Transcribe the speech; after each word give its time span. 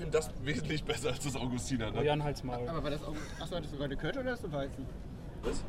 finde 0.00 0.16
das 0.16 0.30
wesentlich 0.42 0.82
besser 0.82 1.10
als 1.10 1.20
das 1.20 1.36
Augustiner. 1.36 1.90
Ne? 1.90 2.04
Jan 2.04 2.24
halt's 2.24 2.42
Maul. 2.42 2.66
Aber 2.66 2.82
war 2.82 2.90
das 2.90 3.02
auch. 3.02 3.14
Achso, 3.38 3.56
hattest 3.56 3.74
du 3.74 3.78
gerade 3.78 3.96
Kölsch 3.96 4.16
oder 4.16 4.30
hast 4.32 4.44
du 4.44 4.50
Weizen? 4.50 4.86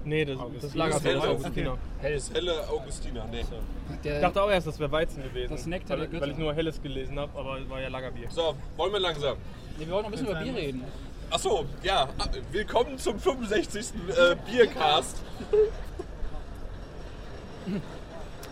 Nee, 0.06 0.26
das, 0.26 0.38
das 0.62 0.74
Lagerfeld 0.74 1.18
ist 1.18 1.24
hell. 1.24 1.32
Augustiner. 1.32 1.78
Helles. 2.00 2.34
Helle 2.34 2.70
Augustiner, 2.70 3.28
nee. 3.32 3.42
Ich 3.42 4.02
Der, 4.04 4.22
dachte 4.22 4.42
auch 4.42 4.50
erst, 4.50 4.68
das 4.68 4.80
wäre 4.80 4.92
Weizen 4.92 5.24
gewesen. 5.24 5.52
Das 5.52 5.66
Nektar 5.66 6.00
weil, 6.00 6.22
weil 6.22 6.32
ich 6.32 6.38
nur 6.38 6.54
Helles 6.54 6.82
gelesen 6.82 7.20
habe, 7.20 7.38
aber 7.38 7.60
es 7.60 7.70
war 7.70 7.82
ja 7.82 7.90
Lagerbier. 7.90 8.30
So, 8.30 8.56
wollen 8.78 8.94
wir 8.94 9.00
langsam. 9.00 9.38
nee, 9.78 9.86
wir 9.86 9.94
wollen 9.94 10.04
noch 10.04 10.10
ein 10.10 10.12
bisschen 10.12 10.28
über 10.28 10.40
Bier 10.42 10.56
reden. 10.56 10.84
Achso, 11.30 11.66
ja, 11.84 12.10
willkommen 12.52 12.98
zum 12.98 13.20
65. 13.20 13.94
Äh, 14.10 14.36
Biercast. 14.50 15.18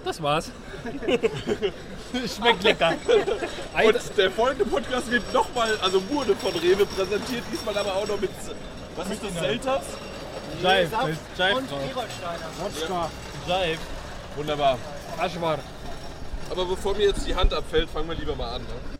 Das 0.05 0.21
war's. 0.21 0.51
Schmeckt 2.35 2.63
lecker. 2.63 2.93
Und 3.85 4.17
der 4.17 4.31
folgende 4.31 4.65
Podcast 4.65 5.11
wird 5.11 5.33
nochmal, 5.33 5.77
also 5.81 6.01
wurde 6.09 6.35
von 6.35 6.51
Rewe 6.53 6.85
präsentiert, 6.85 7.43
diesmal 7.51 7.77
aber 7.77 7.95
auch 7.95 8.07
noch 8.07 8.19
mit, 8.19 8.31
was 8.95 9.09
ist 9.09 9.23
das, 9.23 9.33
Selters? 9.39 9.83
Jive, 10.61 10.89
Und 11.55 11.71
drauf. 11.71 11.79
Gerolsteiner. 11.87 13.09
Jive. 13.47 13.79
Wunderbar. 14.35 14.77
Aschwar. 15.17 15.59
Aber 16.49 16.65
bevor 16.65 16.95
mir 16.95 17.07
jetzt 17.07 17.25
die 17.27 17.35
Hand 17.35 17.53
abfällt, 17.53 17.89
fangen 17.89 18.09
wir 18.09 18.15
lieber 18.15 18.35
mal 18.35 18.55
an. 18.55 18.61
Ne? 18.61 18.98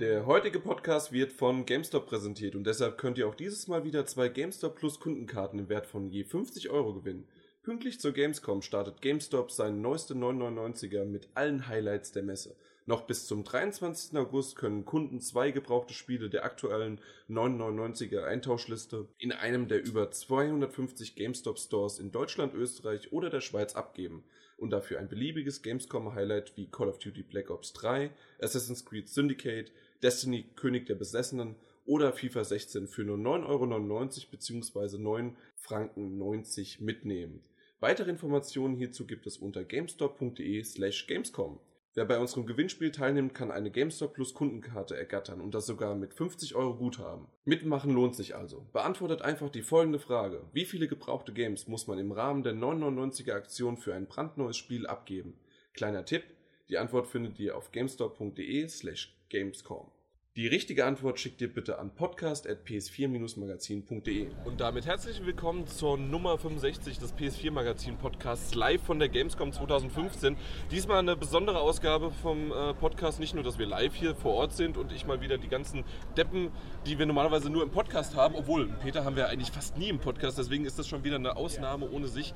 Der 0.00 0.26
heutige 0.26 0.60
Podcast 0.60 1.10
wird 1.10 1.32
von 1.32 1.64
GameStop 1.64 2.06
präsentiert 2.06 2.54
und 2.54 2.64
deshalb 2.64 2.98
könnt 2.98 3.16
ihr 3.16 3.26
auch 3.26 3.34
dieses 3.34 3.66
Mal 3.66 3.82
wieder 3.82 4.04
zwei 4.04 4.28
GameStop 4.28 4.76
Plus 4.76 5.00
Kundenkarten 5.00 5.58
im 5.58 5.70
Wert 5.70 5.86
von 5.86 6.10
je 6.10 6.24
50 6.24 6.68
Euro 6.68 6.92
gewinnen. 6.92 7.26
Pünktlich 7.62 7.98
zur 7.98 8.12
Gamescom 8.12 8.60
startet 8.60 9.00
GameStop 9.00 9.50
seinen 9.50 9.80
neueste 9.80 10.12
999er 10.12 11.06
mit 11.06 11.30
allen 11.32 11.66
Highlights 11.66 12.12
der 12.12 12.24
Messe. 12.24 12.56
Noch 12.84 13.06
bis 13.06 13.26
zum 13.26 13.42
23. 13.42 14.18
August 14.18 14.56
können 14.56 14.84
Kunden 14.84 15.18
zwei 15.18 15.50
gebrauchte 15.50 15.94
Spiele 15.94 16.28
der 16.28 16.44
aktuellen 16.44 17.00
999er 17.30 18.22
Eintauschliste 18.22 19.08
in 19.16 19.32
einem 19.32 19.66
der 19.66 19.82
über 19.82 20.10
250 20.10 21.16
GameStop 21.16 21.58
Stores 21.58 21.98
in 21.98 22.12
Deutschland, 22.12 22.52
Österreich 22.52 23.12
oder 23.12 23.30
der 23.30 23.40
Schweiz 23.40 23.74
abgeben 23.74 24.24
und 24.56 24.70
dafür 24.70 24.98
ein 24.98 25.08
beliebiges 25.08 25.62
Gamescom 25.62 26.14
Highlight 26.14 26.56
wie 26.56 26.70
Call 26.70 26.88
of 26.88 26.98
Duty 26.98 27.22
Black 27.22 27.50
Ops 27.50 27.72
3, 27.74 28.10
Assassin's 28.40 28.84
Creed 28.84 29.08
Syndicate, 29.08 29.72
Destiny 30.02 30.44
König 30.56 30.86
der 30.86 30.94
Besessenen 30.94 31.56
oder 31.84 32.12
FIFA 32.12 32.44
16 32.44 32.88
für 32.88 33.04
nur 33.04 33.16
9,99 33.16 33.46
Euro 33.46 34.30
bzw. 34.30 34.98
9 34.98 35.36
Franken 35.56 36.18
90 36.18 36.80
mitnehmen. 36.80 37.42
Weitere 37.80 38.10
Informationen 38.10 38.74
hierzu 38.74 39.06
gibt 39.06 39.26
es 39.26 39.36
unter 39.36 39.64
gamestop.de 39.64 40.64
slash 40.64 41.06
gamescom. 41.06 41.60
Wer 41.96 42.04
bei 42.04 42.18
unserem 42.18 42.44
Gewinnspiel 42.44 42.92
teilnimmt, 42.92 43.32
kann 43.32 43.50
eine 43.50 43.70
GameStop 43.70 44.12
Plus 44.12 44.34
Kundenkarte 44.34 44.94
ergattern 44.94 45.40
und 45.40 45.54
das 45.54 45.64
sogar 45.64 45.94
mit 45.94 46.12
50 46.12 46.54
Euro 46.54 46.74
Guthaben. 46.74 47.26
Mitmachen 47.46 47.90
lohnt 47.90 48.14
sich 48.14 48.36
also. 48.36 48.66
Beantwortet 48.74 49.22
einfach 49.22 49.48
die 49.48 49.62
folgende 49.62 49.98
Frage. 49.98 50.42
Wie 50.52 50.66
viele 50.66 50.88
gebrauchte 50.88 51.32
Games 51.32 51.68
muss 51.68 51.86
man 51.86 51.98
im 51.98 52.12
Rahmen 52.12 52.42
der 52.42 52.52
999er 52.52 53.32
Aktion 53.32 53.78
für 53.78 53.94
ein 53.94 54.08
brandneues 54.08 54.58
Spiel 54.58 54.86
abgeben? 54.86 55.38
Kleiner 55.72 56.04
Tipp, 56.04 56.24
die 56.68 56.76
Antwort 56.76 57.06
findet 57.06 57.38
ihr 57.38 57.56
auf 57.56 57.72
gamestop.de 57.72 58.68
slash 58.68 59.15
gamescom. 59.28 59.90
Die 60.36 60.46
richtige 60.46 60.84
Antwort 60.84 61.18
schickt 61.18 61.40
ihr 61.40 61.50
bitte 61.50 61.78
an 61.78 61.94
podcast.ps4-magazin.de. 61.94 64.26
Und 64.44 64.60
damit 64.60 64.84
herzlich 64.84 65.24
willkommen 65.24 65.66
zur 65.66 65.96
Nummer 65.96 66.36
65 66.36 66.98
des 66.98 67.14
PS4 67.14 67.50
Magazin 67.50 67.96
Podcasts 67.96 68.54
live 68.54 68.82
von 68.82 68.98
der 68.98 69.08
Gamescom 69.08 69.50
2015. 69.50 70.36
Diesmal 70.70 70.98
eine 70.98 71.16
besondere 71.16 71.60
Ausgabe 71.60 72.10
vom 72.10 72.52
äh, 72.52 72.74
Podcast. 72.74 73.18
Nicht 73.18 73.34
nur, 73.34 73.44
dass 73.44 73.58
wir 73.58 73.64
live 73.64 73.94
hier 73.94 74.14
vor 74.14 74.34
Ort 74.34 74.52
sind 74.52 74.76
und 74.76 74.92
ich 74.92 75.06
mal 75.06 75.22
wieder 75.22 75.38
die 75.38 75.48
ganzen 75.48 75.84
Deppen, 76.18 76.50
die 76.84 76.98
wir 76.98 77.06
normalerweise 77.06 77.48
nur 77.48 77.62
im 77.62 77.70
Podcast 77.70 78.14
haben, 78.14 78.34
obwohl 78.34 78.68
Peter 78.82 79.06
haben 79.06 79.16
wir 79.16 79.30
eigentlich 79.30 79.52
fast 79.52 79.78
nie 79.78 79.88
im 79.88 80.00
Podcast, 80.00 80.36
deswegen 80.36 80.66
ist 80.66 80.78
das 80.78 80.86
schon 80.86 81.02
wieder 81.02 81.16
eine 81.16 81.36
Ausnahme 81.36 81.90
ohne 81.90 82.08
sich. 82.08 82.34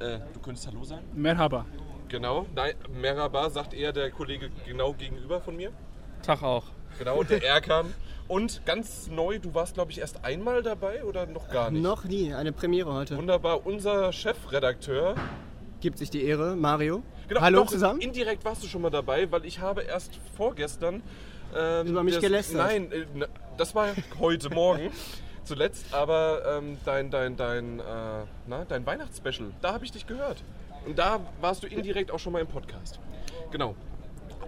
Äh, 0.00 0.20
du 0.32 0.40
könntest 0.40 0.66
Hallo 0.66 0.82
sagen? 0.82 1.04
Merhaba. 1.14 1.66
Genau. 2.08 2.46
Nein, 2.54 2.72
Merhaba 2.90 3.50
sagt 3.50 3.74
eher 3.74 3.92
der 3.92 4.10
Kollege 4.10 4.48
genau 4.64 4.94
gegenüber 4.94 5.42
von 5.42 5.54
mir. 5.54 5.74
Tag 6.22 6.42
auch. 6.42 6.64
Genau, 6.98 7.22
der 7.22 7.44
Erkan. 7.44 7.92
Und 8.26 8.66
ganz 8.66 9.08
neu, 9.08 9.38
du 9.38 9.54
warst, 9.54 9.74
glaube 9.74 9.90
ich, 9.90 9.98
erst 10.00 10.24
einmal 10.24 10.62
dabei 10.62 11.02
oder 11.04 11.24
noch 11.26 11.48
gar 11.48 11.70
nicht? 11.70 11.82
Noch 11.82 12.04
nie, 12.04 12.34
eine 12.34 12.52
Premiere 12.52 12.92
heute. 12.92 13.16
Wunderbar, 13.16 13.64
unser 13.66 14.12
Chefredakteur. 14.12 15.14
Gibt 15.80 15.96
sich 15.98 16.10
die 16.10 16.24
Ehre, 16.24 16.54
Mario. 16.56 17.02
Genau, 17.28 17.40
Hallo 17.40 17.60
doch, 17.60 17.68
zusammen. 17.68 18.00
Indirekt 18.00 18.44
warst 18.44 18.62
du 18.62 18.66
schon 18.66 18.82
mal 18.82 18.90
dabei, 18.90 19.30
weil 19.30 19.44
ich 19.46 19.60
habe 19.60 19.82
erst 19.82 20.18
vorgestern. 20.36 21.02
Ähm, 21.56 21.86
Über 21.86 22.02
mich 22.02 22.14
das- 22.14 22.22
gelästert. 22.22 22.56
Nein, 22.58 22.92
äh, 22.92 23.26
das 23.56 23.74
war 23.74 23.88
heute 24.18 24.50
Morgen. 24.50 24.90
Zuletzt, 25.44 25.86
aber 25.94 26.58
ähm, 26.58 26.76
dein, 26.84 27.10
dein, 27.10 27.36
dein, 27.36 27.80
äh, 27.80 27.82
na, 28.46 28.66
dein 28.66 28.84
Weihnachtsspecial, 28.84 29.48
da 29.62 29.72
habe 29.72 29.84
ich 29.86 29.92
dich 29.92 30.06
gehört. 30.06 30.42
Und 30.84 30.98
da 30.98 31.20
warst 31.40 31.62
du 31.62 31.66
indirekt 31.66 32.10
auch 32.10 32.18
schon 32.18 32.34
mal 32.34 32.40
im 32.40 32.46
Podcast. 32.46 33.00
Genau. 33.50 33.74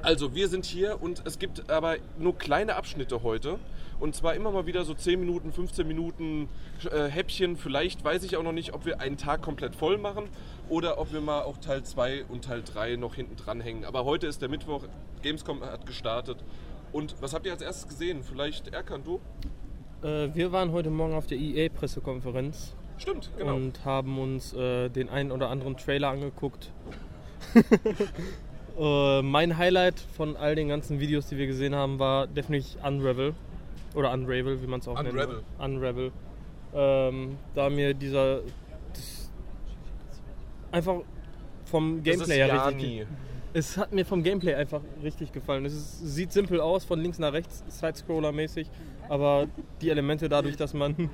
Also, 0.02 0.34
wir 0.34 0.48
sind 0.48 0.64
hier 0.64 1.02
und 1.02 1.22
es 1.26 1.38
gibt 1.38 1.70
aber 1.70 1.96
nur 2.18 2.36
kleine 2.38 2.76
Abschnitte 2.76 3.22
heute. 3.22 3.58
Und 3.98 4.14
zwar 4.14 4.34
immer 4.34 4.50
mal 4.50 4.64
wieder 4.64 4.84
so 4.84 4.94
10 4.94 5.20
Minuten, 5.20 5.52
15 5.52 5.86
Minuten 5.86 6.48
äh, 6.90 7.08
Häppchen. 7.08 7.58
Vielleicht 7.58 8.02
weiß 8.02 8.22
ich 8.22 8.38
auch 8.38 8.42
noch 8.42 8.52
nicht, 8.52 8.72
ob 8.72 8.86
wir 8.86 9.00
einen 9.00 9.18
Tag 9.18 9.42
komplett 9.42 9.76
voll 9.76 9.98
machen 9.98 10.24
oder 10.70 10.98
ob 10.98 11.12
wir 11.12 11.20
mal 11.20 11.42
auch 11.42 11.58
Teil 11.58 11.82
2 11.82 12.24
und 12.24 12.44
Teil 12.46 12.62
3 12.62 12.96
noch 12.96 13.14
hinten 13.14 13.36
dran 13.36 13.60
hängen. 13.60 13.84
Aber 13.84 14.06
heute 14.06 14.26
ist 14.26 14.40
der 14.40 14.48
Mittwoch, 14.48 14.84
Gamescom 15.22 15.60
hat 15.62 15.84
gestartet. 15.84 16.38
Und 16.92 17.14
was 17.20 17.34
habt 17.34 17.44
ihr 17.44 17.52
als 17.52 17.60
erstes 17.60 17.88
gesehen? 17.88 18.22
Vielleicht 18.22 18.72
Erkan, 18.72 19.04
du? 19.04 19.20
Äh, 20.02 20.34
wir 20.34 20.50
waren 20.50 20.72
heute 20.72 20.88
Morgen 20.88 21.12
auf 21.12 21.26
der 21.26 21.36
EA-Pressekonferenz 21.36 22.74
Stimmt, 22.96 23.30
genau. 23.36 23.54
und 23.54 23.84
haben 23.84 24.18
uns 24.18 24.54
äh, 24.54 24.88
den 24.88 25.10
einen 25.10 25.30
oder 25.30 25.50
anderen 25.50 25.76
Trailer 25.76 26.08
angeguckt. 26.08 26.72
äh, 28.80 29.22
mein 29.22 29.58
Highlight 29.58 30.00
von 30.00 30.36
all 30.36 30.54
den 30.54 30.68
ganzen 30.68 31.00
Videos, 31.00 31.26
die 31.28 31.36
wir 31.36 31.46
gesehen 31.46 31.74
haben, 31.74 31.98
war 31.98 32.26
definitiv 32.26 32.82
Unravel. 32.82 33.34
Oder 33.94 34.12
Unravel, 34.12 34.62
wie 34.62 34.66
man 34.66 34.80
es 34.80 34.88
auch 34.88 35.00
nennt. 35.02 35.12
Unravel. 35.12 35.42
Unravel. 35.58 36.12
Ähm, 36.74 37.36
da 37.54 37.68
mir 37.68 37.92
dieser. 37.92 38.40
Einfach 40.72 41.00
vom 41.64 42.02
Gameplay 42.02 42.36
her 42.36 42.66
richtig. 42.68 43.06
Es 43.52 43.76
hat 43.76 43.92
mir 43.92 44.06
vom 44.06 44.22
Gameplay 44.22 44.54
einfach 44.54 44.80
richtig 45.02 45.32
gefallen. 45.32 45.64
Es 45.64 45.74
ist, 45.74 46.14
sieht 46.14 46.32
simpel 46.32 46.60
aus, 46.60 46.84
von 46.84 47.00
links 47.00 47.18
nach 47.18 47.32
rechts, 47.32 47.64
Side-Scroller-mäßig, 47.68 48.68
aber 49.08 49.48
die 49.80 49.90
Elemente 49.90 50.28
dadurch, 50.28 50.56
dass 50.56 50.72
man 50.72 51.10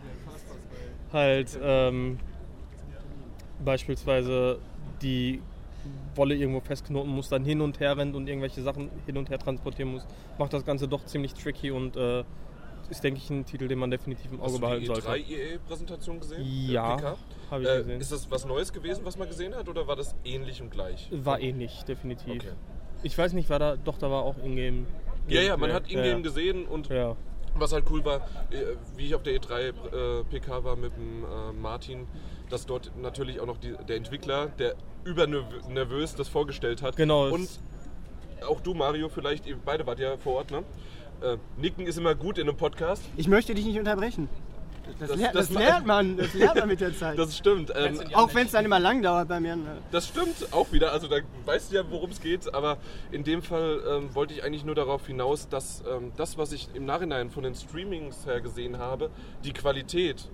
halt 1.14 1.58
ähm, 1.62 2.18
beispielsweise 3.64 4.58
die 5.00 5.40
Wolle 6.14 6.34
irgendwo 6.34 6.60
festknoten 6.60 7.10
muss, 7.10 7.28
dann 7.28 7.44
hin 7.44 7.60
und 7.60 7.80
her 7.80 7.96
rennt 7.96 8.14
und 8.14 8.28
irgendwelche 8.28 8.62
Sachen 8.62 8.90
hin 9.06 9.16
und 9.16 9.28
her 9.30 9.38
transportieren 9.38 9.92
muss, 9.92 10.06
macht 10.38 10.52
das 10.52 10.64
Ganze 10.64 10.88
doch 10.88 11.04
ziemlich 11.04 11.34
tricky 11.34 11.70
und 11.70 11.96
äh, 11.96 12.24
ist, 12.88 13.02
denke 13.02 13.18
ich, 13.18 13.28
ein 13.30 13.44
Titel, 13.44 13.66
den 13.68 13.78
man 13.80 13.90
definitiv 13.90 14.30
im 14.30 14.38
Auge 14.40 14.46
Hast 14.46 14.56
du 14.56 14.60
behalten 14.60 14.80
die 14.82 14.86
sollte. 14.86 15.08
E3 15.08 15.16
EA-Präsentation 15.28 16.20
gesehen? 16.20 16.44
Ja, 16.70 16.94
Äh, 16.94 16.96
PK? 16.96 17.16
habe 17.50 17.62
ich 17.62 17.68
Äh, 17.68 17.76
gesehen. 17.78 18.00
ist 18.00 18.12
das 18.12 18.30
was 18.30 18.46
Neues 18.46 18.72
gewesen, 18.72 19.04
was 19.04 19.18
man 19.18 19.28
gesehen 19.28 19.54
hat, 19.56 19.68
oder 19.68 19.86
war 19.88 19.96
das 19.96 20.14
ähnlich 20.24 20.62
und 20.62 20.70
gleich? 20.70 21.08
War 21.10 21.40
ähnlich, 21.40 21.82
definitiv. 21.84 22.42
Okay. 22.44 22.52
Ich 23.02 23.16
weiß 23.18 23.32
nicht, 23.32 23.50
war 23.50 23.58
da, 23.58 23.76
doch, 23.76 23.98
da 23.98 24.10
war 24.10 24.22
auch 24.22 24.36
Ingame. 24.38 24.86
Ja, 25.28 25.40
ja, 25.42 25.56
man 25.56 25.72
hat 25.72 25.90
Ingame 25.90 26.08
ja. 26.08 26.18
gesehen 26.20 26.64
und 26.66 26.88
Ja. 26.88 27.16
was 27.56 27.72
halt 27.72 27.84
cool 27.90 28.04
war, 28.04 28.18
äh, 28.50 28.76
wie 28.96 29.06
ich 29.06 29.14
auf 29.16 29.22
der 29.24 29.34
E3 29.34 29.60
äh, 30.20 30.24
PK 30.24 30.62
war 30.64 30.76
mit 30.76 30.92
dem 30.96 31.24
äh, 31.24 31.52
Martin, 31.60 32.06
dass 32.50 32.66
dort 32.66 32.92
natürlich 32.96 33.40
auch 33.40 33.46
noch 33.46 33.56
die, 33.58 33.74
der 33.88 33.96
Entwickler, 33.96 34.46
der 34.46 34.76
übernervös 35.06 36.14
das 36.14 36.28
vorgestellt 36.28 36.82
hat. 36.82 36.96
Genau, 36.96 37.28
Und 37.28 37.48
auch 38.46 38.60
du, 38.60 38.74
Mario, 38.74 39.08
vielleicht, 39.08 39.46
ihr 39.46 39.56
beide 39.64 39.86
wart 39.86 39.98
ja 39.98 40.16
vor 40.18 40.34
Ort, 40.34 40.50
ne? 40.50 40.62
Äh, 41.22 41.38
Nicken 41.56 41.86
ist 41.86 41.96
immer 41.96 42.14
gut 42.14 42.36
in 42.38 42.48
einem 42.48 42.56
Podcast. 42.58 43.02
Ich 43.16 43.28
möchte 43.28 43.54
dich 43.54 43.64
nicht 43.64 43.78
unterbrechen. 43.78 44.28
Das, 45.00 45.08
Das- 45.08 45.18
ler 45.18 45.32
das 45.32 45.48
das, 45.48 45.58
lernt 45.58 45.86
man, 45.86 46.16
das 46.16 46.32
lernt 46.34 46.56
man 46.60 46.68
mit 46.68 46.80
der 46.80 46.94
Zeit. 46.98 47.18
Das 47.18 47.36
stimmt. 47.36 47.72
Ähm, 47.74 47.98
Auch 48.12 48.32
wenn 48.34 48.46
es 48.46 48.52
dann 48.52 48.64
immer 48.64 48.78
lang 48.78 49.02
dauert 49.02 49.26
bei 49.28 49.40
mir. 49.40 49.56
ne? 49.56 49.78
Das 49.90 50.06
stimmt 50.06 50.52
auch 50.52 50.70
wieder. 50.70 50.92
Also 50.92 51.08
da 51.08 51.16
weißt 51.44 51.72
du 51.72 51.76
ja, 51.76 51.82
worum 51.90 52.10
es 52.10 52.20
geht. 52.20 52.52
Aber 52.54 52.76
in 53.10 53.24
dem 53.24 53.42
Fall 53.42 53.80
ähm, 53.88 54.14
wollte 54.14 54.34
ich 54.34 54.44
eigentlich 54.44 54.64
nur 54.64 54.74
darauf 54.76 55.06
hinaus, 55.06 55.48
dass 55.48 55.82
ähm, 55.90 56.12
das, 56.16 56.36
was 56.38 56.52
ich 56.52 56.68
im 56.74 56.84
Nachhinein 56.84 57.30
von 57.30 57.42
den 57.42 57.54
Streamings 57.54 58.26
her 58.26 58.40
gesehen 58.40 58.78
habe, 58.78 59.10
die 59.44 59.52
Qualität, 59.52 60.28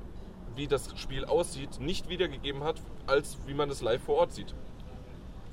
wie 0.55 0.67
das 0.67 0.91
Spiel 0.99 1.25
aussieht, 1.25 1.81
nicht 1.81 2.11
wiedergegeben 2.11 2.62
hat, 2.62 2.76
als 3.06 3.38
wie 3.46 3.55
man 3.55 3.70
es 3.70 3.81
live 3.81 4.02
vor 4.02 4.17
Ort 4.17 4.32
sieht. 4.32 4.55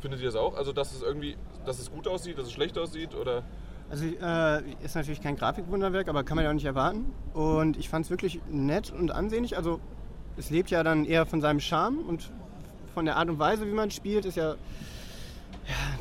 Findet 0.01 0.19
ihr 0.21 0.27
das 0.27 0.35
auch? 0.35 0.55
Also 0.55 0.71
dass 0.73 0.93
es 0.93 1.01
irgendwie, 1.01 1.35
dass 1.65 1.79
es 1.79 1.91
gut 1.91 2.07
aussieht, 2.07 2.37
dass 2.37 2.45
es 2.47 2.51
schlecht 2.53 2.77
aussieht 2.77 3.15
oder? 3.15 3.43
Also 3.89 4.05
äh, 4.05 4.61
ist 4.83 4.95
natürlich 4.95 5.21
kein 5.21 5.35
Grafikwunderwerk, 5.35 6.07
aber 6.07 6.23
kann 6.23 6.35
man 6.35 6.43
ja 6.45 6.51
auch 6.51 6.55
nicht 6.55 6.65
erwarten. 6.65 7.11
Und 7.33 7.75
ich 7.77 7.89
fand 7.89 8.05
es 8.05 8.11
wirklich 8.11 8.39
nett 8.49 8.91
und 8.91 9.11
ansehnlich. 9.11 9.57
Also 9.57 9.79
es 10.37 10.51
lebt 10.51 10.69
ja 10.69 10.83
dann 10.83 11.05
eher 11.05 11.25
von 11.25 11.41
seinem 11.41 11.59
Charme 11.59 11.99
und 12.07 12.29
von 12.93 13.05
der 13.05 13.17
Art 13.17 13.29
und 13.29 13.39
Weise, 13.39 13.65
wie 13.67 13.71
man 13.73 13.89
spielt, 13.91 14.25
ist 14.25 14.35
ja, 14.37 14.51
ja 14.51 14.55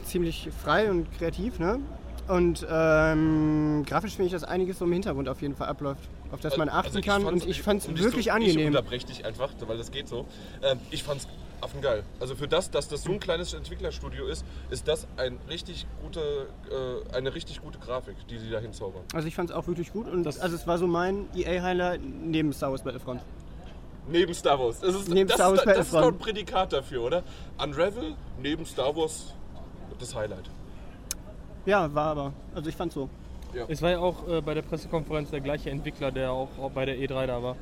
ziemlich 0.05 0.49
frei 0.63 0.91
und 0.91 1.11
kreativ. 1.19 1.59
Ne? 1.59 1.81
Und 2.29 2.67
ähm, 2.71 3.85
grafisch 3.87 4.13
finde 4.17 4.27
ich, 4.27 4.33
dass 4.33 4.45
einiges 4.45 4.79
so 4.79 4.85
im 4.85 4.93
Hintergrund 4.93 5.29
auf 5.31 5.41
jeden 5.41 5.57
Fall 5.57 5.69
abläuft, 5.69 6.03
auf 6.31 6.41
das 6.41 6.59
man 6.59 6.69
achten 6.69 6.89
Also 6.97 7.01
kann. 7.01 7.25
und 7.25 7.47
ich 7.47 7.63
fand 7.63 7.81
es 7.83 7.89
ich 7.89 7.97
wirklich 8.03 8.27
so, 8.27 8.31
Ich 8.31 8.33
angenehm. 8.33 8.67
unterbreche 8.69 9.07
dich 9.07 9.25
einfach, 9.25 9.51
weil 9.67 9.79
das 9.79 9.91
geht 9.91 10.09
so. 10.09 10.27
Ähm, 10.63 10.79
ich 10.91 11.03
fand's 11.03 11.27
affengeil. 11.61 12.03
Also 12.21 12.35
für 12.35 12.49
das, 12.49 12.71
dass 12.71 12.89
das 12.89 13.03
so 13.03 13.13
ein 13.13 13.21
kleines 13.21 13.53
Entwicklerstudio 13.55 14.27
ist, 14.27 14.45
ist 14.71 14.87
das 14.89 15.07
ein 15.17 15.39
richtig 15.49 15.87
gute, 16.03 16.49
äh, 16.71 17.17
eine 17.17 17.35
richtig 17.35 17.61
gute 17.63 17.79
Grafik, 17.79 18.17
die 18.29 18.39
sie 18.39 18.51
da 18.51 18.59
hinzaubern. 18.59 19.03
Also 19.15 19.29
ich 19.29 19.35
fand 19.35 19.51
es 19.51 19.57
auch 19.57 19.67
wirklich 19.67 19.93
gut. 19.93 20.09
Und 20.09 20.27
also 20.27 20.55
es 20.57 20.67
war 20.67 20.79
so 20.79 20.87
mein 20.87 21.29
EA-Highlight 21.35 22.01
neben 22.03 22.53
Star 22.53 22.71
Wars 22.71 22.83
Battlefront. 22.83 23.21
Neben 24.11 24.33
Star 24.33 24.59
Wars. 24.59 24.81
Das 24.81 24.95
ist, 24.95 25.09
Neben 25.09 25.29
das, 25.29 25.37
Star 25.37 25.51
Wars 25.51 25.61
ist, 25.61 25.67
das 25.67 25.87
ist 25.87 25.95
doch 25.95 26.03
ein. 26.09 26.19
Prädikat 26.19 26.73
dafür, 26.73 27.03
oder? 27.03 27.23
Unravel 27.63 28.15
neben 28.41 28.65
Star 28.65 28.97
Wars 28.97 29.35
das 29.99 30.15
Highlight. 30.15 30.49
Ja, 31.67 31.93
war 31.95 32.07
aber. 32.07 32.33
Also 32.55 32.71
ich 32.71 32.77
fand 32.77 32.93
so. 32.93 33.09
Es 33.69 33.83
war 33.83 33.91
ja 33.91 33.99
auch 33.99 34.27
äh, 34.29 34.41
bei 34.41 34.55
der 34.55 34.63
Pressekonferenz 34.63 35.31
der 35.31 35.41
gleiche 35.41 35.71
Entwickler, 35.71 36.11
der 36.13 36.31
auch, 36.33 36.49
auch 36.59 36.71
bei 36.71 36.85
der 36.85 36.97
E3 36.97 37.27
da 37.27 37.43
war. 37.43 37.57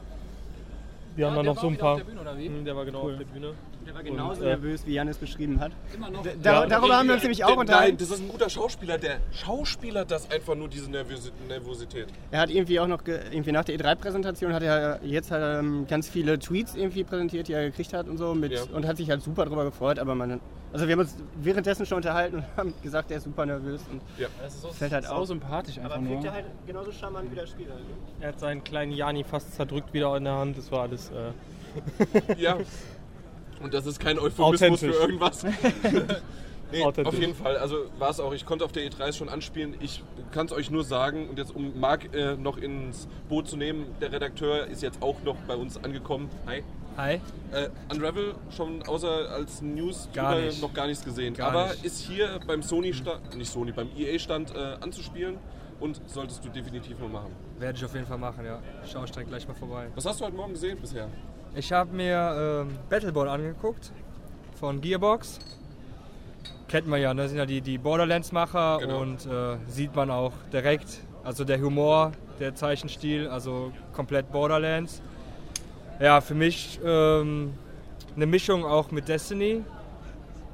Wir 1.15 1.27
haben 1.27 1.35
der 1.35 1.45
dann 1.45 1.55
noch 1.55 1.61
so 1.61 1.69
ein 1.69 1.79
paar. 1.79 1.93
auf 1.93 1.99
der 1.99 2.05
Bühne, 2.05 2.21
oder 2.21 2.37
wie? 2.37 2.47
Hm, 2.47 2.65
Der 2.65 2.77
war 2.77 2.85
genau 2.85 3.01
auf 3.01 3.17
der 3.17 3.25
Bühne. 3.25 3.55
Der 3.87 3.95
war 3.95 4.03
genauso 4.03 4.43
äh, 4.43 4.47
nervös, 4.47 4.85
wie 4.87 4.95
Janis 4.95 5.17
beschrieben 5.19 5.61
hat. 5.61 5.71
Immer 5.95 6.11
noch. 6.11 6.25
Da, 6.43 6.63
Ja. 6.63 6.67
darüber 6.67 6.97
haben 6.99 7.07
wir 7.07 7.15
uns 7.15 7.23
nämlich 7.23 7.45
auch 7.45 7.51
Nein, 7.51 7.59
unterhalten. 7.61 7.97
das 7.99 8.11
ist 8.11 8.21
ein 8.21 8.29
guter 8.29 8.51
Schauspieler. 8.51 8.99
Der 8.99 9.19
Schauspieler 9.31 10.05
das 10.05 10.31
einfach 10.31 10.55
nur 10.57 10.69
diese 10.69 10.91
Nervosität. 10.91 12.09
Er 12.33 12.41
hat 12.41 12.51
irgendwie 12.51 12.81
auch 12.81 12.89
noch, 12.89 13.05
ge- 13.05 13.21
irgendwie 13.31 13.53
nach 13.53 13.65
der 13.65 13.79
E3-Präsentation 13.79 14.53
hat 14.53 14.63
er 14.63 15.01
jetzt 15.05 15.31
halt, 15.31 15.61
ähm, 15.61 15.87
ganz 15.89 16.09
viele 16.09 16.39
Tweets 16.39 16.75
irgendwie 16.75 17.05
präsentiert, 17.05 17.47
die 17.49 17.53
er 17.53 17.65
gekriegt 17.71 17.93
hat 17.93 18.09
und 18.09 18.19
so. 18.19 18.35
Mit, 18.35 18.53
Ja. 18.53 18.63
Und 18.75 18.87
hat 18.87 18.97
sich 18.97 19.09
halt 19.09 19.23
super 19.23 19.45
drüber 19.47 19.65
gefreut. 19.65 19.99
Aber 20.01 20.15
man, 20.17 20.41
also 20.73 20.87
wir 20.89 20.93
haben 20.93 21.01
uns 21.01 21.17
währenddessen 21.41 21.87
schon 21.87 21.97
unterhalten 21.97 22.37
und 22.39 22.45
haben 22.57 22.75
gesagt, 22.83 23.11
er 23.13 23.19
ist 23.19 23.25
super 23.25 23.47
nervös. 23.47 23.83
Und 23.91 24.01
Das 24.43 24.53
ist 24.55 24.63
so, 24.63 24.69
Fällt 24.69 24.93
halt 24.93 25.05
sau 25.05 25.17
auf. 25.17 25.29
sympathisch 25.29 25.79
einfach 25.79 25.93
aber 25.93 26.01
nur. 26.03 26.13
wirkt 26.15 26.25
er 26.25 26.33
halt 26.33 26.47
genauso 26.67 26.91
charmant 26.91 27.31
wie 27.31 27.37
der 27.37 27.47
Spieler. 27.47 27.75
Ne? 27.77 27.81
Er 28.21 28.29
hat 28.29 28.41
seinen 28.41 28.65
kleinen 28.65 28.91
Jani 28.93 29.23
fast 29.23 29.55
zerdrückt 29.55 29.93
wieder 29.95 30.17
in 30.17 30.25
der 30.25 30.35
Hand. 30.35 30.59
Das 30.59 30.73
war 30.73 30.83
alles. 30.83 31.11
Äh, 31.11 32.35
Ja. 32.37 32.57
Und 33.67 33.75
das 33.75 33.85
ist 33.85 33.99
kein 33.99 34.17
Euphemismus 34.21 34.79
für 34.79 34.93
irgendwas. 34.93 35.43
nee, 36.73 36.85
auf 36.85 37.19
jeden 37.19 37.35
Fall. 37.35 37.57
Also 37.57 37.87
war 37.99 38.11
es 38.11 38.21
auch. 38.21 38.33
Ich 38.33 38.47
konnte 38.47 38.65
auf 38.65 38.71
der 38.71 38.89
E3 38.89 39.13
schon 39.13 39.29
anspielen. 39.29 39.75
Ich 39.81 40.05
kann 40.31 40.47
es 40.47 40.53
euch 40.53 40.71
nur 40.71 40.85
sagen. 40.85 41.29
Und 41.29 41.37
jetzt, 41.37 41.53
um 41.53 41.81
Marc 41.81 42.15
äh, 42.15 42.37
noch 42.37 42.59
ins 42.59 43.09
Boot 43.29 43.49
zu 43.49 43.57
nehmen, 43.57 43.87
der 44.01 44.13
Redakteur 44.13 44.69
ist 44.69 44.85
jetzt 44.85 45.03
auch 45.03 45.21
noch 45.25 45.35
bei 45.49 45.57
uns 45.57 45.83
angekommen. 45.83 46.31
Hi. 46.47 46.63
Hi. 46.97 47.15
Äh, 47.51 47.71
Unravel 47.93 48.37
schon 48.51 48.85
außer 48.85 49.31
als 49.33 49.63
News 49.63 50.09
Gar 50.15 50.37
noch 50.61 50.73
gar 50.73 50.87
nichts 50.87 51.05
gesehen. 51.05 51.35
Gar 51.35 51.51
Aber 51.51 51.67
nicht. 51.73 51.85
ist 51.85 51.99
hier 52.03 52.39
beim 52.47 52.63
Sony 52.63 52.95
Stand, 52.95 53.37
nicht 53.37 53.51
Sony, 53.51 53.73
beim 53.73 53.89
EA 53.97 54.17
Stand 54.21 54.55
äh, 54.55 54.77
anzuspielen 54.81 55.39
und 55.81 56.01
solltest 56.07 56.45
du 56.45 56.51
definitiv 56.51 57.01
mal 57.01 57.09
machen. 57.09 57.33
Werde 57.59 57.77
ich 57.77 57.85
auf 57.85 57.95
jeden 57.95 58.07
Fall 58.07 58.17
machen, 58.17 58.47
ja. 58.47 58.63
Schau 58.91 59.03
ich 59.03 59.11
gleich 59.11 59.49
mal 59.49 59.55
vorbei. 59.55 59.89
Was 59.97 60.07
hast 60.07 60.21
du 60.21 60.25
heute 60.25 60.37
Morgen 60.37 60.53
gesehen 60.53 60.79
bisher? 60.81 61.09
Ich 61.59 61.73
habe 61.73 61.97
mir 61.97 62.67
ähm, 62.69 62.79
Battleborn 62.91 63.29
angeguckt 63.29 63.91
von 64.61 64.79
Gearbox. 64.79 65.39
Kennt 66.69 66.87
man 66.87 67.01
ja, 67.01 67.15
ne? 67.15 67.27
sind 67.29 67.39
ja 67.39 67.47
die, 67.47 67.63
die 67.63 67.79
Borderlands-Macher 67.79 68.79
Genau. 68.81 69.01
und 69.01 69.25
äh, 69.25 69.57
sieht 69.67 69.97
man 69.97 70.11
auch 70.11 70.33
direkt. 70.53 71.01
Also 71.25 71.45
der 71.45 71.59
Humor, 71.59 72.13
der 72.41 72.55
Zeichenstil, 72.55 73.29
also 73.29 73.73
komplett 73.95 74.31
Borderlands. 74.31 75.01
Ja, 75.99 76.21
für 76.21 76.35
mich 76.35 76.79
ähm, 76.85 77.55
eine 78.15 78.27
Mischung 78.27 78.63
auch 78.67 78.91
mit 78.91 79.09
Destiny, 79.09 79.65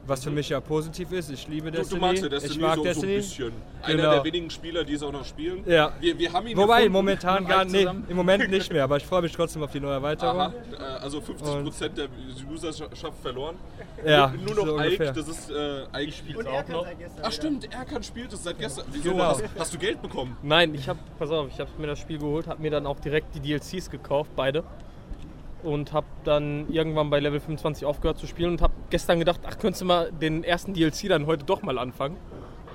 was 0.07 0.25
für 0.25 0.31
mich 0.31 0.49
ja 0.49 0.61
positiv 0.61 1.13
ist. 1.13 1.31
Ich 1.31 1.47
liebe 1.49 1.71
Du, 1.71 1.79
Destiny. 1.79 2.01
du 2.01 2.07
magst 2.07 2.23
ja 2.23 2.29
Destiny 2.29 2.55
ich 2.55 2.61
mag 2.61 2.75
so, 2.77 2.83
so 2.83 2.89
ein 2.89 2.95
Destiny. 2.95 3.17
bisschen. 3.17 3.53
Einer 3.83 3.97
Genau. 3.97 4.11
der 4.15 4.25
wenigen 4.25 4.51
Spieler, 4.51 4.85
die 4.85 4.95
es 4.95 5.03
auch 5.03 5.13
noch 5.13 5.25
spielen. 5.25 5.63
Ja. 5.67 5.93
Wir, 6.01 6.19
wir 6.19 6.33
haben 6.33 6.47
ihn 6.47 6.57
Wobei, 6.57 6.79
gefunden. 6.79 6.93
momentan 6.93 7.47
gar 7.49 7.65
Mike 7.65 7.95
nee, 7.95 8.11
im 8.11 8.17
Moment 8.17 8.51
nicht 8.51 8.73
mehr, 8.73 8.85
aber 8.85 8.97
ich 8.97 9.05
freue 9.05 9.23
mich 9.23 9.33
trotzdem 9.33 9.63
auf 9.63 9.71
die 9.71 9.81
neue 9.81 9.95
Erweiterung. 9.95 10.41
Aha, 10.41 10.53
äh, 10.73 10.83
also 11.03 11.19
50% 11.19 11.89
der 11.91 12.09
Userschaft 12.53 13.19
verloren. 13.23 13.57
Ja, 14.05 14.33
Nur 14.45 14.55
noch 14.55 14.67
so 14.67 14.81
Ike, 14.81 15.13
das 15.13 15.29
ist 15.29 15.51
äh, 15.51 15.85
Ike 16.05 16.13
spielt 16.13 16.37
Und 16.39 16.47
er 16.47 16.63
kann 16.65 16.85
seit 16.85 16.99
gestern. 16.99 17.23
Ach 17.25 17.33
stimmt, 17.33 17.73
Erkan 17.73 18.03
spielt 18.03 18.33
es 18.33 18.43
seit 18.43 18.59
gestern. 18.59 18.85
Wieso? 18.93 19.11
Genau. 19.13 19.25
Hast, 19.25 19.45
hast 19.59 19.75
du 19.75 19.79
Geld 19.79 20.03
bekommen? 20.03 20.37
Nein, 20.43 20.75
ich 20.75 20.89
habe, 20.89 20.99
pass 21.19 21.31
auf, 21.31 21.49
ich 21.53 21.61
habe 21.61 21.71
mir 21.79 21.87
das 21.89 21.99
Spiel 22.01 22.19
geholt, 22.19 22.47
habe 22.49 22.61
mir 22.61 22.71
dann 22.71 22.87
auch 22.87 22.99
direkt 23.01 23.35
die 23.35 23.41
DLCs 23.41 23.91
gekauft, 23.91 24.31
beide. 24.35 24.65
Und 25.63 25.93
habe 25.93 26.07
dann 26.25 26.69
irgendwann 26.73 27.09
bei 27.11 27.21
Level 27.21 27.39
25 27.39 27.85
aufgehört 27.85 28.19
zu 28.19 28.27
spielen 28.27 28.51
und 28.53 28.63
habe 28.63 28.73
gestern 28.91 29.19
gedacht, 29.21 29.41
ach, 29.47 29.59
könntest 29.59 29.83
du 29.83 29.85
mal 29.87 30.11
den 30.11 30.43
ersten 30.43 30.75
DLC 30.75 31.09
dann 31.09 31.27
heute 31.27 31.45
doch 31.45 31.63
mal 31.63 31.79
anfangen. 31.79 32.17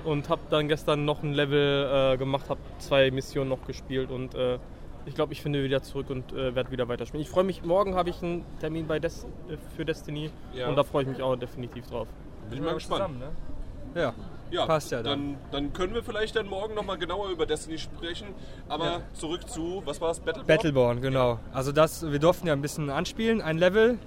Und 0.04 0.28
habe 0.30 0.40
dann 0.48 0.68
gestern 0.68 1.04
noch 1.04 1.22
ein 1.22 1.34
Level 1.34 2.14
äh, 2.14 2.16
gemacht, 2.16 2.48
habe 2.48 2.60
zwei 2.78 3.10
Missionen 3.10 3.50
noch 3.50 3.66
gespielt 3.66 4.10
und 4.10 4.34
äh, 4.34 4.58
ich 5.04 5.14
glaube, 5.14 5.32
ich 5.32 5.42
finde 5.42 5.62
wieder 5.64 5.82
zurück 5.82 6.08
und 6.08 6.32
äh, 6.32 6.54
werde 6.54 6.70
wieder 6.70 6.88
weiterspielen. 6.88 7.22
Ich 7.22 7.28
freue 7.30 7.44
mich, 7.44 7.62
morgen 7.64 7.94
habe 7.94 8.08
ich 8.10 8.22
einen 8.22 8.44
Termin 8.60 8.86
bei 8.86 9.00
Des 9.00 9.24
äh, 9.48 9.56
für 9.76 9.84
Destiny 9.84 10.30
Ja. 10.54 10.68
und 10.68 10.76
da 10.76 10.84
freue 10.84 11.02
ich 11.02 11.08
mich 11.08 11.20
auch 11.20 11.34
definitiv 11.36 11.86
drauf. 11.88 12.08
Bin 12.48 12.58
ich 12.58 12.64
mal 12.64 12.74
gespannt. 12.74 13.02
Zusammen, 13.02 13.18
ne? 13.18 14.00
Ja. 14.00 14.14
Ja, 14.50 14.66
Passt 14.66 14.90
ja 14.90 15.02
dann. 15.02 15.36
dann. 15.52 15.64
dann. 15.64 15.72
können 15.72 15.94
wir 15.94 16.02
vielleicht 16.02 16.36
dann 16.36 16.46
morgen 16.48 16.74
nochmal 16.74 16.96
genauer 16.98 17.28
über 17.30 17.44
Destiny 17.46 17.78
sprechen. 17.78 18.28
Aber 18.68 18.84
Ja. 18.84 19.00
zurück 19.14 19.48
zu, 19.48 19.82
was 19.84 20.00
war 20.00 20.10
es? 20.10 20.20
Battleborn? 20.20 20.46
Battleborn, 20.46 21.00
genau. 21.02 21.38
Also 21.52 21.72
das, 21.72 22.10
wir 22.10 22.18
durften 22.18 22.46
ja 22.46 22.52
ein 22.54 22.62
bisschen 22.62 22.88
anspielen. 22.90 23.40
Ein 23.42 23.58
Level 23.58 23.98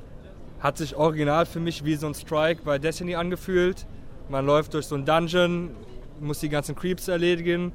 hat 0.60 0.78
sich 0.78 0.96
original 0.96 1.46
für 1.46 1.60
mich 1.60 1.86
wie 1.86 1.96
so 1.96 2.08
ein 2.08 2.14
Strike 2.14 2.62
bei 2.64 2.80
Destiny 2.80 3.16
angefühlt. 3.16 3.86
Man 4.30 4.46
läuft 4.46 4.74
durch 4.74 4.86
so 4.86 4.96
einen 4.96 5.06
Dungeon, 5.06 5.72
muss 6.20 6.40
die 6.40 6.50
ganzen 6.50 6.76
Creeps 6.76 7.08
erledigen. 7.08 7.72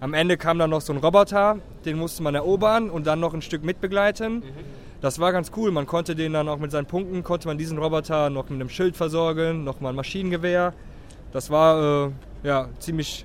Am 0.00 0.14
Ende 0.14 0.36
kam 0.36 0.58
dann 0.58 0.70
noch 0.70 0.80
so 0.80 0.92
ein 0.92 0.98
Roboter, 0.98 1.58
den 1.84 1.96
musste 1.96 2.22
man 2.22 2.34
erobern 2.34 2.90
und 2.90 3.06
dann 3.06 3.20
noch 3.20 3.34
ein 3.34 3.42
Stück 3.42 3.62
mitbegleiten. 3.62 4.42
Das 5.00 5.18
war 5.20 5.32
ganz 5.32 5.52
cool. 5.56 5.70
Man 5.70 5.86
konnte 5.86 6.14
den 6.16 6.32
dann 6.32 6.48
auch 6.48 6.58
mit 6.58 6.72
seinen 6.72 6.86
Punkten, 6.86 7.22
konnte 7.22 7.46
man 7.48 7.56
diesen 7.58 7.78
Roboter 7.78 8.28
noch 8.30 8.44
mit 8.48 8.60
einem 8.60 8.68
Schild 8.68 8.96
versorgen, 8.96 9.62
noch 9.64 9.80
mal 9.80 9.90
ein 9.90 9.94
Maschinengewehr. 9.96 10.74
Das 11.32 11.50
war 11.50 12.06
äh, 12.08 12.10
ja 12.42 12.68
ziemlich 12.78 13.24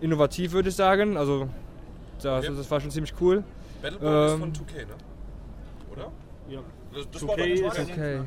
innovativ, 0.00 0.52
würde 0.52 0.68
ich 0.68 0.74
sagen. 0.76 1.16
Also 1.16 1.48
das, 2.22 2.44
Ja. 2.44 2.50
das 2.52 2.70
war 2.70 2.80
schon 2.80 2.90
ziemlich 2.90 3.12
cool. 3.20 3.44
Battleborn 3.82 4.26
ist 4.26 4.32
Ähm, 4.32 4.40
von 4.40 4.52
2K, 4.52 4.76
ne? 4.86 4.86
Oder? 5.92 6.10
Ja. 6.48 6.60
Das, 6.94 7.10
das 7.10 7.22
2K 7.22 7.28
war 7.28 7.36
doch 7.36 7.78
ist. 7.78 7.90
Okay. 7.90 8.20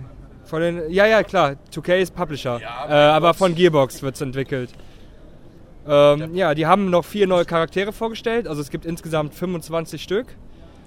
Von 0.45 0.61
den, 0.61 0.89
ja, 0.91 1.05
ja, 1.05 1.23
klar. 1.23 1.55
2K 1.71 2.01
ist 2.01 2.15
Publisher. 2.15 2.59
Ja, 2.59 2.85
äh, 2.85 2.89
mein 2.89 2.97
aber 3.11 3.33
von 3.33 3.55
Gearbox 3.55 4.01
wird 4.01 4.15
es 4.15 4.21
entwickelt. 4.21 4.71
Ähm, 5.87 6.33
ja, 6.33 6.53
die 6.53 6.65
haben 6.65 6.89
noch 6.89 7.03
vier 7.03 7.27
neue 7.27 7.45
Charaktere 7.45 7.91
vorgestellt. 7.91 8.47
Also 8.47 8.61
es 8.61 8.69
gibt 8.69 8.85
insgesamt 8.85 9.33
25 9.33 10.01
Stück. 10.01 10.27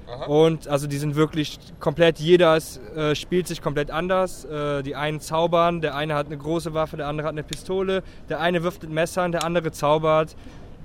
Aha. 0.08 0.26
Und 0.26 0.68
also 0.68 0.86
die 0.86 0.98
sind 0.98 1.16
wirklich 1.16 1.58
komplett, 1.80 2.18
jeder 2.18 2.56
ist, 2.56 2.80
äh, 2.96 3.14
spielt 3.14 3.48
sich 3.48 3.60
komplett 3.60 3.90
anders. 3.90 4.44
Äh, 4.44 4.82
die 4.82 4.94
einen 4.94 5.20
zaubern, 5.20 5.80
der 5.80 5.96
eine 5.96 6.14
hat 6.14 6.26
eine 6.26 6.36
große 6.36 6.74
Waffe, 6.74 6.96
der 6.96 7.08
andere 7.08 7.26
hat 7.26 7.34
eine 7.34 7.42
Pistole, 7.42 8.02
der 8.28 8.40
eine 8.40 8.62
wirft 8.62 8.82
mit 8.82 8.92
Messern, 8.92 9.32
der 9.32 9.44
andere 9.44 9.72
zaubert. 9.72 10.36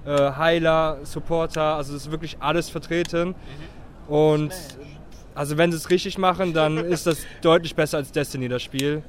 Äh, 0.06 0.32
Heiler, 0.32 0.98
Supporter, 1.04 1.75
also 1.75 1.96
es 1.96 2.08
ist 2.08 2.12
wirklich 2.12 2.38
alles 2.40 2.70
vertreten. 2.70 3.36
Und 4.08 4.51
also 5.36 5.58
wenn 5.58 5.72
sie 5.72 5.78
es 5.78 5.90
richtig 5.90 6.18
machen, 6.18 6.54
dann 6.54 6.78
ist 6.78 7.06
das 7.06 7.20
deutlich 7.42 7.75
besser 7.75 7.98
als 7.98 8.12
Destiny, 8.12 8.50
das 8.50 8.63
Spiel. 8.63 9.04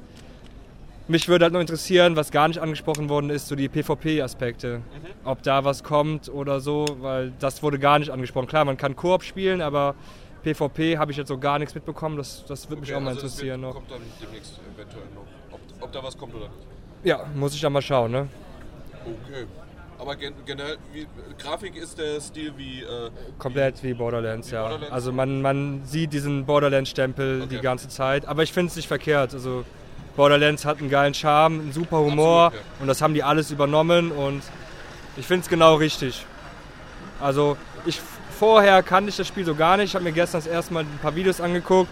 Mich 1.07 1.27
würde 1.27 1.43
halt 1.45 1.53
noch 1.53 1.59
interessieren, 1.59 2.15
was 2.15 2.31
gar 2.31 2.47
nicht 2.47 2.59
angesprochen 2.59 3.09
worden 3.09 3.29
ist, 3.29 3.47
so 3.49 3.55
die 3.55 3.67
PvP-Aspekte. 3.67 4.81
Ob 5.25 5.43
da 5.43 5.65
was 5.65 5.83
kommt 5.83 6.29
oder 6.29 6.61
so, 6.61 6.85
weil 7.01 7.33
das 7.39 7.61
wurde 7.61 7.77
gar 7.77 7.99
nicht 7.99 8.09
angesprochen. 8.09 8.47
Klar, 8.47 8.63
man 8.63 8.77
kann 8.77 8.95
Koop 8.95 9.23
spielen, 9.23 9.61
aber 9.61 9.95
PvP 10.43 10.97
habe 10.97 11.11
ich 11.11 11.17
jetzt 11.17 11.27
so 11.27 11.37
gar 11.37 11.59
nichts 11.59 11.75
mitbekommen. 11.75 12.15
Das, 12.17 12.45
das 12.45 12.69
würde 12.69 12.81
mich 12.81 12.89
Okay, 12.89 12.97
auch 12.97 13.01
mal 13.01 13.09
also 13.09 13.21
interessieren 13.21 13.61
wird, 13.61 13.69
noch. 13.73 13.75
kommt 13.75 13.91
dann 13.91 14.01
demnächst 14.21 14.59
eventuell 14.75 15.03
noch. 15.13 15.25
Ob, 15.51 15.59
ob 15.81 15.91
da 15.91 16.03
was 16.03 16.17
kommt 16.17 16.35
oder 16.35 16.45
nicht. 16.45 16.67
Ja, 17.03 17.25
muss 17.35 17.53
ich 17.53 17.59
dann 17.59 17.73
mal 17.73 17.81
schauen, 17.81 18.11
ne? 18.11 18.27
Okay. 19.03 19.45
Aber 19.99 20.15
gen 20.15 20.33
generell, 20.45 20.77
wie, 20.93 21.05
Grafik 21.37 21.75
ist 21.75 21.97
der 21.97 22.19
Stil 22.21 22.53
wie. 22.57 22.81
Äh, 22.81 23.09
Komplett 23.37 23.83
wie 23.83 23.93
Borderlands, 23.93 24.49
Wie 24.51 24.55
ja. 24.55 24.61
Borderlands? 24.63 24.91
Also 24.93 25.11
man, 25.11 25.41
man 25.41 25.81
sieht 25.85 26.13
diesen 26.13 26.45
Borderlands-Stempel 26.45 27.41
Okay. 27.43 27.55
die 27.55 27.61
ganze 27.61 27.89
Zeit. 27.89 28.25
Aber 28.25 28.43
ich 28.43 28.51
finde 28.53 28.69
es 28.69 28.75
nicht 28.77 28.87
verkehrt. 28.87 29.33
Also 29.33 29.63
Borderlands 30.15 30.65
hat 30.65 30.79
einen 30.79 30.89
geilen 30.89 31.13
Charme, 31.13 31.59
einen 31.59 31.73
super 31.73 31.97
Humor 31.99 32.47
Absolut, 32.47 32.65
ja. 32.65 32.81
und 32.81 32.87
das 32.87 33.01
haben 33.01 33.13
die 33.13 33.23
alles 33.23 33.51
übernommen 33.51 34.11
und 34.11 34.43
ich 35.17 35.25
finde 35.25 35.43
es 35.43 35.49
genau 35.49 35.75
richtig. 35.75 36.25
Also 37.19 37.57
ich 37.85 37.99
vorher 38.37 38.83
kannte 38.83 39.09
ich 39.09 39.17
das 39.17 39.27
Spiel 39.27 39.45
so 39.45 39.55
gar 39.55 39.77
nicht. 39.77 39.89
Ich 39.89 39.95
habe 39.95 40.03
mir 40.03 40.11
gestern 40.11 40.41
das 40.41 40.47
erste 40.47 40.73
Mal 40.73 40.81
ein 40.81 40.99
paar 41.01 41.15
Videos 41.15 41.39
angeguckt 41.39 41.89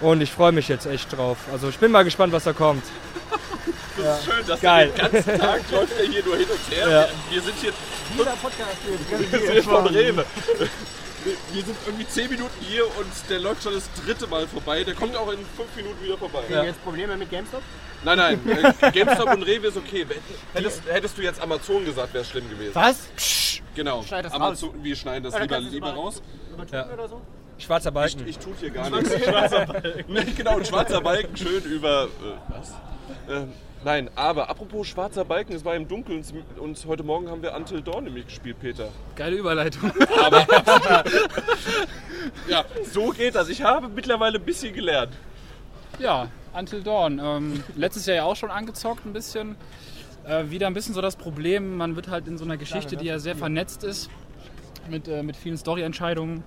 und 0.00 0.20
ich 0.20 0.32
freue 0.32 0.52
mich 0.52 0.68
jetzt 0.68 0.86
echt 0.86 1.16
drauf. 1.16 1.38
Also 1.52 1.68
ich 1.68 1.78
bin 1.78 1.92
mal 1.92 2.02
gespannt, 2.04 2.32
was 2.32 2.44
da 2.44 2.52
kommt. 2.52 2.82
das 3.96 4.20
ist 4.20 4.24
schön, 4.24 4.46
dass 4.46 4.60
Geil. 4.60 4.90
den 4.90 5.12
ganzen 5.12 5.38
Tag 5.38 5.60
läuft 5.70 5.98
er 5.98 6.06
hier 6.06 6.24
nur 6.24 6.36
hin 6.36 6.46
und 6.50 6.76
her. 6.76 6.88
Ja. 6.88 7.08
Wir 7.30 7.42
sind 7.42 7.54
hier 7.60 7.72
Jeder 8.16 8.32
Podcast 8.42 9.30
wir 9.30 9.52
sind 9.52 9.64
von 9.64 9.86
Rewe. 9.86 10.24
Wir, 11.26 11.34
wir 11.52 11.64
sind 11.64 11.76
irgendwie 11.86 12.06
10 12.06 12.30
Minuten 12.30 12.54
hier 12.60 12.84
und 12.84 13.10
der 13.28 13.40
läuft 13.40 13.62
schon 13.62 13.74
das 13.74 13.88
dritte 14.04 14.26
Mal 14.26 14.46
vorbei. 14.46 14.84
Der 14.84 14.94
kommt 14.94 15.16
auch 15.16 15.30
in 15.32 15.38
5 15.38 15.76
Minuten 15.76 16.02
wieder 16.02 16.16
vorbei. 16.16 16.40
Kriegen 16.46 16.60
wir 16.60 16.64
jetzt 16.64 16.82
Probleme 16.84 17.16
mit 17.16 17.30
GameStop? 17.30 17.62
Nein, 18.04 18.18
nein, 18.18 18.40
äh, 18.80 18.90
GameStop 18.92 19.32
und 19.34 19.42
Rewe 19.42 19.66
ist 19.68 19.76
okay. 19.76 20.06
Hättest, 20.54 20.82
hättest 20.86 21.18
du 21.18 21.22
jetzt 21.22 21.40
Amazon 21.40 21.84
gesagt, 21.84 22.14
wäre 22.14 22.22
es 22.22 22.30
schlimm 22.30 22.48
gewesen. 22.48 22.74
Was? 22.74 23.08
Psch, 23.16 23.46
Genau. 23.76 24.02
Schneid 24.02 24.24
das 24.24 24.32
Amazon, 24.32 24.82
wir 24.82 24.96
schneiden 24.96 25.24
das 25.24 25.34
Oder 25.34 25.60
lieber, 25.60 25.70
lieber 25.70 25.90
raus. 25.90 26.22
übertun 26.50 26.92
oder 26.94 27.08
so? 27.08 27.20
Schwarzer 27.58 27.90
Balken. 27.90 28.26
Ich 28.26 28.38
tue 28.38 28.54
hier 28.58 28.70
gar 28.70 28.88
nichts. 28.90 29.10
Nee, 30.08 30.24
genau, 30.36 30.58
ein 30.58 30.64
schwarzer 30.64 31.00
Balken 31.00 31.36
schön 31.36 31.62
über. 31.64 32.04
Äh, 32.04 32.08
was? 32.48 32.72
Ähm, 33.28 33.52
nein, 33.86 34.10
aber 34.16 34.50
apropos 34.50 34.88
schwarzer 34.88 35.24
Balken, 35.24 35.54
es 35.54 35.64
war 35.64 35.76
im 35.76 35.86
Dunkeln 35.86 36.22
und 36.58 36.84
heute 36.86 37.04
Morgen 37.04 37.30
haben 37.30 37.40
wir 37.40 37.54
Until 37.54 37.80
Dawn 37.80 38.04
nämlich 38.04 38.26
gespielt, 38.26 38.58
Peter. 38.60 38.88
Geile 39.14 39.36
Überleitung. 39.36 39.90
Ja, 42.48 42.64
so 42.92 43.10
geht 43.10 43.36
das. 43.36 43.48
Ich 43.48 43.62
habe 43.62 43.88
mittlerweile 43.88 44.38
ein 44.38 44.44
bisschen 44.44 44.74
gelernt. 44.74 45.12
Ja, 46.00 46.28
Until 46.52 46.82
Dawn. 46.82 47.20
Ähm, 47.22 47.62
letztes 47.76 48.06
Jahr 48.06 48.16
ja 48.16 48.24
auch 48.24 48.34
schon 48.34 48.50
angezockt 48.50 49.06
ein 49.06 49.12
bisschen. 49.12 49.54
Äh, 50.26 50.50
wieder 50.50 50.66
ein 50.66 50.74
bisschen 50.74 50.92
so 50.92 51.00
das 51.00 51.14
Problem, 51.14 51.76
man 51.76 51.94
wird 51.94 52.08
halt 52.08 52.26
in 52.26 52.36
so 52.36 52.44
einer 52.44 52.56
Geschichte, 52.56 52.96
die 52.96 53.06
ja 53.06 53.20
sehr 53.20 53.36
vernetzt 53.36 53.84
ist, 53.84 54.10
mit, 54.90 55.06
äh, 55.06 55.22
mit 55.22 55.36
vielen 55.36 55.56
Story-Entscheidungen, 55.56 56.42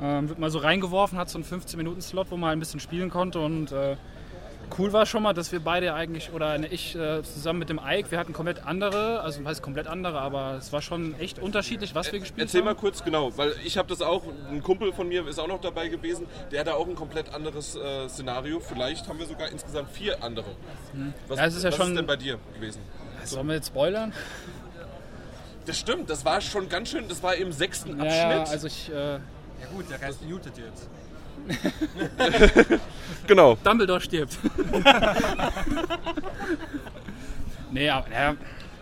ähm, 0.00 0.30
wird 0.30 0.38
mal 0.38 0.50
so 0.50 0.58
reingeworfen, 0.58 1.18
hat 1.18 1.28
so 1.28 1.36
einen 1.36 1.44
15-Minuten-Slot, 1.44 2.28
wo 2.30 2.38
man 2.38 2.50
ein 2.50 2.58
bisschen 2.58 2.80
spielen 2.80 3.10
konnte 3.10 3.40
und 3.40 3.72
äh, 3.72 3.96
cool 4.78 4.92
war 4.92 5.04
schon 5.06 5.22
mal, 5.22 5.32
dass 5.32 5.50
wir 5.52 5.60
beide 5.60 5.94
eigentlich, 5.94 6.32
oder 6.32 6.56
ne, 6.56 6.68
ich 6.68 6.94
äh, 6.96 7.22
zusammen 7.22 7.58
mit 7.58 7.68
dem 7.68 7.80
Ike, 7.84 8.10
wir 8.10 8.18
hatten 8.18 8.32
komplett 8.32 8.64
andere, 8.66 9.20
also 9.20 9.44
heißt 9.44 9.62
komplett 9.62 9.86
andere, 9.88 10.20
aber 10.20 10.54
es 10.58 10.72
war 10.72 10.80
schon 10.80 11.18
echt 11.18 11.38
unterschiedlich, 11.38 11.94
was 11.94 12.12
wir 12.12 12.20
gespielt 12.20 12.46
Erzähl 12.46 12.60
haben. 12.60 12.66
mal 12.66 12.74
kurz 12.74 13.02
genau, 13.04 13.36
weil 13.36 13.54
ich 13.64 13.76
habe 13.78 13.88
das 13.88 14.00
auch, 14.00 14.22
ein 14.50 14.62
Kumpel 14.62 14.92
von 14.92 15.08
mir 15.08 15.26
ist 15.26 15.38
auch 15.38 15.48
noch 15.48 15.60
dabei 15.60 15.88
gewesen, 15.88 16.26
der 16.52 16.60
hatte 16.60 16.74
auch 16.74 16.86
ein 16.86 16.94
komplett 16.94 17.34
anderes 17.34 17.74
äh, 17.76 18.08
Szenario. 18.08 18.60
Vielleicht 18.60 19.08
haben 19.08 19.18
wir 19.18 19.26
sogar 19.26 19.48
insgesamt 19.48 19.90
vier 19.90 20.22
andere. 20.22 20.46
Was, 21.28 21.38
Ja, 21.38 21.46
es 21.46 21.56
ist 21.56 21.62
ja 21.64 21.70
was 21.70 21.76
schon- 21.76 21.88
ist 21.90 21.96
denn 21.96 22.06
bei 22.06 22.16
dir 22.16 22.38
gewesen? 22.54 22.80
Sollen 23.24 23.48
wir 23.48 23.54
jetzt 23.56 23.66
spoilern? 23.68 24.12
Das 25.66 25.78
stimmt, 25.78 26.08
das 26.08 26.24
war 26.24 26.40
schon 26.40 26.68
ganz 26.68 26.88
schön, 26.88 27.06
das 27.08 27.22
war 27.22 27.34
im 27.34 27.52
sechsten 27.52 27.90
Ja, 27.98 28.04
Abschnitt. 28.04 28.46
ja, 28.46 28.52
also 28.52 28.66
ich, 28.66 28.88
äh, 28.90 28.94
Ja 29.14 29.20
gut, 29.74 29.90
der 29.90 30.00
Rest 30.00 30.22
mutet 30.26 30.56
jetzt. 30.56 30.88
genau. 33.26 33.56
Dumbledore 33.62 34.00
stirbt. 34.00 34.38
nee, 37.70 37.88
aber 37.88 38.10
ja, 38.10 38.36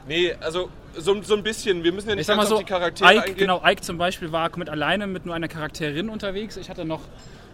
Nee, 0.08 0.34
also 0.40 0.70
so, 0.96 1.22
so 1.22 1.36
ein 1.36 1.42
bisschen, 1.42 1.84
wir 1.84 1.92
müssen 1.92 2.08
ja 2.08 2.14
nicht 2.14 2.22
ich 2.22 2.26
sag 2.26 2.38
mal 2.38 2.46
so, 2.46 2.54
auf 2.54 2.60
die 2.60 2.66
Charaktere 2.66 3.10
Ike, 3.10 3.20
eingehen. 3.20 3.36
genau, 3.36 3.62
Ike 3.64 3.82
zum 3.82 3.98
Beispiel 3.98 4.32
war 4.32 4.48
komplett 4.48 4.70
alleine 4.70 5.06
mit 5.06 5.26
nur 5.26 5.34
einer 5.34 5.48
Charakterin 5.48 6.08
unterwegs. 6.08 6.56
Ich 6.56 6.70
hatte 6.70 6.86
noch, 6.86 7.02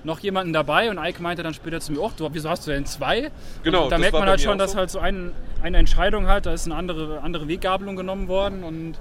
noch 0.05 0.21
jemanden 0.21 0.53
dabei 0.53 0.89
und 0.89 0.99
Ike 0.99 1.21
meinte 1.21 1.43
dann 1.43 1.53
später 1.53 1.81
zu 1.81 1.93
mir, 1.93 2.01
oh, 2.01 2.13
du, 2.17 2.29
wieso 2.33 2.49
hast 2.49 2.67
du 2.67 2.71
denn 2.71 2.87
zwei? 2.87 3.33
Genau, 3.65 3.85
und 3.85 3.91
da 3.91 3.97
das 3.97 4.01
merkt 4.01 4.13
war 4.15 4.21
man 4.21 4.29
halt 4.29 4.41
schon, 4.41 4.57
dass 4.57 4.73
so. 4.73 4.79
halt 4.79 4.91
so 4.91 5.01
ein, 5.01 5.33
eine 5.63 5.79
Entscheidung 5.79 6.29
halt, 6.29 6.47
da 6.47 6.53
ist 6.53 6.67
eine 6.67 6.77
andere, 6.77 7.21
andere 7.23 7.49
Weggabelung 7.49 7.97
genommen 7.97 8.29
worden 8.29 8.63
und 8.63 8.95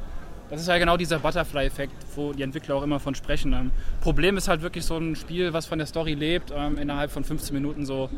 das 0.53 0.61
ist 0.61 0.67
ja 0.67 0.77
genau 0.77 0.97
dieser 0.97 1.17
Butterfly-Effekt, 1.17 1.93
wo 2.15 2.31
die 2.31 2.43
Entwickler 2.43 2.75
auch 2.75 2.83
immer 2.83 2.99
von 2.99 3.15
sprechen. 3.15 3.53
Ähm, 3.53 3.71
Problem 4.01 4.37
ist 4.37 4.47
halt 4.47 4.61
wirklich 4.61 4.85
so 4.85 4.95
ein 4.97 5.15
Spiel, 5.15 5.51
was 5.51 5.65
von 5.65 5.79
der 5.79 5.87
Story 5.87 6.13
lebt, 6.13 6.53
ähm, 6.55 6.77
innerhalb 6.77 7.09
von 7.09 7.23
15 7.23 7.55
Minuten 7.55 7.87
so 7.87 8.09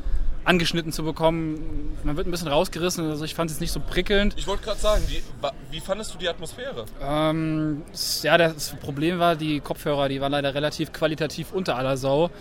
angeschnitten 0.43 0.91
zu 0.91 1.03
bekommen. 1.03 1.97
Man 2.03 2.17
wird 2.17 2.27
ein 2.27 2.31
bisschen 2.31 2.49
rausgerissen, 2.49 3.09
also 3.09 3.23
ich 3.23 3.35
fand 3.35 3.51
es 3.51 3.61
nicht 3.61 3.71
so 3.71 3.79
prickelnd. 3.79 4.35
Ich 4.37 4.47
wollte 4.47 4.65
gerade 4.65 4.79
sagen, 4.81 5.03
die, 5.09 5.23
wie 5.71 5.79
fandest 5.79 6.13
du 6.13 6.17
die 6.17 6.27
Atmosphäre? 6.27 6.85
Ähm, 7.01 7.83
ja, 8.21 8.37
das 8.37 8.75
Problem 8.81 9.17
war, 9.17 9.37
die 9.37 9.61
Kopfhörer, 9.61 10.09
die 10.09 10.19
waren 10.19 10.33
leider 10.33 10.53
relativ 10.53 10.91
qualitativ 10.91 11.53
unter 11.53 11.77
aller 11.77 11.95
Sau. 11.95 12.31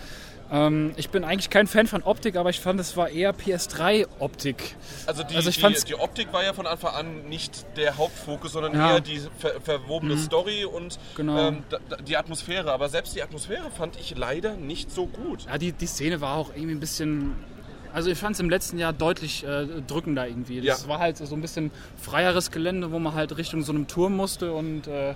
Ähm, 0.51 0.93
ich 0.95 1.09
bin 1.09 1.23
eigentlich 1.23 1.49
kein 1.49 1.65
Fan 1.67 1.87
von 1.87 2.03
Optik, 2.03 2.35
aber 2.35 2.49
ich 2.51 2.59
fand, 2.59 2.79
es 2.79 2.95
war 2.95 3.09
eher 3.09 3.33
PS3-Optik. 3.33 4.75
Also 5.07 5.23
die, 5.23 5.35
Also 5.35 5.49
ich 5.49 5.59
die, 5.59 5.75
die 5.87 5.95
Optik 5.95 6.31
war 6.33 6.43
ja 6.43 6.53
von 6.53 6.67
Anfang 6.67 6.93
an 6.93 7.29
nicht 7.29 7.65
der 7.77 7.97
Hauptfokus, 7.97 8.51
sondern 8.53 8.73
Ja. 8.73 8.79
Mhm. 8.87 8.93
eher 8.93 9.01
die 9.01 9.21
ver 9.39 9.61
verwobene 9.61 10.17
Story 10.17 10.65
und 10.65 10.99
Genau. 11.15 11.47
ähm, 11.49 11.63
die 12.07 12.17
Atmosphäre. 12.17 12.71
Aber 12.71 12.89
selbst 12.89 13.15
die 13.15 13.23
Atmosphäre 13.23 13.71
fand 13.75 13.97
ich 13.99 14.15
leider 14.17 14.55
nicht 14.55 14.91
so 14.91 15.07
gut. 15.07 15.45
Ja, 15.45 15.57
die, 15.57 15.71
die 15.71 15.87
Szene 15.87 16.21
war 16.21 16.35
auch 16.35 16.49
irgendwie 16.53 16.75
ein 16.75 16.79
bisschen. 16.79 17.33
Also 17.93 18.09
ich 18.11 18.17
fand 18.17 18.35
es 18.35 18.41
im 18.41 18.49
letzten 18.49 18.77
Jahr 18.77 18.91
deutlich 18.91 19.45
äh, 19.45 19.67
drückender 19.87 20.27
irgendwie. 20.27 20.59
Das 20.61 20.83
Ja. 20.83 20.89
war 20.89 20.99
halt 20.99 21.17
so 21.17 21.33
ein 21.33 21.41
bisschen 21.41 21.71
freieres 21.97 22.51
Gelände, 22.51 22.91
wo 22.91 22.99
man 22.99 23.13
halt 23.15 23.37
Richtung 23.37 23.61
so 23.63 23.71
einem 23.71 23.87
Turm 23.87 24.15
musste 24.17 24.51
und 24.53 24.85
äh, 24.87 25.15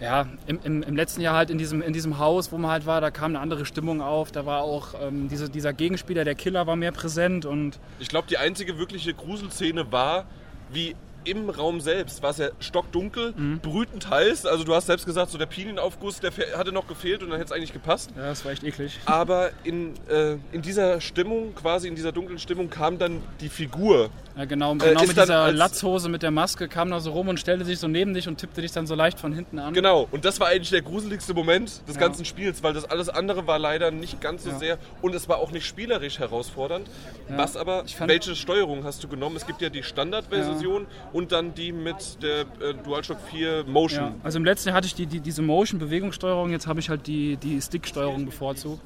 ja, 0.00 0.26
im, 0.46 0.58
im, 0.62 0.82
im 0.82 0.96
letzten 0.96 1.20
Jahr 1.22 1.34
halt 1.36 1.50
in 1.50 1.58
diesem, 1.58 1.80
in 1.82 1.92
diesem 1.92 2.18
Haus, 2.18 2.52
wo 2.52 2.58
man 2.58 2.70
halt 2.70 2.86
war, 2.86 3.00
da 3.00 3.10
kam 3.10 3.30
eine 3.32 3.40
andere 3.40 3.64
Stimmung 3.64 4.00
auf. 4.02 4.30
Da 4.32 4.44
war 4.46 4.60
auch 4.62 4.88
ähm, 5.00 5.28
diese, 5.28 5.48
dieser 5.48 5.72
Gegenspieler, 5.72 6.24
der 6.24 6.34
Killer, 6.34 6.66
war 6.66 6.76
mehr 6.76 6.92
präsent 6.92 7.46
und 7.46 7.78
Ich 7.98 8.08
glaube, 8.08 8.28
die 8.28 8.36
einzige 8.38 8.78
wirkliche 8.78 9.14
Gruselszene 9.14 9.90
war, 9.92 10.26
wie 10.70 10.94
im 11.24 11.50
Raum 11.50 11.80
selbst 11.80 12.22
war 12.22 12.30
es 12.30 12.38
ja 12.38 12.50
stockdunkel, 12.60 13.34
Mhm. 13.36 13.58
brütend 13.60 14.08
heiß. 14.08 14.46
Also 14.46 14.62
du 14.62 14.72
hast 14.74 14.86
selbst 14.86 15.06
gesagt, 15.06 15.32
so 15.32 15.38
der 15.38 15.46
Pilienaufguss, 15.46 16.20
der 16.20 16.30
hatte 16.56 16.70
noch 16.70 16.86
gefehlt 16.86 17.22
und 17.22 17.30
dann 17.30 17.38
hätte 17.38 17.52
es 17.52 17.52
eigentlich 17.52 17.72
gepasst. 17.72 18.10
ja, 18.16 18.26
das 18.26 18.44
war 18.44 18.52
echt 18.52 18.62
eklig. 18.62 19.00
Aber 19.06 19.50
in, 19.64 19.94
äh, 20.08 20.36
in 20.52 20.62
dieser 20.62 21.00
Stimmung, 21.00 21.52
quasi 21.56 21.88
in 21.88 21.96
dieser 21.96 22.12
dunklen 22.12 22.38
Stimmung, 22.38 22.70
kam 22.70 22.98
dann 22.98 23.22
die 23.40 23.48
Figur. 23.48 24.10
Ja, 24.36 24.44
genau, 24.44 24.74
Äh, 24.74 24.78
genau 24.78 25.00
ist 25.00 25.08
mit 25.08 25.16
dieser 25.16 25.40
als- 25.44 25.56
Latzhose 25.56 26.10
mit 26.10 26.22
der 26.22 26.30
Maske 26.30 26.68
kam 26.68 26.90
da 26.90 27.00
so 27.00 27.10
rum 27.12 27.28
und 27.28 27.40
stellte 27.40 27.64
sich 27.64 27.78
so 27.78 27.88
neben 27.88 28.12
dich 28.12 28.28
und 28.28 28.36
tippte 28.36 28.60
dich 28.60 28.70
dann 28.70 28.86
so 28.86 28.94
leicht 28.94 29.18
von 29.18 29.32
hinten 29.32 29.58
an. 29.58 29.72
Genau, 29.72 30.06
und 30.10 30.26
das 30.26 30.38
war 30.40 30.48
eigentlich 30.48 30.68
der 30.68 30.82
gruseligste 30.82 31.32
Moment 31.32 31.80
des 31.88 31.94
Ja. 31.94 32.00
ganzen 32.02 32.26
Spiels, 32.26 32.62
weil 32.62 32.74
das 32.74 32.84
alles 32.84 33.08
andere 33.08 33.46
war 33.46 33.58
leider 33.58 33.90
nicht 33.90 34.20
ganz 34.20 34.44
so 34.44 34.50
Ja. 34.50 34.58
sehr 34.58 34.78
und 35.00 35.14
es 35.14 35.26
war 35.30 35.38
auch 35.38 35.52
nicht 35.52 35.64
spielerisch 35.64 36.18
herausfordernd. 36.18 36.86
Was 37.30 37.56
aber, 37.56 37.84
Ich 37.86 37.96
fand- 37.96 38.10
welche 38.10 38.36
Steuerung 38.36 38.84
hast 38.84 39.02
du 39.02 39.08
genommen? 39.08 39.36
Es 39.36 39.46
gibt 39.46 39.62
ja 39.62 39.70
die 39.70 39.82
Standardversion 39.82 40.86
und 41.14 41.32
dann 41.32 41.54
die 41.54 41.72
mit 41.72 42.22
der 42.22 42.40
äh, 42.60 42.74
DualShock 42.84 43.18
4 43.30 43.64
Motion. 43.66 44.04
Ja, 44.04 44.14
also 44.22 44.36
im 44.38 44.44
letzten 44.44 44.68
Jahr 44.68 44.76
hatte 44.76 44.86
ich 44.86 44.94
die, 44.94 45.06
die, 45.06 45.20
diese 45.20 45.40
Motion-Bewegungssteuerung, 45.40 46.50
jetzt 46.50 46.66
habe 46.66 46.78
ich 46.80 46.90
halt 46.90 47.06
die, 47.06 47.38
die 47.38 47.58
Stick-Steuerung 47.62 48.26
bevorzugt. 48.26 48.82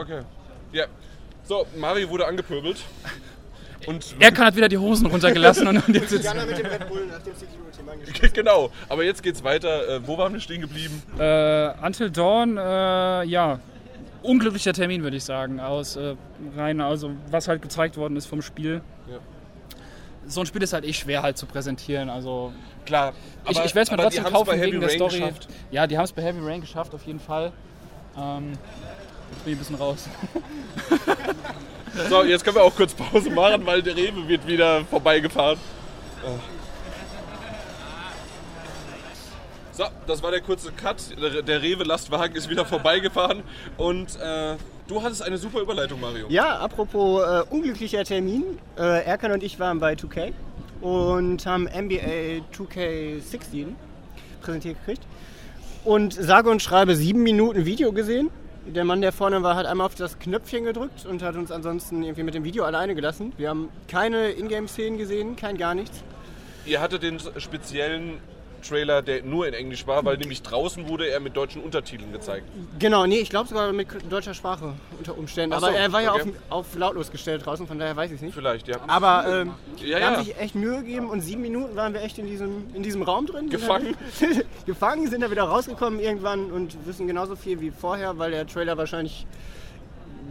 Okay. 0.00 0.20
Ja. 0.72 0.84
So, 1.44 1.66
Mario 1.76 2.08
wurde 2.10 2.26
angepöbelt. 2.26 2.78
Und 3.86 4.16
Er 4.18 4.36
hat 4.36 4.56
wieder 4.56 4.68
die 4.68 4.78
Hosen 4.78 5.06
runtergelassen 5.06 5.68
und, 5.68 5.86
und 5.86 5.94
jetzt 5.94 6.10
sitzt 6.10 6.34
mit 6.34 6.58
dem 6.58 6.66
Red 6.66 6.88
Bull 6.88 7.06
nach 7.06 7.20
dem 7.22 7.34
Security-Mann 7.34 8.00
gespielt. 8.04 8.34
genau, 8.34 8.70
aber 8.88 9.04
jetzt 9.04 9.22
geht's 9.22 9.44
weiter. 9.44 9.88
Äh, 9.96 10.06
wo 10.06 10.18
waren 10.18 10.32
wir 10.32 10.40
stehen 10.40 10.60
geblieben? 10.60 11.00
äh, 11.18 11.68
Until 11.84 12.10
Dawn, 12.10 12.56
äh, 12.56 13.22
ja, 13.24 13.60
unglücklicher 14.22 14.72
Termin 14.72 15.02
würde 15.04 15.16
ich 15.18 15.24
sagen, 15.24 15.60
aus 15.60 15.94
äh, 15.96 16.16
rein, 16.56 16.80
also 16.80 17.12
was 17.30 17.46
halt 17.46 17.62
gezeigt 17.62 17.96
worden 17.96 18.16
ist 18.16 18.26
vom 18.26 18.42
Spiel. 18.42 18.80
Ja. 19.08 19.18
So 20.26 20.40
ein 20.40 20.46
Spiel 20.46 20.62
ist 20.62 20.72
halt 20.72 20.84
eh 20.84 20.92
schwer 20.92 21.22
halt 21.22 21.38
zu 21.38 21.46
präsentieren, 21.46 22.08
also 22.10 22.52
Klar, 22.86 23.12
ich, 23.48 23.50
ich 23.50 23.74
werde 23.74 23.80
es 23.82 23.90
mir 23.92 23.96
trotzdem 23.98 24.24
kaufen 24.24 24.46
bei 24.48 24.56
Heavy 24.58 24.66
wegen 24.72 24.80
der 24.80 24.88
Rain 24.88 24.96
Story. 24.96 25.18
geschafft. 25.20 25.48
Ja, 25.70 25.86
die 25.86 25.96
haben 25.96 26.04
es 26.04 26.12
bei 26.12 26.22
Heavy 26.22 26.40
Rain 26.44 26.60
geschafft, 26.60 26.92
auf 26.94 27.02
jeden 27.04 27.20
Fall. 27.20 27.52
Ähm, 28.18 28.52
bin 29.46 29.52
ich 29.54 29.58
ein 29.58 29.58
bisschen 29.60 29.76
raus. 29.76 30.08
So, 32.10 32.22
jetzt 32.24 32.44
können 32.44 32.56
wir 32.56 32.62
auch 32.62 32.76
kurz 32.76 32.92
Pause 32.92 33.30
machen, 33.30 33.64
weil 33.64 33.80
der 33.82 33.96
Rewe 33.96 34.28
wird 34.28 34.46
wieder 34.46 34.84
vorbeigefahren. 34.84 35.58
So, 39.72 39.84
das 40.06 40.22
war 40.22 40.30
der 40.30 40.42
kurze 40.42 40.72
Cut. 40.72 40.96
Der- 41.18 41.40
Der 41.40 41.62
Rewe-Lastwagen 41.62 42.36
ist 42.36 42.50
wieder 42.50 42.66
vorbeigefahren. 42.66 43.42
Und 43.78 44.14
äh, 44.20 44.56
du 44.88 45.02
hattest 45.02 45.22
eine 45.22 45.38
super 45.38 45.60
Überleitung, 45.60 45.98
Mario. 45.98 46.26
Ja, 46.28 46.58
apropos 46.58 47.22
äh, 47.22 47.42
unglücklicher 47.48 48.04
Termin. 48.04 48.44
Äh, 48.78 49.04
Erkan 49.06 49.32
und 49.32 49.42
ich 49.42 49.58
waren 49.58 49.80
bei 49.80 49.94
2K 49.94 50.32
und 50.82 51.46
haben 51.46 51.64
NBA 51.64 52.42
2K16 52.54 53.68
präsentiert 54.42 54.76
gekriegt. 54.80 55.02
Und 55.82 56.12
sage 56.12 56.50
und 56.50 56.60
schreibe 56.62 56.94
sieben 56.94 57.22
Minuten 57.22 57.64
Video 57.64 57.92
gesehen. 57.92 58.28
Der 58.74 58.84
Mann, 58.84 59.00
der 59.00 59.12
vorne 59.12 59.42
war, 59.44 59.54
hat 59.54 59.64
einmal 59.64 59.86
auf 59.86 59.94
das 59.94 60.18
Knöpfchen 60.18 60.64
gedrückt 60.64 61.06
und 61.06 61.22
hat 61.22 61.36
uns 61.36 61.52
ansonsten 61.52 62.02
irgendwie 62.02 62.24
mit 62.24 62.34
dem 62.34 62.42
Video 62.42 62.64
alleine 62.64 62.96
gelassen. 62.96 63.32
Wir 63.36 63.48
haben 63.48 63.68
keine 63.86 64.30
Ingame-Szenen 64.30 64.98
gesehen, 64.98 65.36
kein 65.36 65.56
gar 65.56 65.74
nichts. 65.74 66.02
Ihr 66.64 66.80
hattet 66.80 67.04
den 67.04 67.20
speziellen 67.38 68.18
Trailer, 68.62 69.02
der 69.02 69.22
nur 69.22 69.46
in 69.46 69.54
Englisch 69.54 69.86
war, 69.86 70.04
weil 70.04 70.16
nämlich 70.16 70.42
draußen 70.42 70.88
wurde 70.88 71.08
er 71.08 71.20
mit 71.20 71.36
deutschen 71.36 71.62
Untertiteln 71.62 72.12
gezeigt. 72.12 72.46
Genau, 72.78 73.06
nee, 73.06 73.18
ich 73.18 73.30
glaube 73.30 73.48
sogar 73.48 73.72
mit 73.72 73.88
deutscher 74.10 74.34
Sprache 74.34 74.74
unter 74.98 75.16
Umständen. 75.16 75.58
So, 75.58 75.66
Aber 75.66 75.76
er 75.76 75.92
war 75.92 76.02
ja 76.02 76.14
okay. 76.14 76.32
auf, 76.48 76.66
auf 76.68 76.76
lautlos 76.76 77.10
gestellt 77.10 77.44
draußen, 77.44 77.66
von 77.66 77.78
daher 77.78 77.96
weiß 77.96 78.10
ich 78.10 78.16
es 78.16 78.22
nicht. 78.22 78.34
Vielleicht, 78.34 78.68
ja. 78.68 78.76
Aber 78.86 79.42
ähm, 79.42 79.54
Ja, 79.78 79.82
wir 79.82 79.98
ja. 79.98 80.06
haben 80.10 80.24
sich 80.24 80.36
echt 80.38 80.54
Mühe 80.54 80.78
gegeben 80.78 81.08
und 81.08 81.20
sieben 81.20 81.42
Minuten 81.42 81.76
waren 81.76 81.94
wir 81.94 82.02
echt 82.02 82.18
in 82.18 82.26
diesem, 82.26 82.74
in 82.74 82.82
diesem 82.82 83.02
Raum 83.02 83.26
drin. 83.26 83.48
Gefangen. 83.48 83.96
gefangen, 84.66 85.08
sind 85.08 85.20
da 85.22 85.30
wieder 85.30 85.44
rausgekommen 85.44 86.00
irgendwann 86.00 86.50
und 86.50 86.76
wissen 86.86 87.06
genauso 87.06 87.36
viel 87.36 87.60
wie 87.60 87.70
vorher, 87.70 88.18
weil 88.18 88.30
der 88.30 88.46
Trailer 88.46 88.76
wahrscheinlich, 88.76 89.26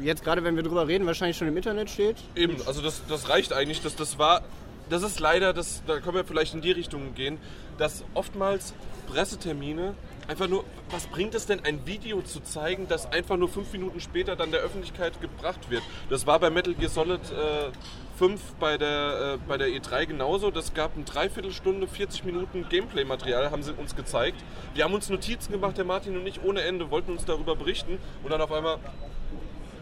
jetzt 0.02 0.24
gerade 0.24 0.44
wenn 0.44 0.56
wir 0.56 0.64
drüber 0.64 0.88
reden, 0.88 1.06
wahrscheinlich 1.06 1.38
schon 1.38 1.48
im 1.48 1.58
Internet 1.58 1.90
steht. 1.90 2.18
Eben, 2.36 2.58
also 2.66 2.82
das, 2.82 3.02
das 3.08 3.30
reicht 3.30 3.54
eigentlich. 3.54 3.82
Das, 3.82 3.96
das 3.96 4.18
war 4.20 4.42
das 4.90 5.04
ist 5.04 5.20
leider, 5.20 5.54
das, 5.54 5.84
da 5.88 6.00
können 6.00 6.16
wir 6.16 6.26
vielleicht 6.26 6.54
in 6.54 6.62
die 6.62 6.72
Richtung 6.72 7.14
gehen, 7.16 7.40
dass 7.78 8.04
oftmals 8.14 8.74
Pressetermine 9.08 9.96
einfach 10.28 10.48
nur, 10.48 10.64
was 10.90 11.08
bringt 11.08 11.36
es 11.36 11.46
denn, 11.46 11.64
ein 11.64 11.86
Video 11.86 12.22
zu 12.22 12.40
zeigen, 12.42 12.88
das 12.88 13.12
einfach 13.12 13.38
nur 13.38 13.50
fünf 13.50 13.72
Minuten 13.72 14.00
später 14.00 14.36
dann 14.36 14.52
der 14.52 14.62
Öffentlichkeit 14.62 15.20
gebracht 15.22 15.70
wird? 15.70 15.84
Das 16.10 16.26
war 16.26 16.40
bei 16.40 16.50
Metal 16.50 16.74
Gear 16.74 16.90
Solid 16.90 17.22
äh, 17.32 17.72
5 18.18 18.42
bei 18.60 18.78
der, 18.78 19.36
äh, 19.36 19.38
bei 19.48 19.58
der 19.58 19.68
E3 19.68 20.06
genauso. 20.06 20.52
Das 20.52 20.74
gab 20.74 20.96
eine 20.96 21.04
Dreiviertelstunde, 21.04 21.88
40 21.88 22.24
Minuten 22.24 22.68
Gameplay-Material, 22.70 23.52
haben 23.52 23.64
sie 23.64 23.74
uns 23.74 23.96
gezeigt. 23.96 24.42
Die 24.76 24.84
haben 24.84 24.94
uns 24.94 25.10
Notizen 25.10 25.52
gemacht, 25.52 25.78
der 25.78 25.86
Martin 25.86 26.18
und 26.18 26.26
ich, 26.26 26.42
ohne 26.44 26.62
Ende, 26.62 26.90
wollten 26.92 27.12
uns 27.12 27.26
darüber 27.26 27.56
berichten 27.56 28.00
und 28.24 28.32
dann 28.32 28.42
auf 28.42 28.52
einmal, 28.52 28.78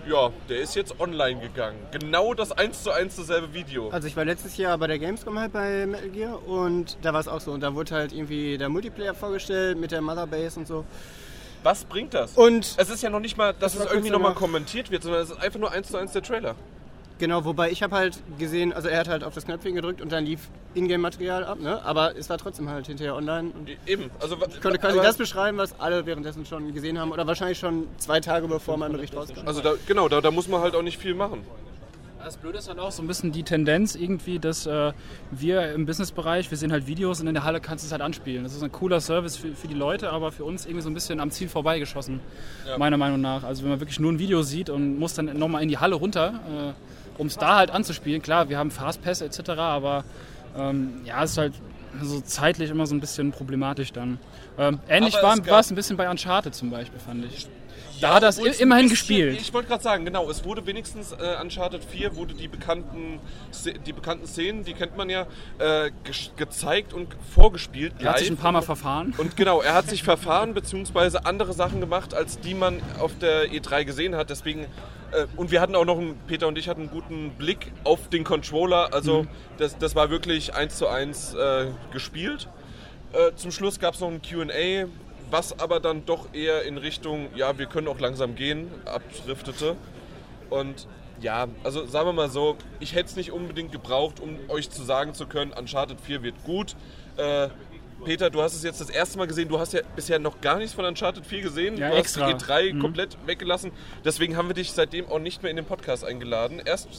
ja, 0.07 0.31
der 0.49 0.59
ist 0.59 0.75
jetzt 0.75 0.99
online 0.99 1.39
gegangen. 1.39 1.77
Genau 1.91 2.33
das 2.33 2.51
eins 2.51 2.83
zu 2.83 2.91
eins 2.91 3.15
dasselbe 3.15 3.53
Video. 3.53 3.89
Also 3.89 4.07
ich 4.07 4.15
war 4.15 4.25
letztes 4.25 4.57
Jahr 4.57 4.77
bei 4.77 4.87
der 4.87 4.99
Gamescom 4.99 5.37
halt 5.39 5.53
bei 5.53 5.85
Metal 5.85 6.09
Gear 6.09 6.47
und 6.47 6.97
da 7.01 7.13
war 7.13 7.19
es 7.19 7.27
auch 7.27 7.41
so. 7.41 7.51
Und 7.51 7.61
da 7.61 7.73
wurde 7.75 7.95
halt 7.95 8.13
irgendwie 8.13 8.57
der 8.57 8.69
Multiplayer 8.69 9.13
vorgestellt 9.13 9.77
mit 9.77 9.91
der 9.91 10.01
Mother 10.01 10.27
Base 10.27 10.59
und 10.59 10.67
so. 10.67 10.85
Was 11.63 11.85
bringt 11.85 12.13
das? 12.13 12.33
Und 12.35 12.75
es 12.77 12.89
ist 12.89 13.01
ja 13.01 13.09
noch 13.09 13.21
nicht 13.21 13.37
mal, 13.37 13.53
dass 13.53 13.73
Das 13.73 13.85
es 13.85 13.91
irgendwie 13.91 14.09
nochmal 14.09 14.33
kommentiert 14.33 14.91
wird, 14.91 15.03
sondern 15.03 15.21
es 15.21 15.31
ist 15.31 15.41
einfach 15.41 15.59
nur 15.59 15.71
eins 15.71 15.87
zu 15.87 15.97
eins 15.97 16.11
der 16.11 16.21
Trailer. 16.21 16.55
Genau, 17.23 17.45
wobei 17.45 17.71
ich 17.71 17.81
habe 17.81 17.95
halt 17.95 18.21
gesehen, 18.37 18.73
also 18.73 18.89
er 18.89 18.99
hat 18.99 19.07
halt 19.07 19.23
auf 19.23 19.33
das 19.33 19.45
Knöpfchen 19.45 19.75
gedrückt 19.75 20.01
und 20.01 20.11
dann 20.11 20.25
lief 20.25 20.49
Ingame-Material 20.73 21.45
ab, 21.45 21.57
ne? 21.57 21.81
Aber 21.85 22.17
es 22.17 22.29
war 22.29 22.37
trotzdem 22.37 22.67
halt 22.69 22.87
hinterher 22.87 23.15
online. 23.15 23.51
Und 23.57 23.69
ich 23.69 23.77
Eben. 23.85 24.11
Also, 24.19 24.41
wa- 24.41 24.47
konnte 24.61 24.77
quasi 24.77 24.97
das 24.99 25.15
beschreiben, 25.15 25.57
was 25.57 25.79
alle 25.79 26.05
währenddessen 26.05 26.45
schon 26.45 26.73
gesehen 26.73 26.99
haben 26.99 27.13
oder 27.13 27.25
wahrscheinlich 27.25 27.59
schon 27.59 27.87
zwei 27.97 28.19
Tage 28.19 28.49
bevor 28.49 28.75
mein 28.75 28.91
Bericht 28.91 29.15
rauskam. 29.15 29.47
Also 29.47 29.61
da, 29.61 29.75
genau, 29.87 30.09
da, 30.09 30.19
da 30.19 30.31
muss 30.31 30.49
man 30.49 30.59
halt 30.59 30.75
auch 30.75 30.81
nicht 30.81 30.97
viel 30.97 31.13
machen. 31.13 31.43
Das 32.25 32.35
Blöde 32.37 32.57
ist 32.57 32.67
halt 32.67 32.79
auch 32.79 32.91
so 32.91 33.01
ein 33.01 33.07
bisschen 33.07 33.31
die 33.31 33.43
Tendenz 33.43 33.95
irgendwie, 33.95 34.39
dass 34.39 34.65
äh, 34.65 34.91
wir 35.31 35.71
im 35.73 35.85
Businessbereich, 35.85 36.51
wir 36.51 36.57
sehen 36.57 36.73
halt 36.73 36.87
Videos 36.87 37.21
und 37.21 37.27
in 37.27 37.33
der 37.35 37.45
Halle 37.45 37.61
kannst 37.61 37.83
du 37.83 37.87
es 37.87 37.91
halt 37.93 38.01
anspielen. 38.01 38.43
Das 38.43 38.53
ist 38.53 38.63
ein 38.63 38.71
cooler 38.71 38.99
Service 38.99 39.37
für, 39.37 39.53
für 39.55 39.67
die 39.69 39.73
Leute, 39.73 40.09
aber 40.09 40.31
für 40.33 40.43
uns 40.43 40.65
irgendwie 40.65 40.81
so 40.83 40.89
ein 40.89 40.93
bisschen 40.93 41.19
am 41.21 41.31
Ziel 41.31 41.47
vorbeigeschossen, 41.47 42.19
meiner 42.77 42.97
Meinung 42.97 43.21
nach. 43.21 43.43
Also 43.43 43.63
wenn 43.63 43.69
man 43.71 43.79
wirklich 43.79 43.99
nur 43.99 44.11
ein 44.11 44.19
Video 44.19 44.41
sieht 44.41 44.69
und 44.69 44.99
muss 44.99 45.13
dann 45.13 45.37
nochmal 45.37 45.63
in 45.63 45.69
die 45.69 45.77
Halle 45.77 45.95
runter, 45.95 46.39
äh, 46.47 46.92
um 47.17 47.27
es 47.27 47.37
da 47.37 47.57
halt 47.57 47.71
anzuspielen. 47.71 48.21
Klar, 48.21 48.49
wir 48.49 48.57
haben 48.57 48.71
Fastpass 48.71 49.21
etc., 49.21 49.49
aber 49.51 50.03
ähm, 50.57 51.01
ja, 51.05 51.23
es 51.23 51.31
ist 51.31 51.37
halt 51.37 51.53
so 52.01 52.21
zeitlich 52.21 52.69
immer 52.69 52.85
so 52.87 52.95
ein 52.95 52.99
bisschen 52.99 53.31
problematisch 53.31 53.91
dann. 53.93 54.19
Ähm, 54.57 54.79
ähnlich 54.87 55.13
war 55.15 55.59
es 55.59 55.71
ein 55.71 55.75
bisschen 55.75 55.97
bei 55.97 56.09
Uncharted 56.09 56.55
zum 56.55 56.69
Beispiel, 56.69 56.99
fand 56.99 57.25
ich. 57.25 57.47
Da 58.01 58.15
hat 58.15 58.23
das 58.23 58.37
obwohl 58.37 58.51
es 58.51 58.59
immerhin 58.59 58.89
gespielt. 58.89 59.39
Ich 59.39 59.53
wollte 59.53 59.69
gerade 59.69 59.83
sagen, 59.83 60.03
genau, 60.03 60.29
es 60.29 60.43
wurde 60.43 60.65
wenigstens 60.65 61.13
äh, 61.13 61.41
Uncharted 61.41 61.83
4 61.83 62.15
wurde 62.15 62.33
die 62.33 62.47
bekannten, 62.47 63.19
die 63.85 63.93
bekannten 63.93 64.27
Szenen, 64.27 64.63
die 64.65 64.73
kennt 64.73 64.97
man 64.97 65.09
ja, 65.09 65.25
äh, 65.59 65.91
ge 66.03 66.13
gezeigt 66.35 66.93
und 66.93 67.15
vorgespielt. 67.33 67.93
Er 67.99 68.11
hat 68.11 68.19
sich 68.19 68.29
ein 68.29 68.37
paar 68.37 68.51
Mal 68.51 68.61
verfahren. 68.61 69.13
Und 69.17 69.37
genau, 69.37 69.61
er 69.61 69.73
hat 69.73 69.89
sich 69.89 70.03
verfahren 70.03 70.53
beziehungsweise 70.53 71.25
andere 71.25 71.53
Sachen 71.53 71.79
gemacht, 71.79 72.13
als 72.13 72.39
die 72.39 72.53
man 72.53 72.81
auf 72.99 73.17
der 73.19 73.49
E3 73.51 73.85
gesehen 73.85 74.15
hat. 74.15 74.29
Deswegen 74.29 74.67
äh, 75.13 75.27
und 75.37 75.51
wir 75.51 75.61
hatten 75.61 75.75
auch 75.75 75.85
noch, 75.85 75.97
einen, 75.97 76.17
Peter 76.27 76.47
und 76.47 76.57
ich 76.57 76.67
hatten 76.67 76.81
einen 76.81 76.89
guten 76.89 77.31
Blick 77.31 77.71
auf 77.83 78.09
den 78.09 78.23
Controller. 78.23 78.93
Also 78.93 79.25
das, 79.57 79.77
das 79.77 79.95
war 79.95 80.09
wirklich 80.09 80.53
eins 80.53 80.77
zu 80.77 80.87
eins 80.87 81.33
äh, 81.33 81.67
gespielt. 81.91 82.47
Äh, 83.13 83.35
zum 83.35 83.51
Schluss 83.51 83.79
gab 83.79 83.93
es 83.93 83.99
noch 83.99 84.09
ein 84.09 84.21
Q&A, 84.21 84.87
was 85.33 85.59
aber 85.59 85.81
dann 85.81 86.05
doch 86.05 86.33
eher 86.33 86.63
in 86.63 86.77
Richtung, 86.77 87.27
ja, 87.35 87.57
wir 87.57 87.65
können 87.65 87.89
auch 87.89 87.99
langsam 87.99 88.35
gehen, 88.35 88.71
abdriftete. 88.85 89.75
Und 90.49 90.87
ja, 91.19 91.47
also 91.63 91.85
sagen 91.85 92.07
wir 92.07 92.13
mal 92.13 92.29
so, 92.29 92.55
ich 92.79 92.93
hätte 92.95 93.07
es 93.09 93.15
nicht 93.15 93.31
unbedingt 93.31 93.71
gebraucht, 93.71 94.19
um 94.19 94.37
euch 94.49 94.69
zu 94.69 94.83
sagen 94.83 95.13
zu 95.13 95.25
können, 95.25 95.51
Uncharted 95.51 95.99
4 95.99 96.23
wird 96.23 96.43
gut. 96.43 96.75
Äh, 97.17 97.49
Peter, 98.05 98.29
du 98.29 98.41
hast 98.41 98.53
es 98.53 98.63
jetzt 98.63 98.81
das 98.81 98.89
erste 98.89 99.17
Mal 99.17 99.27
gesehen. 99.27 99.47
Du 99.47 99.59
hast 99.59 99.71
ja 99.73 99.79
bisher 99.95 100.19
noch 100.19 100.41
gar 100.41 100.57
nichts 100.57 100.73
von 100.73 100.83
Uncharted 100.83 101.25
4 101.25 101.41
gesehen. 101.41 101.77
Ja, 101.77 101.89
du 101.89 101.95
extra. 101.95 102.25
hast 102.31 102.41
die 102.41 102.45
E3 102.51 102.73
Mhm. 102.73 102.79
komplett 102.81 103.17
weggelassen. 103.25 103.71
Deswegen 104.03 104.35
haben 104.35 104.49
wir 104.49 104.55
dich 104.55 104.71
seitdem 104.73 105.07
auch 105.07 105.19
nicht 105.19 105.41
mehr 105.41 105.49
in 105.49 105.55
den 105.55 105.65
Podcast 105.65 106.03
eingeladen. 106.03 106.61
Erst 106.65 106.89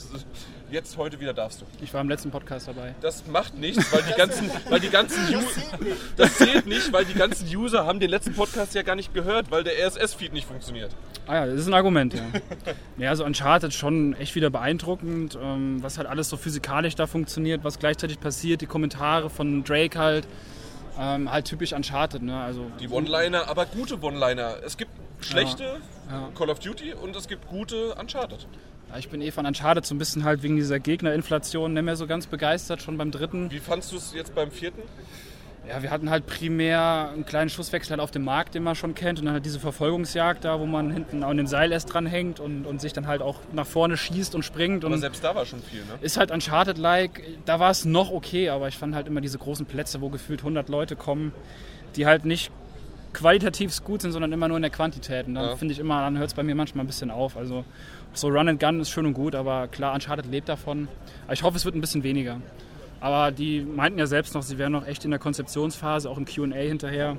jetzt, 0.70 0.96
heute 0.96 1.20
wieder 1.20 1.32
darfst 1.32 1.60
du. 1.60 1.66
Ich 1.82 1.92
war 1.94 2.00
im 2.00 2.08
letzten 2.08 2.30
Podcast 2.30 2.68
dabei. 2.68 2.94
Das 3.00 3.26
macht 3.26 3.54
nichts, 3.56 3.92
weil 3.92 4.02
die 4.02 4.14
ganzen, 4.16 4.50
weil 4.68 4.80
die 4.80 4.88
ganzen 4.88 5.22
User, 5.34 5.62
das 6.16 6.38
zählt 6.38 6.66
nicht, 6.66 6.92
weil 6.92 7.04
die 7.04 7.14
ganzen 7.14 7.46
User 7.56 7.86
haben 7.86 8.00
den 8.00 8.10
letzten 8.10 8.34
Podcast 8.34 8.74
ja 8.74 8.82
gar 8.82 8.96
nicht 8.96 9.14
gehört, 9.14 9.50
weil 9.50 9.64
der 9.64 9.74
RSS-Feed 9.86 10.32
nicht 10.32 10.46
funktioniert. 10.46 10.90
Ah 11.26 11.34
ja, 11.36 11.46
das 11.46 11.60
ist 11.60 11.66
ein 11.68 11.74
Argument, 11.74 12.14
ja. 12.14 12.22
ja, 12.98 13.10
also 13.10 13.24
Uncharted 13.24 13.72
schon 13.72 14.14
echt 14.14 14.34
wieder 14.34 14.50
beeindruckend, 14.50 15.38
ähm, 15.40 15.82
was 15.82 15.96
halt 15.98 16.06
alles 16.08 16.28
so 16.28 16.36
physikalisch 16.36 16.94
da 16.94 17.06
funktioniert, 17.06 17.64
was 17.64 17.78
gleichzeitig 17.78 18.20
passiert, 18.20 18.60
die 18.60 18.66
Kommentare 18.66 19.30
von 19.30 19.64
Drake 19.64 19.98
halt, 19.98 20.26
ähm, 20.98 21.30
halt 21.30 21.46
typisch 21.46 21.72
Uncharted, 21.72 22.22
ne? 22.22 22.38
Also 22.40 22.66
Die 22.80 22.88
One-Liner, 22.88 23.48
aber 23.48 23.66
gute 23.66 24.00
One-Liner. 24.02 24.56
Es 24.64 24.76
gibt 24.76 24.90
schlechte 25.20 25.80
Ja. 26.10 26.28
Call 26.36 26.50
of 26.50 26.58
Duty 26.58 26.92
und 26.92 27.16
es 27.16 27.26
gibt 27.26 27.48
gute 27.48 27.94
Uncharted. 27.94 28.46
Ich 28.98 29.08
bin 29.08 29.20
eh 29.20 29.30
von 29.30 29.46
Uncharted 29.46 29.84
so 29.84 29.94
ein 29.94 29.98
bisschen 29.98 30.24
halt 30.24 30.42
wegen 30.42 30.56
dieser 30.56 30.78
Gegnerinflation 30.78 31.72
nicht 31.72 31.82
mehr 31.82 31.96
so 31.96 32.06
ganz 32.06 32.26
begeistert, 32.26 32.82
schon 32.82 32.96
beim 32.96 33.10
dritten. 33.10 33.50
Wie 33.50 33.58
fandst 33.58 33.92
du 33.92 33.96
es 33.96 34.12
jetzt 34.14 34.34
beim 34.34 34.50
vierten? 34.50 34.82
Ja, 35.68 35.82
wir 35.82 35.90
hatten 35.90 36.10
halt 36.10 36.26
primär 36.26 37.10
einen 37.14 37.24
kleinen 37.24 37.48
Schusswechsel 37.48 37.92
halt 37.92 38.00
auf 38.00 38.10
dem 38.10 38.22
Markt, 38.22 38.54
den 38.54 38.62
man 38.62 38.74
schon 38.74 38.94
kennt, 38.94 39.18
und 39.18 39.24
dann 39.24 39.34
halt 39.34 39.46
diese 39.46 39.58
Verfolgungsjagd 39.58 40.44
da, 40.44 40.60
wo 40.60 40.66
man 40.66 40.90
hinten 40.90 41.22
an 41.22 41.38
dem 41.38 41.46
Seil 41.46 41.72
erst 41.72 41.92
dranhängt 41.92 42.38
und, 42.38 42.66
und 42.66 42.82
sich 42.82 42.92
dann 42.92 43.06
halt 43.06 43.22
auch 43.22 43.36
nach 43.52 43.66
vorne 43.66 43.96
schießt 43.96 44.34
und 44.34 44.44
springt. 44.44 44.84
Aber 44.84 44.92
Und 44.92 45.00
selbst 45.00 45.24
da 45.24 45.34
war 45.34 45.46
schon 45.46 45.62
viel, 45.62 45.80
ne? 45.80 45.86
ist 46.02 46.18
halt 46.18 46.30
Uncharted-like. 46.30 47.22
Da 47.46 47.60
war 47.60 47.70
es 47.70 47.86
noch 47.86 48.10
okay, 48.10 48.50
aber 48.50 48.68
ich 48.68 48.76
fand 48.76 48.94
halt 48.94 49.06
immer 49.06 49.22
diese 49.22 49.38
großen 49.38 49.64
Plätze, 49.64 50.02
wo 50.02 50.10
gefühlt 50.10 50.40
100 50.40 50.68
Leute 50.68 50.96
kommen, 50.96 51.32
die 51.96 52.04
halt 52.04 52.26
nicht 52.26 52.52
qualitativ 53.14 53.82
gut 53.84 54.02
sind, 54.02 54.12
sondern 54.12 54.32
immer 54.32 54.48
nur 54.48 54.56
in 54.58 54.62
der 54.62 54.70
Quantität. 54.70 55.26
Und 55.26 55.34
dann 55.34 55.50
Ja. 55.50 55.56
finde 55.56 55.72
ich 55.72 55.78
immer, 55.80 56.00
dann 56.00 56.18
hört 56.18 56.28
es 56.28 56.34
bei 56.34 56.42
mir 56.42 56.54
manchmal 56.54 56.84
ein 56.84 56.86
bisschen 56.86 57.10
auf. 57.10 57.36
Also 57.36 57.64
so 58.12 58.28
Run 58.28 58.48
and 58.48 58.60
Gun 58.60 58.80
ist 58.80 58.90
schön 58.90 59.06
und 59.06 59.14
gut, 59.14 59.34
aber 59.34 59.68
klar, 59.68 59.94
Uncharted 59.94 60.26
lebt 60.26 60.48
davon. 60.48 60.88
Aber 61.24 61.32
ich 61.32 61.42
hoffe, 61.42 61.56
es 61.56 61.64
wird 61.64 61.74
ein 61.74 61.80
bisschen 61.80 62.02
weniger. 62.02 62.40
Aber 63.00 63.30
die 63.32 63.60
meinten 63.62 63.98
ja 63.98 64.06
selbst 64.06 64.34
noch, 64.34 64.42
sie 64.42 64.58
wären 64.58 64.72
noch 64.72 64.86
echt 64.86 65.04
in 65.04 65.10
der 65.10 65.20
Konzeptionsphase, 65.20 66.08
auch 66.08 66.18
im 66.18 66.24
QA 66.24 66.54
hinterher. 66.56 67.16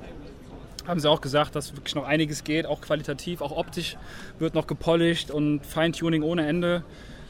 Haben 0.86 1.00
sie 1.00 1.10
auch 1.10 1.20
gesagt, 1.20 1.56
dass 1.56 1.74
wirklich 1.76 1.94
noch 1.94 2.04
einiges 2.04 2.44
geht, 2.44 2.64
auch 2.66 2.80
qualitativ, 2.80 3.40
auch 3.40 3.56
optisch 3.56 3.96
wird 4.38 4.54
noch 4.54 4.66
gepolished 4.66 5.30
und 5.30 5.66
Feintuning 5.66 6.22
ohne 6.22 6.46
Ende. 6.46 6.82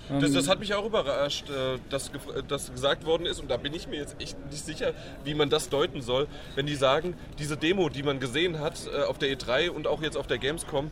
Das, 0.09 0.33
das 0.33 0.49
hat 0.49 0.61
mich 0.61 0.75
auch 0.75 0.87
überrascht, 0.87 1.51
äh, 1.51 1.79
dass, 1.91 2.11
dass 2.49 2.73
gesagt 2.73 3.05
worden 3.07 3.27
ist, 3.27 3.41
und 3.41 3.51
da 3.51 3.57
bin 3.57 3.75
ich 3.75 3.89
mir 3.89 3.97
jetzt 3.97 4.21
echt 4.21 4.37
nicht 4.51 4.65
sicher, 4.65 4.93
wie 5.25 5.35
man 5.35 5.51
das 5.51 5.69
deuten 5.69 6.03
soll, 6.03 6.29
wenn 6.55 6.67
die 6.67 6.77
sagen, 6.77 7.15
diese 7.39 7.57
Demo, 7.57 7.89
die 7.89 8.03
man 8.03 8.21
gesehen 8.21 8.61
hat 8.61 8.79
äh, 8.87 9.03
auf 9.03 9.19
der 9.19 9.37
E3 9.37 9.71
und 9.71 9.87
auch 9.87 10.03
jetzt 10.03 10.17
auf 10.17 10.27
der 10.27 10.39
Gamescom, 10.39 10.91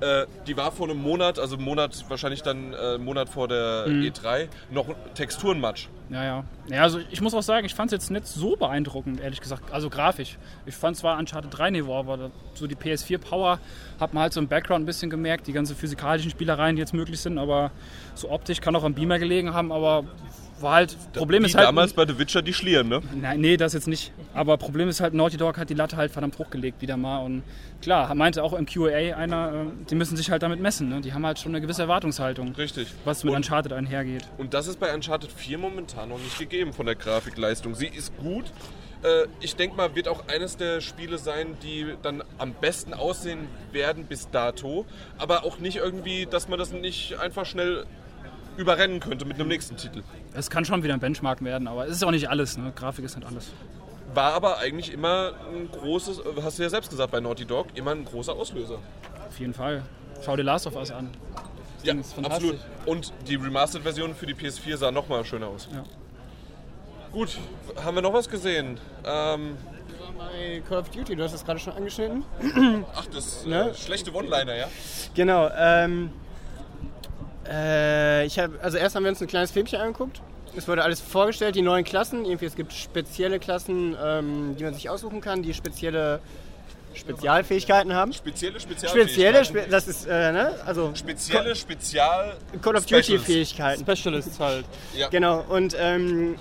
äh, 0.00 0.26
die 0.46 0.56
war 0.56 0.72
vor 0.72 0.88
einem 0.88 1.00
Monat, 1.00 1.38
also 1.38 1.56
Monat, 1.56 2.04
wahrscheinlich 2.08 2.42
dann 2.42 2.72
äh, 2.72 2.76
einen 2.76 3.04
Monat 3.04 3.28
vor 3.28 3.48
der 3.48 3.86
E3, 3.86 4.48
noch 4.70 4.86
Texturenmatsch. 5.14 5.88
Ja, 6.10 6.24
ja. 6.24 6.44
Ja, 6.68 6.82
also 6.82 7.00
ich 7.10 7.20
muss 7.20 7.34
auch 7.34 7.42
sagen, 7.42 7.66
ich 7.66 7.74
fand 7.74 7.92
es 7.92 7.96
jetzt 7.96 8.10
nicht 8.10 8.26
so 8.26 8.56
beeindruckend, 8.56 9.20
ehrlich 9.20 9.40
gesagt. 9.40 9.72
Also 9.72 9.90
grafisch. 9.90 10.38
Ich 10.66 10.74
fand 10.74 10.96
zwar 10.96 11.18
Uncharted 11.18 11.56
3 11.56 11.70
Niveau, 11.70 11.98
aber 11.98 12.30
so 12.54 12.66
die 12.66 12.76
PS4-Power 12.76 13.58
hat 14.00 14.14
man 14.14 14.22
halt 14.22 14.32
so 14.32 14.40
im 14.40 14.48
Background 14.48 14.82
ein 14.82 14.86
bisschen 14.86 15.10
gemerkt, 15.10 15.46
die 15.46 15.52
ganzen 15.52 15.76
physikalischen 15.76 16.30
Spielereien, 16.30 16.76
die 16.76 16.80
jetzt 16.80 16.94
möglich 16.94 17.20
sind, 17.20 17.38
aber 17.38 17.70
so 18.14 18.30
optisch 18.30 18.60
kann 18.60 18.76
auch 18.76 18.84
am 18.84 18.94
Beamer 18.94 19.18
gelegen 19.18 19.54
haben, 19.54 19.72
aber 19.72 20.04
war 20.60 20.74
halt, 20.74 20.96
Problem 21.12 21.42
Wie 21.42 21.46
ist 21.46 21.54
halt... 21.56 21.66
damals 21.66 21.92
bei 21.92 22.06
The 22.06 22.18
Witcher 22.18 22.42
die 22.42 22.52
Schlieren, 22.54 22.88
ne? 22.88 23.02
Nein, 23.20 23.40
nee, 23.40 23.56
das 23.56 23.72
jetzt 23.72 23.88
nicht. 23.88 24.12
Aber 24.34 24.56
Problem 24.56 24.88
ist 24.88 25.00
halt, 25.00 25.14
Naughty 25.14 25.36
Dog 25.36 25.58
hat 25.58 25.68
die 25.70 25.74
Latte 25.74 25.96
halt 25.96 26.10
verdammt 26.12 26.38
hochgelegt 26.38 26.80
wieder 26.80 26.96
mal. 26.96 27.18
Und 27.18 27.42
klar, 27.82 28.14
meinte 28.14 28.42
auch 28.42 28.52
im 28.52 28.66
QA 28.66 29.14
einer, 29.16 29.52
äh, 29.52 29.84
die 29.90 29.94
müssen 29.94 30.16
sich 30.16 30.30
halt 30.30 30.42
damit 30.42 30.60
messen. 30.60 30.88
Ne? 30.88 31.00
Die 31.00 31.12
haben 31.12 31.24
halt 31.26 31.38
schon 31.38 31.52
eine 31.52 31.60
gewisse 31.60 31.82
Erwartungshaltung, 31.82 32.52
Richtig. 32.54 32.88
was 33.04 33.24
mit 33.24 33.32
Und- 33.32 33.38
Uncharted 33.38 33.72
einhergeht. 33.72 34.24
Und 34.38 34.54
das 34.54 34.66
ist 34.66 34.78
bei 34.80 34.94
Uncharted 34.94 35.30
4 35.32 35.58
momentan 35.58 36.08
noch 36.08 36.18
nicht 36.18 36.38
gegeben 36.38 36.72
von 36.72 36.86
der 36.86 36.94
Grafikleistung. 36.94 37.74
Sie 37.74 37.86
ist 37.88 38.16
gut. 38.16 38.44
Äh, 39.02 39.26
Ich 39.40 39.56
denke 39.56 39.76
mal, 39.76 39.94
wird 39.94 40.08
auch 40.08 40.28
eines 40.28 40.56
der 40.56 40.80
Spiele 40.80 41.18
sein, 41.18 41.58
die 41.62 41.86
dann 42.02 42.22
am 42.38 42.54
besten 42.54 42.94
aussehen 42.94 43.48
werden 43.72 44.04
bis 44.06 44.30
dato. 44.30 44.86
Aber 45.18 45.44
auch 45.44 45.58
nicht 45.58 45.76
irgendwie, 45.76 46.24
dass 46.26 46.48
man 46.48 46.58
das 46.58 46.72
nicht 46.72 47.18
einfach 47.18 47.44
schnell 47.44 47.84
überrennen 48.56 49.00
könnte 49.00 49.24
mit 49.24 49.38
einem 49.38 49.48
nächsten 49.48 49.76
Titel. 49.76 50.02
Es 50.34 50.50
kann 50.50 50.64
schon 50.64 50.82
wieder 50.82 50.94
ein 50.94 51.00
Benchmark 51.00 51.42
werden, 51.44 51.66
aber 51.68 51.86
es 51.86 51.92
ist 51.96 52.04
auch 52.04 52.10
nicht 52.10 52.28
alles. 52.28 52.56
Ne? 52.56 52.72
Grafik 52.74 53.04
ist 53.04 53.16
nicht 53.16 53.26
alles. 53.26 53.52
War 54.14 54.32
aber 54.34 54.58
eigentlich 54.58 54.92
immer 54.92 55.32
ein 55.52 55.68
großes, 55.72 56.20
hast 56.42 56.58
du 56.58 56.62
ja 56.62 56.68
selbst 56.70 56.90
gesagt 56.90 57.10
bei 57.10 57.20
Naughty 57.20 57.44
Dog, 57.44 57.66
immer 57.74 57.90
ein 57.92 58.04
großer 58.04 58.32
Auslöser. 58.32 58.78
Auf 59.28 59.40
jeden 59.40 59.54
Fall. 59.54 59.82
Schau 60.24 60.36
dir 60.36 60.44
Last 60.44 60.66
of 60.66 60.76
Us 60.76 60.90
an. 60.92 61.10
Ja, 61.82 61.94
ist 61.94 62.14
fantastisch. 62.14 62.50
absolut. 62.52 62.60
Und 62.86 63.12
die 63.28 63.34
Remastered-Version 63.34 64.14
für 64.14 64.26
die 64.26 64.34
PS4 64.34 64.76
sah 64.76 64.90
nochmal 64.90 65.24
schöner 65.24 65.48
aus. 65.48 65.68
Ja. 65.72 65.84
Gut, 67.12 67.36
haben 67.84 67.94
wir 67.96 68.02
noch 68.02 68.12
was 68.12 68.28
gesehen? 68.28 68.78
Ähm, 69.04 69.56
Bei 70.16 70.62
Call 70.68 70.78
of 70.78 70.88
Duty, 70.90 71.14
du 71.16 71.22
hast 71.24 71.34
es 71.34 71.44
gerade 71.44 71.58
schon 71.58 71.72
angeschnitten. 71.74 72.24
ach, 72.94 73.06
das 73.06 73.44
Ne? 73.44 73.70
äh, 73.70 73.74
schlechte 73.74 74.12
One-Liner, 74.14 74.54
ja? 74.56 74.66
Genau. 75.14 75.50
Ähm, 75.56 76.10
äh, 77.48 78.24
ich 78.26 78.38
hab, 78.38 78.50
also 78.62 78.78
erst 78.78 78.96
haben 78.96 79.04
wir 79.04 79.10
uns 79.10 79.20
ein 79.20 79.26
kleines 79.28 79.50
Filmchen 79.50 79.80
angeguckt 79.80 80.20
es 80.56 80.68
wurde 80.68 80.82
alles 80.82 81.00
vorgestellt, 81.00 81.56
die 81.56 81.62
neuen 81.62 81.84
Klassen. 81.84 82.24
Irgendwie, 82.24 82.46
es 82.46 82.54
gibt 82.54 82.72
spezielle 82.72 83.38
Klassen, 83.38 83.96
ähm, 84.02 84.56
die 84.56 84.64
man 84.64 84.74
sich 84.74 84.88
aussuchen 84.88 85.20
kann, 85.20 85.42
die 85.42 85.54
spezielle 85.54 86.20
Spezialfähigkeiten 86.94 87.92
haben. 87.92 88.12
Spezielle 88.12 88.60
Spezielle, 88.60 89.04
Spezialfähigkeiten. 89.04 89.62
spe 89.62 89.70
das 89.70 89.88
ist, 89.88 90.06
äh, 90.06 90.32
ne? 90.32 90.54
Also 90.64 90.92
Spezielle 90.94 91.56
Spezial. 91.56 92.36
Call 92.62 92.76
of 92.76 92.84
Specials. 92.84 93.06
Duty-Fähigkeiten. 93.06 93.82
Specialists 93.82 94.38
halt. 94.38 94.64
Ja. 94.96 95.08
Genau, 95.08 95.44
und 95.48 95.76
ähm, 95.78 96.36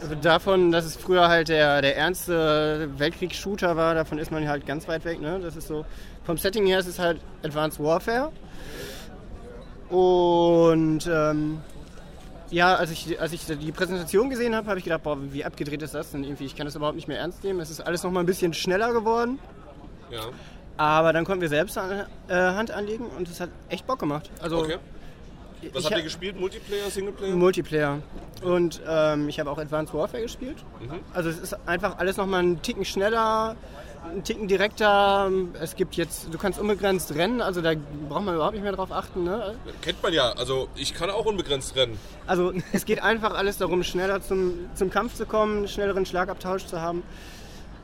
also 0.00 0.14
davon, 0.14 0.72
dass 0.72 0.86
es 0.86 0.96
früher 0.96 1.28
halt 1.28 1.48
der, 1.48 1.82
der 1.82 1.98
ernste 1.98 2.88
Weltkriegs-Shooter 2.96 3.76
war, 3.76 3.94
davon 3.94 4.18
ist 4.18 4.30
man 4.30 4.48
halt 4.48 4.64
ganz 4.64 4.88
weit 4.88 5.04
weg. 5.04 5.20
Ne? 5.20 5.38
Das 5.42 5.54
ist 5.54 5.68
so, 5.68 5.84
vom 6.24 6.38
Setting 6.38 6.64
her 6.66 6.78
ist 6.78 6.86
es 6.86 6.98
halt 6.98 7.20
Advanced 7.42 7.78
Warfare. 7.78 8.32
Und 9.90 11.08
ähm, 11.12 11.58
ja, 12.50 12.74
als 12.76 12.90
ich, 12.90 13.20
als 13.20 13.32
ich 13.32 13.44
die 13.46 13.72
Präsentation 13.72 14.30
gesehen 14.30 14.54
habe, 14.54 14.68
habe 14.68 14.78
ich 14.78 14.84
gedacht, 14.84 15.02
boah, 15.02 15.16
wie 15.32 15.44
abgedreht 15.44 15.82
ist 15.82 15.94
das 15.94 16.10
denn 16.12 16.24
irgendwie? 16.24 16.44
Ich 16.44 16.56
kann 16.56 16.66
das 16.66 16.74
überhaupt 16.76 16.96
nicht 16.96 17.08
mehr 17.08 17.18
ernst 17.18 17.42
nehmen. 17.44 17.60
Es 17.60 17.70
ist 17.70 17.80
alles 17.80 18.02
noch 18.02 18.10
mal 18.10 18.20
ein 18.20 18.26
bisschen 18.26 18.54
schneller 18.54 18.92
geworden. 18.92 19.38
Ja. 20.10 20.20
Aber 20.76 21.12
dann 21.12 21.24
konnten 21.24 21.40
wir 21.40 21.48
selbst 21.48 21.76
an, 21.78 22.04
äh, 22.28 22.34
Hand 22.34 22.70
anlegen 22.70 23.06
und 23.16 23.28
es 23.28 23.40
hat 23.40 23.48
echt 23.68 23.86
Bock 23.86 23.98
gemacht. 23.98 24.30
Also 24.40 24.58
Okay. 24.58 24.76
Was 25.72 25.80
ich 25.80 25.84
habt 25.86 25.94
hab- 25.94 25.98
ihr 25.98 26.04
gespielt? 26.04 26.38
Multiplayer, 26.38 26.90
Singleplayer? 26.90 27.34
Multiplayer. 27.34 27.98
Und 28.44 28.80
ähm, 28.86 29.28
ich 29.28 29.40
habe 29.40 29.50
auch 29.50 29.58
Advanced 29.58 29.94
Warfare 29.94 30.22
gespielt. 30.22 30.58
Mhm. 30.80 31.00
Also 31.14 31.30
es 31.30 31.38
ist 31.38 31.56
einfach 31.66 31.98
alles 31.98 32.18
nochmal 32.18 32.40
einen 32.40 32.60
Ticken 32.62 32.84
schneller, 32.84 33.56
einen 34.10 34.24
Ticken 34.24 34.48
direkter. 34.48 35.30
Es 35.60 35.76
gibt 35.76 35.96
jetzt, 35.96 36.32
du 36.32 36.38
kannst 36.38 36.58
unbegrenzt 36.58 37.14
rennen, 37.14 37.40
also 37.40 37.60
da 37.60 37.72
braucht 38.08 38.24
man 38.24 38.34
überhaupt 38.34 38.54
nicht 38.54 38.62
mehr 38.62 38.72
drauf 38.72 38.92
achten. 38.92 39.24
Ne? 39.24 39.54
Kennt 39.82 40.02
man 40.02 40.12
ja. 40.12 40.32
Also 40.32 40.68
ich 40.74 40.94
kann 40.94 41.10
auch 41.10 41.26
unbegrenzt 41.26 41.76
rennen. 41.76 41.98
Also 42.26 42.52
es 42.72 42.84
geht 42.84 43.02
einfach 43.02 43.34
alles 43.34 43.58
darum, 43.58 43.82
schneller 43.82 44.22
zum, 44.22 44.54
zum 44.74 44.90
Kampf 44.90 45.14
zu 45.14 45.26
kommen, 45.26 45.58
einen 45.58 45.68
schnelleren 45.68 46.06
Schlagabtausch 46.06 46.66
zu 46.66 46.80
haben. 46.80 47.02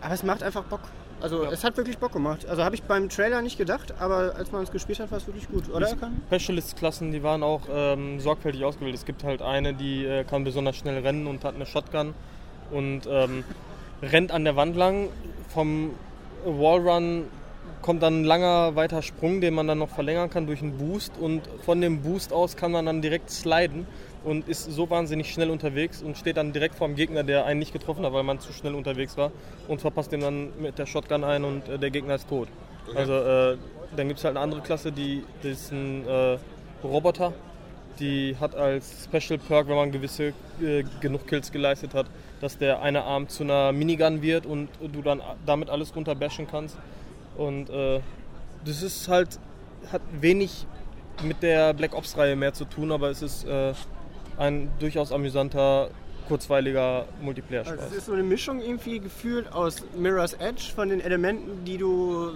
Aber 0.00 0.14
es 0.14 0.22
macht 0.22 0.42
einfach 0.42 0.64
Bock. 0.64 0.80
Also 1.20 1.44
es 1.44 1.62
hat 1.62 1.76
wirklich 1.76 1.98
Bock 1.98 2.12
gemacht. 2.12 2.46
Also 2.46 2.64
habe 2.64 2.74
ich 2.74 2.82
beim 2.82 3.08
Trailer 3.08 3.42
nicht 3.42 3.56
gedacht, 3.56 3.94
aber 4.00 4.34
als 4.34 4.50
man 4.50 4.64
es 4.64 4.72
gespielt 4.72 4.98
hat, 4.98 5.12
war 5.12 5.18
es 5.18 5.26
wirklich 5.28 5.48
gut, 5.48 5.72
oder? 5.72 5.96
Specialist-Klassen, 6.26 7.12
die 7.12 7.22
waren 7.22 7.44
auch 7.44 7.62
ähm, 7.70 8.18
sorgfältig 8.18 8.64
ausgewählt. 8.64 8.96
Es 8.96 9.04
gibt 9.04 9.22
halt 9.22 9.40
eine, 9.40 9.72
die 9.72 10.04
äh, 10.04 10.24
kann 10.24 10.42
besonders 10.42 10.76
schnell 10.76 10.98
rennen 11.00 11.28
und 11.28 11.44
hat 11.44 11.54
eine 11.54 11.64
Shotgun 11.64 12.14
und 12.72 13.02
ähm, 13.08 13.44
rennt 14.02 14.32
an 14.32 14.42
der 14.42 14.56
Wand 14.56 14.74
lang. 14.74 15.10
Vom 15.48 15.92
Wallrun 16.44 17.24
kommt 17.82 18.02
dann 18.02 18.22
ein 18.22 18.24
langer 18.24 18.76
weiter 18.76 19.02
Sprung, 19.02 19.40
den 19.40 19.54
man 19.54 19.66
dann 19.66 19.78
noch 19.78 19.88
verlängern 19.88 20.30
kann 20.30 20.46
durch 20.46 20.62
einen 20.62 20.78
Boost. 20.78 21.12
Und 21.18 21.42
von 21.64 21.80
dem 21.80 22.02
Boost 22.02 22.32
aus 22.32 22.56
kann 22.56 22.72
man 22.72 22.86
dann 22.86 23.02
direkt 23.02 23.30
sliden 23.30 23.86
und 24.24 24.48
ist 24.48 24.70
so 24.70 24.88
wahnsinnig 24.88 25.32
schnell 25.32 25.50
unterwegs 25.50 26.02
und 26.02 26.16
steht 26.16 26.36
dann 26.36 26.52
direkt 26.52 26.76
vor 26.76 26.86
dem 26.86 26.96
Gegner, 26.96 27.24
der 27.24 27.44
einen 27.44 27.58
nicht 27.58 27.72
getroffen 27.72 28.04
hat, 28.04 28.12
weil 28.12 28.22
man 28.22 28.38
zu 28.38 28.52
schnell 28.52 28.74
unterwegs 28.74 29.16
war 29.16 29.32
und 29.68 29.80
verpasst 29.80 30.12
ihm 30.12 30.20
dann 30.20 30.50
mit 30.60 30.78
der 30.78 30.86
Shotgun 30.86 31.24
ein 31.24 31.44
und 31.44 31.68
äh, 31.68 31.78
der 31.78 31.90
Gegner 31.90 32.14
ist 32.14 32.28
tot. 32.28 32.48
Also 32.94 33.14
äh, 33.14 33.56
dann 33.96 34.08
gibt 34.08 34.18
es 34.18 34.24
halt 34.24 34.36
eine 34.36 34.44
andere 34.44 34.60
Klasse, 34.60 34.92
die 34.92 35.24
das 35.42 35.52
ist 35.52 35.72
ein 35.72 36.06
äh, 36.06 36.38
Roboter, 36.84 37.32
die 37.98 38.36
hat 38.40 38.54
als 38.54 39.04
Special 39.04 39.38
Perk, 39.38 39.68
wenn 39.68 39.76
man 39.76 39.92
gewisse 39.92 40.32
äh, 40.62 40.84
genug 41.00 41.26
Kills 41.26 41.50
geleistet 41.52 41.94
hat, 41.94 42.06
dass 42.42 42.58
der 42.58 42.82
eine 42.82 43.04
Arm 43.04 43.28
zu 43.28 43.44
einer 43.44 43.72
Minigun 43.72 44.20
wird 44.20 44.44
und 44.46 44.68
du 44.80 45.00
dann 45.00 45.22
damit 45.46 45.70
alles 45.70 45.94
runterbashen 45.94 46.48
kannst. 46.50 46.76
Und 47.38 47.70
äh, 47.70 48.00
das 48.64 48.82
ist 48.82 49.08
halt, 49.08 49.38
hat 49.90 50.02
wenig 50.20 50.66
mit 51.22 51.42
der 51.42 51.72
Black 51.72 51.94
Ops-Reihe 51.94 52.34
mehr 52.34 52.52
zu 52.52 52.64
tun, 52.64 52.90
aber 52.90 53.10
es 53.10 53.22
ist 53.22 53.44
äh, 53.44 53.72
ein 54.38 54.70
durchaus 54.80 55.12
amüsanter, 55.12 55.90
kurzweiliger 56.26 57.06
Multiplayer-Spaß. 57.22 57.78
Also 57.78 57.90
es 57.92 57.98
ist 57.98 58.06
so 58.06 58.12
eine 58.12 58.24
Mischung 58.24 58.60
irgendwie 58.60 58.98
gefühlt 58.98 59.52
aus 59.52 59.84
Mirror's 59.96 60.32
Edge 60.34 60.64
von 60.74 60.88
den 60.88 61.00
Elementen, 61.00 61.64
die 61.64 61.78
du 61.78 62.32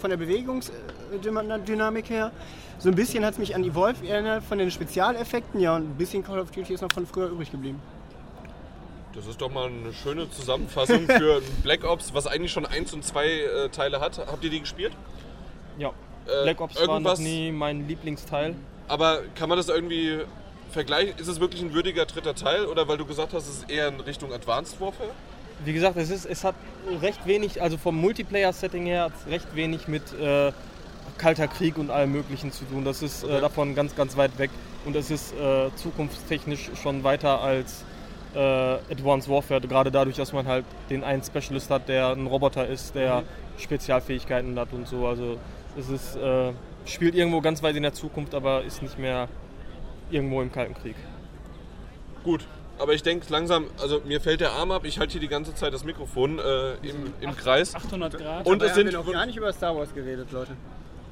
von 0.00 0.08
der 0.08 0.16
Bewegungsdynamik 0.16 2.08
her. 2.08 2.32
So 2.78 2.88
ein 2.88 2.94
bisschen 2.94 3.26
hat 3.26 3.34
es 3.34 3.38
mich 3.38 3.54
an 3.54 3.62
Evolve 3.62 4.08
erinnert 4.08 4.42
von 4.42 4.56
den 4.56 4.70
Spezialeffekten, 4.70 5.60
ja, 5.60 5.76
und 5.76 5.82
ein 5.82 5.96
bisschen 5.98 6.24
Call 6.24 6.38
of 6.38 6.50
Duty 6.50 6.72
ist 6.72 6.80
noch 6.80 6.92
von 6.92 7.06
früher 7.06 7.28
übrig 7.28 7.50
geblieben. 7.50 7.78
Das 9.14 9.26
ist 9.26 9.40
doch 9.40 9.50
mal 9.50 9.66
eine 9.66 9.92
schöne 9.92 10.30
Zusammenfassung 10.30 11.06
für 11.06 11.42
Black 11.62 11.84
Ops, 11.84 12.14
was 12.14 12.26
eigentlich 12.26 12.52
schon 12.52 12.64
eins 12.66 12.92
und 12.92 13.04
zwei 13.04 13.26
äh, 13.28 13.68
Teile 13.70 14.00
hat. 14.00 14.18
Habt 14.18 14.44
ihr 14.44 14.50
die 14.50 14.60
gespielt? 14.60 14.92
ja. 15.78 15.88
Äh, 16.26 16.42
Black 16.44 16.60
Ops 16.60 16.86
war 16.86 17.00
noch 17.00 17.18
nie 17.18 17.50
mein 17.50 17.88
Lieblingsteil. 17.88 18.54
Aber 18.88 19.20
kann 19.34 19.48
man 19.48 19.56
das 19.56 19.68
irgendwie 19.68 20.20
vergleichen? 20.70 21.18
Ist 21.18 21.28
es 21.28 21.40
wirklich 21.40 21.62
ein 21.62 21.72
würdiger 21.72 22.04
dritter 22.04 22.34
Teil? 22.34 22.66
Oder 22.66 22.86
weil 22.88 22.98
du 22.98 23.06
gesagt 23.06 23.32
hast, 23.32 23.48
es 23.48 23.58
ist 23.60 23.70
eher 23.70 23.88
in 23.88 23.98
Richtung 24.00 24.32
Advanced 24.32 24.80
Warfare? 24.80 25.10
Wie 25.64 25.72
gesagt, 25.72 25.96
es, 25.96 26.10
ist, 26.10 26.26
es 26.26 26.44
hat 26.44 26.54
recht 27.00 27.26
wenig, 27.26 27.60
also 27.62 27.78
vom 27.78 27.96
Multiplayer-Setting 28.00 28.84
her 28.86 29.04
hat 29.04 29.12
es 29.18 29.30
recht 29.32 29.54
wenig 29.56 29.88
mit 29.88 30.02
äh, 30.20 30.52
Kalter 31.18 31.48
Krieg 31.48 31.78
und 31.78 31.90
allem 31.90 32.12
Möglichen 32.12 32.52
zu 32.52 32.64
tun. 32.66 32.84
Das 32.84 33.02
ist 33.02 33.24
Okay. 33.24 33.38
äh, 33.38 33.40
davon 33.40 33.74
ganz, 33.74 33.96
ganz 33.96 34.16
weit 34.16 34.38
weg 34.38 34.50
und 34.84 34.94
es 34.96 35.10
ist 35.10 35.34
äh, 35.34 35.70
zukunftstechnisch 35.76 36.70
schon 36.82 37.02
weiter 37.02 37.40
als 37.40 37.84
Advanced 38.38 39.28
Warfare, 39.28 39.60
gerade 39.60 39.90
dadurch, 39.90 40.16
dass 40.16 40.32
man 40.32 40.46
halt 40.46 40.64
den 40.88 41.04
einen 41.04 41.22
Specialist 41.22 41.70
hat, 41.70 41.88
der 41.88 42.10
ein 42.10 42.26
Roboter 42.26 42.66
ist, 42.66 42.94
der 42.94 43.24
Spezialfähigkeiten 43.58 44.58
hat 44.58 44.72
und 44.72 44.86
so. 44.86 45.06
Also 45.06 45.38
es 45.78 45.88
ist, 45.88 46.16
äh, 46.16 46.52
spielt 46.84 47.14
irgendwo 47.14 47.40
ganz 47.40 47.62
weit 47.62 47.76
in 47.76 47.82
der 47.82 47.92
Zukunft, 47.92 48.34
aber 48.34 48.62
ist 48.64 48.82
nicht 48.82 48.98
mehr 48.98 49.28
irgendwo 50.10 50.42
im 50.42 50.52
Kalten 50.52 50.74
Krieg. 50.74 50.96
Gut. 52.24 52.46
Aber 52.78 52.94
ich 52.94 53.02
denke 53.02 53.26
langsam, 53.28 53.66
also 53.80 54.00
mir 54.06 54.22
fällt 54.22 54.40
der 54.40 54.52
Arm 54.52 54.70
ab, 54.70 54.86
ich 54.86 54.98
halte 54.98 55.12
hier 55.12 55.20
die 55.20 55.28
ganze 55.28 55.54
Zeit 55.54 55.74
das 55.74 55.84
Mikrofon 55.84 56.38
äh, 56.38 56.72
im, 56.76 57.12
im 57.20 57.36
Kreis. 57.36 57.74
800 57.74 58.16
Grad. 58.16 58.46
Und 58.46 58.62
es 58.62 58.68
Dabei 58.68 58.68
haben 58.68 58.74
sind. 58.74 58.86
wir 58.86 58.98
noch 58.98 59.12
gar 59.12 59.26
nicht 59.26 59.36
über 59.36 59.52
Star 59.52 59.76
Wars 59.76 59.92
geredet, 59.92 60.32
Leute. 60.32 60.52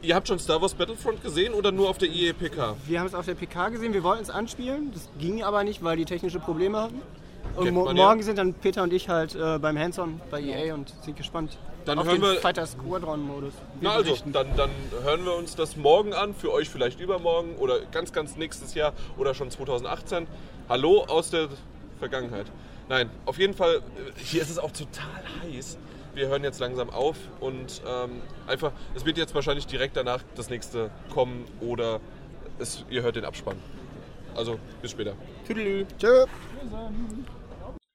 Ihr 0.01 0.15
habt 0.15 0.29
schon 0.29 0.39
Star 0.39 0.63
Wars 0.63 0.75
Battlefront 0.75 1.23
gesehen 1.23 1.55
oder 1.55 1.73
nur 1.73 1.91
auf 1.91 1.99
der 1.99 2.09
E 2.09 2.29
IEPK? 2.29 2.77
Wir 2.87 3.01
haben 3.01 3.07
es 3.09 3.15
auf 3.15 3.27
der 3.27 3.35
PK 3.35 3.71
gesehen, 3.71 3.93
wir 3.93 4.05
wollten 4.05 4.23
es 4.23 4.31
anspielen, 4.31 4.93
das 4.93 5.09
ging 5.19 5.43
aber 5.43 5.65
nicht, 5.65 5.83
weil 5.83 5.97
die 5.97 6.05
technische 6.05 6.39
Probleme 6.39 6.81
hatten. 6.83 7.03
Und 7.57 7.73
mo 7.73 7.85
man 7.87 7.97
ja. 7.97 8.05
morgen 8.05 8.23
sind 8.23 8.39
dann 8.39 8.55
Peter 8.55 8.85
und 8.85 8.93
ich 8.93 9.09
halt 9.09 9.35
äh, 9.35 9.59
beim 9.59 9.77
Hands-On 9.77 10.21
bei 10.31 10.41
EA 10.41 10.75
und 10.75 10.93
sind 11.03 11.17
gespannt 11.17 11.59
Dann 11.85 11.99
auf 11.99 12.07
hören 12.07 12.21
den 12.21 12.23
wir- 12.23 12.41
Fighter 12.41 12.65
Squadron 12.67 13.21
Modus. 13.27 13.55
Wir 13.81 13.89
Na 13.89 13.95
also, 13.97 14.17
dann, 14.27 14.47
dann 14.57 14.71
hören 15.03 15.25
wir 15.25 15.35
uns 15.35 15.57
das 15.57 15.77
morgen 15.77 16.13
an, 16.13 16.35
für 16.35 16.53
euch 16.53 16.69
vielleicht 16.69 17.01
übermorgen 17.01 17.57
oder 17.57 17.81
ganz, 17.87 18.13
ganz 18.13 18.37
nächstes 18.37 18.75
Jahr 18.75 18.93
oder 19.17 19.35
schon 19.35 19.51
2018. 19.51 20.29
Hallo 20.69 21.05
aus 21.09 21.31
der 21.31 21.49
Vergangenheit. 21.99 22.47
Nein, 22.89 23.11
auf 23.27 23.39
jeden 23.39 23.55
Fall, 23.55 23.77
äh, 23.77 23.81
hier 24.23 24.43
ist 24.43 24.51
es 24.51 24.59
auch 24.59 24.71
total 24.71 25.25
heiß. 25.43 25.77
Wir 26.19 26.27
hören 26.27 26.43
jetzt 26.43 26.59
langsam 26.59 26.91
auf 26.91 27.17
und 27.39 27.81
ähm, 27.87 28.23
einfach, 28.49 28.73
es 28.97 29.05
wird 29.05 29.19
jetzt 29.19 29.37
wahrscheinlich 29.37 29.69
direkt 29.69 29.97
danach 29.97 30.21
das 30.35 30.51
nächste 30.51 30.91
kommen 31.11 31.45
oder 31.61 32.01
es, 32.59 32.85
ihr 32.91 33.03
hört 33.03 33.15
den 33.15 33.25
Abspann. 33.25 33.57
Also, 34.35 34.59
bis 34.83 34.91
später. 34.91 35.15
Tüdelü. 35.47 35.87
Tschö. 35.97 36.27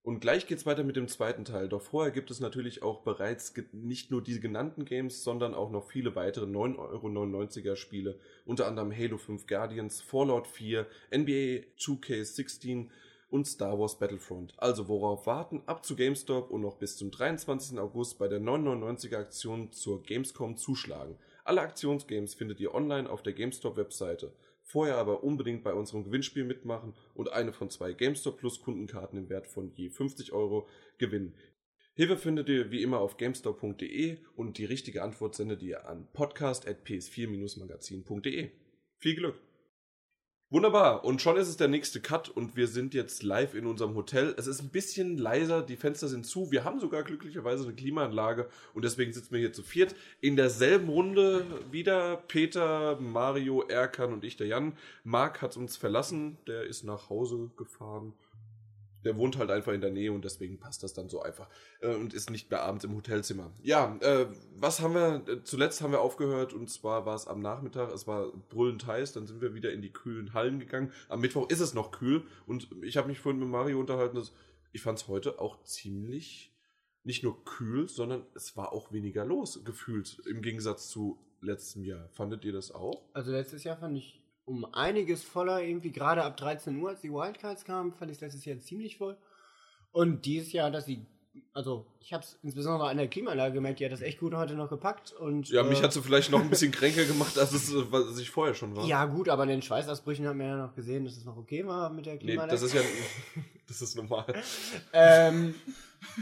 Und 0.03 0.21
gleich 0.21 0.47
geht's 0.47 0.65
weiter 0.65 0.85
mit 0.85 0.95
dem 0.95 1.09
zweiten 1.09 1.43
Teil. 1.43 1.67
Doch 1.67 1.81
vorher 1.81 2.13
gibt 2.13 2.31
es 2.31 2.39
natürlich 2.39 2.81
auch 2.81 3.01
bereits 3.01 3.53
nicht 3.73 4.09
nur 4.09 4.23
die 4.23 4.39
genannten 4.39 4.85
Games, 4.85 5.21
sondern 5.21 5.53
auch 5.53 5.69
noch 5.69 5.89
viele 5.89 6.15
weitere 6.15 6.45
9,99 6.45 7.65
Euro 7.65 7.75
Spiele. 7.75 8.19
Unter 8.45 8.67
anderem 8.67 8.95
Halo 8.95 9.17
5 9.17 9.47
Guardians, 9.47 9.99
Fallout 10.01 10.47
4, 10.47 10.87
NBA 11.11 11.65
2K16 11.77 12.87
und 13.33 13.47
Star 13.47 13.79
Wars 13.79 13.97
Battlefront. 13.97 14.53
Also 14.57 14.87
worauf 14.87 15.25
warten? 15.25 15.63
Ab 15.65 15.83
zu 15.83 15.95
GameStop 15.95 16.51
und 16.51 16.61
noch 16.61 16.77
bis 16.77 16.97
zum 16.97 17.09
23. 17.09 17.79
August 17.79 18.19
bei 18.19 18.27
der 18.27 18.39
9,99er 18.39 19.17
Aktion 19.17 19.71
zur 19.71 20.03
Gamescom 20.03 20.55
zuschlagen. 20.55 21.17
Alle 21.43 21.61
Aktionsgames 21.61 22.35
findet 22.35 22.59
ihr 22.59 22.75
online 22.75 23.09
auf 23.09 23.23
der 23.23 23.33
GameStop 23.33 23.75
Webseite. 23.75 24.35
Vorher 24.61 24.97
aber 24.97 25.23
unbedingt 25.23 25.63
bei 25.63 25.73
unserem 25.73 26.03
Gewinnspiel 26.03 26.43
mitmachen 26.43 26.93
und 27.15 27.33
eine 27.33 27.53
von 27.53 27.71
zwei 27.71 27.93
GameStop 27.93 28.37
Plus 28.37 28.61
Kundenkarten 28.61 29.17
im 29.17 29.29
Wert 29.29 29.47
von 29.47 29.71
je 29.73 29.89
50 29.89 30.31
Euro 30.31 30.67
gewinnen. 30.99 31.33
Hilfe 31.95 32.17
findet 32.17 32.49
ihr 32.49 32.69
wie 32.69 32.83
immer 32.83 32.99
auf 32.99 33.17
gamestop.de 33.17 34.19
und 34.35 34.59
die 34.59 34.65
richtige 34.65 35.01
Antwort 35.01 35.33
sendet 35.33 35.63
ihr 35.63 35.89
an 35.89 36.07
podcast.ps4-magazin.de. 36.13 38.51
Viel 38.99 39.15
Glück! 39.15 39.39
Wunderbar, 40.53 41.03
und 41.03 41.19
schon 41.19 41.35
ist 41.37 41.47
es 41.47 41.57
der 41.57 41.67
nächste 41.67 41.99
Cut 41.99 42.29
und 42.29 42.55
wir 42.55 42.67
sind 42.67 42.93
jetzt 42.93 43.23
live 43.23 43.55
in 43.55 43.65
unserem 43.65 43.95
Hotel. 43.95 44.35
Es 44.37 44.45
ist 44.45 44.61
ein 44.61 44.69
bisschen 44.69 45.17
leiser, 45.17 45.63
die 45.63 45.75
Fenster 45.75 46.07
sind 46.07 46.27
zu. 46.27 46.51
Wir 46.51 46.63
haben 46.63 46.79
sogar 46.79 47.01
glücklicherweise 47.01 47.63
eine 47.63 47.73
Klimaanlage 47.73 48.47
und 48.75 48.85
deswegen 48.85 49.11
sitzen 49.11 49.31
wir 49.31 49.39
hier 49.39 49.51
zu 49.51 49.63
viert 49.63 49.95
in 50.21 50.35
derselben 50.35 50.89
Runde 50.89 51.43
wieder. 51.71 52.17
Peter, 52.27 52.99
Mario, 52.99 53.63
Erkan 53.63 54.13
und 54.13 54.23
ich, 54.23 54.37
der 54.37 54.45
Jan. 54.45 54.73
Marc 55.03 55.41
hat 55.41 55.57
uns 55.57 55.75
verlassen, 55.75 56.37
der 56.45 56.65
ist 56.65 56.83
nach 56.83 57.09
Hause 57.09 57.49
gefahren. 57.57 58.13
Der 59.03 59.17
wohnt 59.17 59.37
halt 59.37 59.51
einfach 59.51 59.73
in 59.73 59.81
der 59.81 59.91
Nähe 59.91 60.11
und 60.11 60.25
deswegen 60.25 60.59
passt 60.59 60.83
das 60.83 60.93
dann 60.93 61.09
so 61.09 61.21
einfach 61.21 61.49
äh, 61.81 61.93
und 61.95 62.13
ist 62.13 62.29
nicht 62.29 62.49
mehr 62.49 62.63
abends 62.63 62.83
im 62.85 62.95
Hotelzimmer. 62.95 63.51
Ja, 63.61 63.97
äh, 64.01 64.27
was 64.55 64.81
haben 64.81 64.93
wir, 64.93 65.23
äh, 65.27 65.43
zuletzt 65.43 65.81
haben 65.81 65.91
wir 65.91 66.01
aufgehört 66.01 66.53
und 66.53 66.69
zwar 66.69 67.05
war 67.05 67.15
es 67.15 67.27
am 67.27 67.41
Nachmittag, 67.41 67.91
es 67.93 68.07
war 68.07 68.31
brüllend 68.49 68.85
heiß, 68.87 69.13
dann 69.13 69.27
sind 69.27 69.41
wir 69.41 69.53
wieder 69.53 69.71
in 69.71 69.81
die 69.81 69.91
kühlen 69.91 70.33
Hallen 70.33 70.59
gegangen. 70.59 70.91
Am 71.09 71.21
Mittwoch 71.21 71.49
ist 71.49 71.59
es 71.59 71.73
noch 71.73 71.91
kühl 71.91 72.23
und 72.45 72.69
ich 72.81 72.97
habe 72.97 73.07
mich 73.07 73.19
vorhin 73.19 73.39
mit 73.39 73.49
Mario 73.49 73.79
unterhalten, 73.79 74.15
dass 74.15 74.33
ich 74.71 74.81
fand 74.81 74.99
es 74.99 75.07
heute 75.07 75.39
auch 75.39 75.63
ziemlich 75.63 76.51
nicht 77.03 77.23
nur 77.23 77.43
kühl, 77.43 77.87
sondern 77.89 78.25
es 78.33 78.55
war 78.55 78.71
auch 78.71 78.91
weniger 78.91 79.25
los, 79.25 79.63
gefühlt, 79.63 80.21
im 80.25 80.41
Gegensatz 80.41 80.89
zu 80.89 81.19
letztem 81.41 81.83
Jahr. 81.83 82.07
Fandet 82.09 82.45
ihr 82.45 82.53
das 82.53 82.71
auch? 82.71 83.03
Also 83.13 83.31
letztes 83.31 83.63
Jahr 83.63 83.77
fand 83.77 83.97
ich 83.97 84.22
um 84.45 84.65
einiges 84.73 85.23
voller, 85.23 85.61
irgendwie 85.61 85.91
gerade 85.91 86.23
ab 86.23 86.37
13 86.37 86.79
Uhr, 86.81 86.89
als 86.89 87.01
die 87.01 87.11
Wildcards 87.11 87.65
kamen, 87.65 87.93
fand 87.93 88.11
ich 88.11 88.19
letztes 88.21 88.43
Jahr 88.45 88.59
ziemlich 88.59 88.97
voll. 88.97 89.17
Und 89.91 90.25
dieses 90.25 90.51
Jahr, 90.51 90.69
dass 90.71 90.85
sie, 90.85 91.05
also 91.53 91.85
ich 91.99 92.13
habe 92.13 92.23
es 92.23 92.37
insbesondere 92.43 92.89
an 92.89 92.97
der 92.97 93.07
Klimaanlage 93.07 93.53
gemerkt, 93.53 93.79
die 93.79 93.85
hat 93.85 93.91
das 93.91 94.01
echt 94.01 94.19
gut 94.19 94.33
heute 94.33 94.55
noch 94.55 94.69
gepackt. 94.69 95.13
Und, 95.13 95.49
Ja, 95.49 95.63
mich 95.63 95.79
äh, 95.79 95.83
hat 95.83 95.93
sie 95.93 96.01
vielleicht 96.01 96.31
noch 96.31 96.41
ein 96.41 96.49
bisschen 96.49 96.71
kränker 96.71 97.05
gemacht, 97.05 97.37
als 97.37 97.53
es, 97.53 97.71
äh, 97.73 97.91
was 97.91 98.17
ich 98.17 98.29
vorher 98.31 98.53
schon 98.55 98.75
war. 98.75 98.85
Ja 98.85 99.05
gut, 99.05 99.29
aber 99.29 99.43
an 99.43 99.49
den 99.49 99.61
Schweißausbrüchen 99.61 100.27
haben 100.27 100.39
wir 100.39 100.47
ja 100.47 100.57
noch 100.57 100.75
gesehen, 100.75 101.05
dass 101.05 101.15
es 101.15 101.25
noch 101.25 101.37
okay 101.37 101.65
war 101.65 101.89
mit 101.89 102.05
der 102.05 102.13
Nee, 102.15 102.19
Klimaanlage. 102.19 102.51
das 102.51 102.63
ist 102.63 102.73
ja, 102.73 102.81
das 103.67 103.81
ist 103.81 103.95
normal. 103.95 104.25
ähm, 104.91 105.55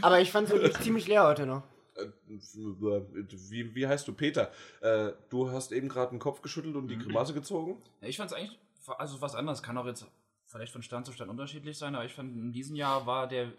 aber 0.00 0.20
ich 0.20 0.30
fand 0.30 0.48
es 0.48 0.54
wirklich 0.54 0.78
ziemlich 0.78 1.08
leer 1.08 1.26
heute 1.26 1.46
noch. 1.46 1.62
Äh, 2.02 3.24
Wie, 3.50 3.74
wie 3.74 3.86
heißt 3.86 4.06
du? 4.08 4.12
Peter. 4.12 4.50
Äh, 4.80 5.12
du 5.30 5.50
hast 5.50 5.72
eben 5.72 5.88
gerade 5.88 6.10
den 6.10 6.18
Kopf 6.18 6.42
geschüttelt 6.42 6.76
und 6.76 6.88
die 6.88 6.98
Grimasse 6.98 7.34
gezogen. 7.34 7.82
Ja, 8.00 8.08
ich 8.08 8.16
fand 8.16 8.30
es 8.30 8.36
eigentlich, 8.36 8.58
also 8.98 9.20
was 9.20 9.34
anderes, 9.34 9.62
kann 9.62 9.78
auch 9.78 9.86
jetzt 9.86 10.06
vielleicht 10.46 10.72
von 10.72 10.82
Stand 10.82 11.06
zu 11.06 11.12
Stand 11.12 11.30
unterschiedlich 11.30 11.78
sein, 11.78 11.94
aber 11.94 12.04
ich 12.04 12.14
fand, 12.14 12.36
in 12.36 12.52
diesem 12.52 12.76
Jahr 12.76 13.06
war 13.06 13.26
der 13.26 13.52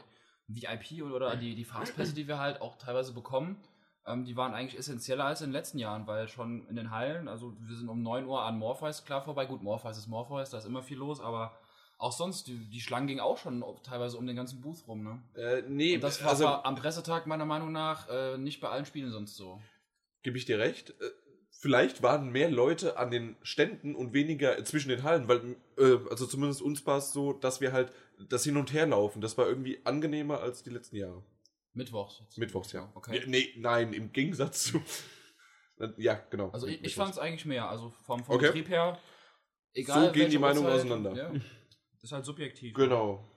VIP 0.47 1.03
oder 1.03 1.35
die, 1.35 1.55
die 1.55 1.65
Fastpässe, 1.65 2.13
die 2.13 2.27
wir 2.27 2.37
halt 2.39 2.61
auch 2.61 2.77
teilweise 2.77 3.13
bekommen, 3.13 3.57
ähm, 4.05 4.25
die 4.25 4.35
waren 4.35 4.53
eigentlich 4.53 4.77
essentieller 4.77 5.25
als 5.25 5.41
in 5.41 5.47
den 5.47 5.53
letzten 5.53 5.79
Jahren, 5.79 6.05
weil 6.07 6.27
schon 6.27 6.67
in 6.67 6.75
den 6.75 6.91
Hallen, 6.91 7.27
also 7.27 7.55
wir 7.59 7.75
sind 7.75 7.89
um 7.89 8.03
9 8.03 8.25
Uhr 8.25 8.43
an 8.43 8.57
Morpheus 8.57 9.05
klar 9.05 9.23
vorbei, 9.23 9.45
gut, 9.45 9.63
Morpheus 9.63 9.97
ist 9.97 10.07
Morpheus, 10.07 10.49
da 10.49 10.57
ist 10.57 10.65
immer 10.65 10.83
viel 10.83 10.97
los, 10.97 11.21
aber 11.21 11.57
auch 12.03 12.11
sonst, 12.11 12.47
die, 12.47 12.57
die 12.69 12.81
Schlangen 12.81 13.07
gingen 13.07 13.19
auch 13.21 13.37
schon 13.37 13.63
teilweise 13.83 14.17
um 14.17 14.27
den 14.27 14.35
ganzen 14.35 14.61
Booth 14.61 14.87
rum, 14.87 15.03
ne? 15.03 15.21
Äh, 15.35 15.63
nee, 15.67 15.95
Und 15.95 16.01
das 16.01 16.21
war 16.23 16.31
also 16.31 16.47
am 16.47 16.75
Pressetag 16.75 17.27
meiner 17.27 17.45
Meinung 17.45 17.71
nach 17.71 18.09
äh, 18.09 18.37
nicht 18.37 18.59
bei 18.61 18.69
allen 18.69 18.85
Spielen 18.85 19.11
sonst 19.11 19.35
so. 19.35 19.61
gebe 20.21 20.37
ich 20.37 20.45
dir 20.45 20.59
recht. 20.59 20.89
Äh, 20.89 21.09
vielleicht 21.51 22.03
waren 22.03 22.29
mehr 22.29 22.51
Leute 22.51 22.97
an 22.97 23.09
den 23.09 23.37
Ständen 23.41 23.95
und 23.95 24.13
weniger 24.13 24.63
zwischen 24.65 24.89
den 24.89 25.03
Hallen, 25.03 25.27
weil, 25.27 25.55
äh, 25.77 25.97
also 26.09 26.27
zumindest 26.27 26.61
uns 26.61 26.85
war 26.85 26.97
es 26.97 27.13
so, 27.13 27.33
dass 27.33 27.61
wir 27.61 27.71
halt 27.71 27.91
das 28.29 28.43
Hin 28.43 28.57
und 28.57 28.73
Her 28.73 28.85
laufen. 28.85 29.21
Das 29.21 29.37
war 29.37 29.47
irgendwie 29.47 29.79
angenehmer 29.85 30.41
als 30.41 30.61
die 30.61 30.69
letzten 30.71 30.97
Jahre. 30.97 31.23
Mittwochs. 31.73 32.19
jetzt. 32.21 32.37
Mittwochs, 32.37 32.71
ja. 32.73 32.91
Okay. 32.93 33.19
Ja, 33.19 33.23
nee, 33.25 33.49
nein, 33.57 33.93
im 33.93 34.11
Gegensatz 34.11 34.63
zu. 34.63 34.81
Ja, 35.97 36.13
genau. 36.29 36.49
Also 36.51 36.67
ich, 36.67 36.81
ich 36.83 36.95
fand 36.95 37.11
es 37.11 37.17
eigentlich 37.19 37.45
mehr. 37.45 37.67
Also 37.67 37.89
vom, 38.05 38.23
vom 38.23 38.35
Okay. 38.35 38.45
Betrieb 38.47 38.69
her. 38.69 38.99
So 39.73 39.81
Egal, 39.81 40.11
gehen 40.11 40.29
die 40.29 40.37
Meinungen 40.37 40.67
auseinander. 40.71 41.13
Ja, 41.15 41.31
ist 42.03 42.11
halt 42.11 42.25
subjektiv. 42.25 42.73
Genau. 42.75 43.27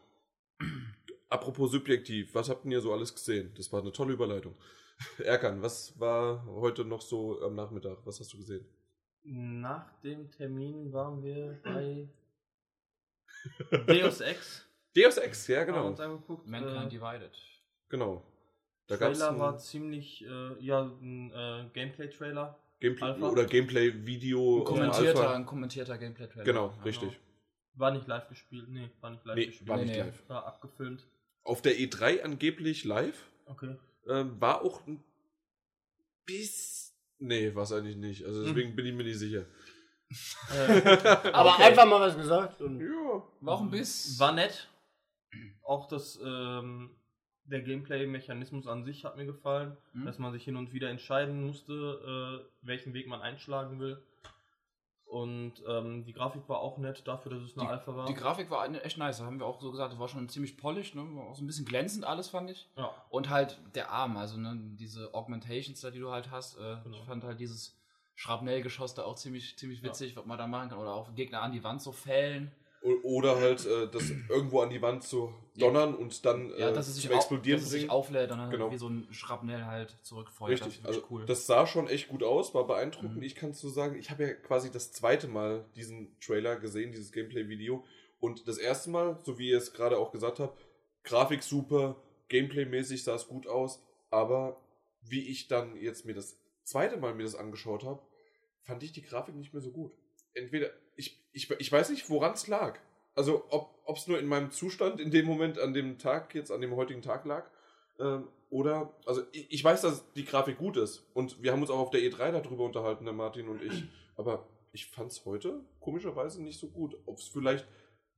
Apropos 1.29 1.71
subjektiv, 1.73 2.35
was 2.35 2.49
habt 2.49 2.65
ihr 2.67 2.81
so 2.81 2.93
alles 2.93 3.15
gesehen? 3.15 3.53
Das 3.57 3.73
war 3.73 3.81
eine 3.81 3.93
tolle 3.93 4.13
Überleitung. 4.13 4.55
Erkan, 5.19 5.61
was 5.63 5.99
war 5.99 6.45
heute 6.47 6.85
noch 6.85 7.01
so 7.01 7.41
am 7.43 7.55
Nachmittag? 7.55 7.99
Was 8.05 8.21
hast 8.21 8.33
du 8.33 8.39
gesehen? 8.39 8.65
Nach 9.25 9.91
dem 10.01 10.31
Termin 10.31 10.93
waren 10.93 11.23
wir 11.23 11.59
bei 11.65 12.09
Deus 13.87 14.21
Ex. 14.21 14.65
Deus 14.97 15.17
Ex, 15.19 15.47
ja 15.49 15.61
Haben 15.61 15.67
genau. 15.67 15.87
uns 15.89 16.01
angeguckt. 16.01 16.47
Mankind 16.47 16.87
äh, 16.87 16.89
Divided. 16.89 17.33
Genau. 17.89 18.23
Da 18.87 18.97
Der 18.97 19.13
Trailer 19.13 19.39
war 19.39 19.59
ziemlich, 19.59 20.25
äh, 20.25 20.65
ja, 20.65 20.83
ein 20.83 21.33
äh, 21.33 21.69
Gameplay-Trailer. 21.73 22.57
Gameplay 22.79 23.07
Alpha. 23.09 23.29
oder 23.29 23.45
Gameplay-Video 23.47 24.59
Ein 24.61 24.65
kommentierter, 24.65 25.35
ein 25.35 25.45
kommentierter 25.47 25.99
Gameplay-Trailer. 25.99 26.45
Genau, 26.45 26.73
Ja. 26.79 26.83
richtig. 26.85 27.19
War 27.77 27.91
nicht 27.93 28.07
live 28.07 28.29
gespielt, 28.29 28.69
nee, 28.69 28.89
war 29.01 29.11
nicht 29.11 29.25
live 29.25 29.37
Nee, 29.37 29.47
gespielt. 29.47 29.69
war 29.69 29.77
nicht 29.77 29.89
nee. 29.91 29.99
live. 30.01 30.29
War 30.29 30.47
abgefilmt. 30.47 31.07
Auf 31.45 31.63
der 31.63 31.77
E3 31.77 32.23
angeblich 32.23 32.85
live. 32.85 33.29
Okay. 33.47 33.77
Ähm, 34.09 34.41
war 34.41 34.63
auch 34.63 34.87
ein 34.87 35.03
bis. 36.25 36.95
Nee, 37.19 37.55
war 37.55 37.63
es 37.65 37.73
eigentlich 37.73 37.97
nicht. 37.97 38.25
Also 38.25 38.45
deswegen 38.45 38.75
bin 38.77 38.87
ich 38.87 38.95
mir 38.95 39.05
nicht 39.05 39.19
sicher. 39.19 39.45
Äh, 40.53 40.99
Aber 41.33 41.55
Okay. 41.55 41.63
einfach 41.65 41.87
mal 41.87 42.01
was 42.01 42.17
gesagt. 42.17 42.61
Und 42.61 42.81
Ja. 42.81 43.23
War 43.41 43.55
auch 43.55 43.61
ein 43.63 43.71
bisschen. 43.71 44.19
war 44.19 44.33
nett. 44.33 44.69
Auch 45.63 45.89
das, 45.89 46.19
ähm, 46.25 46.91
der 47.45 47.61
Gameplay-Mechanismus 47.63 48.67
an 48.67 48.85
sich 48.85 49.05
hat 49.05 49.17
mir 49.17 49.27
gefallen, 49.27 49.77
Mhm. 49.93 50.05
dass 50.05 50.19
man 50.19 50.33
sich 50.33 50.45
hin 50.45 50.57
und 50.57 50.73
wieder 50.73 50.91
entscheiden 50.91 51.45
musste, 51.47 52.43
äh, 52.45 52.67
welchen 52.67 52.93
Weg 52.95 53.07
man 53.07 53.21
einschlagen 53.21 53.79
will. 53.81 54.03
Und 55.17 55.53
ähm, 55.67 56.05
die 56.05 56.13
Grafik 56.13 56.47
war 56.47 56.59
auch 56.61 56.77
nett 56.77 57.07
dafür, 57.09 57.33
dass 57.33 57.43
es 57.43 57.57
eine 57.57 57.69
Alpha 57.71 57.97
war. 57.97 58.05
Die 58.07 58.13
Grafik 58.13 58.51
war 58.51 58.69
echt 58.85 58.99
nice, 58.99 59.21
haben 59.23 59.39
wir 59.39 59.47
auch 59.47 59.63
so 59.63 59.71
gesagt, 59.71 59.93
das 59.93 59.99
war 59.99 60.09
schon 60.09 60.29
ziemlich 60.29 60.59
polished, 60.59 60.95
ne? 60.95 61.03
War 61.17 61.29
auch 61.29 61.35
so 61.35 61.43
ein 61.43 61.47
bisschen 61.47 61.65
glänzend 61.65 62.05
alles, 62.05 62.29
fand 62.29 62.51
ich. 62.51 62.69
ja. 62.77 62.91
Und 63.09 63.31
halt 63.31 63.59
der 63.75 63.91
Arm, 63.91 64.19
also 64.19 64.37
ne, 64.37 64.55
diese 64.79 65.15
Augmentations 65.15 65.81
da, 65.81 65.91
die 65.91 66.01
du 66.01 66.11
halt 66.11 66.31
hast. 66.31 66.59
Äh, 66.59 66.77
Genau. 66.85 66.99
Ich 66.99 67.05
fand 67.05 67.25
halt 67.25 67.41
dieses 67.41 67.75
Schrapnellgeschoss 68.15 68.95
da 68.95 69.05
auch 69.05 69.15
ziemlich, 69.15 69.57
ziemlich 69.57 69.83
witzig, 69.83 70.17
was 70.17 70.27
man 70.27 70.37
da 70.37 70.47
machen 70.47 70.69
kann. 70.69 70.79
Oder 70.79 70.93
auch 70.93 71.15
Gegner 71.15 71.41
an 71.43 71.53
die 71.53 71.65
Wand 71.65 71.81
so 71.81 71.93
fällen. 71.93 72.53
Oder 73.03 73.37
halt 73.41 73.67
äh, 73.67 73.89
das 73.89 74.11
irgendwo 74.29 74.61
an 74.61 74.71
die 74.71 74.81
Wand 74.81 75.03
zu 75.03 75.33
donnern 75.57 75.95
und 75.95 76.25
dann 76.25 76.53
äh, 76.53 76.61
Ja, 76.61 76.71
dass 76.71 76.87
es 76.89 76.95
sich, 76.97 77.05
zum 77.05 77.13
au- 77.13 77.17
Explodieren 77.17 77.59
dass 77.59 77.67
es 77.67 77.73
sich 77.73 77.91
auflädt 77.91 78.31
und 78.31 78.39
dann 78.39 78.51
Genau. 78.51 78.71
wie 78.71 78.79
so 78.79 78.89
ein 78.89 79.09
Schrapnell 79.11 79.65
halt 79.65 79.97
zurückfeuert. 80.03 80.53
Richtig, 80.53 80.81
das 80.83 80.87
also 80.97 81.03
cool. 81.11 81.25
das 81.27 81.47
sah 81.47 81.67
schon 81.67 81.89
echt 81.89 82.09
gut 82.09 82.23
aus, 82.23 82.55
war 82.55 82.67
beeindruckend. 82.67 83.17
Mhm. 83.17 83.23
Ich 83.23 83.35
kann 83.35 83.53
so 83.53 83.69
sagen, 83.69 83.97
ich 83.99 84.11
habe 84.11 84.23
ja 84.25 84.33
quasi 84.35 84.71
das 84.71 84.93
zweite 84.93 85.27
Mal 85.29 85.65
diesen 85.75 86.17
Trailer 86.21 86.57
gesehen, 86.57 86.93
dieses 86.93 87.11
Gameplay-Video. 87.13 87.85
Und 88.21 88.47
das 88.49 88.59
erste 88.59 88.91
Mal, 88.91 89.19
so 89.25 89.39
wie 89.39 89.51
ihr 89.51 89.59
es 89.59 89.73
gerade 89.73 89.99
auch 89.99 90.11
gesagt 90.13 90.39
habt, 90.41 90.57
Grafik 91.05 91.43
super, 91.43 91.97
Gameplay-mäßig 92.29 93.03
sah 93.05 93.15
es 93.15 93.27
gut 93.29 93.47
aus, 93.47 93.81
aber 94.11 94.61
wie 95.03 95.21
ich 95.29 95.49
dann 95.49 95.77
jetzt 95.77 96.05
mir 96.05 96.15
das 96.15 96.37
zweite 96.65 96.97
Mal 96.97 97.15
mir 97.15 97.23
das 97.25 97.35
angeschaut 97.37 97.85
habe, 97.85 98.01
fand 98.63 98.83
ich 98.83 98.93
die 98.93 99.03
Grafik 99.03 99.35
nicht 99.37 99.53
mehr 99.53 99.63
so 99.63 99.71
gut. 99.71 99.93
Entweder, 100.37 100.71
ich, 100.97 101.21
ich, 101.33 101.51
ich 101.51 101.73
weiß 101.73 101.91
nicht, 101.91 102.09
woran 102.11 102.35
es 102.35 102.47
lag. 102.47 102.79
Also, 103.15 103.45
ob 103.51 103.97
es 103.97 104.07
nur 104.07 104.19
in 104.19 104.27
meinem 104.27 104.51
Zustand 104.51 105.01
in 105.01 105.11
dem 105.11 105.27
Moment, 105.27 105.59
an 105.59 105.73
dem 105.73 105.99
Tag, 105.99 106.35
jetzt 106.35 106.51
an 106.51 106.61
dem 106.61 106.77
heutigen 106.77 107.03
Tag 107.03 107.25
lag, 107.25 107.51
ähm, 107.99 108.29
oder, 108.51 108.95
also 109.07 109.23
ich, 109.33 109.51
ich 109.51 109.65
weiß, 109.65 109.83
dass 109.83 110.13
die 110.13 110.25
Grafik 110.25 110.59
gut 110.59 110.77
ist. 110.77 111.05
Und 111.15 111.43
wir 111.43 111.53
haben 111.53 111.63
uns 111.63 111.71
auch 111.71 111.79
auf 111.79 111.91
der 111.91 112.01
E3 112.01 112.33
darüber 112.33 112.65
unterhalten, 112.65 113.05
der 113.05 113.15
Martin 113.15 113.49
und 113.49 113.63
ich. 113.63 113.85
Aber 114.17 114.47
ich 114.73 114.87
fand 114.87 115.11
es 115.11 115.25
heute 115.25 115.61
komischerweise 115.81 116.43
nicht 116.43 116.59
so 116.59 116.69
gut. 116.69 116.97
Ob 117.07 117.19
es 117.19 117.29
vielleicht 117.29 117.67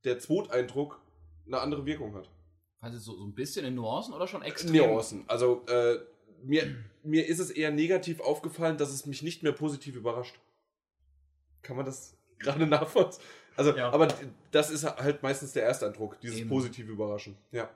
der 0.03 0.19
Zweiteindruck 0.19 1.01
eine 1.45 1.59
andere 1.59 1.85
Wirkung 1.85 2.15
hat. 2.15 2.29
Also 2.79 2.99
so, 2.99 3.17
so 3.17 3.25
ein 3.25 3.33
bisschen 3.33 3.65
in 3.65 3.75
Nuancen 3.75 4.13
oder 4.13 4.27
schon 4.27 4.41
extrem? 4.43 4.91
Nuancen. 4.91 5.25
Also 5.27 5.65
äh, 5.67 5.97
mir, 6.43 6.75
mir 7.03 7.27
ist 7.27 7.39
es 7.39 7.51
eher 7.51 7.71
negativ 7.71 8.21
aufgefallen, 8.21 8.77
dass 8.77 8.91
es 8.91 9.05
mich 9.05 9.23
nicht 9.23 9.43
mehr 9.43 9.51
positiv 9.51 9.95
überrascht. 9.95 10.39
Kann 11.69 11.77
man 11.77 11.85
das 11.85 12.17
gerade 12.39 12.65
nachvollziehen? 12.65 13.23
Also, 13.55 13.75
Ja. 13.75 13.91
aber 13.91 14.07
das 14.49 14.71
ist 14.71 14.83
halt 14.85 15.21
meistens 15.21 15.53
der 15.53 15.65
Ersteindruck, 15.65 16.19
dieses 16.19 16.39
Eben. 16.39 16.49
positive 16.49 16.91
Überraschen. 16.91 17.37
Ja. 17.51 17.69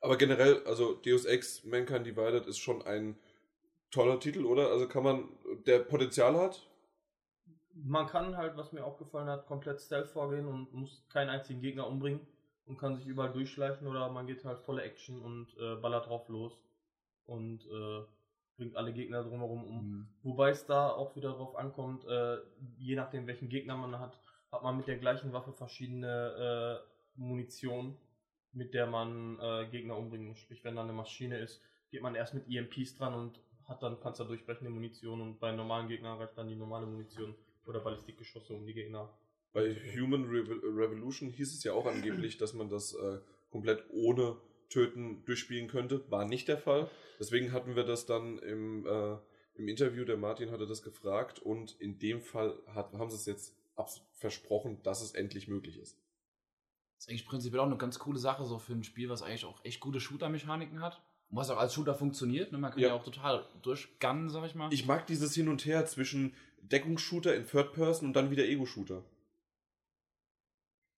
Aber 0.00 0.16
generell, 0.16 0.64
also 0.64 0.94
Deus 0.94 1.26
Ex 1.26 1.64
Mankind 1.64 2.06
Divided 2.06 2.46
ist 2.46 2.58
schon 2.58 2.80
ein 2.86 3.18
toller 3.90 4.18
Titel, 4.20 4.46
oder? 4.46 4.70
Also 4.70 4.88
kann 4.88 5.02
man, 5.02 5.28
der 5.66 5.80
Potenzial 5.80 6.34
hat. 6.38 6.66
Man 7.74 8.06
kann 8.06 8.38
halt, 8.38 8.56
was 8.56 8.72
mir 8.72 8.84
aufgefallen 8.84 9.28
hat, 9.28 9.46
komplett 9.46 9.82
Stealth 9.82 10.08
vorgehen 10.08 10.46
und 10.46 10.72
muss 10.72 11.04
keinen 11.10 11.28
einzigen 11.28 11.60
Gegner 11.60 11.86
umbringen 11.86 12.20
und 12.64 12.78
kann 12.78 12.96
sich 12.96 13.06
überall 13.06 13.32
durchschleichen 13.32 13.86
oder 13.86 14.08
man 14.10 14.26
geht 14.26 14.44
halt 14.46 14.60
volle 14.60 14.82
Action 14.82 15.20
und 15.20 15.54
äh, 15.58 15.74
ballert 15.76 16.06
drauf 16.06 16.26
los 16.30 16.58
und 17.26 17.66
äh, 17.66 18.02
bringt 18.56 18.76
alle 18.76 18.92
Gegner 18.92 19.22
drumherum 19.22 19.64
um. 19.64 19.76
Mhm. 19.76 20.08
Wobei 20.22 20.50
es 20.50 20.66
da 20.66 20.90
auch 20.90 21.14
wieder 21.16 21.30
darauf 21.30 21.56
ankommt, 21.56 22.04
äh, 22.06 22.38
je 22.78 22.96
nachdem 22.96 23.26
welchen 23.26 23.48
Gegner 23.48 23.76
man 23.76 23.98
hat, 23.98 24.18
hat 24.50 24.62
man 24.62 24.76
mit 24.76 24.86
der 24.86 24.98
gleichen 24.98 25.32
Waffe 25.32 25.52
verschiedene 25.52 26.82
äh, 27.16 27.20
Munition, 27.20 27.96
mit 28.52 28.74
der 28.74 28.86
man 28.86 29.38
äh, 29.40 29.66
Gegner 29.70 29.96
umbringen 29.96 30.28
muss. 30.28 30.38
Sprich, 30.38 30.64
wenn 30.64 30.76
da 30.76 30.82
eine 30.82 30.92
Maschine 30.92 31.38
ist, 31.38 31.60
geht 31.90 32.02
man 32.02 32.14
erst 32.14 32.34
mit 32.34 32.48
EMPs 32.48 32.96
dran 32.96 33.14
und 33.14 33.40
hat 33.64 33.82
dann 33.82 34.00
panzerdurchbrechende 34.00 34.70
Munition 34.70 35.20
und 35.20 35.40
bei 35.40 35.52
normalen 35.52 35.88
Gegnern 35.88 36.18
reicht 36.18 36.38
dann 36.38 36.48
die 36.48 36.54
normale 36.56 36.86
Munition 36.86 37.34
oder 37.66 37.80
Ballistikgeschosse 37.80 38.54
um 38.54 38.64
die 38.64 38.74
Gegner. 38.74 39.10
Bei 39.52 39.74
Human 39.98 40.24
Revo- 40.26 40.60
Revolution 40.62 41.30
hieß 41.30 41.54
es 41.54 41.64
ja 41.64 41.72
auch 41.72 41.86
angeblich, 41.86 42.38
dass 42.38 42.52
man 42.54 42.68
das 42.68 42.94
äh, 42.94 43.18
komplett 43.50 43.84
ohne 43.90 44.36
Töten 44.68 45.24
durchspielen 45.24 45.68
könnte. 45.68 46.10
War 46.10 46.24
nicht 46.24 46.48
der 46.48 46.58
Fall. 46.58 46.90
Deswegen 47.18 47.52
hatten 47.52 47.76
wir 47.76 47.84
das 47.84 48.06
dann 48.06 48.38
im, 48.38 48.86
äh, 48.86 49.16
im 49.54 49.68
Interview, 49.68 50.04
der 50.04 50.16
Martin 50.16 50.50
hatte 50.50 50.66
das 50.66 50.82
gefragt 50.82 51.38
und 51.38 51.80
in 51.80 51.98
dem 51.98 52.20
Fall 52.20 52.58
hat, 52.66 52.92
haben 52.94 53.10
sie 53.10 53.16
es 53.16 53.26
jetzt 53.26 53.54
versprochen, 54.12 54.82
dass 54.82 55.02
es 55.02 55.12
endlich 55.12 55.48
möglich 55.48 55.78
ist. 55.78 55.98
ist 56.98 57.08
eigentlich 57.08 57.26
prinzipiell 57.26 57.60
auch 57.60 57.66
eine 57.66 57.76
ganz 57.76 57.98
coole 57.98 58.18
Sache 58.18 58.44
so 58.44 58.58
für 58.58 58.72
ein 58.72 58.84
Spiel, 58.84 59.08
was 59.08 59.22
eigentlich 59.22 59.44
auch 59.44 59.64
echt 59.64 59.80
gute 59.80 60.00
Shooter-Mechaniken 60.00 60.80
hat. 60.80 61.02
Und 61.28 61.38
was 61.38 61.50
auch 61.50 61.58
als 61.58 61.74
Shooter 61.74 61.94
funktioniert. 61.94 62.52
Ne? 62.52 62.58
Man 62.58 62.70
kann 62.70 62.80
ja. 62.80 62.88
Ja. 62.88 62.94
auch 62.94 63.02
total 63.02 63.44
durchgunnen, 63.62 64.30
sag 64.30 64.46
ich 64.46 64.54
mal. 64.54 64.72
Ich 64.72 64.86
mag 64.86 65.06
dieses 65.06 65.34
Hin 65.34 65.48
und 65.48 65.64
Her 65.66 65.84
zwischen 65.86 66.34
Deckungsshooter 66.62 67.34
in 67.34 67.46
Third 67.46 67.72
Person 67.72 68.08
und 68.08 68.12
dann 68.14 68.30
wieder 68.30 68.44
Ego-Shooter. 68.44 69.04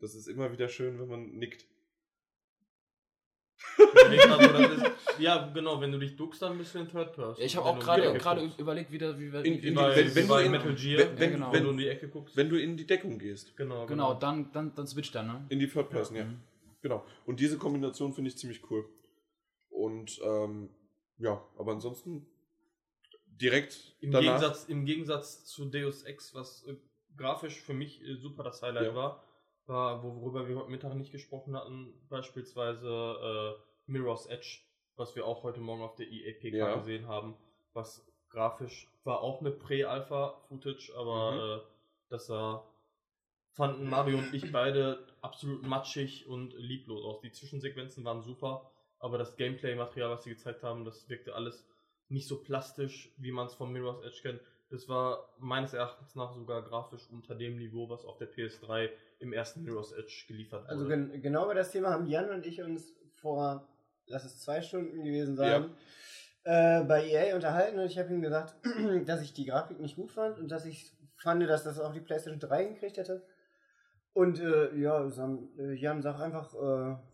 Das 0.01 0.15
ist 0.15 0.29
immer 0.29 0.53
wieder 0.53 0.69
schön, 0.69 0.99
wenn 1.01 1.09
man 1.09 1.31
nickt. 1.37 1.67
Ja, 5.19 5.49
genau, 5.53 5.81
wenn 5.81 5.91
du 5.93 5.99
dich 5.99 6.17
duckst, 6.17 6.43
dann 6.43 6.57
bist 6.59 6.75
du 6.75 6.79
in 6.81 6.89
Third 6.89 7.13
Person. 7.13 7.37
Ja, 7.39 7.45
ich 7.45 7.57
habe 7.57 7.67
auch 7.67 7.79
gerade 7.79 8.51
überlegt, 8.59 8.93
wieder, 8.93 9.19
wie, 9.19 9.33
wir- 9.33 9.45
In- 9.45 9.59
in 9.61 9.75
Bei, 9.75 9.97
wenn- 9.97 10.15
wenn 10.29 10.45
in- 10.47 10.51
Metal 10.53 10.75
Gear, 10.75 10.99
wenn- 11.01 11.19
wenn- 11.19 11.31
genau. 11.33 11.53
wenn 11.53 11.65
du 11.65 11.71
in 11.71 11.77
die 11.77 11.89
Ecke 11.89 12.09
guckst. 12.09 12.37
Wenn 12.37 12.49
du 12.49 12.61
in 12.61 12.77
die 12.77 12.87
Deckung 12.87 13.19
gehst. 13.19 13.57
genau, 13.57 13.87
genau, 13.87 14.15
dann, 14.15 14.51
dann, 14.53 14.75
dann 14.75 14.87
switcht 14.87 15.15
er, 15.15 15.25
ne? 15.25 15.45
In 15.49 15.59
die 15.59 15.69
Third 15.69 15.91
Person, 15.91 16.17
ja. 16.17 16.25
Mhm. 16.25 16.41
Genau. 16.83 17.05
Und 17.27 17.41
diese 17.41 17.59
Kombination 17.59 18.13
finde 18.15 18.31
ich 18.31 18.39
ziemlich 18.39 18.63
cool. 18.71 18.89
Und 19.71 20.21
ähm, 20.23 20.71
ja, 21.19 21.43
aber 21.59 21.73
ansonsten 21.73 22.27
direkt 23.27 23.97
Im, 24.01 24.11
danach. 24.13 24.25
Gegensatz, 24.39 24.65
Im 24.67 24.85
Gegensatz 24.85 25.45
zu 25.47 25.65
Deus 25.67 26.03
Ex, 26.05 26.35
was 26.35 26.65
äh, 26.67 26.77
grafisch 27.17 27.61
für 27.61 27.75
mich 27.75 28.01
äh, 28.03 28.15
super 28.17 28.45
das 28.45 28.63
Highlight 28.63 28.87
Ja. 28.89 28.95
war, 28.95 29.25
war, 29.69 30.03
wo- 30.03 30.21
worüber 30.21 30.49
wir 30.49 30.57
heute 30.57 30.71
Mittag 30.71 30.95
nicht 30.95 31.13
gesprochen 31.13 31.57
hatten, 31.57 31.95
beispielsweise 32.09 32.89
äh, 33.59 33.91
Mirror's 33.91 34.27
Edge, 34.27 34.61
was 34.97 35.15
wir 35.17 35.27
auch 35.27 35.43
heute 35.43 35.61
Morgen 35.61 35.83
auf 35.83 35.95
der 35.97 36.07
EAPK 36.11 36.55
Ja. 36.55 36.75
gesehen 36.77 37.07
haben, 37.07 37.37
was 37.73 38.05
grafisch 38.31 38.89
war 39.05 39.21
auch 39.21 39.41
eine 39.41 39.51
Prä-Alpha-Footage, 39.51 40.93
aber 40.97 41.33
Mhm. 41.33 41.41
äh, 41.41 41.65
das 42.11 42.27
sah, 42.27 42.65
fanden 43.53 43.89
Mario 43.89 44.19
und 44.19 44.35
ich 44.35 44.53
beide 44.53 45.07
absolut 45.21 45.67
matschig 45.67 46.27
und 46.29 46.53
lieblos 46.55 47.05
aus. 47.05 47.21
Die 47.23 47.33
Zwischensequenzen 47.33 48.05
waren 48.05 48.23
super, 48.23 48.71
aber 48.99 49.19
das 49.19 49.37
Gameplay-Material, 49.37 50.11
was 50.11 50.25
sie 50.25 50.31
gezeigt 50.31 50.63
haben, 50.63 50.85
das 50.85 51.09
wirkte 51.09 51.35
alles 51.35 51.67
nicht 52.09 52.27
so 52.29 52.41
plastisch, 52.43 53.13
wie 53.19 53.33
man 53.33 53.47
es 53.47 53.55
von 53.55 53.73
Mirror's 53.73 54.01
Edge 54.03 54.19
kennt. 54.23 54.41
Das 54.71 54.89
war 54.89 55.29
meines 55.39 55.73
Erachtens 55.73 56.15
nach 56.15 56.33
sogar 56.33 56.63
grafisch 56.63 57.09
unter 57.11 57.35
dem 57.35 57.57
Niveau, 57.57 57.89
was 57.89 58.05
auf 58.05 58.19
der 58.19 58.31
PS3 58.31 58.91
im 59.21 59.33
ersten 59.33 59.63
Mirror's 59.63 59.93
Edge 59.93 60.25
geliefert 60.29 60.63
wurde. 60.63 60.71
Also 60.71 60.87
gen 60.89 61.21
genau 61.23 61.45
über 61.45 61.55
das 61.55 61.71
Thema 61.71 61.91
haben 61.91 62.07
Jan 62.07 62.31
und 62.31 62.47
ich 62.47 62.63
uns 62.63 62.95
vor, 63.15 63.67
lass 64.07 64.25
es 64.25 64.41
zwei 64.41 64.63
Stunden 64.63 65.03
gewesen 65.05 65.37
sein, 65.37 65.71
äh, 66.45 66.83
bei 66.85 67.05
EA 67.09 67.35
unterhalten 67.35 67.79
und 67.79 67.87
ich 67.87 67.99
habe 67.99 68.13
ihm 68.13 68.23
gesagt, 68.23 68.55
dass 69.07 69.23
ich 69.23 69.33
die 69.35 69.45
Grafik 69.47 69.81
nicht 69.81 69.97
gut 69.97 70.13
fand 70.13 70.39
und 70.39 70.49
dass 70.51 70.65
ich 70.67 70.93
fand, 71.17 71.43
dass 71.49 71.65
das 71.65 71.81
auch 71.81 71.93
die 71.93 72.01
PlayStation 72.01 72.39
3 72.41 72.65
gekriegt 72.65 72.97
hätte. 72.97 73.25
Und 74.15 74.41
äh, 74.41 74.75
ja, 74.77 75.09
Sam, 75.11 75.49
äh, 75.59 75.75
Jan, 75.75 76.03
sag 76.03 76.19
einfach, 76.19 76.53
äh, 76.55 76.59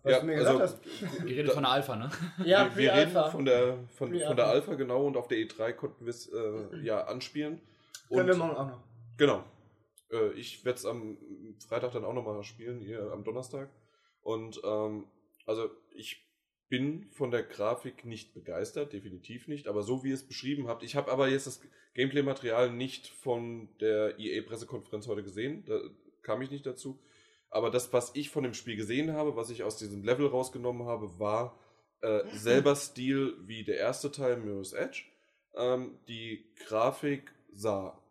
was 0.02 0.12
Ja, 0.12 0.20
du 0.20 0.26
mir 0.26 0.36
gesagt 0.36 0.60
also- 0.60 0.74
hast. 0.74 1.24
Wir 1.26 1.36
reden 1.36 1.50
von 1.50 1.62
der 1.64 1.72
Alpha, 1.72 1.96
ne? 1.96 2.08
Ja, 2.44 2.70
wir, 2.74 2.82
wir 2.82 2.92
reden 2.94 3.10
von 3.12 3.44
der, 3.44 3.78
von, 3.90 4.18
von 4.18 4.36
der 4.36 4.46
Alpha, 4.46 4.74
genau, 4.74 5.06
und 5.06 5.16
auf 5.16 5.28
der 5.28 5.38
E3 5.38 5.72
konnten 5.72 6.04
wir 6.06 6.10
es 6.10 6.28
äh, 6.32 6.76
ja 6.82 7.04
anspielen. 7.04 7.60
Können 8.08 8.26
wir 8.26 8.34
Und- 8.34 8.38
morgen 8.40 8.56
auch 8.56 8.68
noch. 8.68 8.80
Genau. 9.18 9.44
Äh, 10.10 10.32
ich 10.32 10.64
werde 10.64 10.78
es 10.78 10.86
am 10.86 11.18
Freitag 11.66 11.92
dann 11.92 12.04
auch 12.04 12.14
nochmal 12.14 12.42
spielen, 12.42 12.80
hier 12.80 13.12
am 13.12 13.24
Donnerstag. 13.24 13.70
Und 14.22 14.60
ähm, 14.64 15.06
also 15.46 15.70
ich 15.94 16.24
bin 16.68 17.08
von 17.10 17.30
der 17.30 17.42
Grafik 17.42 18.04
nicht 18.04 18.34
begeistert, 18.34 18.92
definitiv 18.92 19.48
nicht, 19.48 19.68
aber 19.68 19.82
so 19.82 20.02
wie 20.02 20.08
ihr 20.08 20.14
es 20.14 20.26
beschrieben 20.26 20.66
habt. 20.66 20.82
Ich 20.82 20.96
habe 20.96 21.12
aber 21.12 21.28
jetzt 21.28 21.46
das 21.46 21.60
Gameplay-Material 21.94 22.72
nicht 22.72 23.08
von 23.08 23.68
der 23.80 24.18
EA-Pressekonferenz 24.18 25.06
heute 25.06 25.22
gesehen, 25.22 25.64
da 25.66 25.78
kam 26.22 26.42
ich 26.42 26.50
nicht 26.50 26.66
dazu. 26.66 26.98
Aber 27.50 27.70
das, 27.70 27.92
was 27.92 28.16
ich 28.16 28.30
von 28.30 28.42
dem 28.42 28.54
Spiel 28.54 28.76
gesehen 28.76 29.12
habe, 29.12 29.36
was 29.36 29.50
ich 29.50 29.62
aus 29.62 29.76
diesem 29.76 30.02
Level 30.02 30.26
rausgenommen 30.26 30.88
habe, 30.88 31.20
war 31.20 31.56
äh, 32.00 32.22
selber 32.32 32.74
Stil 32.74 33.36
wie 33.46 33.62
der 33.62 33.76
erste 33.76 34.10
Teil 34.10 34.38
Mirror's 34.38 34.72
Edge. 34.72 35.04
Ähm, 35.54 35.98
die 36.08 36.52
Grafik 36.66 37.32
sah 37.52 38.02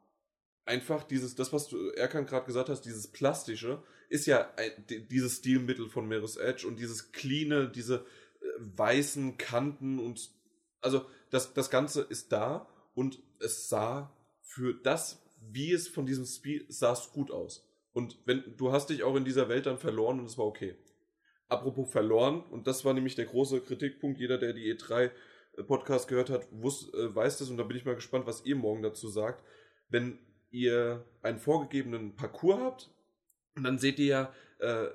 einfach 0.66 1.04
dieses, 1.04 1.36
das, 1.36 1.52
was 1.54 1.68
du 1.68 1.90
Erkan 1.92 2.26
gerade 2.26 2.46
gesagt 2.46 2.70
hast, 2.70 2.82
dieses 2.82 3.08
Plastische, 3.08 3.84
ist 4.10 4.26
ja 4.26 4.52
ein, 4.56 4.72
di- 4.90 5.08
dieses 5.08 5.38
Stilmittel 5.38 5.90
von 5.90 6.08
Mirror's 6.08 6.38
Edge 6.38 6.68
und 6.68 6.80
dieses 6.80 7.12
cleane, 7.12 7.70
diese 7.70 8.06
äh, 8.42 8.46
weißen 8.60 9.38
Kanten 9.38 10.00
und 10.00 10.30
also 10.82 11.06
das, 11.32 11.54
das 11.54 11.70
Ganze 11.70 12.02
ist 12.02 12.32
da 12.32 12.68
und 12.94 13.22
es 13.40 13.70
sah 13.70 14.16
für 14.42 14.74
das, 14.74 15.22
wie 15.42 15.72
es 15.72 15.88
von 15.88 16.06
diesem 16.06 16.26
Spiel 16.26 16.66
sah 16.70 16.94
es 16.94 17.12
gut 17.12 17.32
aus. 17.32 17.68
Und 17.92 18.18
wenn 18.26 18.44
du 18.58 18.72
hast 18.72 18.90
dich 18.90 19.04
auch 19.04 19.16
in 19.16 19.26
dieser 19.26 19.50
Welt 19.50 19.66
dann 19.66 19.78
verloren 19.78 20.20
und 20.20 20.26
es 20.26 20.38
war 20.38 20.46
okay. 20.46 20.76
Apropos 21.48 21.92
verloren, 21.92 22.42
und 22.52 22.68
das 22.68 22.86
war 22.86 22.94
nämlich 22.94 23.16
der 23.16 23.26
große 23.26 23.62
Kritikpunkt, 23.62 24.20
jeder, 24.20 24.38
der 24.38 24.54
die 24.54 24.74
E3 24.74 25.12
Podcast 25.68 26.08
gehört 26.08 26.30
hat, 26.30 26.48
wus, 26.52 26.92
äh, 26.94 27.14
weiß 27.16 27.38
das 27.38 27.50
und 27.50 27.58
da 27.58 27.64
bin 27.64 27.78
ich 27.78 27.86
mal 27.86 27.96
gespannt, 27.96 28.26
was 28.26 28.46
ihr 28.46 28.56
morgen 28.56 28.82
dazu 28.82 29.08
sagt. 29.08 29.44
Wenn 29.90 30.18
ihr 30.54 31.04
einen 31.22 31.40
vorgegebenen 31.40 32.16
Parcours 32.16 32.60
habt, 32.60 32.90
und 33.56 33.64
dann 33.64 33.78
seht 33.78 34.00
ihr 34.00 34.06
ja, 34.06 34.34
äh, 34.60 34.88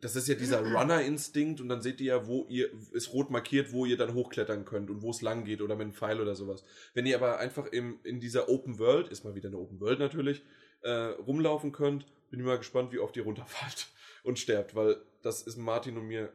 das 0.00 0.16
ist 0.16 0.28
ja 0.28 0.34
dieser 0.34 0.60
Runner-Instinkt 0.60 1.60
und 1.60 1.68
dann 1.68 1.82
seht 1.82 2.00
ihr 2.00 2.06
ja, 2.06 2.26
wo 2.26 2.46
ihr, 2.48 2.70
ist 2.92 3.12
rot 3.12 3.30
markiert, 3.30 3.72
wo 3.72 3.84
ihr 3.84 3.96
dann 3.96 4.14
hochklettern 4.14 4.64
könnt 4.64 4.90
und 4.90 5.02
wo 5.02 5.10
es 5.10 5.20
lang 5.20 5.44
geht 5.44 5.60
oder 5.60 5.74
mit 5.74 5.84
einem 5.84 5.92
Pfeil 5.92 6.20
oder 6.20 6.34
sowas. 6.34 6.64
Wenn 6.94 7.06
ihr 7.06 7.16
aber 7.16 7.38
einfach 7.38 7.66
im, 7.66 7.98
in 8.04 8.20
dieser 8.20 8.48
Open 8.48 8.78
World, 8.78 9.08
ist 9.08 9.24
mal 9.24 9.34
wieder 9.34 9.48
eine 9.48 9.58
Open 9.58 9.80
World 9.80 9.98
natürlich, 9.98 10.42
äh, 10.82 10.90
rumlaufen 10.90 11.72
könnt, 11.72 12.06
bin 12.30 12.40
ich 12.40 12.46
mal 12.46 12.58
gespannt, 12.58 12.92
wie 12.92 12.98
oft 12.98 13.16
ihr 13.16 13.24
runterfallt 13.24 13.88
und 14.22 14.38
sterbt, 14.38 14.74
weil 14.74 14.96
das 15.22 15.42
ist 15.42 15.56
Martin 15.56 15.98
und 15.98 16.06
mir 16.06 16.32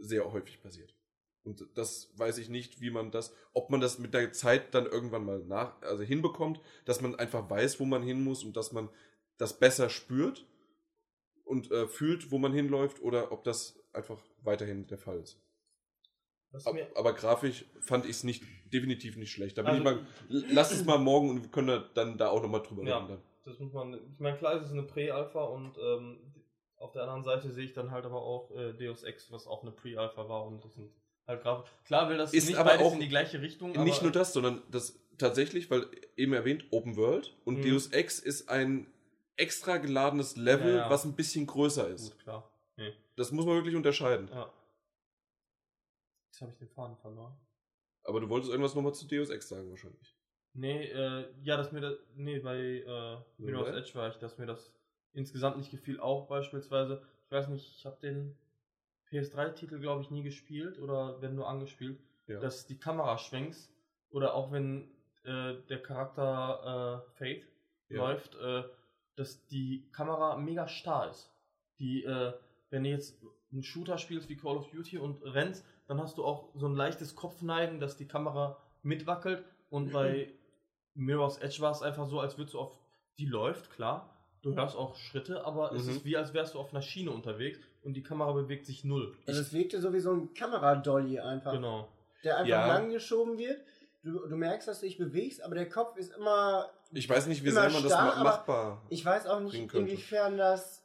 sehr 0.00 0.32
häufig 0.32 0.60
passiert. 0.60 0.92
Und 1.44 1.66
das 1.74 2.12
weiß 2.16 2.38
ich 2.38 2.48
nicht, 2.48 2.80
wie 2.80 2.90
man 2.90 3.10
das, 3.10 3.34
ob 3.52 3.68
man 3.70 3.80
das 3.80 3.98
mit 3.98 4.14
der 4.14 4.32
Zeit 4.32 4.74
dann 4.74 4.86
irgendwann 4.86 5.24
mal 5.24 5.40
nach, 5.40 5.80
also 5.82 6.02
hinbekommt, 6.04 6.60
dass 6.84 7.00
man 7.00 7.16
einfach 7.16 7.50
weiß, 7.50 7.80
wo 7.80 7.84
man 7.84 8.02
hin 8.02 8.22
muss 8.22 8.44
und 8.44 8.56
dass 8.56 8.70
man 8.72 8.88
das 9.38 9.58
besser 9.58 9.88
spürt 9.90 10.46
und 11.44 11.70
äh, 11.72 11.88
fühlt, 11.88 12.30
wo 12.30 12.38
man 12.38 12.52
hinläuft, 12.52 13.02
oder 13.02 13.32
ob 13.32 13.42
das 13.42 13.76
einfach 13.92 14.18
weiterhin 14.42 14.86
der 14.86 14.98
Fall 14.98 15.18
ist. 15.18 15.38
Ab, 16.64 16.76
aber 16.94 17.14
grafisch 17.14 17.64
fand 17.80 18.04
ich 18.04 18.10
es 18.12 18.24
nicht, 18.24 18.44
definitiv 18.72 19.16
nicht 19.16 19.32
schlecht. 19.32 19.56
Da 19.58 19.62
bin 19.62 19.84
Also- 19.86 20.00
ich 20.28 20.44
mal, 20.44 20.44
lass 20.52 20.70
es 20.70 20.84
mal 20.84 20.98
morgen 20.98 21.30
und 21.30 21.42
wir 21.42 21.50
können 21.50 21.66
da 21.68 21.78
dann 21.94 22.18
da 22.18 22.28
auch 22.28 22.42
nochmal 22.42 22.62
drüber 22.62 22.84
Ja. 22.84 22.98
reden. 22.98 23.08
Dann. 23.08 23.22
Das 23.44 23.58
muss 23.58 23.72
man, 23.72 23.94
ich 23.94 24.20
meine, 24.20 24.36
klar, 24.38 24.54
es 24.54 24.66
ist 24.66 24.72
eine 24.72 24.82
Prä-Alpha 24.84 25.42
und 25.44 25.76
ähm, 25.78 26.20
auf 26.76 26.92
der 26.92 27.02
anderen 27.02 27.24
Seite 27.24 27.50
sehe 27.50 27.64
ich 27.64 27.72
dann 27.72 27.90
halt 27.90 28.04
aber 28.04 28.22
auch 28.22 28.50
äh, 28.54 28.74
Deus 28.74 29.02
Ex, 29.02 29.32
was 29.32 29.46
auch 29.46 29.62
eine 29.62 29.72
Pre-Alpha 29.72 30.28
war 30.28 30.46
und 30.46 30.62
das 30.64 30.74
sind 30.74 30.92
halt 31.26 31.42
Grafik. 31.42 31.70
Klar 31.84 32.08
will 32.08 32.16
das 32.18 32.32
Ist 32.34 32.48
nicht 32.48 32.56
aber 32.58 32.78
auch 32.80 32.94
in 32.94 33.00
die 33.00 33.08
gleiche 33.08 33.40
Richtung. 33.40 33.72
Nicht 33.84 34.02
nur 34.02 34.12
das, 34.12 34.32
sondern 34.32 34.62
das 34.70 34.98
tatsächlich, 35.18 35.70
weil 35.70 35.86
eben 36.16 36.32
erwähnt, 36.32 36.64
Open 36.70 36.96
World 36.96 37.34
und 37.44 37.58
Mhm. 37.58 37.62
Deus 37.70 37.88
Ex 37.88 38.18
ist 38.18 38.48
ein 38.48 38.86
extra 39.36 39.78
geladenes 39.78 40.36
Level, 40.36 40.74
Ja, 40.74 40.80
ja. 40.82 40.90
was 40.90 41.04
ein 41.04 41.14
bisschen 41.14 41.46
größer 41.46 41.88
ist. 41.88 42.10
Gut, 42.12 42.18
klar. 42.20 42.50
Nee. 42.76 42.92
Das 43.16 43.30
muss 43.32 43.44
man 43.46 43.54
wirklich 43.56 43.76
unterscheiden. 43.76 44.28
Ja. 44.32 44.52
Jetzt 46.30 46.40
habe 46.40 46.50
ich 46.52 46.58
den 46.58 46.68
Faden 46.68 46.96
verloren. 46.96 47.34
Aber 48.04 48.20
du 48.20 48.28
wolltest 48.28 48.50
irgendwas 48.50 48.74
nochmal 48.74 48.94
zu 48.94 49.06
Deus 49.06 49.30
Ex 49.30 49.48
sagen 49.48 49.70
wahrscheinlich. 49.70 50.16
Nee, 50.54 50.84
äh, 50.86 51.26
ja, 51.42 51.56
dass 51.56 51.72
mir 51.72 51.80
das, 51.80 51.94
nee, 52.14 52.38
bei 52.40 52.56
äh, 52.58 53.16
Mirror's. 53.38 53.68
Edge 53.76 53.94
war 53.94 54.08
ich, 54.10 54.16
dass 54.16 54.38
mir 54.38 54.46
das 54.46 54.72
insgesamt 55.12 55.56
nicht 55.56 55.70
gefiel. 55.70 55.98
Auch 56.00 56.26
beispielsweise, 56.26 57.02
ich 57.26 57.30
weiß 57.30 57.48
nicht, 57.48 57.74
ich 57.76 57.86
habe 57.86 57.98
den 58.02 58.36
PS3-Titel, 59.12 59.78
glaube 59.78 60.02
ich, 60.02 60.10
nie 60.10 60.22
gespielt 60.22 60.78
oder 60.78 61.20
wenn 61.20 61.34
nur 61.34 61.48
angespielt, 61.48 61.98
Ja. 62.26 62.40
dass 62.40 62.66
die 62.66 62.78
Kamera 62.78 63.18
schwenkst 63.18 63.70
oder 64.10 64.34
auch 64.34 64.50
wenn 64.52 64.90
äh, 65.24 65.54
der 65.68 65.82
Charakter 65.82 67.04
äh, 67.06 67.10
Fate 67.18 67.46
Ja. 67.88 67.98
läuft, 67.98 68.34
äh, 68.36 68.64
dass 69.16 69.46
die 69.48 69.84
Kamera 69.92 70.36
mega 70.36 70.66
starr 70.68 71.10
ist. 71.10 71.30
Die, 71.78 72.04
äh, 72.04 72.32
wenn 72.70 72.84
du 72.84 72.90
jetzt 72.90 73.20
einen 73.52 73.62
Shooter 73.62 73.98
spielst 73.98 74.28
wie 74.28 74.36
Call 74.36 74.56
of 74.56 74.70
Duty 74.70 74.98
und 74.98 75.22
rennst, 75.22 75.64
dann 75.86 76.00
hast 76.00 76.16
du 76.16 76.24
auch 76.24 76.48
so 76.54 76.66
ein 76.66 76.74
leichtes 76.74 77.14
Kopfneigen, 77.14 77.80
dass 77.80 77.96
die 77.96 78.06
Kamera 78.08 78.56
mitwackelt 78.82 79.44
und 79.68 79.92
bei 79.92 80.32
Mirror's 80.94 81.38
Edge 81.38 81.60
war 81.60 81.72
es 81.72 81.82
einfach 81.82 82.06
so, 82.06 82.20
als 82.20 82.36
würdest 82.38 82.54
du 82.54 82.60
auf 82.60 82.78
die 83.18 83.26
läuft, 83.26 83.70
klar. 83.70 84.08
Du 84.42 84.54
hörst 84.54 84.74
auch 84.76 84.96
Schritte, 84.96 85.44
aber 85.44 85.72
es 85.72 85.84
Mhm. 85.84 85.90
ist 85.90 86.04
wie, 86.04 86.16
als 86.16 86.34
wärst 86.34 86.54
du 86.54 86.58
auf 86.58 86.72
einer 86.72 86.82
Schiene 86.82 87.10
unterwegs 87.10 87.60
und 87.82 87.94
die 87.94 88.02
Kamera 88.02 88.32
bewegt 88.32 88.66
sich 88.66 88.84
null. 88.84 89.14
Also 89.26 89.40
es 89.40 89.52
wirkte 89.52 89.80
so 89.80 89.92
wie 89.92 90.00
so 90.00 90.12
ein 90.12 90.34
Kameradolly 90.34 91.18
einfach, 91.20 91.52
genau. 91.52 91.88
der 92.24 92.38
einfach 92.38 92.48
Ja. 92.48 92.66
lang 92.66 92.90
geschoben 92.90 93.38
wird. 93.38 93.60
Du, 94.04 94.26
du 94.26 94.36
merkst, 94.36 94.66
dass 94.66 94.80
du 94.80 94.86
dich 94.86 94.98
bewegst, 94.98 95.42
aber 95.44 95.54
der 95.54 95.68
Kopf 95.68 95.96
ist 95.96 96.12
immer. 96.16 96.68
Ich 96.92 97.08
weiß 97.08 97.26
nicht, 97.26 97.44
wie 97.44 97.50
sehr 97.50 97.70
man 97.70 97.82
das 97.82 97.92
machbar. 97.92 98.82
Ich 98.88 99.04
weiß 99.04 99.26
auch 99.26 99.40
nicht, 99.40 99.72
inwiefern 99.74 100.36
das 100.36 100.82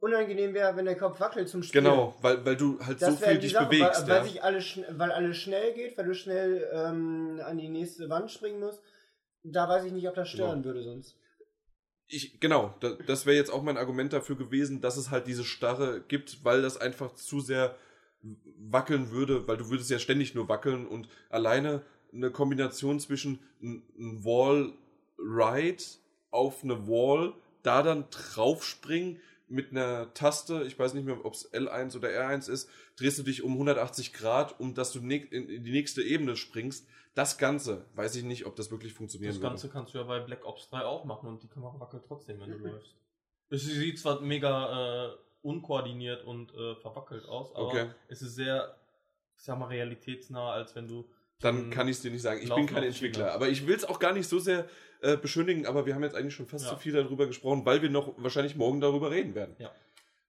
unangenehm 0.00 0.54
wäre, 0.54 0.74
wenn 0.76 0.86
der 0.86 0.96
Kopf 0.96 1.20
wackelt 1.20 1.48
zum 1.48 1.62
Spielen. 1.62 1.84
Genau, 1.84 2.14
weil, 2.22 2.44
weil 2.44 2.56
du 2.56 2.78
halt 2.80 3.02
Das 3.02 3.18
so 3.18 3.24
viel 3.26 3.38
dich 3.38 3.52
Sache, 3.52 3.66
bewegst. 3.66 4.02
weil, 4.02 4.08
weil, 4.08 4.16
ja. 4.16 4.24
sich 4.24 4.42
alles, 4.42 4.78
weil 4.90 5.12
alles 5.12 5.36
schnell 5.36 5.74
geht, 5.74 5.98
weil 5.98 6.06
du 6.06 6.14
schnell 6.14 6.66
ähm, 6.72 7.40
an 7.44 7.58
die 7.58 7.68
nächste 7.68 8.08
Wand 8.08 8.30
springen 8.30 8.60
musst. 8.60 8.82
Da 9.42 9.68
weiß 9.68 9.84
ich 9.84 9.92
nicht, 9.92 10.08
ob 10.08 10.14
das 10.14 10.28
stören 10.30 10.62
Genau. 10.62 10.64
würde 10.64 10.82
sonst. 10.82 11.16
Ich, 12.10 12.40
genau, 12.40 12.74
da, 12.80 12.90
das 13.06 13.24
wäre 13.24 13.36
jetzt 13.36 13.50
auch 13.50 13.62
mein 13.62 13.76
Argument 13.76 14.12
dafür 14.12 14.36
gewesen, 14.36 14.80
dass 14.80 14.96
es 14.96 15.10
halt 15.10 15.26
diese 15.26 15.44
Starre 15.44 16.02
gibt, 16.06 16.44
weil 16.44 16.60
das 16.60 16.76
einfach 16.76 17.14
zu 17.14 17.40
sehr 17.40 17.76
wackeln 18.58 19.10
würde, 19.10 19.48
weil 19.48 19.56
du 19.56 19.70
würdest 19.70 19.90
ja 19.90 19.98
ständig 19.98 20.34
nur 20.34 20.48
wackeln 20.48 20.86
und 20.86 21.08
alleine 21.30 21.82
eine 22.12 22.30
Kombination 22.30 23.00
zwischen 23.00 23.38
ein 23.62 24.24
Wall 24.24 24.72
Ride 25.18 25.82
auf 26.30 26.64
eine 26.64 26.86
Wall, 26.88 27.32
da 27.62 27.82
dann 27.82 28.04
draufspringen 28.10 29.20
mit 29.50 29.70
einer 29.70 30.14
Taste, 30.14 30.64
ich 30.64 30.78
weiß 30.78 30.94
nicht 30.94 31.04
mehr, 31.04 31.24
ob 31.24 31.34
es 31.34 31.52
L1 31.52 31.96
oder 31.96 32.08
R1 32.08 32.48
ist, 32.50 32.70
drehst 32.96 33.18
du 33.18 33.22
dich 33.22 33.42
um 33.42 33.52
180 33.52 34.12
Grad, 34.12 34.58
um 34.60 34.74
dass 34.74 34.92
du 34.92 35.00
in 35.00 35.64
die 35.64 35.72
nächste 35.72 36.02
Ebene 36.02 36.36
springst. 36.36 36.86
Das 37.14 37.38
Ganze, 37.38 37.84
weiß 37.94 38.14
ich 38.14 38.24
nicht, 38.24 38.46
ob 38.46 38.54
das 38.54 38.70
wirklich 38.70 38.92
funktionieren 38.92 39.32
Das 39.32 39.40
Ganze 39.40 39.64
würde. 39.64 39.72
kannst 39.72 39.94
du 39.94 39.98
ja 39.98 40.04
bei 40.04 40.20
Black 40.20 40.46
Ops 40.46 40.68
3 40.70 40.84
auch 40.84 41.04
machen 41.04 41.28
und 41.28 41.42
die 41.42 41.48
Kamera 41.48 41.78
wackelt 41.80 42.04
trotzdem, 42.06 42.40
wenn 42.40 42.52
du 42.52 42.58
läufst. 42.58 42.94
Es 43.48 43.64
sieht 43.64 43.98
zwar 43.98 44.20
mega 44.20 45.08
äh, 45.08 45.16
unkoordiniert 45.42 46.24
und 46.24 46.54
äh, 46.54 46.76
verwackelt 46.76 47.26
aus, 47.26 47.54
aber 47.54 47.66
okay. 47.66 47.90
es 48.08 48.22
ist 48.22 48.36
sehr, 48.36 48.76
ich 49.36 49.42
sag 49.42 49.58
mal, 49.58 49.66
realitätsnah, 49.66 50.52
als 50.52 50.76
wenn 50.76 50.86
du. 50.86 51.08
Dann 51.40 51.70
kann 51.70 51.88
ich 51.88 51.96
es 51.96 52.02
dir 52.02 52.10
nicht 52.12 52.22
sagen. 52.22 52.40
Ich 52.42 52.54
bin 52.54 52.66
kein 52.66 52.84
Entwickler, 52.84 53.32
aber 53.32 53.48
ich 53.48 53.66
will 53.66 53.74
es 53.74 53.84
auch 53.84 53.98
gar 53.98 54.12
nicht 54.12 54.28
so 54.28 54.38
sehr 54.38 54.68
äh, 55.02 55.16
beschönigen, 55.16 55.66
aber 55.66 55.86
wir 55.86 55.94
haben 55.94 56.02
jetzt 56.02 56.14
eigentlich 56.14 56.34
schon 56.34 56.46
fast 56.46 56.66
ja. 56.66 56.70
zu 56.72 56.76
viel 56.76 56.92
darüber 56.92 57.26
gesprochen, 57.26 57.64
weil 57.64 57.82
wir 57.82 57.90
noch 57.90 58.14
wahrscheinlich 58.18 58.56
morgen 58.56 58.80
darüber 58.80 59.10
reden 59.10 59.34
werden. 59.34 59.56
Ja. 59.58 59.70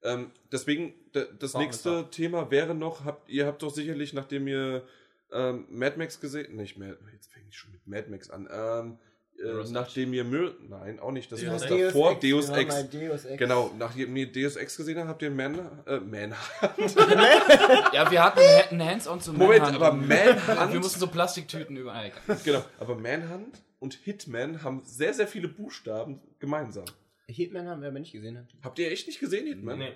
Ähm, 0.04 0.32
deswegen, 0.52 0.94
das 1.12 1.54
Warum 1.54 1.66
nächste 1.66 2.10
Thema 2.10 2.50
wäre 2.50 2.74
noch, 2.74 3.06
habt, 3.06 3.30
ihr 3.30 3.46
habt 3.46 3.62
doch 3.62 3.70
sicherlich, 3.70 4.14
nachdem 4.14 4.48
ihr 4.48 4.84
ähm, 5.32 5.66
Mad 5.70 5.98
Max 5.98 6.20
gesehen, 6.20 6.56
nicht 6.56 6.78
Mad, 6.78 6.98
jetzt 7.14 7.32
fange 7.32 7.46
ich 7.50 7.58
schon 7.58 7.72
mit 7.72 7.86
Mad 7.86 8.10
Max 8.10 8.30
an, 8.30 8.50
ähm, 8.52 8.98
äh, 9.44 9.70
nachdem 9.72 10.14
ihr 10.14 10.24
Mir 10.24 10.56
nein, 10.70 11.00
auch 11.00 11.12
nicht, 11.12 11.32
das 11.32 11.46
war 11.46 11.60
davor, 11.60 12.20
Deus 12.20 12.50
Ex. 12.50 12.90
Deus 12.90 13.26
Ex. 13.26 13.38
Genau, 13.38 13.72
nachdem 13.78 14.16
ihr 14.16 14.32
Deus 14.32 14.56
Ex 14.56 14.78
gesehen 14.78 14.98
habt, 15.00 15.10
habt 15.10 15.22
ihr 15.22 15.32
Man, 15.32 15.60
äh, 15.86 16.00
Manhunt. 16.00 16.36
ja, 17.94 18.10
wir 18.10 18.24
hatten 18.24 18.40
ein 18.72 18.86
Hands-on 18.86 19.20
zu 19.20 19.34
Moment, 19.34 19.64
Manhunt. 19.64 19.84
aber 19.84 19.94
Manhunt. 19.94 20.74
wir 20.74 20.80
mussten 20.80 21.00
so 21.00 21.08
Plastiktüten 21.08 21.76
überall. 21.78 22.12
genau, 22.44 22.64
aber 22.80 22.96
Manhunt 22.96 23.62
und 23.82 23.96
Hitman 23.96 24.62
haben 24.64 24.84
sehr, 24.84 25.14
sehr 25.14 25.28
viele 25.28 25.48
Buchstaben 25.48 26.22
gemeinsam. 26.40 26.86
Hitman 27.28 27.68
haben 27.68 27.82
wir 27.82 27.90
aber 27.90 28.00
nicht 28.00 28.12
gesehen. 28.12 28.48
Habt 28.62 28.78
ihr 28.78 28.92
echt 28.92 29.08
nicht 29.08 29.20
gesehen, 29.20 29.48
Hitman? 29.48 29.80
Nee. 29.80 29.94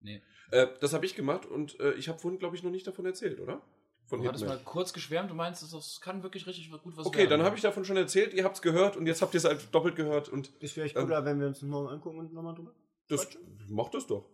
Nee. 0.00 0.22
Äh, 0.50 0.66
das 0.80 0.92
habe 0.92 1.06
ich 1.06 1.14
gemacht 1.14 1.46
und 1.46 1.78
äh, 1.78 1.92
ich 1.92 2.08
habe 2.08 2.18
vorhin, 2.18 2.38
glaube 2.40 2.56
ich, 2.56 2.62
noch 2.62 2.72
nicht 2.72 2.86
davon 2.86 3.06
erzählt, 3.06 3.40
oder? 3.40 3.62
Von 4.06 4.20
du 4.20 4.28
hattest 4.28 4.44
mal 4.44 4.60
kurz 4.64 4.92
geschwärmt, 4.92 5.30
du 5.30 5.34
meinst, 5.34 5.62
das 5.62 6.00
kann 6.00 6.22
wirklich 6.22 6.46
richtig 6.46 6.70
gut 6.70 6.96
was 6.96 7.06
Okay, 7.06 7.20
werden. 7.20 7.30
dann 7.30 7.42
habe 7.44 7.56
ich 7.56 7.62
davon 7.62 7.84
schon 7.84 7.96
erzählt, 7.96 8.34
ihr 8.34 8.44
habt 8.44 8.56
es 8.56 8.62
gehört 8.62 8.96
und 8.96 9.06
jetzt 9.06 9.22
habt 9.22 9.32
ihr 9.32 9.38
es 9.38 9.44
halt 9.44 9.72
doppelt 9.72 9.96
gehört. 9.96 10.28
Und, 10.28 10.48
ist 10.60 10.72
vielleicht 10.72 10.96
cooler, 10.96 11.20
ähm, 11.20 11.24
wenn 11.24 11.40
wir 11.40 11.46
uns 11.46 11.62
morgen 11.62 11.88
angucken 11.88 12.18
und 12.18 12.32
nochmal 12.34 12.54
drüber 12.54 12.74
das 13.08 13.28
Macht 13.68 13.94
das 13.94 14.06
doch. 14.06 14.28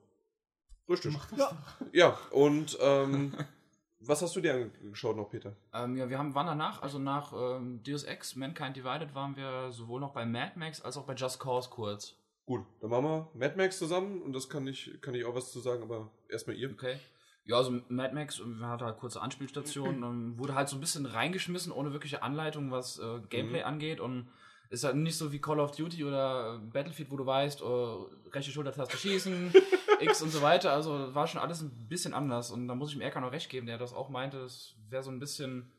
Richtig. 0.88 1.12
Macht 1.12 1.32
das 1.32 1.38
ja. 1.38 1.50
Doch. 1.50 1.86
ja, 1.92 2.18
und 2.30 2.78
ähm, 2.80 3.34
was 4.00 4.22
hast 4.22 4.34
du 4.34 4.40
dir 4.40 4.54
angeschaut 4.54 5.16
noch, 5.16 5.30
Peter? 5.30 5.54
Ähm, 5.74 5.96
ja, 5.96 6.08
wir 6.08 6.18
haben, 6.18 6.34
waren 6.34 6.46
danach, 6.46 6.82
also 6.82 6.98
nach 6.98 7.32
ähm, 7.32 7.82
Deus 7.82 8.04
Ex, 8.04 8.34
Mankind 8.34 8.76
Divided, 8.76 9.14
waren 9.14 9.36
wir 9.36 9.70
sowohl 9.72 10.00
noch 10.00 10.12
bei 10.12 10.24
Mad 10.24 10.52
Max 10.56 10.80
als 10.80 10.96
auch 10.96 11.04
bei 11.04 11.14
Just 11.14 11.38
Cause 11.38 11.68
kurz. 11.70 12.16
Gut, 12.46 12.64
dann 12.80 12.90
machen 12.90 13.04
wir 13.04 13.30
Mad 13.34 13.56
Max 13.56 13.78
zusammen 13.78 14.22
und 14.22 14.32
das 14.32 14.48
kann 14.48 14.66
ich, 14.66 14.98
kann 15.02 15.14
ich 15.14 15.24
auch 15.24 15.34
was 15.34 15.52
zu 15.52 15.60
sagen, 15.60 15.82
aber 15.82 16.10
erstmal 16.28 16.56
ihr. 16.56 16.70
Okay. 16.70 16.96
Ja, 17.44 17.56
also 17.56 17.80
Mad 17.88 18.14
Max 18.14 18.42
hat 18.62 18.82
halt 18.82 18.98
kurze 18.98 19.20
Anspielstationen, 19.20 20.02
und 20.04 20.38
wurde 20.38 20.54
halt 20.54 20.68
so 20.68 20.76
ein 20.76 20.80
bisschen 20.80 21.06
reingeschmissen, 21.06 21.70
ohne 21.70 21.92
wirkliche 21.92 22.22
Anleitung, 22.22 22.70
was 22.70 22.98
äh, 22.98 23.20
Gameplay 23.28 23.60
mhm. 23.60 23.66
angeht 23.66 24.00
und 24.00 24.28
ist 24.70 24.84
halt 24.84 24.96
nicht 24.96 25.16
so 25.16 25.32
wie 25.32 25.40
Call 25.40 25.60
of 25.60 25.72
Duty 25.72 26.04
oder 26.04 26.58
Battlefield, 26.58 27.10
wo 27.10 27.16
du 27.16 27.26
weißt, 27.26 27.62
oh, 27.62 28.08
rechte 28.32 28.50
Schultertaste 28.50 28.96
schießen, 28.96 29.52
X 30.00 30.22
und 30.22 30.30
so 30.30 30.40
weiter. 30.42 30.72
Also 30.72 31.14
war 31.14 31.26
schon 31.26 31.40
alles 31.40 31.60
ein 31.60 31.88
bisschen 31.88 32.14
anders 32.14 32.50
und 32.50 32.68
da 32.68 32.74
muss 32.74 32.90
ich 32.90 32.94
dem 32.94 33.02
Erkan 33.02 33.22
noch 33.22 33.32
recht 33.32 33.50
geben, 33.50 33.66
der 33.66 33.78
das 33.78 33.92
auch 33.92 34.08
meinte, 34.08 34.38
es 34.38 34.76
wäre 34.88 35.02
so 35.02 35.10
ein 35.10 35.20
bisschen, 35.20 35.70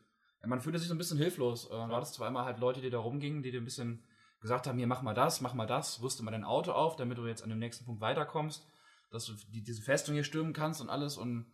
man 0.44 0.60
fühlte 0.60 0.78
sich 0.78 0.88
so 0.88 0.94
ein 0.94 0.98
bisschen 0.98 1.18
hilflos. 1.18 1.70
Äh, 1.70 1.72
war 1.72 2.00
das 2.00 2.12
zwar 2.12 2.28
immer 2.28 2.44
halt 2.44 2.60
Leute, 2.60 2.80
die 2.80 2.90
da 2.90 2.98
rumgingen, 2.98 3.42
die 3.42 3.50
dir 3.50 3.60
ein 3.60 3.64
bisschen 3.64 4.04
gesagt 4.40 4.66
haben, 4.66 4.78
hier 4.78 4.86
mach 4.86 5.02
mal 5.02 5.14
das, 5.14 5.40
mach 5.40 5.54
mal 5.54 5.66
das, 5.66 6.02
rüste 6.02 6.22
mal 6.22 6.30
dein 6.30 6.44
Auto 6.44 6.72
auf, 6.72 6.96
damit 6.96 7.18
du 7.18 7.26
jetzt 7.26 7.42
an 7.42 7.48
dem 7.48 7.58
nächsten 7.58 7.84
Punkt 7.84 8.00
weiterkommst 8.00 8.66
dass 9.12 9.26
du 9.26 9.34
die, 9.52 9.62
diese 9.62 9.82
Festung 9.82 10.14
hier 10.14 10.24
stürmen 10.24 10.52
kannst 10.52 10.80
und 10.80 10.90
alles. 10.90 11.16
Und 11.16 11.46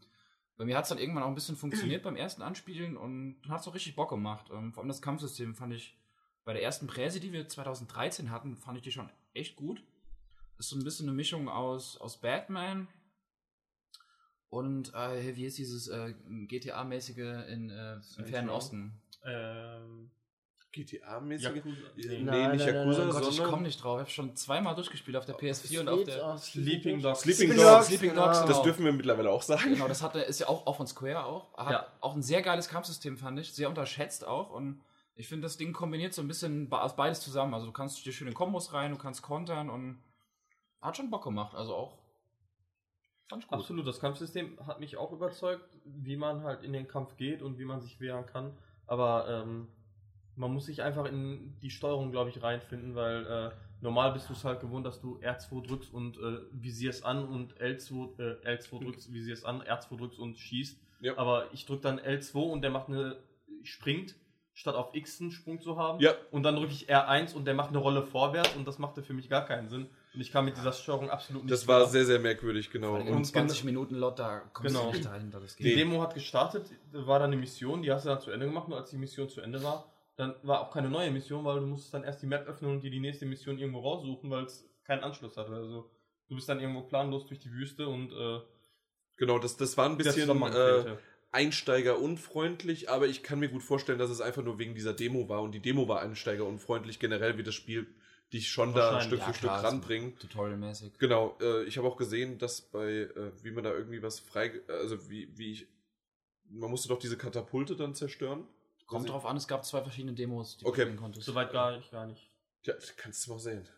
bei 0.56 0.64
mir 0.64 0.76
hat 0.76 0.84
es 0.84 0.88
dann 0.88 0.98
irgendwann 0.98 1.24
auch 1.24 1.28
ein 1.28 1.34
bisschen 1.34 1.56
funktioniert 1.56 2.02
beim 2.04 2.16
ersten 2.16 2.42
Anspielen 2.42 2.96
und 2.96 3.40
dann 3.42 3.52
hat 3.52 3.60
es 3.60 3.68
auch 3.68 3.74
richtig 3.74 3.96
Bock 3.96 4.10
gemacht. 4.10 4.46
Ähm, 4.52 4.72
vor 4.72 4.82
allem 4.82 4.88
das 4.88 5.02
Kampfsystem 5.02 5.54
fand 5.54 5.74
ich 5.74 5.98
bei 6.48 6.54
der 6.54 6.62
ersten 6.62 6.86
Präse, 6.86 7.20
die 7.20 7.30
wir 7.30 7.46
2013 7.46 8.30
hatten, 8.30 8.56
fand 8.56 8.78
ich 8.78 8.82
die 8.82 8.90
schon 8.90 9.10
echt 9.34 9.54
gut. 9.54 9.82
Ist 10.58 10.70
so 10.70 10.76
ein 10.76 10.82
bisschen 10.82 11.06
eine 11.06 11.14
Mischung 11.14 11.46
aus, 11.46 11.98
aus 11.98 12.22
Batman 12.22 12.88
und 14.48 14.94
äh, 14.94 15.36
wie 15.36 15.44
ist 15.44 15.58
dieses 15.58 15.88
äh, 15.88 16.14
GTA-mäßige 16.46 17.18
in, 17.50 17.68
äh, 17.68 17.96
im 18.16 18.24
Fernen 18.24 18.48
Osten? 18.48 18.98
Ähm, 19.26 20.10
GTA-mäßige? 20.72 21.62
Nee, 21.96 22.22
nein, 22.22 22.52
nicht 22.52 22.64
Yakuza, 22.64 23.00
nein, 23.00 23.08
nein, 23.08 23.10
Gott, 23.10 23.30
ich 23.30 23.44
komme 23.44 23.62
nicht 23.64 23.84
drauf. 23.84 23.96
Ich 23.96 24.04
habe 24.04 24.10
schon 24.10 24.34
zweimal 24.34 24.74
durchgespielt 24.74 25.18
auf 25.18 25.26
der 25.26 25.36
PS4 25.36 25.80
und 25.80 25.88
auf 25.90 26.04
der 26.04 26.38
Sleeping 26.38 27.02
Dogs. 27.02 27.20
Sleeping 27.20 27.54
Dogs. 27.58 27.88
Sleeping 27.88 28.14
Dogs, 28.14 28.38
genau. 28.40 28.48
Das 28.48 28.62
dürfen 28.62 28.86
wir 28.86 28.92
mittlerweile 28.92 29.28
auch 29.28 29.42
sagen. 29.42 29.74
Genau, 29.74 29.86
das 29.86 30.00
hatte, 30.00 30.20
ist 30.20 30.40
ja 30.40 30.48
auch, 30.48 30.66
auch 30.66 30.78
von 30.78 30.86
Square 30.86 31.26
auch. 31.26 31.54
Hat 31.58 31.70
ja. 31.72 31.86
auch 32.00 32.16
ein 32.16 32.22
sehr 32.22 32.40
geiles 32.40 32.70
Kampfsystem, 32.70 33.18
fand 33.18 33.38
ich. 33.38 33.52
Sehr 33.52 33.68
unterschätzt 33.68 34.26
auch. 34.26 34.48
Und 34.48 34.80
ich 35.18 35.26
finde, 35.26 35.46
das 35.46 35.56
Ding 35.56 35.72
kombiniert 35.72 36.14
so 36.14 36.22
ein 36.22 36.28
bisschen 36.28 36.68
beides 36.68 37.20
zusammen. 37.20 37.52
Also 37.52 37.66
du 37.66 37.72
kannst 37.72 38.06
dir 38.06 38.12
schöne 38.12 38.32
Kombos 38.32 38.72
rein, 38.72 38.92
du 38.92 38.98
kannst 38.98 39.20
kontern 39.20 39.68
und 39.68 40.00
hat 40.80 40.96
schon 40.96 41.10
Bock 41.10 41.24
gemacht. 41.24 41.56
Also 41.56 41.74
auch 41.74 41.98
Absolut, 43.50 43.86
das 43.86 43.98
Kampfsystem 44.00 44.58
hat 44.64 44.80
mich 44.80 44.96
auch 44.96 45.12
überzeugt, 45.12 45.68
wie 45.84 46.16
man 46.16 46.44
halt 46.44 46.62
in 46.62 46.72
den 46.72 46.86
Kampf 46.86 47.16
geht 47.16 47.42
und 47.42 47.58
wie 47.58 47.64
man 47.64 47.80
sich 47.80 48.00
wehren 48.00 48.26
kann. 48.26 48.56
Aber 48.86 49.28
ähm, 49.28 49.66
man 50.36 50.54
muss 50.54 50.66
sich 50.66 50.82
einfach 50.82 51.04
in 51.04 51.58
die 51.60 51.70
Steuerung, 51.70 52.12
glaube 52.12 52.30
ich, 52.30 52.40
reinfinden, 52.40 52.94
weil 52.94 53.26
äh, 53.26 53.50
normal 53.80 54.12
bist 54.12 54.28
du 54.30 54.34
es 54.34 54.44
halt 54.44 54.60
gewohnt, 54.60 54.86
dass 54.86 55.00
du 55.00 55.18
R2 55.18 55.66
drückst 55.66 55.92
und 55.92 56.16
äh, 56.16 56.38
visierst 56.52 57.04
an 57.04 57.26
und 57.26 57.60
L2, 57.60 58.18
äh, 58.20 58.56
L2 58.56 58.84
drückst, 58.84 59.12
visierst 59.12 59.44
an, 59.44 59.62
R2 59.62 59.98
drückst 59.98 60.20
und 60.20 60.38
schießt. 60.38 60.80
Ja. 61.00 61.18
Aber 61.18 61.52
ich 61.52 61.66
drücke 61.66 61.82
dann 61.82 61.98
L2 61.98 62.38
und 62.38 62.62
der 62.62 62.70
macht 62.70 62.88
eine, 62.88 63.18
springt, 63.64 64.14
statt 64.58 64.74
auf 64.74 64.92
X 64.92 65.20
einen 65.20 65.30
Sprung 65.30 65.60
zu 65.60 65.78
haben. 65.78 66.00
Ja. 66.00 66.14
Und 66.32 66.42
dann 66.42 66.56
drücke 66.56 66.72
ich 66.72 66.90
R1 66.92 67.32
und 67.32 67.44
der 67.44 67.54
macht 67.54 67.68
eine 67.68 67.78
Rolle 67.78 68.02
vorwärts 68.02 68.56
und 68.56 68.66
das 68.66 68.80
machte 68.80 69.04
für 69.04 69.12
mich 69.12 69.28
gar 69.28 69.46
keinen 69.46 69.68
Sinn. 69.68 69.88
Und 70.12 70.20
ich 70.20 70.32
kam 70.32 70.46
mit 70.46 70.56
dieser 70.56 70.72
Steuerung 70.72 71.10
absolut 71.10 71.44
nicht 71.44 71.52
Das 71.52 71.68
war 71.68 71.86
sehr, 71.86 72.04
sehr 72.04 72.18
merkwürdig, 72.18 72.68
genau. 72.70 72.96
Und 72.96 73.24
20 73.24 73.62
Minuten 73.62 73.94
Lot, 73.94 74.18
da 74.18 74.40
kommst 74.52 74.74
genau. 74.74 74.86
du 74.86 74.96
nicht 74.96 75.04
dahin, 75.04 75.30
das 75.30 75.54
geht. 75.54 75.64
Die 75.64 75.76
Demo 75.76 76.02
hat 76.02 76.14
gestartet, 76.14 76.72
war 76.90 77.20
dann 77.20 77.30
eine 77.30 77.40
Mission, 77.40 77.82
die 77.82 77.92
hast 77.92 78.04
du 78.04 78.08
dann 78.08 78.20
zu 78.20 78.32
Ende 78.32 78.46
gemacht 78.46 78.66
und 78.66 78.74
als 78.74 78.90
die 78.90 78.96
Mission 78.96 79.28
zu 79.28 79.40
Ende 79.40 79.62
war, 79.62 79.92
dann 80.16 80.34
war 80.42 80.62
auch 80.62 80.72
keine 80.72 80.90
neue 80.90 81.12
Mission, 81.12 81.44
weil 81.44 81.60
du 81.60 81.66
musstest 81.66 81.94
dann 81.94 82.02
erst 82.02 82.20
die 82.22 82.26
Map 82.26 82.48
öffnen 82.48 82.72
und 82.72 82.80
dir 82.80 82.90
die 82.90 82.98
nächste 82.98 83.26
Mission 83.26 83.58
irgendwo 83.58 83.78
raussuchen, 83.78 84.28
weil 84.28 84.42
es 84.42 84.68
keinen 84.82 85.04
Anschluss 85.04 85.36
hatte. 85.36 85.52
Also 85.52 85.88
du 86.28 86.34
bist 86.34 86.48
dann 86.48 86.58
irgendwo 86.58 86.80
planlos 86.80 87.26
durch 87.26 87.38
die 87.38 87.52
Wüste 87.52 87.86
und 87.86 88.10
äh, 88.10 88.40
genau, 89.18 89.38
das, 89.38 89.56
das 89.56 89.76
war 89.76 89.88
ein 89.88 89.96
bisschen 89.96 90.28
äh, 90.28 90.96
einsteigerunfreundlich, 91.30 92.90
aber 92.90 93.06
ich 93.06 93.22
kann 93.22 93.38
mir 93.38 93.48
gut 93.48 93.62
vorstellen, 93.62 93.98
dass 93.98 94.10
es 94.10 94.20
einfach 94.20 94.42
nur 94.42 94.58
wegen 94.58 94.74
dieser 94.74 94.94
Demo 94.94 95.28
war 95.28 95.42
und 95.42 95.52
die 95.52 95.60
Demo 95.60 95.88
war 95.88 96.00
einsteigerunfreundlich 96.00 96.98
generell, 96.98 97.36
wie 97.36 97.42
das 97.42 97.54
Spiel 97.54 97.86
dich 98.32 98.50
schon 98.50 98.74
da 98.74 99.00
Stück 99.00 99.20
für 99.20 99.30
ja, 99.30 99.34
Stück 99.34 99.50
ranbringt. 99.50 100.20
Tutorial-mäßig. 100.20 100.98
Genau, 100.98 101.36
äh, 101.40 101.64
ich 101.64 101.78
habe 101.78 101.88
auch 101.88 101.96
gesehen, 101.96 102.38
dass 102.38 102.60
bei, 102.60 102.90
äh, 102.90 103.32
wie 103.42 103.50
man 103.50 103.64
da 103.64 103.72
irgendwie 103.72 104.02
was 104.02 104.20
frei, 104.20 104.60
also 104.68 105.08
wie, 105.10 105.28
wie 105.36 105.52
ich, 105.52 105.66
man 106.50 106.70
musste 106.70 106.88
doch 106.88 106.98
diese 106.98 107.16
Katapulte 107.16 107.76
dann 107.76 107.94
zerstören. 107.94 108.46
Kommt 108.86 109.08
drauf 109.10 109.26
an, 109.26 109.36
es 109.36 109.48
gab 109.48 109.64
zwei 109.64 109.82
verschiedene 109.82 110.14
Demos, 110.14 110.58
die 110.58 110.64
okay. 110.64 110.76
du 110.76 110.82
spielen 110.82 110.96
konntest. 110.98 111.26
Soweit 111.26 111.52
gar 111.52 111.76
nicht, 111.76 111.90
gar 111.90 112.06
nicht. 112.06 112.30
Ja, 112.64 112.74
kannst 112.96 113.26
du 113.26 113.32
mal 113.32 113.38
sehen. 113.38 113.68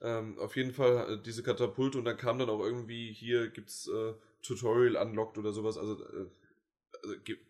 Ähm, 0.00 0.38
auf 0.38 0.56
jeden 0.56 0.72
Fall 0.72 1.14
äh, 1.14 1.22
diese 1.22 1.42
Katapulte 1.42 1.98
und 1.98 2.04
dann 2.04 2.16
kam 2.16 2.38
dann 2.38 2.50
auch 2.50 2.60
irgendwie, 2.60 3.12
hier 3.12 3.48
gibt's 3.48 3.88
äh, 3.88 4.14
Tutorial 4.42 4.96
unlocked 4.96 5.38
oder 5.38 5.52
sowas, 5.52 5.78
also, 5.78 6.02
äh, 6.02 6.06
also 6.16 6.30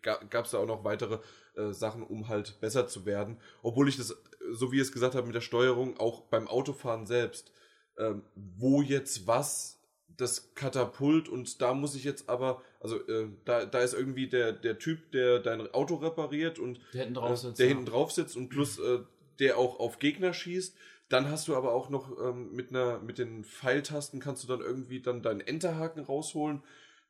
gab 0.01 0.45
es 0.45 0.51
da 0.51 0.59
auch 0.59 0.65
noch 0.65 0.83
weitere 0.83 1.19
äh, 1.55 1.71
Sachen, 1.71 2.03
um 2.03 2.27
halt 2.27 2.59
besser 2.61 2.87
zu 2.87 3.05
werden. 3.05 3.37
Obwohl 3.61 3.87
ich 3.89 3.97
das, 3.97 4.17
so 4.51 4.71
wie 4.71 4.77
ihr 4.77 4.81
es 4.81 4.91
gesagt 4.91 5.15
habt, 5.15 5.25
mit 5.27 5.35
der 5.35 5.41
Steuerung, 5.41 5.99
auch 5.99 6.21
beim 6.21 6.47
Autofahren 6.47 7.05
selbst, 7.05 7.51
ähm, 7.97 8.23
wo 8.35 8.81
jetzt 8.81 9.27
was 9.27 9.79
das 10.17 10.53
Katapult 10.53 11.27
und 11.27 11.61
da 11.61 11.73
muss 11.73 11.95
ich 11.95 12.03
jetzt 12.03 12.29
aber, 12.29 12.61
also 12.79 12.97
äh, 13.07 13.29
da, 13.45 13.65
da 13.65 13.79
ist 13.79 13.93
irgendwie 13.93 14.27
der, 14.27 14.51
der 14.51 14.77
Typ, 14.77 15.11
der 15.11 15.39
dein 15.39 15.73
Auto 15.73 15.95
repariert 15.95 16.59
und 16.59 16.79
der 16.93 17.01
hinten 17.01 17.15
drauf 17.15 17.37
sitzt, 17.37 17.55
äh, 17.55 17.57
der 17.57 17.65
ja. 17.65 17.69
hinten 17.69 17.85
drauf 17.85 18.11
sitzt 18.11 18.37
und 18.37 18.49
plus 18.49 18.79
äh, 18.79 18.99
der 19.39 19.57
auch 19.57 19.79
auf 19.79 19.99
Gegner 19.99 20.33
schießt. 20.33 20.75
Dann 21.09 21.29
hast 21.29 21.47
du 21.47 21.55
aber 21.55 21.73
auch 21.73 21.89
noch 21.89 22.11
ähm, 22.19 22.51
mit 22.53 22.69
einer 22.69 22.99
mit 22.99 23.17
den 23.17 23.43
Pfeiltasten 23.43 24.19
kannst 24.19 24.43
du 24.43 24.47
dann 24.47 24.61
irgendwie 24.61 25.01
dann 25.01 25.21
deinen 25.21 25.41
Enterhaken 25.41 26.03
rausholen. 26.03 26.63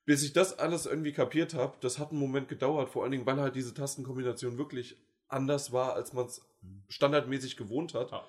Bis 0.05 0.23
ich 0.23 0.33
das 0.33 0.59
alles 0.59 0.85
irgendwie 0.85 1.13
kapiert 1.13 1.53
habe, 1.53 1.77
das 1.81 1.97
hat 1.97 2.11
einen 2.11 2.19
Moment 2.19 2.49
gedauert, 2.49 2.89
vor 2.89 3.03
allen 3.03 3.11
Dingen, 3.11 3.25
weil 3.25 3.39
halt 3.39 3.55
diese 3.55 3.73
Tastenkombination 3.73 4.57
wirklich 4.57 4.97
anders 5.29 5.71
war, 5.71 5.93
als 5.93 6.13
man 6.13 6.25
es 6.25 6.41
standardmäßig 6.89 7.57
gewohnt 7.57 7.93
hat. 7.93 8.11
Ja. 8.11 8.23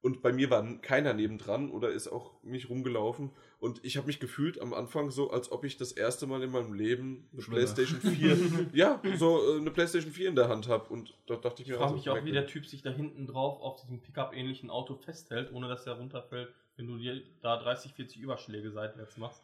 Und 0.00 0.22
bei 0.22 0.32
mir 0.32 0.48
war 0.48 0.64
keiner 0.78 1.12
nebendran 1.12 1.70
oder 1.70 1.90
ist 1.90 2.06
auch 2.06 2.40
nicht 2.44 2.70
rumgelaufen. 2.70 3.32
Und 3.58 3.84
ich 3.84 3.96
habe 3.96 4.06
mich 4.06 4.20
gefühlt 4.20 4.60
am 4.60 4.72
Anfang 4.72 5.10
so, 5.10 5.30
als 5.30 5.50
ob 5.50 5.64
ich 5.64 5.76
das 5.76 5.90
erste 5.90 6.28
Mal 6.28 6.40
in 6.44 6.52
meinem 6.52 6.72
Leben 6.72 7.28
eine 7.32 7.42
Schwimmer. 7.42 7.56
PlayStation 7.56 8.00
4, 8.00 8.38
ja, 8.74 9.02
so 9.16 9.56
äh, 9.56 9.58
eine 9.58 9.72
PlayStation 9.72 10.12
4 10.12 10.28
in 10.28 10.36
der 10.36 10.48
Hand 10.48 10.68
habe. 10.68 10.88
Und 10.92 11.14
da 11.26 11.34
dachte 11.34 11.62
ich 11.62 11.68
Ich 11.68 11.72
mir 11.72 11.78
frage 11.78 11.94
also, 11.94 11.96
mich 11.96 12.10
auch, 12.10 12.24
wie 12.24 12.30
der 12.30 12.46
Typ 12.46 12.64
sich 12.66 12.82
da 12.82 12.90
hinten 12.90 13.26
drauf 13.26 13.60
auf 13.60 13.80
diesem 13.80 14.00
Pickup-ähnlichen 14.00 14.70
Auto 14.70 14.94
festhält, 14.94 15.52
ohne 15.52 15.66
dass 15.66 15.84
er 15.84 15.94
runterfällt, 15.94 16.52
wenn 16.76 16.86
du 16.86 16.96
dir 16.96 17.20
da 17.42 17.56
30, 17.56 17.94
40 17.94 18.20
Überschläge 18.20 18.70
seitwärts 18.70 19.16
machst. 19.16 19.42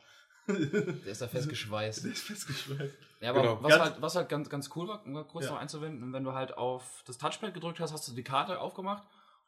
Der 0.48 1.06
ist 1.12 1.20
da 1.22 1.28
festgeschweißt. 1.28 2.04
Der 2.04 2.12
ist 2.12 2.22
festgeschweißt. 2.24 2.94
Ja, 3.20 3.30
aber 3.30 3.40
Genau. 3.42 3.62
was, 3.62 3.70
Ganz- 3.70 3.82
halt, 3.82 4.02
was 4.02 4.16
halt 4.16 4.28
ganz, 4.28 4.50
ganz 4.50 4.70
cool 4.76 4.88
war, 4.88 5.04
um 5.06 5.14
kurz 5.28 5.46
Ja. 5.46 5.52
noch 5.52 5.58
einzuwenden, 5.60 6.12
wenn 6.12 6.24
du 6.24 6.32
halt 6.34 6.56
auf 6.58 7.02
das 7.06 7.16
Touchpad 7.18 7.54
gedrückt 7.54 7.80
hast, 7.80 7.92
hast 7.92 8.06
du 8.08 8.12
die 8.12 8.22
Karte 8.24 8.60
aufgemacht 8.60 9.02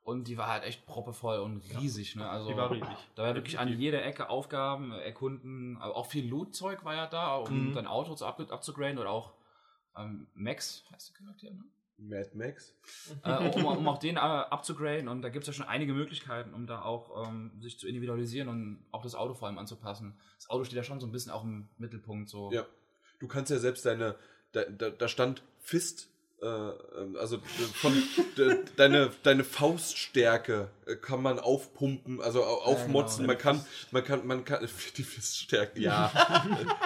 und 0.04 0.28
die 0.28 0.38
war 0.38 0.46
halt 0.48 0.64
echt 0.64 0.86
proppevoll 0.86 1.40
und 1.40 1.62
riesig. 1.78 2.16
Ne? 2.16 2.28
Also, 2.28 2.48
Die 2.48 2.56
war 2.56 2.70
riesig. 2.70 2.96
Da 3.14 3.24
war 3.24 3.34
wirklich 3.34 3.58
an 3.58 3.68
jeder 3.68 4.04
Ecke 4.04 4.30
Aufgaben, 4.30 4.92
erkunden, 4.92 5.76
aber 5.78 5.94
auch 5.96 6.06
viel 6.06 6.26
Loot-Zeug 6.28 6.84
war 6.84 6.94
ja 6.94 7.06
da, 7.06 7.36
um 7.36 7.70
Mhm. 7.70 7.74
dein 7.74 7.86
Auto 7.86 8.14
zu 8.14 8.24
up 8.24 8.40
abzugraden 8.50 8.98
oder 8.98 9.10
auch 9.10 9.32
ähm, 9.98 10.26
Max 10.34 10.84
heißt 10.92 11.10
der 11.10 11.16
Charakter, 11.16 11.50
ne? 11.50 11.64
Mad 11.98 12.30
Max? 12.34 12.74
äh, 13.24 13.48
um, 13.48 13.64
um 13.64 13.88
auch 13.88 13.98
den 13.98 14.16
äh, 14.16 14.18
abzugraden 14.18 15.08
und 15.08 15.22
da 15.22 15.28
gibt 15.28 15.44
es 15.44 15.46
ja 15.48 15.52
schon 15.52 15.66
einige 15.66 15.92
Möglichkeiten, 15.92 16.54
um 16.54 16.66
da 16.66 16.82
auch 16.82 17.26
ähm, 17.26 17.52
sich 17.60 17.78
zu 17.78 17.88
individualisieren 17.88 18.48
und 18.48 18.84
auch 18.90 19.02
das 19.02 19.14
Auto 19.14 19.34
vor 19.34 19.48
allem 19.48 19.58
anzupassen. 19.58 20.18
Das 20.38 20.50
Auto 20.50 20.64
steht 20.64 20.76
ja 20.76 20.82
schon 20.82 21.00
so 21.00 21.06
ein 21.06 21.12
bisschen 21.12 21.32
auch 21.32 21.44
im 21.44 21.68
Mittelpunkt. 21.78 22.28
So. 22.28 22.52
Ja. 22.52 22.66
Du 23.18 23.28
kannst 23.28 23.50
ja 23.50 23.58
selbst 23.58 23.86
deine, 23.86 24.16
da, 24.52 24.64
da, 24.64 24.90
da 24.90 25.08
stand 25.08 25.42
Fist, 25.60 26.10
äh, 26.42 26.46
ähm, 26.46 27.16
also 27.18 27.36
äh, 27.36 27.40
von 27.74 27.92
de, 28.36 28.58
deine, 28.76 29.10
deine 29.22 29.42
Fauststärke 29.44 30.68
äh, 30.86 30.96
kann 30.96 31.22
man 31.22 31.38
aufpumpen, 31.38 32.20
also 32.20 32.42
au- 32.44 32.62
aufmotzen. 32.62 33.22
genau. 33.26 33.32
Man 33.32 33.38
kann, 33.38 33.64
man 33.90 34.04
kann, 34.04 34.26
man 34.26 34.44
kann, 34.44 34.68
die 34.96 35.02
Fiststärke, 35.02 35.80
ja. 35.80 36.12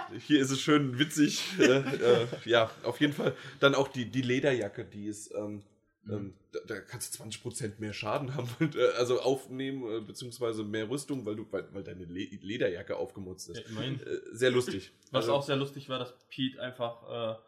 Hier 0.26 0.40
ist 0.40 0.50
es 0.50 0.60
schön 0.60 0.98
witzig. 0.98 1.42
Äh, 1.58 1.64
äh, 1.78 2.26
ja, 2.44 2.70
auf 2.84 3.00
jeden 3.00 3.12
Fall. 3.12 3.34
Dann 3.58 3.74
auch 3.74 3.88
die, 3.88 4.04
die 4.10 4.22
Lederjacke, 4.22 4.84
die 4.84 5.06
ist, 5.06 5.32
ähm, 5.34 5.62
ähm, 6.08 6.34
da, 6.52 6.60
da 6.66 6.80
kannst 6.80 7.18
du 7.18 7.22
20% 7.24 7.72
mehr 7.78 7.92
Schaden 7.92 8.34
haben, 8.34 8.48
äh, 8.74 8.86
also 8.98 9.20
aufnehmen, 9.20 9.82
äh, 9.98 10.00
beziehungsweise 10.00 10.62
mehr 10.64 10.88
Rüstung, 10.88 11.26
weil 11.26 11.36
du, 11.36 11.46
weil, 11.50 11.68
weil 11.72 11.82
deine 11.84 12.04
Le 12.04 12.24
Lederjacke 12.40 12.96
aufgemutzt 12.96 13.50
ist. 13.50 13.62
Ja. 13.68 13.82
Äh, 13.82 13.96
sehr 14.32 14.50
lustig. 14.50 14.92
Was 15.10 15.24
Also- 15.24 15.34
auch 15.34 15.42
sehr 15.42 15.56
lustig 15.56 15.88
war, 15.88 15.98
dass 15.98 16.14
Pete 16.30 16.60
einfach 16.60 17.36
äh, 17.36 17.38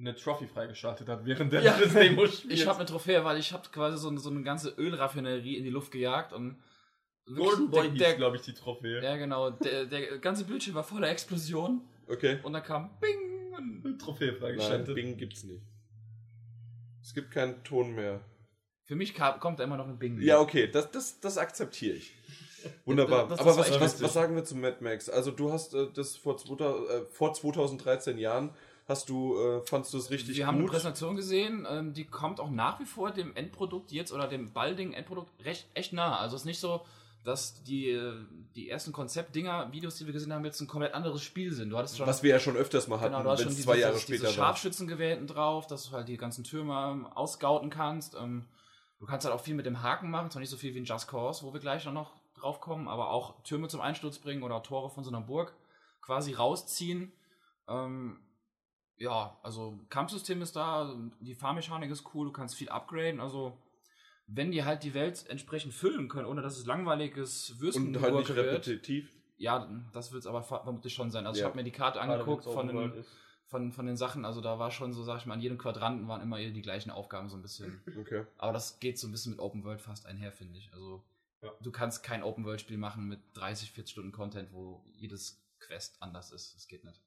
eine 0.00 0.14
Trophy 0.16 0.46
freigeschaltet 0.46 1.08
hat 1.08 1.24
während 1.24 1.52
der 1.52 1.62
Ja. 1.62 1.78
des 1.78 1.92
Demo-Spiels. 1.92 2.44
Ich 2.60 2.66
habe 2.66 2.78
eine 2.78 2.86
Trophäe, 2.88 3.22
weil 3.24 3.38
ich 3.38 3.52
habe 3.52 3.68
quasi 3.70 3.98
so, 3.98 4.16
so 4.16 4.30
eine 4.30 4.42
ganze 4.42 4.70
Ölraffinerie 4.70 5.56
in 5.56 5.64
die 5.64 5.70
Luft 5.70 5.92
gejagt 5.92 6.32
und 6.32 6.56
Golden 7.26 7.70
Boy 7.70 7.90
der, 7.96 8.08
hieß, 8.08 8.16
glaube 8.16 8.36
ich, 8.36 8.42
die 8.42 8.54
Trophäe. 8.54 9.02
Ja, 9.02 9.16
genau. 9.16 9.50
Der, 9.50 9.84
der 9.86 10.18
ganze 10.18 10.44
Bildschirm 10.44 10.74
war 10.74 10.82
voller 10.84 11.08
Explosionen 11.10 11.82
Okay. 12.08 12.38
und 12.42 12.52
dann 12.54 12.62
kam 12.64 12.90
Bing. 12.98 13.52
Und 13.56 13.84
Eine 13.84 13.98
Trophäe 13.98 14.32
Nein, 14.32 14.40
freigeschaltet. 14.40 14.94
Bing 14.94 15.16
gibt's 15.16 15.44
nicht. 15.44 15.62
Es 17.02 17.14
gibt 17.14 17.30
keinen 17.30 17.62
Ton 17.64 17.94
mehr. 17.94 18.20
für 18.84 18.96
mich 18.96 19.14
kam, 19.14 19.38
kommt 19.38 19.60
da 19.60 19.64
immer 19.64 19.76
noch 19.76 19.86
ein 19.86 19.98
Bing. 19.98 20.20
Ja, 20.20 20.40
okay, 20.40 20.66
das, 20.68 20.90
das, 20.90 21.20
das 21.20 21.38
akzeptiere 21.38 21.96
ich. 21.96 22.14
Wunderbar. 22.84 23.28
Das- 23.28 23.38
das 23.38 23.40
Aber 23.46 23.56
was, 23.58 23.80
was, 23.80 24.02
was 24.02 24.12
sagen 24.12 24.34
wir 24.34 24.44
zu 24.44 24.56
Mad 24.56 24.78
Max? 24.80 25.08
Also 25.08 25.30
du 25.30 25.52
hast 25.52 25.74
äh, 25.74 25.86
das 25.94 26.16
vor, 26.16 26.36
2000, 26.36 26.88
äh, 26.90 27.04
vor 27.10 27.32
2013 27.32 28.18
Jahren, 28.18 28.50
hast 28.90 29.08
du, 29.08 29.38
äh, 29.38 29.62
fandst 29.66 29.94
du 29.94 29.98
es 29.98 30.10
richtig 30.10 30.36
Wir 30.36 30.46
haben 30.46 30.56
eine 30.56 30.64
gut? 30.64 30.72
Präsentation 30.72 31.16
gesehen, 31.16 31.66
ähm, 31.70 31.94
die 31.94 32.04
kommt 32.04 32.40
auch 32.40 32.50
nach 32.50 32.78
wie 32.80 32.84
vor 32.84 33.10
dem 33.12 33.34
Endprodukt 33.36 33.92
jetzt 33.92 34.12
oder 34.12 34.28
dem 34.28 34.52
baldigen 34.52 34.92
Endprodukt 34.92 35.30
recht 35.44 35.66
echt 35.74 35.92
nah. 35.92 36.18
Also 36.18 36.36
es 36.36 36.42
ist 36.42 36.46
nicht 36.46 36.60
so, 36.60 36.84
dass 37.24 37.62
die, 37.64 37.90
äh, 37.90 38.14
die 38.54 38.68
ersten 38.70 38.92
Konzeptdinger, 38.92 39.72
Videos, 39.72 39.96
die 39.96 40.06
wir 40.06 40.12
gesehen 40.12 40.32
haben, 40.32 40.44
jetzt 40.44 40.60
ein 40.60 40.66
komplett 40.66 40.94
anderes 40.94 41.22
Spiel 41.22 41.52
sind. 41.52 41.70
Du 41.70 41.76
hattest 41.78 41.96
schon 41.98 42.06
was 42.06 42.22
wir 42.22 42.30
ja 42.30 42.40
schon 42.40 42.56
öfters 42.56 42.88
mal 42.88 42.98
hatten, 43.00 43.12
Genau, 43.12 43.24
du 43.24 43.30
hast 43.30 43.38
wenn 43.40 43.44
schon 43.44 43.50
es 43.52 43.56
diese, 43.56 43.66
zwei 43.68 43.78
Jahre 43.78 43.92
diese, 43.94 44.02
später 44.02 44.22
diese. 44.26 44.34
Scharfschützengewehr 44.34 45.10
hinten 45.10 45.26
drauf, 45.26 45.66
dass 45.66 45.84
du 45.84 45.92
halt 45.92 46.08
die 46.08 46.16
ganzen 46.16 46.44
Türme 46.44 46.74
ähm, 46.92 47.06
ausgauten 47.06 47.68
kannst. 47.70 48.14
Ähm, 48.14 48.46
du 48.98 49.06
kannst 49.06 49.24
halt 49.26 49.34
auch 49.34 49.42
viel 49.42 49.54
mit 49.54 49.66
dem 49.66 49.82
Haken 49.82 50.10
machen, 50.10 50.30
zwar 50.30 50.40
nicht 50.40 50.50
so 50.50 50.56
viel 50.56 50.74
wie 50.74 50.78
in 50.78 50.84
Just 50.84 51.08
Cause, 51.08 51.44
wo 51.44 51.52
wir 51.52 51.60
gleich 51.60 51.84
noch- 51.84 51.92
noch 51.92 52.12
drauf 52.34 52.60
kommen, 52.60 52.88
aber 52.88 53.10
auch 53.10 53.42
Türme 53.42 53.68
zum 53.68 53.82
Einsturz 53.82 54.18
bringen 54.18 54.42
oder 54.42 54.62
Tore 54.62 54.88
von 54.88 55.04
so 55.04 55.10
einer 55.10 55.20
Burg 55.20 55.52
quasi 56.00 56.32
rausziehen. 56.32 57.12
Ähm, 57.68 58.18
ja, 59.00 59.36
also 59.42 59.78
Kampfsystem 59.88 60.40
ist 60.42 60.54
da, 60.54 60.94
die 61.20 61.34
Fahrmechanik 61.34 61.90
ist 61.90 62.04
cool, 62.14 62.26
du 62.26 62.32
kannst 62.32 62.54
viel 62.54 62.68
upgraden, 62.68 63.20
also 63.20 63.58
wenn 64.28 64.52
die 64.52 64.62
halt 64.64 64.84
die 64.84 64.94
Welt 64.94 65.26
entsprechend 65.28 65.74
füllen 65.74 66.08
können, 66.08 66.26
ohne 66.26 66.40
dass 66.42 66.56
es 66.56 66.66
langweiliges 66.66 67.58
Würsten 67.58 67.88
Und 67.96 68.00
halt 68.02 68.14
nicht 68.14 68.28
wird. 68.28 68.38
repetitiv. 68.46 69.10
Ja, 69.38 69.68
das 69.92 70.12
wird 70.12 70.20
es 70.20 70.26
aber 70.28 70.42
ver- 70.44 70.62
vermutlich 70.62 70.94
schon 70.94 71.10
sein. 71.10 71.26
Also 71.26 71.38
ich 71.38 71.42
Ja. 71.42 71.48
habe 71.48 71.56
mir 71.56 71.64
die 71.64 71.72
Karte 71.72 72.00
angeguckt 72.00 72.44
von 72.44 72.68
den, 72.68 72.92
ist. 72.92 73.08
von, 73.46 73.72
von 73.72 73.86
den 73.86 73.96
Sachen. 73.96 74.24
Also 74.24 74.40
da 74.42 74.58
war 74.60 74.70
schon 74.70 74.92
so, 74.92 75.02
sag 75.02 75.18
ich 75.18 75.26
mal, 75.26 75.34
an 75.34 75.40
jedem 75.40 75.56
Quadranten 75.58 76.06
waren 76.06 76.20
immer 76.20 76.36
die 76.38 76.62
gleichen 76.62 76.90
Aufgaben 76.90 77.28
so 77.30 77.36
ein 77.36 77.42
bisschen. 77.42 77.82
Okay. 77.98 78.24
Aber 78.38 78.52
das 78.52 78.78
geht 78.80 78.98
so 78.98 79.08
ein 79.08 79.12
bisschen 79.12 79.32
mit 79.32 79.40
Open 79.40 79.64
World 79.64 79.80
fast 79.80 80.04
einher, 80.06 80.30
finde 80.30 80.58
ich. 80.58 80.72
Also 80.74 81.02
Ja. 81.42 81.50
du 81.62 81.72
kannst 81.72 82.02
kein 82.04 82.22
Open 82.22 82.44
World 82.44 82.60
Spiel 82.60 82.76
machen 82.78 83.08
mit 83.08 83.18
30, 83.34 83.72
40 83.72 83.90
Stunden 83.92 84.12
Content, 84.12 84.52
wo 84.52 84.84
jedes 84.92 85.42
Quest 85.58 85.96
anders 86.02 86.30
ist. 86.32 86.54
Das 86.54 86.68
geht 86.68 86.84
nicht. 86.84 87.00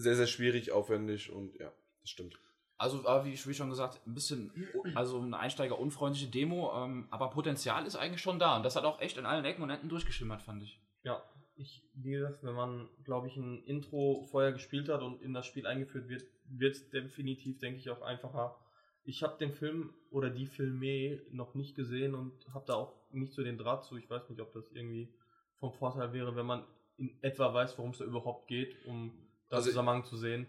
Sehr, 0.00 0.14
sehr 0.14 0.28
schwierig, 0.28 0.70
aufwendig 0.70 1.32
und 1.32 1.58
ja, 1.58 1.72
das 2.00 2.10
stimmt. 2.10 2.38
Also, 2.76 3.02
wie, 3.24 3.36
schon 3.36 3.70
gesagt, 3.70 4.00
ein 4.06 4.14
bisschen, 4.14 4.52
also 4.94 5.20
eine 5.20 5.36
einsteigerunfreundliche 5.36 6.28
Demo, 6.28 6.72
ähm, 6.76 7.08
aber 7.10 7.30
Potenzial 7.30 7.84
ist 7.84 7.96
eigentlich 7.96 8.22
schon 8.22 8.38
da. 8.38 8.56
Und 8.56 8.62
das 8.62 8.76
hat 8.76 8.84
auch 8.84 9.00
echt 9.00 9.16
in 9.18 9.26
allen 9.26 9.44
Ecken 9.44 9.64
und 9.64 9.70
Enden 9.70 9.88
durchgeschimmert, 9.88 10.40
fand 10.40 10.62
ich. 10.62 10.80
Ja, 11.02 11.20
ich, 11.56 11.82
wie 11.94 12.12
gesagt, 12.12 12.44
wenn 12.44 12.54
man, 12.54 12.88
glaube 13.02 13.26
ich, 13.26 13.36
ein 13.36 13.64
Intro 13.64 14.22
vorher 14.30 14.52
gespielt 14.52 14.88
hat 14.88 15.02
und 15.02 15.20
in 15.20 15.34
das 15.34 15.46
Spiel 15.46 15.66
eingeführt 15.66 16.08
wird, 16.08 16.22
wird 16.44 16.76
es 16.76 16.88
definitiv, 16.90 17.58
denke 17.58 17.80
ich, 17.80 17.90
auch 17.90 18.02
einfacher. 18.02 18.56
Ich 19.02 19.24
habe 19.24 19.38
den 19.38 19.52
Film 19.52 19.92
oder 20.10 20.30
die 20.30 20.46
Filme 20.46 21.20
noch 21.32 21.56
nicht 21.56 21.74
gesehen 21.74 22.14
und 22.14 22.32
habe 22.54 22.64
da 22.64 22.74
auch 22.74 22.94
nicht 23.10 23.32
so 23.32 23.42
den 23.42 23.58
Draht 23.58 23.84
zu. 23.84 23.96
Ich 23.96 24.08
weiß 24.08 24.30
nicht, 24.30 24.40
ob 24.40 24.52
das 24.52 24.70
irgendwie 24.70 25.12
vom 25.56 25.72
Vorteil 25.72 26.12
wäre, 26.12 26.36
wenn 26.36 26.46
man 26.46 26.64
in 26.96 27.20
etwa 27.22 27.52
weiß, 27.52 27.76
worum 27.76 27.90
es 27.90 27.98
da 27.98 28.04
überhaupt 28.04 28.46
geht, 28.46 28.86
um 28.86 29.27
Also- 29.56 29.70
Zusammenhang 29.70 30.04
zu 30.04 30.16
sehen. 30.16 30.46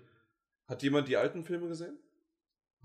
Hat 0.68 0.84
jemand 0.84 1.08
die 1.08 1.18
alten 1.18 1.44
Filme 1.44 1.68
gesehen? 1.68 1.98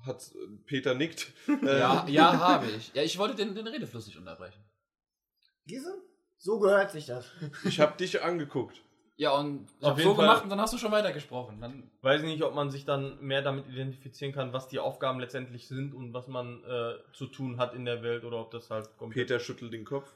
Hat 0.06 0.22
äh, 0.34 0.56
Peter 0.66 0.94
nickt? 0.94 1.32
Ja, 1.62 2.06
ja, 2.08 2.38
habe 2.38 2.66
ich. 2.70 2.92
Ja, 2.94 3.02
ich 3.02 3.18
wollte 3.18 3.34
den, 3.36 3.54
den 3.54 3.66
Redefluss 3.66 4.06
nicht 4.06 4.16
unterbrechen. 4.18 4.62
Gise? 5.66 5.94
So 6.38 6.58
gehört 6.58 6.90
sich 6.90 7.06
das. 7.06 7.30
Ich 7.64 7.80
habe 7.80 7.96
dich 7.96 8.22
angeguckt. 8.22 8.80
Ja, 9.16 9.30
und 9.36 9.68
ich 9.78 9.84
Auf 9.84 9.90
habe 9.92 10.02
so 10.02 10.14
Fall- 10.14 10.24
gemacht 10.24 10.42
und 10.42 10.50
dann 10.50 10.60
hast 10.60 10.74
du 10.74 10.78
schon 10.78 10.90
weitergesprochen. 10.90 11.60
Dann, 11.60 11.90
Weiß 12.02 12.22
ich 12.22 12.26
nicht, 12.26 12.42
ob 12.42 12.54
man 12.54 12.70
sich 12.70 12.84
dann 12.84 13.20
mehr 13.20 13.42
damit 13.42 13.68
identifizieren 13.68 14.32
kann, 14.34 14.52
was 14.52 14.66
die 14.66 14.80
Aufgaben 14.80 15.20
letztendlich 15.20 15.68
sind 15.68 15.94
und 15.94 16.12
was 16.12 16.26
man 16.26 16.64
äh, 16.64 16.94
zu 17.12 17.26
tun 17.28 17.58
hat 17.58 17.74
in 17.74 17.84
der 17.84 18.02
Welt 18.02 18.24
oder 18.24 18.40
ob 18.40 18.50
das 18.50 18.70
halt 18.70 18.88
komplett 18.96 19.28
Peter 19.28 19.38
schüttelt 19.38 19.72
den 19.72 19.84
Kopf. 19.84 20.12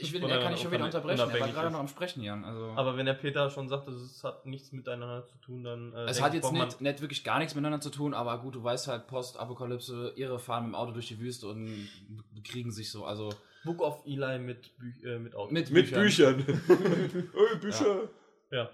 Ich 0.00 0.12
will, 0.12 0.22
er 0.22 0.28
der- 0.28 0.40
kann 0.42 0.54
ich 0.54 0.60
schon 0.60 0.72
wieder 0.72 0.84
unterbrechen. 0.84 1.20
Er 1.20 1.40
war 1.40 1.48
gerade 1.48 1.70
noch 1.70 1.80
am 1.80 1.88
Sprechen, 1.88 2.22
Jan. 2.22 2.44
Also, 2.44 2.72
Aber 2.76 2.96
wenn 2.96 3.06
der 3.06 3.14
Peter 3.14 3.50
schon 3.50 3.68
sagt, 3.68 3.88
es 3.88 4.22
hat 4.24 4.46
nichts 4.46 4.72
miteinander 4.72 5.26
zu 5.26 5.36
tun, 5.38 5.64
dann. 5.64 5.92
Äh, 5.92 6.04
es 6.06 6.20
hat 6.22 6.34
jetzt 6.34 6.52
nicht, 6.52 6.80
nicht 6.80 7.00
wirklich 7.00 7.24
gar 7.24 7.38
nichts 7.38 7.54
miteinander 7.54 7.80
zu 7.80 7.90
tun, 7.90 8.14
aber 8.14 8.38
gut, 8.38 8.54
du 8.54 8.62
weißt 8.64 8.88
halt, 8.88 9.06
Postapokalypse, 9.06 10.12
Irre 10.16 10.38
fahren 10.38 10.64
mit 10.64 10.72
dem 10.72 10.74
Auto 10.76 10.92
durch 10.92 11.08
die 11.08 11.18
Wüste 11.20 11.48
und 11.48 11.88
bekriegen 12.34 12.72
sich 12.72 12.90
so. 12.90 13.04
Also 13.04 13.32
Book 13.64 13.80
of 13.82 14.02
Eli 14.06 14.38
mit, 14.38 14.76
Bü 14.78 14.92
äh, 15.08 15.18
mit 15.18 15.34
Auto. 15.34 15.52
mit, 15.52 15.70
Mit 15.70 15.92
Büchern. 15.92 16.40
Ey, 16.48 17.58
Bücher. 17.60 18.08
Ja. 18.50 18.70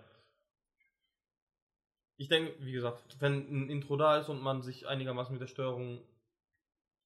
Ich 2.18 2.28
denke, 2.28 2.55
wie 2.61 2.72
gesagt, 2.72 3.16
wenn 3.20 3.47
ein 3.51 3.68
Intro 3.68 3.97
da 3.97 4.16
ist 4.18 4.28
und 4.28 4.41
man 4.41 4.62
sich 4.62 4.87
einigermaßen 4.87 5.32
mit 5.34 5.43
der 5.43 5.49
Steuerung 5.49 6.01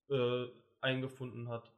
äh, 0.09 0.45
eingefunden 0.81 1.49
hat, 1.49 1.71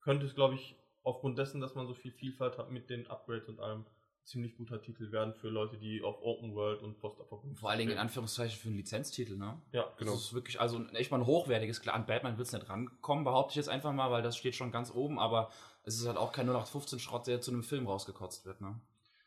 könnte 0.00 0.26
es, 0.26 0.34
glaube 0.34 0.54
ich, 0.54 0.74
aufgrund 1.06 1.38
dessen, 1.38 1.60
dass 1.60 1.74
man 1.74 1.86
so 1.86 1.94
viel 1.94 2.10
Vielfalt 2.10 2.58
hat 2.58 2.70
mit 2.70 2.90
den 2.90 3.06
Upgrades 3.06 3.48
und 3.48 3.60
allem, 3.60 3.86
ziemlich 4.24 4.56
guter 4.56 4.82
Titel 4.82 5.12
werden 5.12 5.32
für 5.34 5.48
Leute, 5.48 5.76
die 5.78 6.02
auf 6.02 6.20
Open 6.20 6.54
World 6.56 6.82
und 6.82 6.98
Postapokalypse 6.98 7.60
Vor 7.60 7.70
allen 7.70 7.78
Dingen 7.78 7.92
in. 7.92 7.98
Anführungszeichen 7.98 8.58
für 8.58 8.68
einen 8.68 8.76
Lizenztitel, 8.76 9.36
ne? 9.36 9.60
Ja, 9.70 9.84
Genau. 9.98 10.12
Das 10.12 10.22
ist 10.22 10.34
wirklich, 10.34 10.60
also 10.60 10.84
echt 10.94 11.12
mal 11.12 11.18
ein 11.18 11.26
hochwertiges, 11.26 11.80
klar, 11.80 11.94
an 11.94 12.06
Batman 12.06 12.36
wird 12.36 12.48
es 12.48 12.52
nicht 12.52 12.68
rankommen, 12.68 13.22
behaupte 13.24 13.52
ich 13.52 13.56
jetzt 13.56 13.68
einfach 13.68 13.92
mal, 13.92 14.10
weil 14.10 14.22
das 14.22 14.36
steht 14.36 14.56
schon 14.56 14.72
ganz 14.72 14.92
oben, 14.92 15.20
aber 15.20 15.50
es 15.84 16.00
ist 16.00 16.08
halt 16.08 16.16
auch 16.16 16.32
kein 16.32 16.50
0815-Schrott, 16.50 17.28
der 17.28 17.40
zu 17.40 17.52
einem 17.52 17.62
Film 17.62 17.86
rausgekotzt 17.86 18.44
wird, 18.44 18.60
ne? 18.60 18.80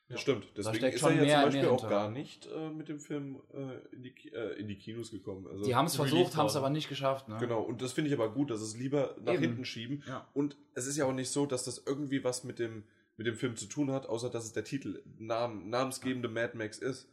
Das 0.10 0.22
stimmt. 0.22 0.48
Deswegen 0.58 0.78
steckt 0.78 0.96
ist 0.96 1.02
schon 1.02 1.12
er 1.12 1.16
ja 1.18 1.24
mehr- 1.24 1.42
zum 1.42 1.52
Beispiel 1.52 1.70
auch 1.70 1.90
gar 1.90 2.10
nicht 2.10 2.48
äh, 2.48 2.70
mit 2.72 2.90
dem 2.90 3.00
Film 3.00 3.42
äh, 3.54 3.96
in, 3.96 4.04
die, 4.04 4.14
äh, 4.34 4.60
in 4.60 4.68
die 4.68 4.76
Kinos 4.76 5.12
gekommen. 5.12 5.46
Also, 5.48 5.64
Die 5.64 5.76
haben 5.76 5.86
es 5.86 5.96
versucht, 5.96 6.36
haben 6.36 6.48
es 6.48 6.56
aber 6.56 6.70
nicht 6.72 6.90
geschafft, 6.90 7.28
ne? 7.30 7.38
Genau, 7.40 7.62
und 7.62 7.82
das 7.82 7.94
finde 7.94 8.10
ich 8.10 8.16
aber 8.16 8.30
gut, 8.32 8.50
dass 8.50 8.62
es 8.62 8.76
lieber 8.76 9.16
nach 9.24 9.34
Eben. 9.34 9.44
hinten 9.44 9.66
schieben. 9.66 10.04
Ja. 10.08 10.28
Und 10.34 10.58
es 10.74 10.88
ist 10.88 10.98
ja 10.98 11.06
auch 11.06 11.14
nicht 11.14 11.30
so, 11.30 11.46
dass 11.46 11.64
das 11.64 11.84
irgendwie 11.86 12.24
was 12.24 12.44
mit 12.44 12.58
dem, 12.58 12.84
mit 13.18 13.28
dem 13.28 13.36
Film 13.36 13.56
zu 13.56 13.68
tun 13.68 13.92
hat, 13.92 14.08
außer 14.08 14.30
dass 14.32 14.46
es 14.46 14.54
der 14.54 14.64
Titel, 14.64 15.04
Namen, 15.20 15.70
namensgebende 15.70 16.28
Mad 16.28 16.58
Max 16.58 16.80
ist. 16.80 17.08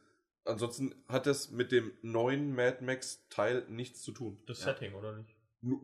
Ansonsten 0.45 0.95
hat 1.09 1.27
es 1.27 1.51
mit 1.51 1.73
dem 1.73 1.93
neuen 2.03 2.55
Mad 2.55 2.83
Max 2.85 3.27
Teil 3.29 3.65
nichts 3.69 4.01
zu 4.03 4.13
tun. 4.13 4.39
das 4.47 4.61
Ja. 4.61 4.67
Setting, 4.67 4.95
oder 4.95 5.17
nicht? 5.17 5.35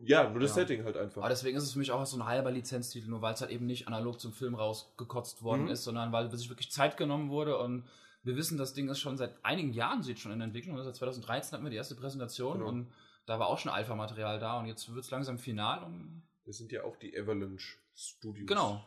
Ja, 0.03 0.29
nur 0.29 0.39
das 0.39 0.51
Ja. 0.51 0.55
Setting 0.61 0.83
halt 0.85 0.95
einfach. 0.97 1.21
Aber 1.21 1.29
deswegen 1.29 1.57
ist 1.57 1.63
es 1.63 1.73
für 1.73 1.79
mich 1.79 1.91
auch 1.91 2.05
so 2.05 2.17
ein 2.17 2.25
halber 2.25 2.51
Lizenztitel, 2.51 3.09
nur 3.09 3.21
weil 3.21 3.33
es 3.33 3.41
halt 3.41 3.51
eben 3.51 3.65
nicht 3.65 3.87
analog 3.87 4.19
zum 4.19 4.31
Film 4.33 4.55
rausgekotzt 4.55 5.43
worden 5.43 5.63
Mhm. 5.65 5.69
ist, 5.71 5.83
sondern 5.83 6.11
weil 6.11 6.29
sich 6.31 6.49
wirklich 6.49 6.71
Zeit 6.71 6.95
genommen 6.97 7.29
wurde 7.29 7.57
und 7.57 7.83
wir 8.23 8.35
wissen, 8.37 8.57
das 8.57 8.73
Ding 8.73 8.87
ist 8.89 8.99
schon 8.99 9.17
seit 9.17 9.33
einigen 9.43 9.73
Jahren 9.73 10.01
sieht 10.01 10.19
schon 10.19 10.31
in 10.31 10.39
Entwicklung. 10.41 10.81
Seit 10.81 10.95
2013 10.95 11.51
hatten 11.53 11.63
wir 11.65 11.69
die 11.71 11.75
erste 11.75 11.95
Präsentation 11.95 12.59
Genau. 12.59 12.69
und 12.69 12.91
da 13.25 13.39
war 13.39 13.47
auch 13.47 13.57
schon 13.59 13.71
Alpha-Material 13.71 14.39
da 14.39 14.59
und 14.59 14.65
jetzt 14.67 14.87
wird 14.93 15.03
es 15.03 15.11
langsam 15.11 15.37
final 15.37 15.83
und 15.83 16.23
Das 16.45 16.57
sind 16.57 16.71
ja 16.71 16.83
auch 16.83 16.95
die 16.97 17.17
Avalanche 17.17 17.77
Studios. 17.95 18.47
genau. 18.47 18.83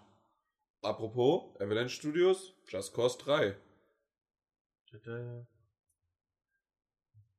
Apropos 0.82 1.55
Avalanche 1.61 1.90
Studios, 1.90 2.55
Just 2.68 2.94
Cause 2.94 3.18
3. 3.18 3.57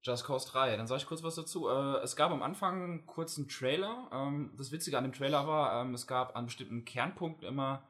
Just 0.08 0.26
Cause 0.26 0.48
3. 0.50 0.78
Dann 0.78 0.88
sage 0.88 1.02
ich 1.02 1.08
kurz 1.08 1.22
was 1.24 1.36
dazu. 1.36 1.68
Äh, 1.68 1.98
es 2.04 2.16
gab 2.16 2.32
am 2.32 2.42
Anfang 2.42 2.84
einen 2.84 3.06
kurzen 3.06 3.50
Trailer. 3.50 4.10
Ähm, 4.14 4.52
das 4.58 4.72
Witzige 4.72 4.98
an 4.98 5.04
dem 5.04 5.14
Trailer 5.14 5.48
war, 5.48 5.82
ähm, 5.82 5.94
es 5.94 6.08
gab 6.08 6.36
an 6.36 6.46
bestimmten 6.46 6.86
Kernpunkten 6.86 7.48
immer 7.48 7.84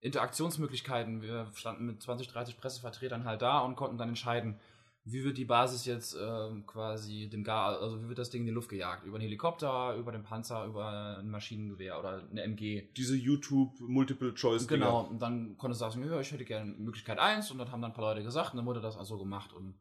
Interaktionsmöglichkeiten. 0.00 1.22
Wir 1.22 1.50
standen 1.54 1.86
mit 1.86 2.02
20, 2.02 2.28
30 2.28 2.58
Pressevertretern 2.58 3.24
halt 3.24 3.42
da 3.42 3.58
und 3.60 3.74
konnten 3.74 3.98
dann 3.98 4.10
entscheiden, 4.10 4.60
wie 5.06 5.22
wird 5.22 5.36
die 5.36 5.44
Basis 5.44 5.84
jetzt 5.84 6.16
ähm, 6.18 6.64
quasi 6.66 7.28
dem 7.28 7.44
Gar, 7.44 7.78
also 7.80 8.02
wie 8.02 8.08
wird 8.08 8.18
das 8.18 8.30
Ding 8.30 8.42
in 8.42 8.46
die 8.46 8.52
Luft 8.52 8.70
gejagt? 8.70 9.04
Über 9.04 9.16
einen 9.16 9.24
Helikopter, 9.24 9.94
über 9.96 10.12
den 10.12 10.22
Panzer, 10.22 10.64
über 10.64 11.18
ein 11.18 11.30
Maschinengewehr 11.30 11.98
oder 11.98 12.22
eine 12.30 12.42
MG. 12.42 12.88
Diese 12.96 13.14
YouTube 13.14 13.78
Multiple 13.80 14.32
Choice. 14.32 14.66
Genau, 14.66 15.02
und 15.02 15.20
dann 15.20 15.58
konntest 15.58 15.82
du 15.82 15.90
sagen, 15.90 16.08
ja, 16.08 16.20
ich 16.20 16.32
hätte 16.32 16.46
gerne 16.46 16.72
Möglichkeit 16.72 17.18
1 17.18 17.50
und 17.50 17.58
dann 17.58 17.70
haben 17.70 17.82
dann 17.82 17.90
ein 17.90 17.94
paar 17.94 18.04
Leute 18.04 18.22
gesagt 18.22 18.54
und 18.54 18.58
dann 18.58 18.66
wurde 18.66 18.80
das 18.80 18.96
also 18.96 19.18
gemacht 19.18 19.52
und 19.52 19.74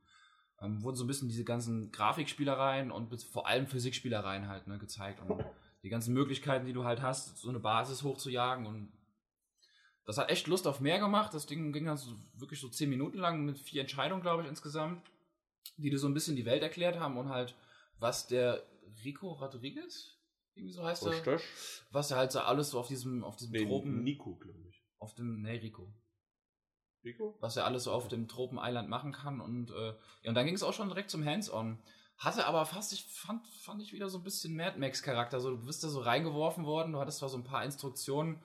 ähm, 0.63 0.81
wurden 0.81 0.95
so 0.95 1.03
ein 1.03 1.07
bisschen 1.07 1.27
diese 1.29 1.43
ganzen 1.43 1.91
Grafikspielereien 1.91 2.91
und 2.91 3.21
vor 3.23 3.47
allem 3.47 3.67
Physikspielereien 3.67 4.47
halt 4.47 4.67
ne, 4.67 4.77
gezeigt 4.79 5.19
und 5.21 5.43
die 5.83 5.89
ganzen 5.89 6.13
Möglichkeiten, 6.13 6.65
die 6.65 6.73
du 6.73 6.85
halt 6.85 7.01
hast, 7.01 7.37
so 7.37 7.49
eine 7.49 7.59
Basis 7.59 8.03
hochzujagen 8.03 8.65
und 8.65 8.91
das 10.05 10.17
hat 10.17 10.29
echt 10.29 10.47
Lust 10.47 10.67
auf 10.67 10.79
mehr 10.81 10.99
gemacht. 10.99 11.33
Das 11.33 11.45
Ding 11.45 11.71
ging 11.71 11.85
dann 11.85 11.97
so, 11.97 12.13
wirklich 12.35 12.59
so 12.59 12.67
10 12.67 12.89
Minuten 12.89 13.17
lang 13.19 13.45
mit 13.45 13.57
vier 13.59 13.81
Entscheidungen, 13.81 14.21
glaube 14.21 14.43
ich, 14.43 14.49
insgesamt, 14.49 15.01
die 15.77 15.89
dir 15.89 15.99
so 15.99 16.07
ein 16.07 16.13
bisschen 16.13 16.35
die 16.35 16.45
Welt 16.45 16.61
erklärt 16.61 16.99
haben 16.99 17.17
und 17.17 17.29
halt, 17.29 17.55
was 17.99 18.27
der 18.27 18.63
Rico 19.03 19.31
Rodriguez, 19.31 20.17
irgendwie 20.55 20.73
so 20.73 20.83
heißt 20.83 21.05
er, 21.05 21.39
was 21.91 22.11
er 22.11 22.17
halt 22.17 22.31
so 22.31 22.39
alles 22.41 22.69
so 22.71 22.79
auf 22.79 22.87
diesem, 22.87 23.23
auf 23.23 23.37
diesem 23.37 23.53
Nee, 23.53 23.65
Tropen, 23.65 24.03
Nico, 24.03 24.35
glaube 24.35 24.67
ich. 24.69 24.83
auf 24.99 25.15
dem, 25.15 25.41
nee, 25.41 25.57
Rico 25.57 25.93
Rico? 27.03 27.35
was 27.39 27.57
er 27.57 27.65
alles 27.65 27.83
so 27.83 27.91
auf 27.91 28.07
dem 28.07 28.27
Tropen-Island 28.27 28.89
machen 28.89 29.11
kann. 29.11 29.41
Und, 29.41 29.71
äh, 29.71 29.93
ja, 30.23 30.29
und 30.29 30.35
dann 30.35 30.45
ging 30.45 30.55
es 30.55 30.63
auch 30.63 30.73
schon 30.73 30.87
direkt 30.87 31.09
zum 31.09 31.25
Hands-on. 31.25 31.79
Hatte 32.17 32.45
aber 32.45 32.65
fast, 32.65 32.93
ich 32.93 33.05
fand, 33.05 33.45
fand 33.47 33.81
ich 33.81 33.91
wieder 33.91 34.09
so 34.09 34.19
ein 34.19 34.23
bisschen 34.23 34.55
Mad 34.55 34.79
Max-Charakter. 34.79 35.39
So, 35.39 35.51
du 35.51 35.65
bist 35.65 35.83
da 35.83 35.89
so 35.89 35.99
reingeworfen 35.99 36.65
worden, 36.65 36.93
du 36.93 36.99
hattest 36.99 37.19
zwar 37.19 37.29
so 37.29 37.37
ein 37.37 37.43
paar 37.43 37.63
Instruktionen. 37.65 38.39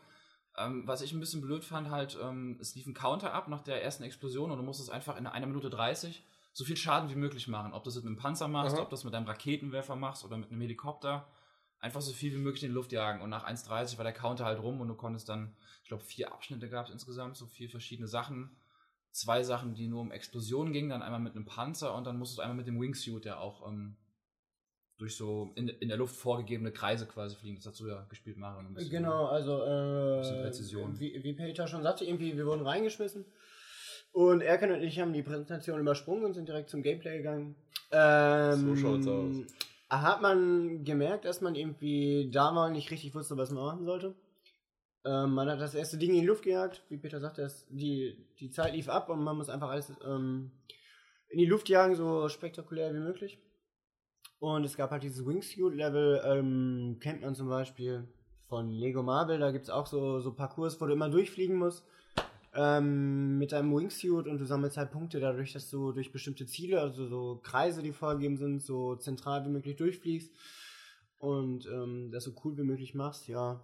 Ähm, 0.56 0.82
was 0.86 1.02
ich 1.02 1.12
ein 1.12 1.20
bisschen 1.20 1.40
blöd 1.40 1.64
fand, 1.64 1.90
halt, 1.90 2.18
ähm, 2.20 2.58
es 2.60 2.74
lief 2.74 2.86
ein 2.86 2.94
Counter 2.94 3.32
ab 3.32 3.48
nach 3.48 3.62
der 3.62 3.82
ersten 3.82 4.02
Explosion 4.02 4.50
und 4.50 4.58
du 4.58 4.64
musstest 4.64 4.90
einfach 4.90 5.16
in 5.16 5.26
einer 5.26 5.46
Minute 5.46 5.70
30 5.70 6.24
so 6.52 6.64
viel 6.64 6.76
Schaden 6.76 7.08
wie 7.10 7.14
möglich 7.14 7.46
machen. 7.46 7.72
Ob 7.72 7.84
du 7.84 7.90
das 7.90 7.96
mit 7.96 8.06
einem 8.06 8.16
Panzer 8.16 8.48
machst, 8.48 8.74
Aha. 8.74 8.82
ob 8.82 8.88
du 8.88 8.94
das 8.94 9.04
mit 9.04 9.14
einem 9.14 9.26
Raketenwerfer 9.26 9.94
machst 9.94 10.24
oder 10.24 10.36
mit 10.36 10.50
einem 10.50 10.60
Helikopter. 10.60 11.28
Einfach 11.80 12.00
so 12.00 12.12
viel 12.12 12.32
wie 12.32 12.38
möglich 12.38 12.64
in 12.64 12.70
die 12.70 12.74
Luft 12.74 12.92
jagen. 12.92 13.22
Und 13.22 13.30
nach 13.30 13.46
1,30 13.46 13.96
war 13.98 14.04
der 14.04 14.12
Counter 14.12 14.44
halt 14.44 14.60
rum 14.60 14.80
und 14.80 14.88
du 14.88 14.94
konntest 14.94 15.28
dann, 15.28 15.54
ich 15.82 15.88
glaube, 15.88 16.02
vier 16.02 16.32
Abschnitte 16.32 16.68
gab 16.68 16.86
es 16.86 16.92
insgesamt, 16.92 17.36
so 17.36 17.46
vier 17.46 17.70
verschiedene 17.70 18.08
Sachen 18.08 18.56
zwei 19.18 19.42
Sachen, 19.42 19.74
die 19.74 19.88
nur 19.88 20.00
um 20.00 20.12
Explosionen 20.12 20.72
gingen, 20.72 20.90
dann 20.90 21.02
einmal 21.02 21.20
mit 21.20 21.34
einem 21.34 21.44
Panzer 21.44 21.94
und 21.94 22.06
dann 22.06 22.18
musstest 22.18 22.38
du 22.38 22.42
einmal 22.42 22.56
mit 22.56 22.66
dem 22.66 22.80
Wingsuit, 22.80 23.24
der 23.24 23.40
auch 23.40 23.66
ähm, 23.68 23.96
durch 24.96 25.16
so 25.16 25.50
in, 25.54 25.68
in 25.68 25.88
der 25.88 25.96
Luft 25.96 26.16
vorgegebene 26.16 26.72
Kreise 26.72 27.06
quasi 27.06 27.36
fliegen. 27.36 27.56
Das 27.56 27.66
hast 27.66 27.80
du 27.80 27.88
ja 27.88 28.04
gespielt, 28.08 28.36
Mario. 28.36 28.60
ein 28.60 28.74
bisschen. 28.74 28.90
Genau, 28.90 29.26
also 29.26 29.58
bisschen 29.58 30.38
äh, 30.38 30.42
Präzision. 30.42 30.98
Wie, 31.00 31.22
wie 31.22 31.32
Peter 31.34 31.66
schon 31.66 31.82
sagte, 31.82 32.04
irgendwie, 32.04 32.36
wir 32.36 32.46
wurden 32.46 32.66
reingeschmissen. 32.66 33.24
Und 34.12 34.40
Erkan 34.40 34.72
und 34.72 34.82
ich 34.82 34.98
haben 34.98 35.12
die 35.12 35.22
Präsentation 35.22 35.78
übersprungen 35.80 36.24
und 36.24 36.34
sind 36.34 36.48
direkt 36.48 36.70
zum 36.70 36.82
Gameplay 36.82 37.18
gegangen. 37.18 37.54
Ähm, 37.92 38.74
So 38.74 38.76
schaut's 38.76 39.06
aus. 39.06 39.36
Hat 39.90 40.20
man 40.20 40.84
gemerkt, 40.84 41.24
dass 41.24 41.40
man 41.40 41.54
irgendwie 41.54 42.30
da 42.32 42.52
mal 42.52 42.70
nicht 42.70 42.90
richtig 42.90 43.14
wusste, 43.14 43.36
was 43.36 43.50
man 43.50 43.64
machen 43.64 43.84
sollte. 43.84 44.14
Ähm, 45.04 45.32
man 45.32 45.48
hat 45.48 45.60
das 45.60 45.74
erste 45.74 45.96
Ding 45.96 46.10
in 46.10 46.20
die 46.20 46.26
Luft 46.26 46.44
gejagt. 46.44 46.82
Wie 46.88 46.98
Peter 46.98 47.20
sagte, 47.20 47.42
es, 47.42 47.66
die, 47.70 48.26
die 48.38 48.50
Zeit 48.50 48.74
lief 48.74 48.88
ab 48.88 49.08
und 49.08 49.22
man 49.22 49.36
muss 49.36 49.48
einfach 49.48 49.70
alles 49.70 49.92
ähm, 50.04 50.50
in 51.30 51.38
die 51.38 51.46
Luft 51.46 51.68
jagen, 51.68 51.94
so 51.94 52.28
spektakulär 52.28 52.92
wie 52.92 52.98
möglich. 52.98 53.38
Und 54.40 54.64
es 54.64 54.76
gab 54.76 54.90
halt 54.90 55.02
dieses 55.02 55.24
Wingsuit-Level, 55.26 56.22
ähm, 56.24 56.98
kennt 57.00 57.22
man 57.22 57.34
zum 57.34 57.48
Beispiel 57.48 58.06
von 58.48 58.70
Lego 58.70 59.02
Marvel, 59.02 59.38
da 59.38 59.50
gibt 59.50 59.64
es 59.64 59.70
auch 59.70 59.86
so, 59.86 60.20
so 60.20 60.32
Parcours, 60.32 60.80
wo 60.80 60.86
du 60.86 60.92
immer 60.92 61.08
durchfliegen 61.08 61.56
musst 61.56 61.84
ähm, 62.54 63.38
mit 63.38 63.52
deinem 63.52 63.74
Wingsuit 63.74 64.26
und 64.26 64.38
du 64.38 64.44
sammelst 64.46 64.76
halt 64.76 64.90
Punkte 64.90 65.20
dadurch, 65.20 65.52
dass 65.52 65.70
du 65.70 65.92
durch 65.92 66.12
bestimmte 66.12 66.46
Ziele, 66.46 66.80
also 66.80 67.06
so 67.06 67.40
Kreise, 67.42 67.82
die 67.82 67.92
vorgegeben 67.92 68.36
sind, 68.36 68.62
so 68.62 68.96
zentral 68.96 69.44
wie 69.44 69.50
möglich 69.50 69.76
durchfliegst 69.76 70.32
und 71.18 71.66
ähm, 71.66 72.10
das 72.10 72.24
so 72.24 72.32
cool 72.44 72.56
wie 72.56 72.62
möglich 72.62 72.94
machst, 72.94 73.28
ja, 73.28 73.60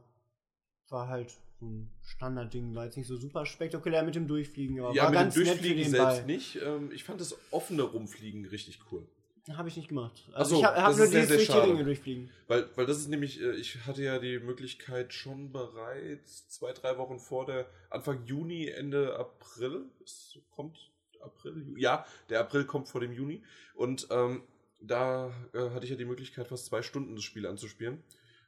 war 0.88 1.08
halt 1.08 1.30
so 1.60 1.66
ein 1.66 1.90
Standardding, 2.02 2.74
war 2.74 2.84
jetzt 2.84 2.96
nicht 2.96 3.06
so 3.06 3.16
super 3.16 3.46
spektakulär 3.46 4.02
mit 4.02 4.14
dem 4.14 4.26
Durchfliegen, 4.26 4.80
aber 4.80 4.94
Ja, 4.94 5.04
war 5.04 5.10
mit 5.10 5.18
dem 5.18 5.22
ganz 5.24 5.36
nett 5.36 5.44
für 5.44 5.50
Durchfliegen 5.52 5.82
den 5.82 5.90
selbst 5.90 6.04
Ball. 6.18 6.26
nicht. 6.26 6.58
Ähm, 6.62 6.90
ich 6.92 7.04
fand 7.04 7.20
das 7.20 7.36
offene 7.52 7.82
Rumfliegen 7.82 8.44
richtig 8.46 8.80
cool. 8.90 9.06
Habe 9.52 9.68
ich 9.68 9.76
nicht 9.76 9.88
gemacht. 9.88 10.26
Ach 10.32 10.38
Also 10.38 10.54
so, 10.54 10.60
ich 10.60 10.64
habe 10.64 10.82
hab 10.82 10.96
nur 10.96 11.06
sehr, 11.06 11.26
durch 11.26 11.46
die. 11.46 11.52
Ringe 11.52 11.84
durchfliegen. 11.84 12.30
Weil, 12.46 12.66
weil 12.76 12.86
das 12.86 12.98
ist 12.98 13.08
nämlich, 13.08 13.42
äh, 13.42 13.52
ich 13.56 13.84
hatte 13.86 14.02
ja 14.02 14.18
die 14.18 14.38
Möglichkeit 14.38 15.12
schon 15.12 15.52
bereits 15.52 16.48
zwei, 16.48 16.72
drei 16.72 16.96
Wochen 16.96 17.18
vor 17.18 17.44
der 17.44 17.66
Anfang 17.90 18.24
Juni, 18.24 18.68
Ende 18.68 19.16
April. 19.18 19.84
Es 20.02 20.38
kommt 20.50 20.90
April, 21.20 21.74
ja, 21.76 22.06
der 22.30 22.40
April 22.40 22.64
kommt 22.64 22.88
vor 22.88 23.02
dem 23.02 23.12
Juni. 23.12 23.42
Und 23.74 24.06
ähm, 24.10 24.44
da 24.80 25.30
äh, 25.52 25.70
hatte 25.70 25.84
ich 25.84 25.90
ja 25.90 25.96
die 25.96 26.06
Möglichkeit, 26.06 26.48
fast 26.48 26.66
zwei 26.66 26.80
Stunden 26.80 27.14
das 27.14 27.24
Spiel 27.24 27.46
anzuspielen. 27.46 28.02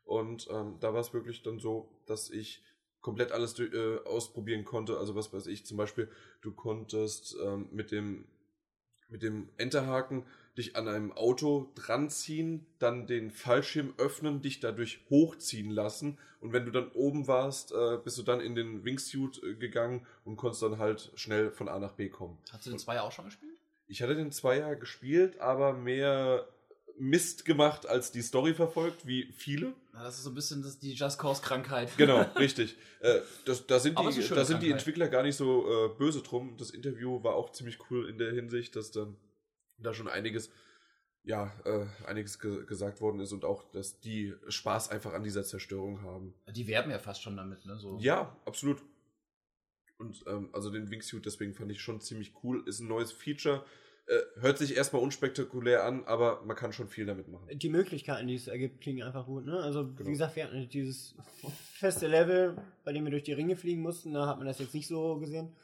Und 0.05 0.49
ähm, 0.51 0.77
da 0.81 0.95
war 0.95 1.01
es 1.01 1.13
wirklich 1.13 1.43
dann 1.43 1.59
so, 1.59 1.91
dass 2.07 2.31
ich 2.31 2.63
komplett 3.01 3.33
alles 3.33 3.59
äh, 3.59 3.99
ausprobieren 4.07 4.65
konnte. 4.65 4.97
Also 4.99 5.15
was 5.15 5.33
weiß 5.33 5.47
ich, 5.49 5.67
zum 5.67 5.77
Beispiel, 5.77 6.11
du 6.41 6.53
konntest 6.53 7.37
ähm, 7.45 7.69
mit 7.71 7.91
dem 7.91 8.27
mit 9.09 9.23
dem 9.23 9.49
Enterhaken 9.57 10.25
dich 10.57 10.77
an 10.77 10.89
einem 10.89 11.13
Auto 11.13 11.71
dranziehen, 11.75 12.67
dann 12.79 13.07
den 13.07 13.31
Fallschirm 13.31 13.95
öffnen, 13.99 14.41
dich 14.41 14.61
dadurch 14.61 15.01
hochziehen 15.11 15.71
lassen 15.71 16.19
und 16.41 16.53
wenn 16.53 16.65
du 16.65 16.71
dann 16.71 16.91
oben 16.93 17.27
warst, 17.27 17.73
äh, 17.73 17.99
bist 18.03 18.19
du 18.19 18.23
dann 18.23 18.41
in 18.41 18.55
den 18.55 18.85
Wingsuit 18.85 19.43
äh, 19.43 19.55
gegangen 19.55 20.07
und 20.25 20.37
konntest 20.37 20.63
dann 20.63 20.79
halt 20.79 21.11
schnell 21.15 21.51
von 21.51 21.69
A 21.69 21.79
nach 21.79 21.93
B 21.93 22.09
kommen. 22.09 22.39
Hast 22.53 22.67
du 22.67 22.71
den 22.71 22.79
Zweier 22.79 23.03
auch 23.03 23.13
schon 23.13 23.25
gespielt? 23.25 23.59
Ich 23.89 24.03
hatte 24.03 24.15
den 24.15 24.33
Zweier 24.33 24.77
gespielt, 24.77 25.41
aber 25.41 25.73
mehr 25.73 26.47
Mist 26.99 27.45
gemacht 27.45 27.87
als 27.87 28.11
die 28.11 28.23
Story 28.23 28.55
verfolgt, 28.55 29.07
wie 29.07 29.33
viele. 29.37 29.73
Na, 29.93 30.05
das 30.05 30.19
ist 30.19 30.25
so 30.25 30.31
ein 30.31 30.35
bisschen 30.35 30.63
das, 30.63 30.79
die 30.79 30.93
Just 30.93 31.19
Cause-Krankheit. 31.19 31.91
Genau, 31.97 32.21
richtig. 32.39 32.77
Äh, 33.01 33.21
das, 33.45 33.67
da 33.67 33.79
sind 33.79 33.97
Aber 33.97 34.11
die, 34.11 34.27
da 34.29 34.45
sind 34.45 34.63
die. 34.63 34.71
Entwickler 34.71 35.09
gar 35.09 35.23
nicht 35.23 35.37
so 35.37 35.87
äh, 35.87 35.89
böse 35.89 36.23
drum. 36.23 36.57
Das 36.59 36.71
Interview 36.71 37.23
war 37.23 37.35
auch 37.35 37.51
ziemlich 37.53 37.79
cool 37.91 38.09
in 38.09 38.19
der 38.19 38.33
Hinsicht, 38.33 38.77
dass 38.77 38.91
dann 38.91 39.17
da 39.79 39.95
schon 39.95 40.09
einiges, 40.09 40.51
ja, 41.25 41.53
äh, 41.65 41.87
einiges 42.07 42.39
ge 42.39 42.65
gesagt 42.67 43.01
worden 43.01 43.21
ist 43.21 43.33
und 43.33 43.45
auch, 43.45 43.65
dass 43.73 44.01
die 44.01 44.35
Spaß 44.49 44.91
einfach 44.91 45.13
an 45.13 45.23
dieser 45.25 45.45
Zerstörung 45.45 46.03
haben. 46.03 46.35
Die 46.49 46.67
werben 46.67 46.91
ja 46.91 46.99
fast 46.99 47.23
schon 47.23 47.37
damit, 47.37 47.65
ne? 47.67 47.79
So. 47.79 47.99
Ja, 48.01 48.37
absolut. 48.45 48.83
Und 49.99 50.23
ähm, 50.27 50.51
also 50.53 50.71
den 50.71 50.91
Wingsuit, 50.91 51.25
deswegen 51.25 51.55
fand 51.55 51.71
ich 51.73 51.81
schon 51.81 52.01
ziemlich 52.01 52.35
cool. 52.43 52.63
Ist 52.67 52.81
ein 52.81 52.89
neues 52.89 53.13
Feature. 53.13 53.65
Äh, 54.09 54.41
hört 54.41 54.59
sich 54.59 54.77
erstmal 54.77 55.03
unspektakulär 55.03 55.85
an, 55.85 56.05
aber 56.05 56.43
man 56.45 56.55
kann 56.55 56.73
schon 56.73 56.87
viel 56.89 57.07
damit 57.07 57.27
machen. 57.29 57.49
Die 57.59 57.69
Möglichkeiten, 57.71 58.29
die 58.29 58.37
es 58.37 58.47
ergibt, 58.47 58.81
klingen 58.81 59.03
einfach 59.03 59.27
gut. 59.27 59.47
Ne? 59.47 59.59
Also, 59.59 59.85
Genau. 59.85 60.07
wie 60.07 60.13
gesagt, 60.13 60.37
wir 60.37 60.45
hatten 60.45 60.69
dieses 60.69 61.17
feste 61.73 62.07
Level, 62.07 62.57
bei 62.85 62.93
dem 62.93 63.05
wir 63.05 63.11
durch 63.11 63.25
die 63.25 63.33
Ringe 63.33 63.57
fliegen 63.57 63.81
mussten. 63.83 64.13
Da 64.13 64.27
hat 64.29 64.37
man 64.39 64.47
das 64.47 64.61
jetzt 64.61 64.75
nicht 64.75 64.87
so 64.87 65.19
gesehen. 65.19 65.57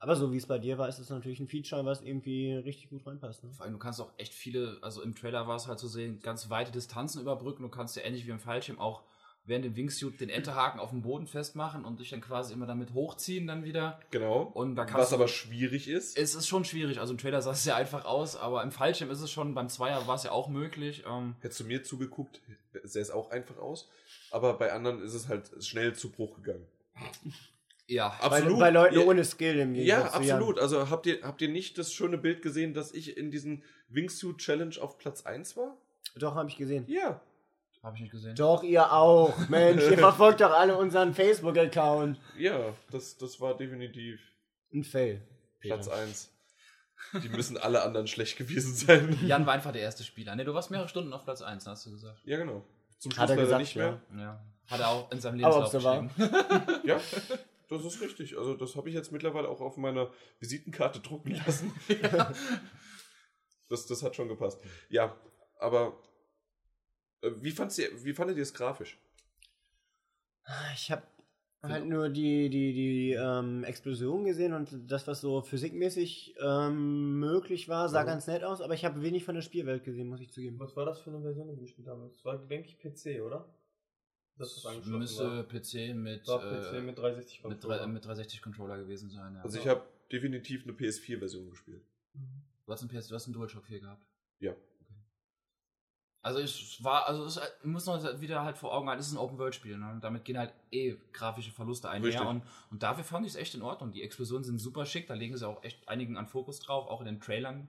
Aber 0.00 0.14
so 0.14 0.32
wie 0.32 0.36
es 0.36 0.46
bei 0.46 0.58
dir 0.58 0.78
war, 0.78 0.88
ist 0.88 0.98
es 1.00 1.10
natürlich 1.10 1.40
ein 1.40 1.48
Feature, 1.48 1.84
was 1.84 2.02
irgendwie 2.02 2.52
richtig 2.54 2.88
gut 2.90 3.06
reinpasst. 3.06 3.42
Ne? 3.44 3.50
Vor 3.52 3.64
allem, 3.64 3.72
du 3.72 3.78
kannst 3.80 4.00
auch 4.00 4.12
echt 4.16 4.32
viele, 4.32 4.78
also 4.80 5.02
im 5.02 5.14
Trailer 5.16 5.48
war 5.48 5.56
es 5.56 5.66
halt 5.66 5.78
zu 5.80 5.88
sehen, 5.88 6.20
ganz 6.22 6.50
weite 6.50 6.70
Distanzen 6.70 7.20
überbrücken. 7.20 7.62
Du 7.64 7.68
kannst 7.68 7.96
ja 7.96 8.02
ähnlich 8.02 8.26
wie 8.26 8.30
im 8.30 8.38
Fallschirm 8.38 8.78
auch 8.78 9.02
während 9.44 9.64
dem 9.64 9.76
Wingsuit 9.76 10.20
den 10.20 10.28
Enterhaken 10.28 10.78
auf 10.78 10.90
dem 10.90 11.00
Boden 11.00 11.26
festmachen 11.26 11.84
und 11.86 12.00
dich 12.00 12.10
dann 12.10 12.20
quasi 12.20 12.52
immer 12.52 12.66
damit 12.66 12.92
hochziehen 12.92 13.46
dann 13.46 13.64
wieder. 13.64 13.98
Genau. 14.10 14.42
Und 14.42 14.76
da 14.76 14.84
kannst 14.84 15.00
Was 15.00 15.08
du- 15.08 15.14
aber 15.16 15.26
schwierig 15.26 15.88
ist. 15.88 16.18
Es 16.18 16.34
ist 16.34 16.46
schon 16.46 16.64
schwierig. 16.66 17.00
Also 17.00 17.14
im 17.14 17.18
Trailer 17.18 17.40
sah 17.40 17.52
es 17.52 17.64
sehr 17.64 17.74
einfach 17.74 18.04
aus, 18.04 18.36
aber 18.36 18.62
im 18.62 18.70
Fallschirm 18.70 19.10
ist 19.10 19.22
es 19.22 19.30
schon, 19.32 19.54
beim 19.54 19.68
Zweier 19.70 20.06
war 20.06 20.16
es 20.16 20.22
ja 20.24 20.32
auch 20.32 20.48
möglich. 20.48 21.02
Ähm, 21.08 21.34
Hättest 21.40 21.60
du 21.60 21.64
mir 21.64 21.82
zugeguckt, 21.82 22.40
sähe 22.84 23.00
es 23.02 23.10
auch 23.10 23.30
einfach 23.30 23.56
aus. 23.58 23.88
Aber 24.30 24.52
bei 24.58 24.70
anderen 24.72 25.02
ist 25.02 25.14
es 25.14 25.28
halt 25.28 25.50
schnell 25.64 25.94
zu 25.94 26.10
Bruch 26.12 26.36
gegangen. 26.36 26.66
Ja, 27.88 28.08
Bei, 28.20 28.26
Absolut. 28.26 28.58
bei 28.60 28.70
Leuten 28.70 28.94
Ja, 29.00 29.00
ohne 29.06 29.24
Skill 29.24 29.58
im 29.58 29.74
Ja, 29.74 29.96
Gegensatz 29.96 30.12
zu 30.16 30.22
Jan. 30.28 30.36
absolut. 30.36 30.58
Also 30.60 30.90
habt 30.90 31.06
ihr, 31.06 31.18
habt 31.22 31.42
ihr 31.42 31.48
nicht 31.48 31.76
das 31.78 31.92
schöne 31.92 32.18
Bild 32.18 32.42
gesehen, 32.42 32.74
dass 32.74 32.92
ich 32.92 33.16
in 33.16 33.30
diesen 33.30 33.64
Wingsuit 33.88 34.38
Challenge 34.38 34.76
auf 34.80 34.98
Platz 34.98 35.26
1 35.26 35.56
war? 35.56 35.76
Doch, 36.16 36.34
habe 36.36 36.48
ich 36.48 36.56
gesehen. 36.56 36.84
Ja. 36.86 37.20
Habe 37.82 37.96
ich 37.96 38.02
nicht 38.02 38.10
gesehen. 38.12 38.34
Doch, 38.36 38.62
ihr 38.62 38.92
auch. 38.92 39.36
Mensch, 39.48 39.82
ihr 39.90 39.98
verfolgt 39.98 40.40
doch 40.40 40.50
alle 40.52 40.76
unseren 40.76 41.14
Facebook-Account. 41.14 42.18
Ja, 42.36 42.74
das, 42.90 43.16
das 43.16 43.40
war 43.40 43.56
definitiv 43.56 44.20
Ein 44.72 44.84
Fail. 44.84 45.22
Platz 45.60 45.88
1. 45.88 46.30
Die 47.22 47.28
müssen 47.28 47.56
alle 47.56 47.82
anderen 47.82 48.06
schlecht 48.08 48.36
gewesen 48.36 48.74
sein. 48.74 49.18
Jan 49.24 49.46
war 49.46 49.54
einfach 49.54 49.72
der 49.72 49.82
erste 49.82 50.02
Spieler. 50.04 50.34
Ne, 50.36 50.44
du 50.44 50.52
warst 50.54 50.70
mehrere 50.70 50.88
Stunden 50.88 51.12
auf 51.12 51.24
Platz 51.24 51.40
1, 51.40 51.66
hast 51.66 51.86
du 51.86 51.92
gesagt. 51.92 52.18
Ja, 52.24 52.36
genau. 52.36 52.64
Zum 52.98 53.12
Schluss 53.12 53.22
Hat 53.22 53.30
er 53.30 53.36
leider 53.36 53.46
gesagt, 53.46 53.60
nicht 53.62 53.76
mehr. 53.76 54.00
Ja. 54.18 54.44
Hat 54.66 54.80
er 54.80 54.88
auch 54.88 55.10
in 55.12 55.20
seinem 55.20 55.42
Aber 55.44 55.60
Lebenslauf 55.60 55.74
ob's 55.74 56.18
so 56.18 56.28
war. 56.28 56.80
Ja, 56.84 57.00
das 57.68 57.84
ist 57.84 58.00
richtig. 58.00 58.36
Also 58.38 58.54
das 58.54 58.76
habe 58.76 58.88
ich 58.88 58.94
jetzt 58.94 59.12
mittlerweile 59.12 59.48
auch 59.48 59.60
auf 59.60 59.76
meiner 59.76 60.10
Visitenkarte 60.40 61.00
drucken 61.00 61.32
lassen. 61.32 61.72
das, 63.68 63.86
das 63.86 64.02
hat 64.02 64.16
schon 64.16 64.28
gepasst. 64.28 64.60
Ja, 64.88 65.16
aber 65.58 66.00
äh, 67.22 67.30
wie, 67.36 67.50
fandst 67.50 67.78
ihr, 67.78 67.88
wie 68.04 68.14
fandet 68.14 68.36
ihr 68.36 68.42
es 68.42 68.54
grafisch? 68.54 68.98
Ich 70.74 70.90
habe 70.90 71.02
halt 71.62 71.86
nur 71.86 72.08
die, 72.08 72.48
die, 72.48 72.72
die 72.72 73.12
ähm, 73.12 73.64
Explosion 73.64 74.24
gesehen 74.24 74.52
und 74.54 74.90
das, 74.90 75.06
was 75.06 75.20
so 75.20 75.42
physikmäßig 75.42 76.36
ähm, 76.40 77.18
möglich 77.18 77.68
war, 77.68 77.88
sah 77.88 77.98
Ja. 77.98 78.04
ganz 78.04 78.26
nett 78.28 78.44
aus, 78.44 78.60
aber 78.60 78.74
ich 78.74 78.84
habe 78.84 79.02
wenig 79.02 79.24
von 79.24 79.34
der 79.34 79.42
Spielwelt 79.42 79.84
gesehen, 79.84 80.08
muss 80.08 80.20
ich 80.20 80.32
zugeben. 80.32 80.58
Was 80.58 80.76
war 80.76 80.86
das 80.86 81.00
für 81.00 81.10
eine 81.10 81.20
Version, 81.20 81.48
die 81.48 81.56
wir 81.56 81.62
gespielt 81.62 81.88
haben? 81.88 82.08
Das 82.08 82.24
war, 82.24 82.38
denke 82.38 82.68
ich, 82.68 82.78
PC, 82.78 83.20
oder? 83.22 83.52
Das 84.38 84.56
ist 84.56 84.64
angeschlossen 84.66 84.98
Müsste. 84.98 85.44
PC 85.44 85.94
mit, 85.94 86.28
äh, 86.28 86.38
PC 86.38 86.82
mit 86.84 86.98
360 86.98 87.44
mit, 87.44 87.64
drei- 87.64 87.86
mit 87.86 88.04
360 88.04 88.40
Controller 88.42 88.78
gewesen 88.78 89.10
sein. 89.10 89.34
Ja. 89.34 89.42
Also 89.42 89.58
ich 89.58 89.66
habe 89.66 89.82
definitiv 90.12 90.62
eine 90.64 90.72
PS4-Version 90.72 91.50
gespielt. 91.50 91.82
du 92.14 92.72
hast 92.72 92.80
einen 92.82 92.90
PS, 92.90 93.08
du 93.08 93.14
hast 93.14 93.26
einen 93.26 93.34
DualShock 93.34 93.64
4 93.66 93.80
gehabt. 93.80 94.06
Ja. 94.40 94.54
Also 96.20 96.40
ich 96.40 96.82
war, 96.82 97.06
also 97.06 97.24
es 97.24 97.40
muss 97.62 97.86
man 97.86 98.20
wieder 98.20 98.42
halt 98.44 98.58
vor 98.58 98.74
Augen 98.74 98.88
halten, 98.88 99.00
es 99.00 99.06
ist 99.06 99.12
ein 99.14 99.18
Open-World-Spiel, 99.18 99.78
ne? 99.78 99.90
Und 99.92 100.02
damit 100.02 100.24
gehen 100.24 100.36
halt 100.36 100.52
eh 100.72 100.96
grafische 101.12 101.52
Verluste 101.52 101.88
einher 101.88 102.28
und, 102.28 102.42
und 102.70 102.82
dafür 102.82 103.04
fand 103.04 103.24
ich 103.24 103.32
es 103.32 103.36
echt 103.38 103.54
in 103.54 103.62
Ordnung. 103.62 103.92
Die 103.92 104.02
Explosionen 104.02 104.44
sind 104.44 104.58
super 104.58 104.84
schick, 104.84 105.06
da 105.06 105.14
legen 105.14 105.36
sie 105.36 105.46
auch 105.48 105.62
echt 105.62 105.88
einigen 105.88 106.16
an 106.16 106.26
Fokus 106.26 106.58
drauf, 106.60 106.88
auch 106.88 107.00
in 107.00 107.06
den 107.06 107.20
Trailern, 107.20 107.68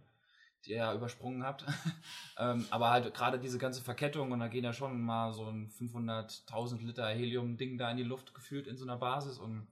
die 0.65 0.71
ihr 0.71 0.77
ja 0.77 0.93
übersprungen 0.93 1.43
habt. 1.43 1.65
ähm, 2.37 2.65
aber 2.69 2.89
halt 2.89 3.13
gerade 3.13 3.39
diese 3.39 3.57
ganze 3.57 3.81
Verkettung 3.81 4.31
und 4.31 4.39
da 4.39 4.47
gehen 4.47 4.63
ja 4.63 4.73
schon 4.73 4.99
mal 5.01 5.33
so 5.33 5.45
ein 5.45 5.69
500.000 5.69 6.85
Liter 6.85 7.07
Helium-Ding 7.07 7.77
da 7.77 7.89
in 7.91 7.97
die 7.97 8.03
Luft 8.03 8.33
gefühlt 8.33 8.67
in 8.67 8.77
so 8.77 8.85
einer 8.85 8.97
Basis 8.97 9.37
und 9.37 9.67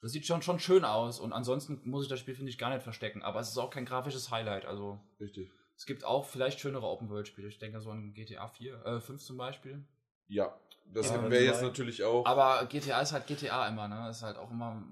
das 0.00 0.10
sieht 0.10 0.26
schon, 0.26 0.42
schon 0.42 0.58
schön 0.58 0.84
aus 0.84 1.20
und 1.20 1.32
ansonsten 1.32 1.80
muss 1.84 2.04
ich 2.04 2.08
das 2.08 2.18
Spiel, 2.18 2.34
finde 2.34 2.50
ich, 2.50 2.58
gar 2.58 2.70
nicht 2.70 2.82
verstecken, 2.82 3.22
aber 3.22 3.40
es 3.40 3.50
ist 3.50 3.58
auch 3.58 3.70
kein 3.70 3.84
grafisches 3.84 4.30
Highlight, 4.30 4.64
also 4.64 5.00
Richtig. 5.20 5.52
es 5.76 5.86
gibt 5.86 6.04
auch 6.04 6.24
vielleicht 6.24 6.58
schönere 6.58 6.86
Open-World-Spiele. 6.86 7.48
Ich 7.48 7.58
denke 7.58 7.80
so 7.80 7.90
an 7.90 8.12
GTA 8.12 8.48
4, 8.48 8.84
äh, 8.84 9.00
5 9.00 9.22
zum 9.22 9.36
Beispiel. 9.36 9.84
Ja, 10.26 10.58
das 10.86 11.10
Ja, 11.10 11.30
wäre 11.30 11.44
jetzt 11.44 11.62
natürlich 11.62 12.02
auch. 12.02 12.26
Aber 12.26 12.66
GTA 12.66 13.00
ist 13.00 13.12
halt 13.12 13.26
GTA 13.26 13.68
immer, 13.68 13.88
ne? 13.88 14.08
Ist 14.10 14.22
halt 14.22 14.36
auch 14.36 14.50
immer. 14.50 14.82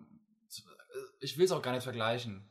Ich 1.21 1.37
will 1.37 1.45
es 1.45 1.53
auch 1.53 1.63
gar 1.63 1.73
nicht 1.73 1.85
vergleichen. 1.85 2.51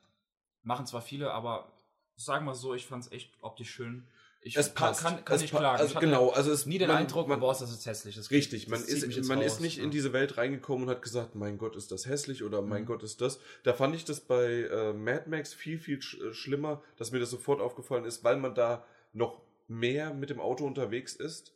Machen 0.61 0.85
zwar 0.85 1.01
viele, 1.01 1.31
aber 1.31 1.71
sagen 2.19 2.45
wir 2.45 2.55
so, 2.55 2.73
ich 2.73 2.85
fand 2.85 3.05
es 3.05 3.11
echt 3.11 3.31
optisch 3.41 3.71
schön. 3.71 4.05
Ich 4.41 4.55
es 4.55 4.73
passt. 4.73 5.01
kann, 5.01 5.25
kann 5.25 5.35
es 5.35 5.41
nicht 5.41 5.51
pa- 5.51 5.59
klagen. 5.59 5.81
Also 5.81 5.99
genau, 5.99 6.29
also 6.29 6.49
es 6.51 6.65
nie 6.65 6.77
den 6.77 6.87
man- 6.87 6.97
Eindruck, 6.97 7.27
man, 7.27 7.41
boah, 7.41 7.53
das 7.57 7.69
ist 7.69 7.85
hässlich. 7.85 8.15
Das, 8.15 8.31
Richtig, 8.31 8.65
das 8.65 8.71
man, 8.71 8.79
ist, 8.87 9.05
jetzt 9.13 9.27
man 9.27 9.39
raus, 9.39 9.47
ist 9.47 9.59
nicht 9.59 9.77
ja. 9.77 9.83
in 9.83 9.91
diese 9.91 10.13
Welt 10.13 10.37
reingekommen 10.37 10.85
und 10.85 10.89
hat 10.89 11.01
gesagt, 11.01 11.35
mein 11.35 11.57
Gott, 11.57 11.75
ist 11.75 11.91
das 11.91 12.05
hässlich 12.05 12.43
oder 12.43 12.61
mein 12.61 12.83
Mhm. 12.83 12.87
Gott, 12.87 13.03
ist 13.03 13.19
das. 13.19 13.39
Da 13.63 13.73
fand 13.73 13.95
ich 13.95 14.05
das 14.05 14.21
bei 14.21 14.61
äh, 14.63 14.93
Mad 14.93 15.29
Max 15.29 15.53
viel, 15.53 15.77
viel 15.77 16.01
sch 16.01 16.19
äh, 16.21 16.33
schlimmer, 16.33 16.81
dass 16.95 17.11
mir 17.11 17.19
das 17.19 17.29
sofort 17.31 17.59
aufgefallen 17.59 18.05
ist, 18.05 18.23
weil 18.23 18.37
man 18.37 18.55
da 18.55 18.85
noch 19.11 19.41
mehr 19.67 20.13
mit 20.13 20.29
dem 20.29 20.39
Auto 20.39 20.65
unterwegs 20.65 21.15
ist. 21.15 21.53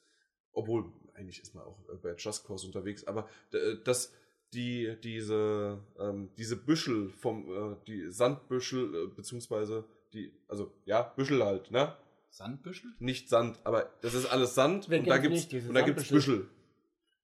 Obwohl, 0.51 0.91
eigentlich 1.13 1.41
ist 1.41 1.55
man 1.55 1.63
auch 1.63 1.77
äh, 1.89 1.95
bei 1.95 2.15
Just 2.17 2.45
Cause 2.45 2.65
unterwegs, 2.67 3.05
aber 3.07 3.29
äh, 3.53 3.77
dass 3.85 4.11
die, 4.53 4.95
diese, 5.01 5.79
ähm, 5.97 6.29
diese 6.37 6.57
Büschel 6.57 7.09
vom, 7.09 7.49
äh, 7.73 7.75
die 7.87 8.11
Sandbüschel, 8.11 8.93
äh, 8.93 9.07
beziehungsweise 9.07 9.85
die, 10.13 10.33
also 10.47 10.71
ja, 10.85 11.01
Büschel 11.01 11.43
halt, 11.43 11.71
ne? 11.71 11.95
Sandbüschel? 12.29 12.91
Nicht 12.99 13.29
Sand, 13.29 13.59
aber 13.63 13.91
das 14.01 14.13
ist 14.13 14.25
alles 14.25 14.55
Sand 14.55 14.89
Wer 14.89 14.99
und 14.99 15.07
da 15.07 15.17
gibt's, 15.17 15.51
nicht, 15.51 15.67
und 15.67 15.73
da 15.75 15.81
gibt's? 15.81 16.07
Büschel. 16.09 16.49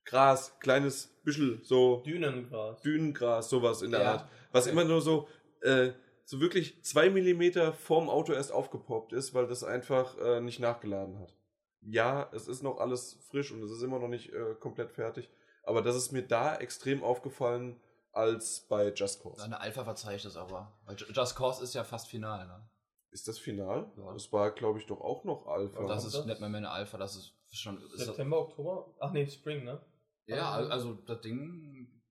Gras, 0.06 0.58
kleines 0.60 1.08
Büschel, 1.24 1.60
so 1.64 2.02
Dünengras. 2.06 2.82
Dünengras, 2.82 3.50
sowas 3.50 3.82
in 3.82 3.92
der 3.92 4.02
Ja. 4.02 4.12
Art. 4.14 4.30
Was 4.52 4.66
Okay. 4.66 4.72
immer 4.74 4.86
nur 4.86 5.02
so, 5.02 5.28
äh, 5.62 5.92
so 6.26 6.40
wirklich 6.42 6.84
zwei 6.84 7.10
Millimeter 7.10 7.74
vorm 7.74 8.10
Auto 8.10 8.34
erst 8.34 8.52
aufgepoppt 8.52 9.14
ist, 9.14 9.34
weil 9.34 9.48
das 9.48 9.64
einfach 9.64 10.18
äh, 10.20 10.42
nicht 10.42 10.60
nachgeladen 10.60 11.20
hat. 11.20 11.36
Ja, 11.82 12.30
es 12.34 12.48
ist 12.48 12.62
noch 12.64 12.80
alles 12.80 13.18
frisch 13.30 13.52
und 13.52 13.64
es 13.64 13.72
ist 13.72 13.82
immer 13.84 14.00
noch 14.00 14.08
nicht 14.10 14.32
äh, 14.34 14.56
komplett 14.60 14.92
fertig. 14.92 15.30
Aber 15.64 15.82
das 15.82 15.96
ist 15.96 16.12
mir 16.12 16.24
da 16.24 16.56
extrem 16.58 17.04
aufgefallen 17.04 17.80
als 18.12 18.62
bei 18.68 18.92
Just 18.94 19.22
Cause. 19.22 19.44
Eine 19.44 19.60
Alpha 19.60 19.84
verzeihe 19.84 20.16
ich 20.18 20.24
das 20.24 20.36
aber. 20.36 20.72
Weil 20.86 20.96
Ju- 20.96 21.12
Just 21.14 21.36
Cause 21.36 21.64
ist 21.64 21.74
ja 21.76 21.84
fast 21.84 22.08
final, 22.08 22.48
ne? 22.48 22.68
Ist 23.12 23.28
das 23.28 23.40
final? 23.40 23.92
Ja. 23.98 24.14
Das 24.14 24.32
war, 24.32 24.52
glaube 24.52 24.80
ich, 24.80 24.86
doch 24.86 25.02
auch 25.02 25.24
noch 25.24 25.48
Alpha. 25.48 25.86
Das 25.88 26.06
ist 26.06 26.14
das? 26.16 26.26
nicht 26.26 26.40
mehr 26.40 26.50
eine 26.50 26.70
Alpha, 26.70 26.98
das 26.98 27.16
ist 27.16 27.34
schon. 27.52 27.82
Ist 27.94 28.06
September, 28.06 28.40
Oktober? 28.40 28.96
Ach 29.00 29.12
nee, 29.12 29.26
Spring, 29.28 29.64
ne? 29.64 29.84
ja, 30.28 30.52
also 30.52 30.94
das 30.94 31.22
Ding 31.22 32.04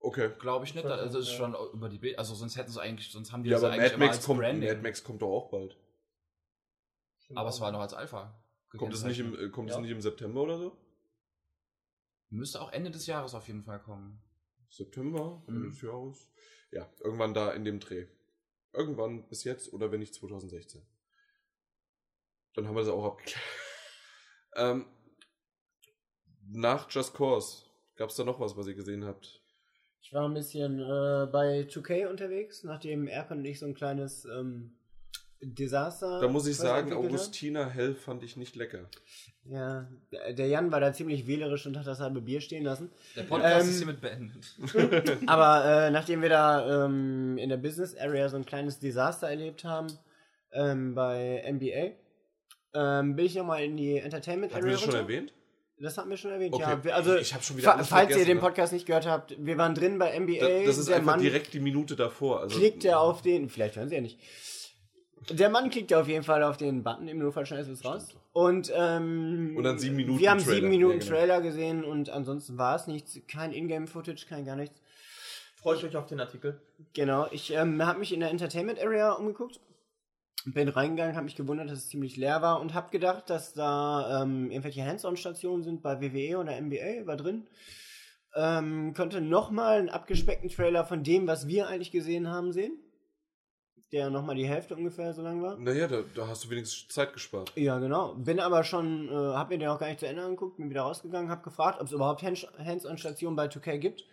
okay. 0.00 0.30
glaube 0.38 0.64
ich 0.64 0.74
nicht. 0.74 0.86
Also 0.86 1.18
ist 1.18 1.30
schon 1.32 1.54
über 1.74 1.90
die 1.90 1.98
Bild. 1.98 2.18
Also 2.18 2.34
sonst 2.34 2.56
hätten 2.56 2.70
sie 2.70 2.80
eigentlich, 2.80 3.12
sonst 3.12 3.30
haben 3.32 3.42
die 3.42 3.50
Ja, 3.50 3.56
das 3.56 3.64
aber 3.64 3.74
eigentlich 3.74 3.82
Mad 3.92 3.94
immer 3.96 4.04
Max, 4.06 4.16
als 4.16 4.26
kommt, 4.26 4.40
Branding. 4.40 4.68
Mad 4.70 4.80
Max 4.82 5.04
kommt 5.04 5.20
doch 5.22 5.28
auch 5.30 5.50
bald. 5.50 5.76
Aber 7.34 7.48
es 7.50 7.60
war 7.60 7.72
noch 7.72 7.80
als 7.80 7.92
Alpha. 7.92 8.42
Kommt 8.78 8.94
es 8.94 9.04
nicht 9.04 9.18
im, 9.18 9.38
äh, 9.38 9.50
kommt 9.50 9.68
es 9.70 9.76
Ja. 9.76 9.82
nicht 9.82 9.90
im 9.90 10.00
September 10.00 10.42
oder 10.42 10.58
so? 10.58 10.76
Müsste 12.30 12.60
auch 12.60 12.72
Ende 12.72 12.90
des 12.90 13.06
Jahres 13.06 13.34
auf 13.34 13.46
jeden 13.48 13.62
Fall 13.64 13.80
kommen. 13.80 14.22
September, 14.70 15.42
Ende 15.46 15.60
Mhm. 15.60 15.70
des 15.70 15.82
Jahres. 15.82 16.30
Ja, 16.70 16.90
irgendwann 17.00 17.34
da 17.34 17.52
in 17.52 17.64
dem 17.64 17.80
Dreh. 17.80 18.06
Irgendwann 18.76 19.26
bis 19.28 19.44
jetzt 19.44 19.72
oder 19.72 19.90
wenn 19.90 20.00
nicht 20.00 20.14
2016. 20.14 20.82
Dann 22.54 22.68
haben 22.68 22.74
wir 22.74 22.80
das 22.80 22.90
auch 22.90 23.04
abgeklärt. 23.04 23.42
ähm, 24.56 24.86
nach 26.48 26.90
Just 26.90 27.14
Cause, 27.14 27.64
gab 27.96 28.10
es 28.10 28.16
da 28.16 28.24
noch 28.24 28.38
was, 28.38 28.56
was 28.56 28.66
ihr 28.66 28.74
gesehen 28.74 29.04
habt? 29.04 29.42
Ich 30.00 30.12
war 30.12 30.28
ein 30.28 30.34
bisschen 30.34 30.78
äh, 30.78 31.26
bei 31.32 31.62
2K 31.62 32.06
unterwegs, 32.06 32.62
nachdem 32.62 33.08
Erkan 33.08 33.38
und 33.38 33.44
ich 33.44 33.58
so 33.58 33.66
ein 33.66 33.74
kleines 33.74 34.24
ähm, 34.24 34.78
Desaster. 35.40 36.20
Da 36.20 36.28
muss 36.28 36.46
ich 36.46 36.56
sagen. 36.56 36.92
Augustina 36.92 37.68
Hell 37.68 37.94
fand 37.94 38.22
ich 38.22 38.36
nicht 38.36 38.56
lecker. 38.56 38.88
Ja, 39.48 39.86
der 40.10 40.46
Jan 40.48 40.72
war 40.72 40.80
da 40.80 40.92
ziemlich 40.92 41.26
wählerisch 41.26 41.66
und 41.66 41.76
hat 41.78 41.86
das 41.86 42.00
halbe 42.00 42.20
Bier 42.20 42.40
stehen 42.40 42.64
lassen. 42.64 42.90
Der 43.14 43.22
Podcast 43.22 43.64
Ähm, 43.64 43.70
ist 43.70 43.76
hiermit 43.78 44.00
beendet. 44.00 45.18
Aber 45.26 45.64
äh, 45.86 45.90
nachdem 45.90 46.22
wir 46.22 46.28
da 46.28 46.84
ähm, 46.86 47.38
in 47.38 47.48
der 47.48 47.56
Business 47.56 47.96
Area 47.96 48.28
so 48.28 48.36
ein 48.36 48.44
kleines 48.46 48.80
Desaster 48.80 49.28
erlebt 49.28 49.64
haben 49.64 49.86
ähm, 50.52 50.94
bei 50.94 51.44
NBA, 51.48 51.92
ähm, 52.74 53.14
bin 53.14 53.24
ich 53.26 53.36
nochmal 53.36 53.62
in 53.62 53.76
die 53.76 53.98
Entertainment 53.98 54.52
Area. 54.52 54.64
wir 54.64 54.72
das 54.72 54.82
schon 54.82 54.94
erwähnt? 54.94 55.32
Das 55.78 55.98
hatten 55.98 56.08
wir 56.08 56.16
schon 56.16 56.30
erwähnt, 56.30 56.54
Okay. 56.54 56.62
ja. 56.64 56.84
Wir, 56.84 56.96
also, 56.96 57.16
Ich 57.16 57.34
hab 57.34 57.44
schon 57.44 57.58
wieder 57.58 57.68
fa 57.68 57.74
alles 57.74 57.88
falls 57.88 58.16
ihr 58.16 58.24
den 58.24 58.36
ne? 58.38 58.40
Podcast 58.42 58.72
nicht 58.72 58.86
gehört 58.86 59.06
habt, 59.06 59.36
wir 59.38 59.58
waren 59.58 59.74
drin 59.74 59.98
bei 59.98 60.18
NBA. 60.18 60.40
Da, 60.40 60.64
das 60.64 60.78
ist 60.78 60.88
der 60.88 60.96
einfach 60.96 61.12
Mann 61.12 61.20
direkt 61.20 61.52
die 61.52 61.60
Minute 61.60 61.94
davor. 61.96 62.40
Also, 62.40 62.58
klickt 62.58 62.84
er 62.84 62.98
auf 63.00 63.20
den, 63.22 63.50
vielleicht 63.50 63.76
hören 63.76 63.88
sie 63.90 63.94
ja 63.96 64.00
nicht. 64.00 64.18
Der 65.30 65.50
Mann 65.50 65.70
klickt 65.70 65.90
ja 65.90 66.00
auf 66.00 66.08
jeden 66.08 66.22
Fall 66.22 66.42
auf 66.42 66.56
den 66.56 66.82
Button, 66.82 67.08
im 67.08 67.18
Notfall 67.18 67.46
schneidest 67.46 67.68
du 67.68 67.74
es 67.74 67.84
raus. 67.84 68.14
Und, 68.32 68.72
ähm, 68.74 69.54
Und 69.56 69.64
dann 69.64 69.78
sieben 69.78 69.96
Minuten 69.96 70.20
Wir 70.20 70.30
haben 70.30 70.38
Trailer. 70.38 70.54
sieben 70.54 70.68
Minuten 70.68 71.00
Ja, 71.00 71.04
genau. 71.04 71.16
Trailer 71.16 71.40
gesehen 71.40 71.84
und 71.84 72.10
ansonsten 72.10 72.58
war 72.58 72.76
es 72.76 72.86
nichts. 72.86 73.18
Kein 73.26 73.52
Ingame-Footage, 73.52 74.26
kein 74.28 74.44
gar 74.44 74.56
nichts. 74.56 74.80
Freut 75.56 75.82
euch 75.82 75.96
auf 75.96 76.06
den 76.06 76.20
Artikel. 76.20 76.60
Genau, 76.94 77.26
ich 77.32 77.52
ähm, 77.52 77.84
habe 77.84 77.98
mich 77.98 78.12
in 78.12 78.20
der 78.20 78.30
Entertainment 78.30 78.78
Area 78.80 79.12
umgeguckt. 79.12 79.58
Bin 80.44 80.68
reingegangen, 80.68 81.16
habe 81.16 81.24
mich 81.24 81.34
gewundert, 81.34 81.68
dass 81.70 81.78
es 81.78 81.88
ziemlich 81.88 82.16
leer 82.16 82.40
war 82.40 82.60
und 82.60 82.72
habe 82.72 82.90
gedacht, 82.90 83.28
dass 83.30 83.52
da 83.52 84.22
ähm, 84.22 84.50
irgendwelche 84.52 84.84
Hands-on-Stationen 84.84 85.64
sind 85.64 85.82
bei 85.82 86.00
WWE 86.00 86.38
oder 86.38 86.60
NBA, 86.60 87.04
war 87.06 87.16
drin. 87.16 87.48
Ähm, 88.36 88.94
konnte 88.94 89.20
nochmal 89.20 89.78
einen 89.80 89.88
abgespeckten 89.88 90.50
Trailer 90.50 90.84
von 90.84 91.02
dem, 91.02 91.26
was 91.26 91.48
wir 91.48 91.66
eigentlich 91.66 91.90
gesehen 91.90 92.28
haben, 92.28 92.52
sehen. 92.52 92.78
Der 93.92 94.10
nochmal 94.10 94.34
die 94.34 94.46
Hälfte 94.48 94.74
ungefähr 94.74 95.12
so 95.14 95.22
lang 95.22 95.40
war. 95.42 95.56
Naja, 95.58 95.86
da, 95.86 96.02
da 96.14 96.26
hast 96.26 96.44
du 96.44 96.50
wenigstens 96.50 96.88
Zeit 96.88 97.12
gespart. 97.12 97.52
Ja, 97.54 97.78
genau. 97.78 98.14
Bin 98.14 98.40
aber 98.40 98.64
schon, 98.64 99.08
äh, 99.08 99.12
hab 99.12 99.48
mir 99.50 99.58
den 99.58 99.68
auch 99.68 99.78
gar 99.78 99.86
nicht 99.86 100.00
zu 100.00 100.08
Ende 100.08 100.22
angeguckt, 100.22 100.56
bin 100.56 100.68
wieder 100.70 100.82
rausgegangen, 100.82 101.30
hab 101.30 101.44
gefragt, 101.44 101.80
ob 101.80 101.86
es 101.86 101.92
überhaupt 101.92 102.22
Hands- 102.22 102.48
Hands-on-Stationen 102.58 103.36
bei 103.36 103.46
2K 103.48 103.78
gibt. 103.78 104.04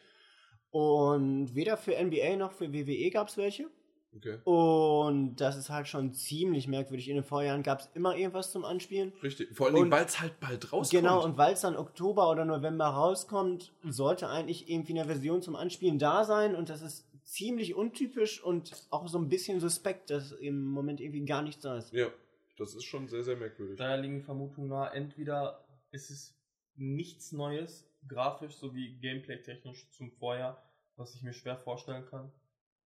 Und 0.71 1.53
weder 1.55 1.77
für 1.77 1.95
NBA 1.95 2.35
noch 2.37 2.51
für 2.51 2.71
WWE 2.73 3.09
gab 3.11 3.27
es 3.29 3.37
welche. 3.37 3.67
Okay. 4.15 4.37
Und 4.43 5.37
das 5.37 5.57
ist 5.57 5.71
halt 5.71 5.87
schon 5.87 6.13
ziemlich 6.13 6.67
merkwürdig. 6.67 7.09
In 7.09 7.15
den 7.15 7.23
Vorjahren 7.23 7.63
gab 7.63 7.79
es 7.79 7.89
immer 7.95 8.15
irgendwas 8.15 8.51
zum 8.51 8.63
Anspielen. 8.63 9.11
Richtig. 9.23 9.55
Vor 9.55 9.73
Und- 9.73 9.89
weil 9.91 10.05
es 10.05 10.19
halt 10.21 10.39
bald 10.39 10.71
rauskommt. 10.71 10.91
Genau, 11.01 11.23
und 11.23 11.37
weil 11.37 11.53
es 11.53 11.61
dann 11.61 11.75
Oktober 11.75 12.29
oder 12.29 12.45
November 12.45 12.85
rauskommt, 12.85 13.71
sollte 13.83 14.29
eigentlich 14.29 14.69
irgendwie 14.69 14.93
eine 14.99 15.05
Version 15.05 15.41
zum 15.41 15.55
Anspielen 15.55 15.97
da 15.97 16.25
sein. 16.25 16.53
Und 16.55 16.69
das 16.69 16.83
ist 16.83 17.07
ziemlich 17.23 17.75
untypisch 17.75 18.43
und 18.43 18.87
auch 18.89 19.07
so 19.07 19.17
ein 19.17 19.29
bisschen 19.29 19.59
suspekt, 19.59 20.09
dass 20.09 20.31
im 20.31 20.65
Moment 20.65 20.99
irgendwie 20.99 21.25
gar 21.25 21.41
nichts 21.41 21.61
da 21.61 21.77
ist. 21.77 21.93
Ja, 21.93 22.11
das 22.57 22.75
ist 22.75 22.83
schon 22.85 23.07
sehr, 23.07 23.23
sehr 23.23 23.37
merkwürdig. 23.37 23.77
Daher 23.77 23.97
liegen 23.97 24.23
Vermutungen 24.23 24.69
nahe, 24.69 24.91
entweder 24.93 25.65
ist 25.91 26.09
es 26.09 26.35
nichts 26.75 27.31
Neues, 27.31 27.87
grafisch 28.07 28.55
sowie 28.55 28.97
gameplay-technisch 28.99 29.89
zum 29.91 30.11
Vorjahr, 30.11 30.61
was 30.95 31.15
ich 31.15 31.23
mir 31.23 31.33
schwer 31.33 31.57
vorstellen 31.57 32.05
kann. 32.05 32.31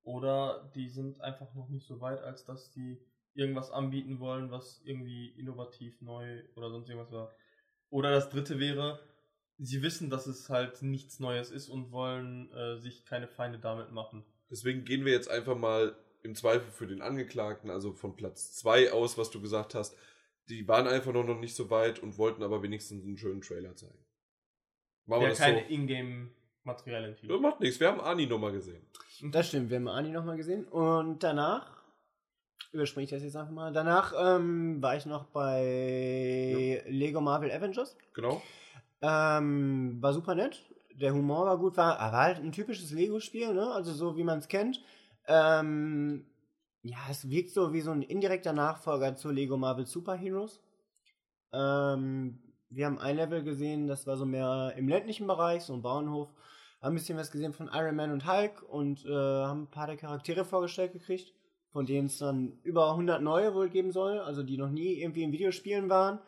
Oder 0.03 0.71
die 0.75 0.89
sind 0.89 1.21
einfach 1.21 1.53
noch 1.55 1.69
nicht 1.69 1.87
so 1.87 2.01
weit, 2.01 2.21
als 2.21 2.45
dass 2.45 2.71
die 2.71 2.99
irgendwas 3.35 3.71
anbieten 3.71 4.21
wollen, 4.21 4.51
was 4.51 4.81
irgendwie 4.85 5.29
innovativ, 5.31 6.01
neu 6.01 6.43
oder 6.55 6.71
sonst 6.71 6.89
irgendwas 6.89 7.13
war. 7.13 7.35
Oder 7.91 8.11
das 8.11 8.31
dritte 8.31 8.59
wäre, 8.59 9.01
sie 9.59 9.83
wissen, 9.83 10.11
dass 10.11 10.27
es 10.27 10.49
halt 10.51 10.83
nichts 10.83 11.21
Neues 11.21 11.51
ist 11.51 11.69
und 11.69 11.93
wollen 11.93 12.53
äh, 12.53 12.79
sich 12.79 13.05
keine 13.05 13.29
Feinde 13.29 13.59
damit 13.59 13.91
machen. 13.93 14.25
Deswegen 14.51 14.85
gehen 14.85 15.05
wir 15.05 15.13
jetzt 15.13 15.31
einfach 15.31 15.57
mal 15.57 15.97
im 16.23 16.35
Zweifel 16.35 16.71
für 16.71 16.87
den 16.87 17.03
Angeklagten, 17.03 17.71
also 17.71 17.93
von 17.93 18.17
Platz 18.17 18.53
2 18.57 18.93
aus, 18.93 19.17
was 19.19 19.31
du 19.31 19.41
gesagt 19.41 19.75
hast. 19.75 19.97
Die 20.49 20.67
waren 20.69 20.87
einfach 20.87 21.13
noch 21.13 21.25
nicht 21.39 21.57
so 21.57 21.71
weit 21.71 21.99
und 22.01 22.19
wollten 22.19 22.43
aber 22.43 22.63
wenigstens 22.63 23.05
einen 23.05 23.19
schönen 23.19 23.41
Trailer 23.41 23.75
zeigen. 23.77 23.99
Machen 25.07 25.21
wir 25.21 25.25
Ja, 25.25 25.31
das 25.31 25.39
keine 25.39 25.61
so? 25.61 25.75
Ingame-Materialien. 25.75 27.17
Das 27.23 27.41
macht 27.41 27.61
nichts, 27.61 27.81
wir 27.81 27.89
haben 27.89 28.01
Ani 28.01 28.27
nochmal 28.27 28.53
gesehen. 28.53 28.85
Das 29.31 29.49
stimmt, 29.49 29.71
wir 29.71 29.77
haben 29.77 29.89
Ani 29.89 30.11
nochmal 30.11 30.37
gesehen. 30.37 30.67
Und 30.69 31.23
danach, 31.23 31.83
überspringe 32.73 33.05
ich 33.05 33.11
das 33.11 33.23
jetzt 33.23 33.37
einfach 33.37 33.53
mal, 33.53 33.73
danach 33.73 34.13
ähm, 34.19 34.81
war 34.83 34.97
ich 34.97 35.07
noch 35.07 35.27
bei 35.27 36.83
Lego 36.87 37.21
Marvel 37.21 37.51
Avengers. 37.51 37.97
Genau. 38.15 38.43
Ähm, 39.03 39.99
war 40.01 40.13
super 40.13 40.35
nett. 40.35 40.63
Der 40.95 41.13
Humor 41.13 41.47
war 41.47 41.59
gut, 41.59 41.77
war, 41.77 41.99
war 41.99 42.13
halt 42.13 42.39
ein 42.39 42.53
typisches 42.53 42.91
Lego-Spiel, 42.91 43.53
ne? 43.53 43.71
Also 43.71 43.93
so 43.93 44.17
wie 44.17 44.25
man 44.25 44.39
es 44.39 44.49
kennt. 44.49 44.81
Ähm, 45.27 46.27
ja, 46.83 46.99
es 47.11 47.29
wirkt 47.29 47.51
so 47.51 47.73
wie 47.73 47.81
so 47.81 47.91
ein 47.91 48.03
indirekter 48.03 48.53
Nachfolger 48.53 49.17
zu 49.17 49.31
Lego 49.31 49.57
Marvel 49.57 49.87
Super 49.87 50.15
Heroes. 50.15 50.61
Ähm, 51.53 52.39
wir 52.71 52.87
haben 52.87 52.99
ein 52.99 53.17
Level 53.17 53.43
gesehen, 53.43 53.87
das 53.87 54.07
war 54.07 54.17
so 54.17 54.27
mehr 54.27 54.75
im 54.77 54.89
ländlichen 54.89 55.27
Bereich, 55.27 55.63
so 55.63 55.75
ein 55.75 55.83
Bauernhof. 55.83 56.29
Haben 56.81 56.93
ein 56.93 56.99
bisschen 56.99 57.19
was 57.19 57.31
gesehen 57.31 57.53
von 57.53 57.71
Iron 57.73 57.97
Man 57.97 58.13
und 58.13 58.27
Hulk 58.27 58.63
und 58.63 59.05
äh, 59.05 59.11
haben 59.11 59.63
ein 59.63 59.71
paar 59.71 59.87
der 59.87 59.97
Charaktere 59.97 60.45
vorgestellt 60.45 60.93
gekriegt, 60.93 61.33
von 61.71 61.87
denen 61.87 62.07
es 62.07 62.19
dann 62.19 62.59
über 62.63 62.91
100 62.91 63.23
neue 63.23 63.55
wohl 63.55 63.69
geben 63.69 63.93
soll, 63.93 64.21
also 64.21 64.43
die 64.43 64.59
noch 64.59 64.71
nie 64.71 65.01
irgendwie 65.01 65.23
in 65.23 65.33
Videospielen 65.33 65.89
waren. 65.89 66.21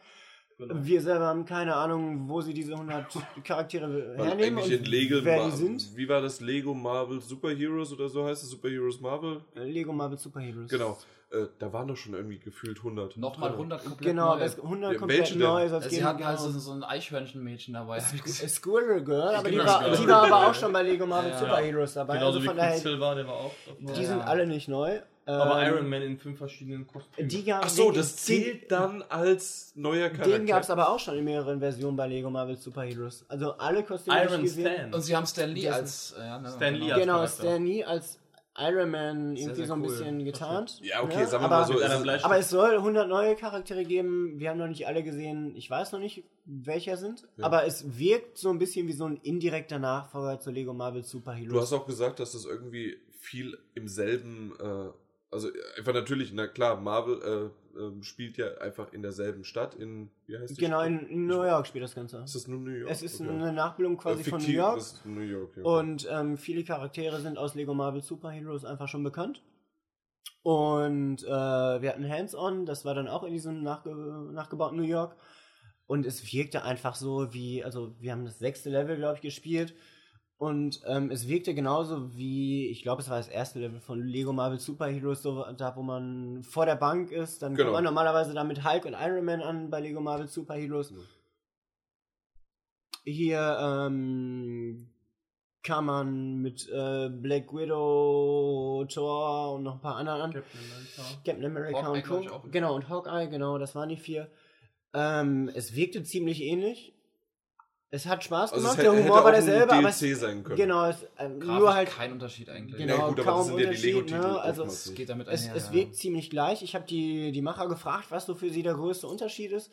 Wir 0.59 1.01
selber 1.01 1.27
haben 1.27 1.45
keine 1.45 1.77
Ahnung, 1.77 2.29
wo 2.29 2.41
sie 2.41 2.53
diese 2.53 2.73
100 2.73 3.07
Charaktere 3.45 4.17
hernehmen 4.17 4.59
und 4.65 4.89
Lego, 4.89 5.21
wer 5.23 5.45
die 5.45 5.57
sind. 5.57 5.97
wie 5.97 6.09
war 6.09 6.21
das? 6.21 6.41
Lego 6.41 6.75
Marvel 6.75 7.21
Super 7.21 7.51
Heroes 7.51 7.93
oder 7.93 8.09
so 8.09 8.25
heißt 8.27 8.43
es? 8.43 8.51
Super 8.51 8.69
Heroes 8.69 9.01
Marvel? 9.01 9.41
Lego 9.55 9.93
Marvel 9.93 10.19
Super 10.19 10.41
Heroes. 10.41 10.69
Genau. 10.69 10.99
Äh, 11.31 11.45
da 11.59 11.73
waren 11.73 11.87
doch 11.87 11.97
schon 11.97 12.15
irgendwie 12.15 12.39
gefühlt 12.39 12.79
100. 12.79 13.19
Nochmal 13.19 13.53
100 13.53 13.85
komplett 13.85 14.11
Genau, 14.11 14.35
neu. 14.35 14.41
das 14.41 14.59
100 14.59 14.93
Ja, 14.95 14.99
komplett 14.99 15.31
denn? 15.31 15.39
neu. 15.39 15.69
soll's 15.69 15.91
Sie 15.91 16.03
hatten 16.03 16.25
halt 16.27 16.39
genau. 16.39 16.51
so, 16.51 16.59
so 16.59 16.73
ein 16.73 16.83
Eichhörnchenmädchen 16.83 17.75
dabei. 17.75 18.01
Squirrel 18.01 19.05
Girl, 19.05 19.35
aber 19.37 19.51
die 19.51 19.59
war, 19.59 19.91
die 19.95 20.09
war 20.09 20.23
aber 20.27 20.49
auch 20.49 20.55
schon 20.55 20.73
bei 20.73 20.83
Lego 20.83 21.07
Marvel 21.07 21.31
Ja. 21.31 21.39
Super 21.39 21.59
Heroes 21.59 21.95
dabei. 21.95 22.15
Genauso 22.15 22.39
also 22.39 22.43
wie 22.43 22.47
von 22.47 22.57
daher, 22.57 22.73
Quicksilver, 22.73 23.15
der 23.15 23.27
war 23.29 23.35
auch 23.35 23.53
die 23.79 23.87
Ja. 24.03 24.09
sind 24.09 24.23
alle 24.23 24.47
nicht 24.47 24.69
neu. 24.69 25.01
Aber 25.29 25.63
Ähm, 25.63 25.75
Iron 25.75 25.89
Man 25.89 26.03
in 26.03 26.17
fünf 26.19 26.39
verschiedenen 26.39 26.87
Kostümen. 26.87 27.29
Die 27.29 27.45
gab, 27.45 27.65
Ach 27.65 27.69
so, 27.69 27.91
den- 27.91 27.99
das 27.99 28.17
zählt 28.17 28.71
dann 28.73 29.03
als 29.03 29.73
neuer 29.75 30.09
Charakter. 30.09 30.39
Den 30.39 30.47
gab 30.47 30.63
es 30.63 30.71
aber 30.71 30.89
auch 30.89 30.99
schon 30.99 31.17
in 31.19 31.25
mehreren 31.25 31.61
Versionen 31.61 31.97
bei 31.97 32.07
Lego 32.07 32.31
Marvel 32.31 32.57
Super 32.57 32.83
Heroes. 32.83 33.25
Also 33.29 33.53
alle 33.59 33.85
Kostüme, 33.85 34.17
die 34.19 34.27
Iron 34.33 34.43
gesehen 34.43 34.73
Stan. 34.75 34.95
Und 34.95 35.03
sie 35.03 35.15
haben 35.17 35.27
Stan 35.27 35.51
Lee 35.51 35.69
als. 35.69 36.15
äh, 36.19 36.21
Ja, 36.23 36.39
ne, 36.39 36.49
Stan 36.51 36.75
Lee 36.75 36.79
genau. 36.81 36.93
als 36.95 37.01
Genau, 37.01 37.13
Charakter. 37.15 37.43
Stan 37.43 37.65
Lee 37.67 37.85
als 37.85 38.19
Iron 38.61 38.91
Man 38.91 39.37
irgendwie 39.37 39.55
sehr 39.55 39.67
so 39.67 39.75
ein 39.75 39.83
cool. 39.83 39.87
bisschen 39.89 40.25
getarnt. 40.25 40.81
Ja, 40.83 41.03
okay, 41.05 41.19
ne? 41.19 41.27
sagen 41.29 41.45
wir 41.45 41.51
aber, 41.53 41.61
mal 41.61 41.65
so. 41.67 41.79
Es. 42.11 42.25
Aber 42.25 42.39
es 42.39 42.51
soll 42.51 42.75
100 42.77 43.07
neue 43.09 43.37
Charaktere 43.37 43.85
geben. 43.85 44.41
Wir 44.41 44.51
haben 44.51 44.59
noch 44.59 44.67
nicht 44.67 44.87
alle 44.89 45.05
gesehen. 45.05 45.55
Ich 45.55 45.71
weiß 45.71 45.93
noch 45.93 46.01
nicht, 46.01 46.25
welche 46.45 46.97
sind. 46.97 47.23
Ja. 47.37 47.45
Aber 47.45 47.67
es 47.67 47.99
wirkt 47.99 48.37
so 48.39 48.51
ein 48.51 48.59
bisschen 48.59 48.89
wie 48.89 48.95
so 48.95 49.05
ein 49.05 49.17
indirekter 49.23 49.79
Nachfolger 49.79 50.41
zu 50.41 50.51
Lego 50.51 50.73
Marvel 50.73 51.05
Super 51.05 51.35
Heroes. 51.35 51.53
Du 51.53 51.61
hast 51.61 51.73
auch 51.73 51.87
gesagt, 51.87 52.19
dass 52.19 52.33
das 52.33 52.47
irgendwie 52.47 52.97
viel 53.21 53.57
im 53.75 53.87
selben, 53.87 54.53
äh, 54.59 54.89
also 55.31 55.49
einfach 55.77 55.93
natürlich, 55.95 56.33
na 56.33 56.47
klar, 56.47 56.81
Marvel 56.81 57.53
äh, 57.77 57.79
ähm, 57.81 58.03
spielt 58.03 58.37
ja 58.39 58.57
einfach 58.59 58.93
in 58.93 59.03
derselben 59.03 59.45
Stadt, 59.45 59.75
in, 59.75 60.11
wie 60.27 60.39
heißt 60.39 60.57
die 60.57 60.61
genau, 60.61 60.81
Stadt? 60.83 61.03
in, 61.09 61.27
New 61.27 61.43
York 61.43 61.67
spielt 61.67 61.85
das 61.85 61.95
Ganze. 61.95 62.23
Ist 62.23 62.35
das 62.35 62.49
nur 62.49 62.61
New 62.61 62.71
York? 62.73 62.91
Es 62.91 63.03
ist 63.03 63.21
Okay. 63.21 63.31
eine 63.31 63.53
Nachbildung 63.53 63.97
quasi 63.99 64.23
Äh, 64.23 64.25
von 64.25 64.39
New 64.39 64.45
fiktiv 64.45 64.57
York. 64.57 64.79
ist 64.79 65.07
New 65.07 65.21
York, 65.21 65.57
ja. 65.57 65.63
Und 65.65 66.09
ähm, 66.11 66.37
viele 66.39 66.65
Charaktere 66.65 67.21
sind 67.21 67.37
aus 67.39 67.55
Lego 67.55 67.75
Marvel 67.75 68.03
Super 68.03 68.31
Heroes 68.31 68.65
einfach 68.65 68.89
schon 68.89 69.05
bekannt. 69.05 69.43
Und 70.43 71.23
äh, 71.25 71.27
wir 71.29 71.89
hatten 71.91 72.09
Hands-On, 72.09 72.65
das 72.65 72.85
war 72.85 72.95
dann 72.95 73.09
auch 73.09 73.23
in 73.25 73.33
diesem 73.33 73.63
nachge 73.63 73.91
nachgebauten 73.91 74.77
New 74.79 74.85
York. 74.85 75.17
Und 75.87 76.07
es 76.07 76.33
wirkte 76.33 76.63
einfach 76.65 76.95
so 76.95 77.33
wie, 77.33 77.65
also 77.65 77.95
wir 78.01 78.13
haben 78.13 78.25
das 78.25 78.39
sechste 78.39 78.71
Level, 78.71 78.97
glaube 78.97 79.17
ich, 79.17 79.21
gespielt. 79.23 79.75
Und 80.39 80.81
ähm, 80.87 81.11
es 81.11 81.27
wirkte 81.27 81.53
genauso 81.53 82.17
wie, 82.17 82.69
ich 82.69 82.83
glaube, 82.83 83.03
es 83.03 83.11
war 83.11 83.17
das 83.17 83.27
erste 83.27 83.59
Level 83.59 83.81
von 83.81 84.01
Lego 84.07 84.33
Marvel 84.33 84.61
Super 84.61 84.87
Heroes, 84.87 85.21
so 85.21 85.45
da 85.57 85.75
wo 85.75 85.83
man 85.83 86.45
vor 86.45 86.65
der 86.65 86.77
Bank 86.77 87.11
ist. 87.11 87.43
Dann 87.43 87.55
Genau. 87.57 87.65
kommt 87.67 87.75
man 87.75 87.85
normalerweise 87.85 88.35
da 88.35 88.45
mit 88.45 88.65
Hulk 88.65 88.85
und 88.85 88.93
Iron 88.95 89.25
Man 89.25 89.41
an 89.43 89.69
bei 89.69 89.81
Lego 89.81 90.01
Marvel 90.01 90.29
Super 90.29 90.55
Heroes. 90.55 90.91
Ja. 90.91 90.97
Hier 93.05 93.59
ähm, 93.61 94.91
kann 95.65 95.85
man 95.87 96.37
mit 96.41 96.69
äh, 96.69 97.09
Black 97.09 97.53
Widow, 97.53 98.85
Thor 98.89 99.55
und 99.55 99.65
noch 99.65 99.75
ein 99.75 99.81
paar 99.81 99.97
anderen 99.97 100.21
an. 100.21 100.33
Captain 100.33 100.61
America. 100.71 101.03
Captain 101.25 101.45
America 101.45 101.83
Hawkeye, 101.83 102.17
und 102.17 102.29
Co. 102.29 102.49
Genau, 102.51 102.75
und 102.77 102.89
Hawkeye, 102.89 103.29
genau, 103.29 103.59
das 103.59 103.75
waren 103.75 103.89
die 103.89 103.97
vier. 103.97 104.31
Ähm, 104.95 105.51
es 105.53 105.75
wirkte 105.75 106.05
ziemlich 106.05 106.43
ähnlich. 106.43 106.95
Es 107.91 108.05
hat 108.05 108.23
Spaß 108.23 108.53
Also 108.53 108.63
gemacht, 108.63 108.79
es 108.79 108.85
hätte, 108.85 108.91
der 108.91 108.93
hätte 108.99 109.05
Humor 109.05 109.21
auch 109.21 109.25
war 109.25 109.33
ein 109.33 109.47
derselbe, 109.47 109.73
aber 109.73 109.89
es, 109.89 109.99
DLC 109.99 110.17
sein 110.17 110.45
können. 110.45 110.57
genau, 110.57 110.85
es, 110.87 111.07
ähm, 111.19 111.39
nur 111.39 111.73
halt 111.73 111.89
kein 111.89 112.13
Unterschied 112.13 112.51
eigentlich. 112.51 112.77
Genau, 112.77 112.99
ja, 112.99 113.09
gut, 113.09 113.21
aber 113.21 113.31
kaum 113.31 113.39
das 113.39 113.47
sind 113.47 113.59
ja 113.59 113.63
die 113.63 113.67
Unterschied, 113.69 113.85
Lego-Titel. 113.95 114.19
ne? 114.21 114.41
Also, 114.41 114.65
Es 114.65 114.95
geht 114.95 115.09
damit 115.09 115.29
es, 115.29 115.43
einher, 115.45 115.57
es 115.57 115.67
ja. 115.69 115.73
wirkt 115.73 115.97
ziemlich 115.97 116.29
gleich. 116.29 116.63
Ich 116.63 116.75
habe 116.75 116.85
die, 116.85 117.33
die 117.33 117.41
Macher 117.41 117.67
gefragt, 117.67 118.07
was 118.11 118.27
so 118.27 118.35
für 118.35 118.51
sie 118.51 118.63
der 118.63 118.75
größte 118.75 119.07
Unterschied 119.07 119.53
ist. 119.53 119.71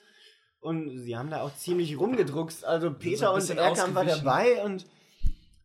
Und 0.61 0.97
sie 0.97 1.17
haben 1.17 1.29
da 1.29 1.41
auch 1.41 1.53
ziemlich 1.55 1.99
rumgedruckst. 1.99 2.63
Also 2.63 2.91
Peter 2.93 3.33
und 3.33 3.49
Erkan 3.49 3.93
war 3.93 4.05
dabei 4.05 4.63
und 4.63 4.85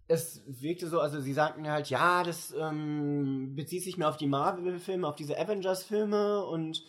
es 0.09 0.43
wirkte 0.47 0.89
so, 0.89 0.99
also 1.01 1.21
sie 1.21 1.33
sagten 1.33 1.71
halt, 1.71 1.89
ja, 1.89 2.25
das 2.25 2.53
ähm, 2.59 3.55
bezieht 3.55 3.85
sich 3.85 3.97
mehr 3.97 4.09
auf 4.09 4.17
die 4.17 4.27
Marvel-Filme, 4.27 5.07
auf 5.07 5.15
diese 5.15 5.39
Avengers-Filme 5.39 6.45
und 6.45 6.83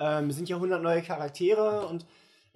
ähm, 0.00 0.30
es 0.30 0.36
sind 0.36 0.48
ja 0.48 0.56
100 0.56 0.82
neue 0.82 1.00
Charaktere 1.00 1.86
und 1.86 2.04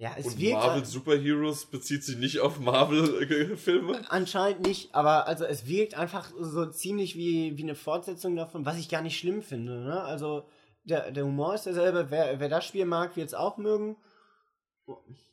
ja, 0.01 0.15
es 0.17 0.25
Und 0.25 0.39
wirkt 0.39 0.57
Marvel 0.57 0.83
Super 0.83 1.15
Heroes 1.15 1.67
bezieht 1.67 2.03
sich 2.03 2.17
nicht 2.17 2.39
auf 2.39 2.59
Marvel-Filme? 2.59 4.01
Anscheinend 4.09 4.65
nicht, 4.65 4.95
aber 4.95 5.27
also 5.27 5.45
es 5.45 5.67
wirkt 5.67 5.93
einfach 5.93 6.31
so 6.39 6.65
ziemlich 6.65 7.15
wie, 7.15 7.55
wie 7.55 7.61
eine 7.61 7.75
Fortsetzung 7.75 8.35
davon, 8.35 8.65
was 8.65 8.79
ich 8.79 8.89
gar 8.89 9.03
nicht 9.03 9.19
schlimm 9.19 9.43
finde. 9.43 9.73
Ne? 9.73 10.01
Also 10.01 10.49
der, 10.85 11.11
der 11.11 11.23
Humor 11.23 11.53
ist 11.53 11.67
derselbe, 11.67 12.09
wer, 12.09 12.39
wer 12.39 12.49
das 12.49 12.65
Spiel 12.65 12.85
mag, 12.85 13.15
wird 13.15 13.27
es 13.27 13.35
auch 13.35 13.57
mögen. 13.57 13.95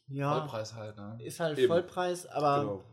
Ja, 0.09 0.39
Vollpreis 0.41 0.75
halt, 0.75 0.99
ne? 0.99 1.19
ist 1.25 1.41
halt 1.41 1.57
Eben. 1.57 1.69
Vollpreis, 1.69 2.27
aber 2.27 2.61
Genau. 2.61 2.85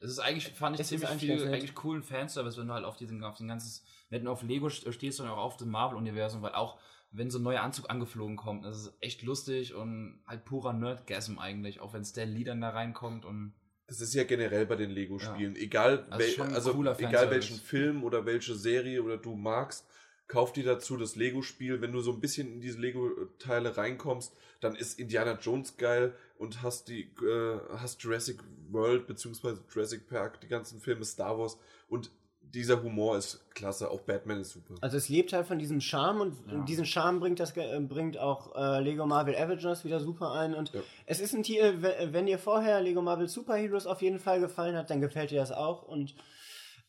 Es 0.00 0.10
ist 0.10 0.18
eigentlich, 0.18 0.52
fand 0.52 0.76
ich 0.76 0.82
Es 0.82 0.88
ziemlich 0.88 1.08
eigentlich 1.08 1.40
viel, 1.40 1.48
eigentlich 1.48 1.74
coolen 1.74 2.02
Fanservice, 2.02 2.58
wenn 2.58 2.68
du 2.68 2.74
halt 2.74 2.84
auf 2.84 2.96
diesen, 2.96 3.24
auf 3.24 3.36
den 3.36 3.48
ganzen, 3.48 3.82
wenn 4.10 4.24
du 4.24 4.30
auf 4.30 4.42
Lego 4.42 4.68
stehst, 4.68 5.16
sondern 5.16 5.36
auch 5.36 5.44
auf 5.44 5.56
dem 5.56 5.70
Marvel-Universum, 5.70 6.42
weil 6.42 6.52
auch, 6.52 6.78
wenn 7.10 7.30
so 7.30 7.38
ein 7.38 7.42
neuer 7.42 7.62
Anzug 7.62 7.90
angeflogen 7.90 8.36
kommt, 8.36 8.64
das 8.64 8.78
ist 8.78 8.92
echt 9.00 9.22
lustig 9.22 9.74
und 9.74 10.20
halt 10.26 10.44
purer 10.44 10.72
Nerdgasm 10.72 11.38
eigentlich, 11.38 11.80
auch 11.80 11.94
wenn 11.94 12.04
Stan 12.04 12.28
Lee 12.28 12.44
dann 12.44 12.60
da 12.60 12.70
reinkommt 12.70 13.24
und 13.24 13.54
Das 13.86 14.00
ist 14.00 14.14
ja 14.14 14.24
generell 14.24 14.66
bei 14.66 14.76
den 14.76 14.90
Lego-Spielen. 14.90 15.56
Egal, 15.56 16.06
Also 16.10 16.38
wel, 16.38 16.54
also 16.54 16.84
egal 16.98 17.30
welchen 17.30 17.56
Film 17.56 18.04
oder 18.04 18.26
welche 18.26 18.54
Serie 18.54 19.02
oder 19.02 19.16
du 19.16 19.34
magst, 19.34 19.86
kauf 20.26 20.52
dir 20.52 20.64
dazu 20.64 20.98
das 20.98 21.16
Lego-Spiel. 21.16 21.80
Wenn 21.80 21.92
du 21.92 22.00
so 22.00 22.12
ein 22.12 22.20
bisschen 22.20 22.52
in 22.52 22.60
diese 22.60 22.78
Lego-Teile 22.78 23.76
reinkommst, 23.76 24.34
dann 24.60 24.76
ist 24.76 24.98
Indiana 24.98 25.38
Jones 25.40 25.78
geil 25.78 26.14
und 26.36 26.62
hast 26.62 26.88
die, 26.88 27.10
äh, 27.24 27.60
hast 27.78 28.02
Jurassic 28.02 28.40
World 28.70 29.06
beziehungsweise 29.06 29.64
Jurassic 29.72 30.06
Park, 30.06 30.42
die 30.42 30.48
ganzen 30.48 30.80
Filme, 30.80 31.04
Star 31.04 31.38
Wars 31.38 31.58
und 31.88 32.10
dieser 32.54 32.82
Humor 32.82 33.16
ist 33.16 33.44
klasse. 33.54 33.90
Auch 33.90 34.00
Batman 34.00 34.40
ist 34.40 34.52
super. 34.52 34.74
also 34.80 34.96
es 34.96 35.08
lebt 35.08 35.32
halt 35.32 35.46
von 35.46 35.58
diesem 35.58 35.80
Charme 35.80 36.20
und 36.20 36.34
Ja. 36.50 36.60
diesen 36.64 36.86
Charme 36.86 37.20
bringt 37.20 37.40
das 37.40 37.56
äh, 37.56 37.80
bringt 37.80 38.18
auch 38.18 38.54
äh, 38.56 38.80
Lego 38.80 39.06
Marvel 39.06 39.36
Avengers 39.36 39.84
wieder 39.84 40.00
super 40.00 40.32
ein 40.32 40.54
und 40.54 40.72
Ja. 40.72 40.80
es 41.06 41.20
ist 41.20 41.34
ein 41.34 41.42
Titel, 41.42 41.82
we- 41.82 42.08
wenn 42.12 42.26
dir 42.26 42.38
vorher 42.38 42.80
Lego 42.80 43.02
Marvel 43.02 43.28
Super 43.28 43.56
Heroes 43.56 43.86
auf 43.86 44.00
jeden 44.02 44.18
Fall 44.18 44.40
gefallen 44.40 44.76
hat, 44.76 44.90
dann 44.90 45.00
gefällt 45.00 45.30
dir 45.30 45.40
das 45.40 45.52
auch 45.52 45.82
und 45.82 46.14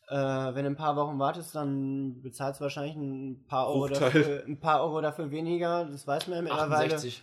äh, 0.07 0.15
wenn 0.15 0.63
du 0.65 0.71
ein 0.71 0.75
paar 0.75 0.95
Wochen 0.95 1.19
wartest, 1.19 1.53
dann 1.53 2.21
bezahlst 2.23 2.59
du 2.59 2.63
wahrscheinlich 2.63 2.95
ein 2.95 3.45
paar 3.47 3.67
Euro 3.67 3.87
Bruchteil. 3.87 3.99
dafür, 4.11 4.43
ein 4.47 4.59
paar 4.59 4.81
Euro 4.81 5.01
dafür 5.01 5.29
weniger. 5.29 5.85
Das 5.85 6.07
weiß 6.07 6.27
man 6.27 6.37
ja 6.37 6.41
mittlerweile. 6.41 6.95
68. 6.95 7.21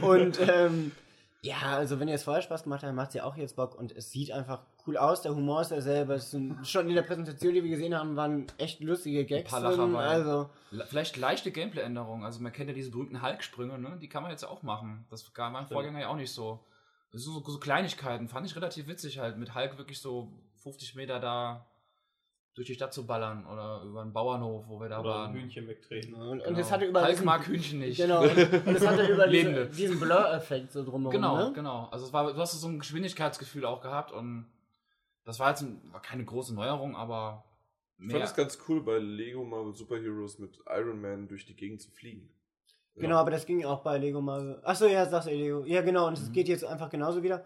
Und 0.00 0.38
ähm, 0.40 0.92
ja, 1.42 1.56
also 1.60 2.00
wenn 2.00 2.08
ihr 2.08 2.14
es 2.14 2.22
vorher 2.22 2.40
Spaß 2.42 2.62
gemacht 2.62 2.82
habt, 2.82 2.88
dann 2.88 2.94
macht 2.94 3.08
es 3.08 3.14
ja 3.14 3.24
auch 3.24 3.36
jetzt 3.36 3.56
Bock 3.56 3.74
und 3.78 3.92
es 3.94 4.10
sieht 4.10 4.30
einfach 4.32 4.62
cool 4.86 4.96
aus. 4.96 5.22
Der 5.22 5.34
Humor 5.34 5.60
ist 5.62 5.70
derselbe. 5.70 6.14
Es 6.14 6.30
sind, 6.30 6.66
schon 6.66 6.88
in 6.88 6.94
der 6.94 7.02
Präsentation, 7.02 7.54
die 7.54 7.62
wir 7.62 7.70
gesehen 7.70 7.94
haben, 7.96 8.16
waren 8.16 8.46
echt 8.58 8.80
lustige 8.80 9.24
Gags 9.24 9.50
paar 9.50 9.60
Lacher 9.60 9.76
drin. 9.76 9.96
Also 9.96 10.50
Le- 10.70 10.86
Vielleicht 10.86 11.16
leichte 11.16 11.50
Gameplay-Änderungen. 11.52 12.24
Also 12.24 12.40
man 12.40 12.52
kennt 12.52 12.68
ja 12.68 12.74
diese 12.74 12.90
berühmten 12.90 13.22
Hulk-Sprünge, 13.22 13.78
ne? 13.78 13.98
Die 14.00 14.08
kann 14.08 14.22
man 14.22 14.30
jetzt 14.32 14.42
ja 14.42 14.48
auch 14.48 14.62
machen. 14.62 15.04
Das 15.10 15.24
war 15.36 15.50
mein 15.50 15.66
Vorgänger 15.66 16.00
ja 16.00 16.08
auch 16.08 16.16
nicht 16.16 16.32
so. 16.32 16.64
so, 17.12 17.40
so 17.40 17.58
Kleinigkeiten 17.58 18.28
fand 18.28 18.46
ich 18.46 18.56
relativ 18.56 18.86
witzig 18.88 19.18
halt, 19.18 19.36
mit 19.38 19.54
Hulk 19.54 19.78
wirklich 19.78 20.00
so 20.00 20.32
50 20.62 20.94
Meter 20.94 21.20
da 21.20 21.66
durch 22.54 22.66
die 22.66 22.74
Stadt 22.74 22.92
zu 22.92 23.06
ballern 23.06 23.46
oder 23.46 23.80
über 23.82 24.02
einen 24.02 24.12
Bauernhof, 24.12 24.68
wo 24.68 24.78
wir 24.78 24.90
da 24.90 25.00
Oder 25.00 25.10
ein 25.14 25.20
waren. 25.20 25.32
Hühnchen 25.32 25.66
wegtreten. 25.68 26.12
Und, 26.12 26.40
und 26.40 26.44
Genau. 26.44 26.58
es 26.58 26.70
hatte 26.70 26.84
über 26.84 27.00
Hulk 27.00 27.10
diesen, 27.12 27.24
mag 27.24 27.46
Hühnchen 27.46 27.78
nicht. 27.78 27.96
Genau. 27.96 28.20
Und, 28.24 28.30
und 28.66 28.76
es 28.76 28.86
hatte 28.86 29.06
über 29.10 29.26
diese, 29.26 29.66
diesen 29.70 29.98
Blur-Effekt 29.98 30.70
so 30.72 30.84
drumherum. 30.84 31.12
Genau, 31.12 31.36
ne? 31.36 31.52
genau. 31.54 31.88
Also 31.90 32.04
es 32.04 32.12
war, 32.12 32.30
du 32.30 32.38
hast 32.38 32.52
so 32.60 32.68
ein 32.68 32.78
Geschwindigkeitsgefühl 32.78 33.64
auch 33.64 33.80
gehabt 33.80 34.12
und 34.12 34.46
das 35.24 35.38
war 35.38 35.50
jetzt 35.50 35.62
ein, 35.62 35.80
war 35.92 36.02
keine 36.02 36.24
große 36.24 36.54
Neuerung, 36.54 36.96
aber 36.96 37.44
Ich 37.98 38.04
fand 38.06 38.14
mehr. 38.14 38.24
es 38.24 38.34
ganz 38.34 38.58
cool, 38.68 38.82
bei 38.82 38.98
Lego 38.98 39.44
Marvel 39.44 39.74
Superheroes 39.74 40.38
mit 40.38 40.58
Iron 40.68 41.00
Man 41.00 41.28
durch 41.28 41.44
die 41.46 41.54
Gegend 41.56 41.80
zu 41.80 41.90
fliegen. 41.90 42.28
Genau, 42.96 43.16
aber 43.16 43.30
das 43.30 43.46
ging 43.46 43.64
auch 43.64 43.82
bei 43.82 43.96
Lego 43.98 44.20
Marvel. 44.20 44.60
Achso, 44.64 44.86
ja, 44.86 45.06
sagst 45.06 45.28
du 45.28 45.32
Lego. 45.32 45.64
Ja, 45.64 45.80
genau, 45.80 46.08
und 46.08 46.18
es 46.18 46.28
Mhm. 46.28 46.32
geht 46.32 46.48
jetzt 46.48 46.64
einfach 46.64 46.90
genauso 46.90 47.22
wieder. 47.22 47.44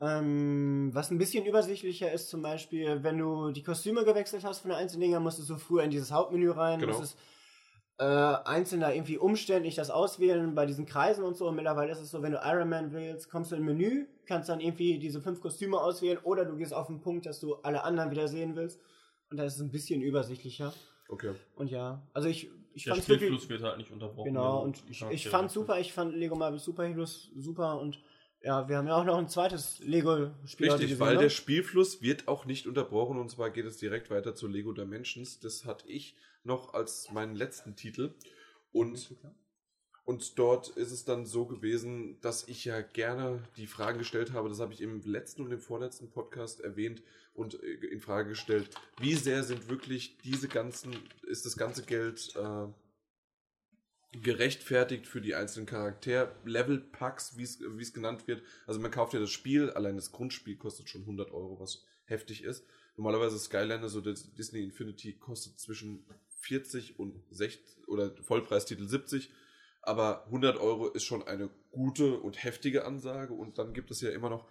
Ähm, 0.00 0.90
was 0.92 1.10
ein 1.10 1.18
bisschen 1.18 1.44
übersichtlicher 1.44 2.10
ist, 2.12 2.28
zum 2.28 2.42
Beispiel, 2.42 3.02
wenn 3.02 3.18
du 3.18 3.50
die 3.50 3.62
Kostüme 3.62 4.04
gewechselt 4.04 4.44
hast 4.44 4.60
von 4.60 4.70
den 4.70 4.78
einzelnen 4.78 5.02
Dingern, 5.02 5.22
musstest 5.22 5.50
du 5.50 5.56
früher 5.56 5.82
in 5.82 5.90
dieses 5.90 6.12
Hauptmenü 6.12 6.50
rein, 6.50 6.78
Genau. 6.80 6.96
musstest 6.98 7.18
äh, 7.98 8.04
einzeln 8.04 8.80
da 8.80 8.92
irgendwie 8.92 9.18
umständlich 9.18 9.74
das 9.74 9.90
auswählen 9.90 10.54
bei 10.54 10.66
diesen 10.66 10.86
Kreisen 10.86 11.24
und 11.24 11.36
so. 11.36 11.48
Und 11.48 11.56
mittlerweile 11.56 11.90
ist 11.90 12.00
es 12.00 12.10
so, 12.10 12.22
wenn 12.22 12.32
du 12.32 12.40
Iron 12.44 12.68
Man 12.68 12.92
wählst, 12.92 13.28
kommst 13.30 13.50
du 13.50 13.56
im 13.56 13.64
Menü, 13.64 14.06
kannst 14.26 14.48
dann 14.48 14.60
irgendwie 14.60 14.98
diese 14.98 15.20
fünf 15.20 15.40
Kostüme 15.40 15.80
auswählen 15.80 16.18
oder 16.22 16.44
du 16.44 16.56
gehst 16.56 16.72
auf 16.72 16.86
den 16.86 17.00
Punkt, 17.00 17.26
dass 17.26 17.40
du 17.40 17.56
alle 17.56 17.82
anderen 17.82 18.10
wieder 18.10 18.28
sehen 18.28 18.54
willst. 18.54 18.80
Und 19.30 19.36
da 19.36 19.44
ist 19.44 19.56
es 19.56 19.60
ein 19.60 19.70
bisschen 19.70 20.00
übersichtlicher. 20.00 20.72
Okay. 21.08 21.32
Und 21.56 21.70
ja, 21.70 22.06
also 22.12 22.28
ich, 22.28 22.50
ich 22.72 22.84
Der 22.84 22.94
fand 22.94 23.08
wirklich. 23.08 23.28
Spielfluss 23.28 23.48
wird 23.48 23.62
halt 23.62 23.78
nicht 23.78 23.90
unterbrochen. 23.90 24.28
Genau, 24.28 24.62
und 24.62 24.82
ich, 24.88 25.02
ich 25.10 25.28
fand 25.28 25.44
wechselst. 25.44 25.54
super, 25.54 25.80
ich 25.80 25.92
fand 25.92 26.14
Lego 26.14 26.36
Marvel 26.36 26.58
Superheroes 26.58 27.30
super 27.34 27.80
und 27.80 28.00
ja, 28.42 28.68
wir 28.68 28.76
haben 28.76 28.86
ja 28.86 28.94
auch 28.94 29.04
noch 29.04 29.18
ein 29.18 29.28
zweites 29.28 29.80
Lego-Spiel 29.80 30.68
heute 30.68 30.74
Richtig, 30.74 30.90
gesehen, 30.90 31.00
weil 31.00 31.16
ne? 31.16 31.22
der 31.22 31.28
Spielfluss 31.30 32.02
wird 32.02 32.28
auch 32.28 32.44
nicht 32.44 32.68
unterbrochen 32.68 33.18
und 33.18 33.28
zwar 33.30 33.50
geht 33.50 33.64
es 33.64 33.78
direkt 33.78 34.10
weiter 34.10 34.36
zu 34.36 34.46
Lego 34.46 34.72
Dimensions. 34.72 35.40
Das 35.40 35.64
hatte 35.64 35.88
ich 35.88 36.14
noch 36.44 36.74
als 36.74 37.10
meinen 37.12 37.34
letzten 37.34 37.76
Titel 37.76 38.14
und 38.72 39.16
und 40.08 40.38
dort 40.38 40.70
ist 40.70 40.90
es 40.90 41.04
dann 41.04 41.26
so 41.26 41.44
gewesen, 41.44 42.18
dass 42.22 42.48
ich 42.48 42.64
ja 42.64 42.80
gerne 42.80 43.46
die 43.58 43.66
Frage 43.66 43.98
gestellt 43.98 44.32
habe, 44.32 44.48
das 44.48 44.58
habe 44.58 44.72
ich 44.72 44.80
im 44.80 45.02
letzten 45.02 45.42
und 45.42 45.52
im 45.52 45.60
vorletzten 45.60 46.08
Podcast 46.08 46.62
erwähnt 46.62 47.02
und 47.34 47.62
äh, 47.62 47.66
in 47.66 48.00
Frage 48.00 48.30
gestellt, 48.30 48.70
wie 48.98 49.12
sehr 49.12 49.44
sind 49.44 49.68
wirklich 49.68 50.16
diese 50.24 50.48
ganzen, 50.48 50.96
ist 51.26 51.44
das 51.44 51.58
ganze 51.58 51.82
Geld 51.82 52.34
äh, 52.36 52.68
gerechtfertigt 54.22 55.06
für 55.06 55.20
die 55.20 55.34
einzelnen 55.34 55.66
Charakter-Level-Packs, 55.66 57.36
wie 57.36 57.42
es 57.42 57.60
wie 57.60 57.82
es 57.82 57.92
genannt 57.92 58.26
wird. 58.26 58.42
Also 58.66 58.80
man 58.80 58.90
kauft 58.90 59.12
ja 59.12 59.20
das 59.20 59.30
Spiel, 59.30 59.68
allein 59.68 59.96
das 59.96 60.10
Grundspiel 60.10 60.56
kostet 60.56 60.88
schon 60.88 61.02
100 61.02 61.32
Euro, 61.32 61.60
was 61.60 61.84
heftig 62.04 62.44
ist. 62.44 62.64
Normalerweise 62.96 63.38
Skylander, 63.38 63.90
so 63.90 64.00
das 64.00 64.32
Disney 64.32 64.64
Infinity, 64.64 65.18
kostet 65.18 65.58
zwischen 65.58 66.06
40 66.38 66.98
und 66.98 67.22
60 67.30 67.88
oder 67.88 68.10
Vollpreistitel 68.22 68.86
70. 68.88 69.30
Aber 69.82 70.24
100 70.26 70.58
Euro 70.58 70.88
ist 70.88 71.04
schon 71.04 71.22
eine 71.26 71.48
gute 71.70 72.18
und 72.18 72.42
heftige 72.42 72.84
Ansage. 72.84 73.32
Und 73.32 73.58
dann 73.58 73.72
gibt 73.72 73.90
es 73.90 74.00
ja 74.00 74.10
immer 74.10 74.28
noch, 74.28 74.46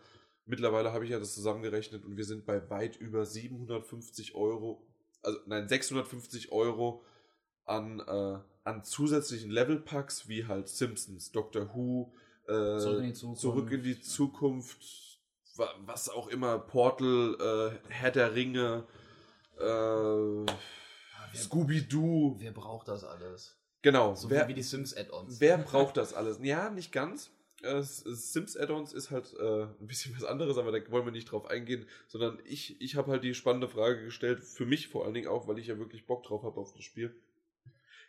mittlerweile 0.46 0.94
habe 0.94 1.04
ich 1.06 1.12
ja 1.12 1.20
das 1.20 1.34
zusammengerechnet 1.36 2.06
und 2.06 2.18
wir 2.18 2.26
sind 2.26 2.46
bei 2.46 2.70
weit 2.70 2.96
über 2.98 3.26
750 3.26 4.34
Euro, 4.36 4.88
also 5.22 5.38
nein, 5.46 5.68
650 5.68 6.52
Euro 6.52 7.04
an, 7.66 8.00
äh, 8.00 8.40
an 8.64 8.84
zusätzlichen 8.84 9.52
Levelpacks, 9.52 10.28
wie 10.30 10.46
halt 10.46 10.70
Simpsons, 10.70 11.32
Doctor 11.32 11.74
Who, 11.76 12.14
äh, 12.48 12.80
Zurück 12.80 13.00
in 13.00 13.08
die 13.08 13.14
Zukunft. 13.14 13.42
Zurück 13.42 13.72
in 13.72 13.84
die 13.84 14.00
Zukunft, 14.02 15.20
wa- 15.58 15.76
was 15.86 16.10
auch 16.10 16.30
immer, 16.30 16.58
Portal, 16.60 17.36
äh, 17.88 17.90
Herr 17.92 18.12
der 18.12 18.34
Ringe, 18.34 18.88
äh, 19.60 20.46
Scooby-Doo. 21.36 22.36
Wer 22.40 22.52
braucht 22.52 22.88
das 22.88 23.04
alles? 23.04 23.58
Genau. 23.82 24.16
So 24.16 24.30
wer, 24.30 24.48
wie 24.48 24.54
die 24.54 24.64
Sims-Add-ons. 24.64 25.40
wer 25.40 25.58
braucht 25.58 25.98
das 25.98 26.14
alles? 26.14 26.40
Ja, 26.42 26.70
nicht 26.70 26.92
ganz. 26.92 27.32
Sims 27.62 28.56
Add-ons 28.56 28.94
ist 28.94 29.10
halt 29.10 29.34
äh, 29.40 29.64
ein 29.64 29.88
bisschen 29.88 30.16
was 30.16 30.24
anderes, 30.24 30.58
aber 30.58 30.72
da 30.72 30.92
wollen 30.92 31.06
wir 31.06 31.12
nicht 31.12 31.32
drauf 31.32 31.48
eingehen, 31.48 31.88
sondern 32.08 32.40
ich, 32.46 32.80
ich 32.82 32.96
habe 32.96 33.12
halt 33.12 33.24
die 33.24 33.34
spannende 33.34 33.68
Frage 33.68 34.04
gestellt, 34.04 34.44
für 34.44 34.66
mich 34.66 34.90
vor 34.90 35.06
allen 35.06 35.16
Dingen 35.16 35.28
auch, 35.28 35.48
weil 35.48 35.58
ich 35.58 35.68
ja 35.68 35.80
wirklich 35.80 36.06
Bock 36.06 36.24
drauf 36.24 36.44
habe 36.44 36.60
auf 36.60 36.74
das 36.74 36.84
Spiel. 36.84 37.16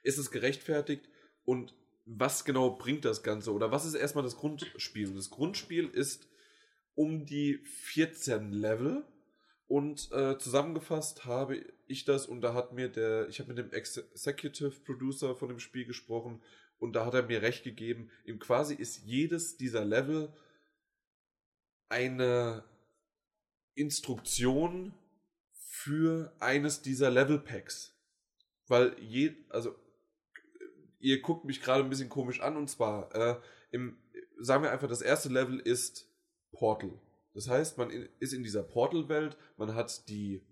Ist 0.03 0.19
es 0.19 0.31
gerechtfertigt 0.31 1.09
und 1.45 1.75
was 2.05 2.45
genau 2.45 2.71
bringt 2.71 3.05
das 3.05 3.23
Ganze? 3.23 3.53
Oder 3.53 3.71
was 3.71 3.85
ist 3.85 3.95
erstmal 3.95 4.25
das 4.25 4.37
Grundspiel? 4.37 5.09
Und 5.09 5.17
das 5.17 5.31
Grundspiel 5.31 5.89
ist 5.89 6.29
um 6.95 7.27
die 7.27 7.59
14 7.65 8.53
Level. 8.53 9.05
Und 9.69 10.11
äh, 10.13 10.39
zusammengefasst 10.39 11.27
habe 11.27 11.63
ich 11.87 12.07
das 12.07 12.27
und 12.27 12.41
da 12.41 12.55
hat 12.55 12.73
mir 12.73 12.89
der, 12.89 13.29
ich 13.29 13.39
habe 13.39 13.53
mit 13.53 13.59
dem 13.59 13.71
Executive 13.71 14.81
Producer 14.81 15.37
von 15.37 15.49
dem 15.49 15.59
Spiel 15.59 15.85
gesprochen 15.85 16.43
und 16.79 16.95
da 16.95 17.05
hat 17.05 17.13
er 17.13 17.25
mir 17.25 17.43
recht 17.43 17.65
gegeben. 17.65 18.11
Ihm 18.25 18.39
quasi 18.39 18.75
ist 18.75 19.05
jedes 19.05 19.59
dieser 19.59 19.85
Level 19.85 20.33
eine 21.91 22.65
Instruktion 23.75 24.95
für 25.53 26.35
eines 26.41 26.81
dieser 26.81 27.11
Level 27.11 27.39
Packs. 27.39 27.95
Weil 28.69 28.97
je, 29.01 29.37
also 29.51 29.75
ihr 30.99 31.21
guckt 31.21 31.45
mich 31.45 31.61
gerade 31.61 31.85
ein 31.85 31.91
bisschen 31.91 32.09
komisch 32.09 32.41
an 32.41 32.57
und 32.57 32.69
zwar 32.69 33.15
äh, 33.15 33.41
im, 33.71 33.99
sagen 34.39 34.63
wir 34.63 34.73
einfach, 34.73 34.89
das 34.89 35.03
erste 35.03 35.29
Level 35.29 35.61
ist 35.61 36.11
Portal. 36.53 36.99
Das 37.39 37.49
heißt, 37.49 37.79
man 37.79 37.91
ist 38.19 38.33
in 38.33 38.43
dieser 38.43 38.65
Portal-Welt, 38.65 39.37
man 39.59 39.77
hat 39.77 40.09
die 40.09 40.43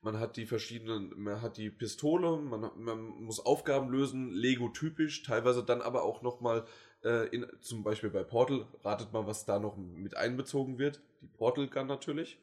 man 0.00 0.20
hat 0.20 0.36
die 0.36 0.46
verschiedenen, 0.46 1.12
man 1.20 1.42
hat 1.42 1.56
die 1.56 1.70
Pistole, 1.70 2.36
man, 2.36 2.70
man 2.76 3.00
muss 3.00 3.44
Aufgaben 3.44 3.90
lösen, 3.90 4.30
Lego-typisch, 4.30 5.24
teilweise 5.24 5.64
dann 5.64 5.82
aber 5.82 6.04
auch 6.04 6.22
nochmal, 6.22 6.64
äh, 7.02 7.26
in, 7.34 7.48
zum 7.62 7.82
Beispiel 7.82 8.10
bei 8.10 8.22
Portal, 8.22 8.68
ratet 8.84 9.12
mal, 9.12 9.26
was 9.26 9.44
da 9.44 9.58
noch 9.58 9.76
mit 9.76 10.16
einbezogen 10.16 10.78
wird. 10.78 11.00
Die 11.20 11.26
Portal 11.26 11.66
Gun 11.66 11.88
natürlich. 11.88 12.38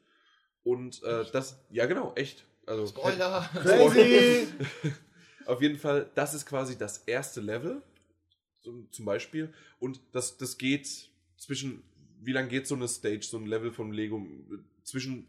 Und 0.64 1.02
äh, 1.04 1.24
das, 1.32 1.66
ja 1.70 1.86
genau, 1.86 2.12
echt. 2.16 2.46
Also, 2.66 2.88
Spoiler! 2.88 3.50
Crazy! 3.54 4.50
auf 5.46 5.62
jeden 5.62 5.80
Fall, 5.80 6.12
das 6.14 6.34
ist 6.34 6.46
quasi 6.46 6.78
das 6.78 6.98
erste 7.06 7.40
Level, 7.40 7.82
zum, 8.60 8.92
zum 8.92 9.06
Beispiel. 9.06 9.54
Und 9.80 10.02
das, 10.12 10.36
das 10.36 10.58
geht 10.58 11.14
zwischen, 11.38 11.84
wie 12.26 12.32
lange 12.32 12.48
geht 12.48 12.68
so 12.68 12.76
eine 12.76 12.88
Stage, 12.88 13.24
so 13.24 13.38
ein 13.38 13.46
Level 13.46 13.72
vom 13.72 13.92
Lego? 13.92 14.26
Zwischen 14.84 15.28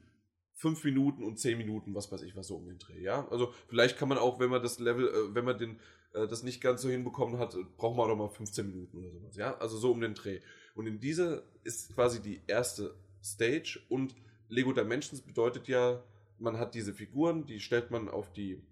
fünf 0.55 0.85
Minuten 0.85 1.25
und 1.25 1.39
zehn 1.39 1.59
Minuten, 1.59 1.95
was 1.95 2.11
weiß 2.11 2.23
ich, 2.23 2.37
was 2.37 2.49
so 2.49 2.57
um 2.57 2.67
den 2.67 2.79
Dreh, 2.79 3.01
ja? 3.01 3.27
Also 3.29 3.53
vielleicht 3.69 3.99
kann 3.99 4.09
man 4.09 4.19
auch, 4.19 4.41
wenn 4.41 4.51
man 4.51 4.63
das 4.63 4.79
Level, 4.79 5.09
äh, 5.09 5.35
wenn 5.35 5.45
man 5.45 5.59
den, 5.59 5.79
äh, 6.13 6.27
das 6.27 6.43
nicht 6.43 6.61
ganz 6.61 6.83
so 6.83 6.89
hinbekommen 6.89 7.39
hat, 7.39 7.57
braucht 7.77 7.97
man 7.97 8.07
auch 8.07 8.17
noch 8.17 8.29
mal 8.29 8.29
15 8.29 8.67
Minuten 8.67 8.99
oder 8.99 9.11
sowas, 9.11 9.37
ja? 9.37 9.57
Also 9.59 9.77
so 9.77 9.93
um 9.93 10.01
den 10.01 10.15
Dreh. 10.15 10.41
Und 10.75 10.87
in 10.87 11.01
dieser 11.01 11.43
ist 11.65 11.95
quasi 11.95 12.21
die 12.23 12.41
erste 12.47 12.95
Stage 13.23 13.81
und 13.89 14.15
Lego 14.49 14.73
Dimensions 14.73 15.23
bedeutet 15.23 15.69
ja, 15.69 16.03
man 16.39 16.59
hat 16.59 16.75
diese 16.75 16.95
Figuren, 16.95 17.47
die 17.47 17.61
stellt 17.61 17.91
man 17.91 18.09
auf 18.09 18.33
die 18.33 18.63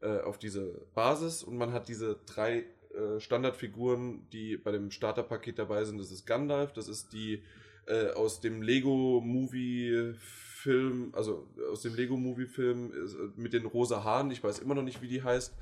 äh, 0.00 0.20
auf 0.20 0.38
diese 0.38 0.86
Basis 0.94 1.42
und 1.42 1.56
man 1.56 1.72
hat 1.72 1.88
diese 1.88 2.18
drei 2.26 2.64
äh, 2.94 3.18
Standardfiguren, 3.18 4.28
die 4.30 4.56
bei 4.56 4.72
dem 4.72 4.90
Starterpaket 4.90 5.58
dabei 5.58 5.84
sind. 5.84 5.98
Das 5.98 6.10
ist 6.10 6.26
Gandalf, 6.26 6.72
das 6.72 6.88
ist 6.88 7.12
die 7.12 7.42
äh, 7.86 8.10
aus 8.12 8.40
dem 8.40 8.62
Lego 8.62 9.20
Movie 9.24 10.14
Film, 10.18 11.12
also 11.14 11.48
aus 11.70 11.82
dem 11.82 11.94
Lego 11.94 12.16
Movie 12.16 12.46
Film 12.46 12.92
äh, 12.92 13.40
mit 13.40 13.52
den 13.52 13.66
rosa 13.66 14.02
Haaren. 14.04 14.30
Ich 14.30 14.42
weiß 14.42 14.58
immer 14.60 14.74
noch 14.74 14.82
nicht, 14.82 15.00
wie 15.02 15.08
die 15.08 15.22
heißt. 15.22 15.54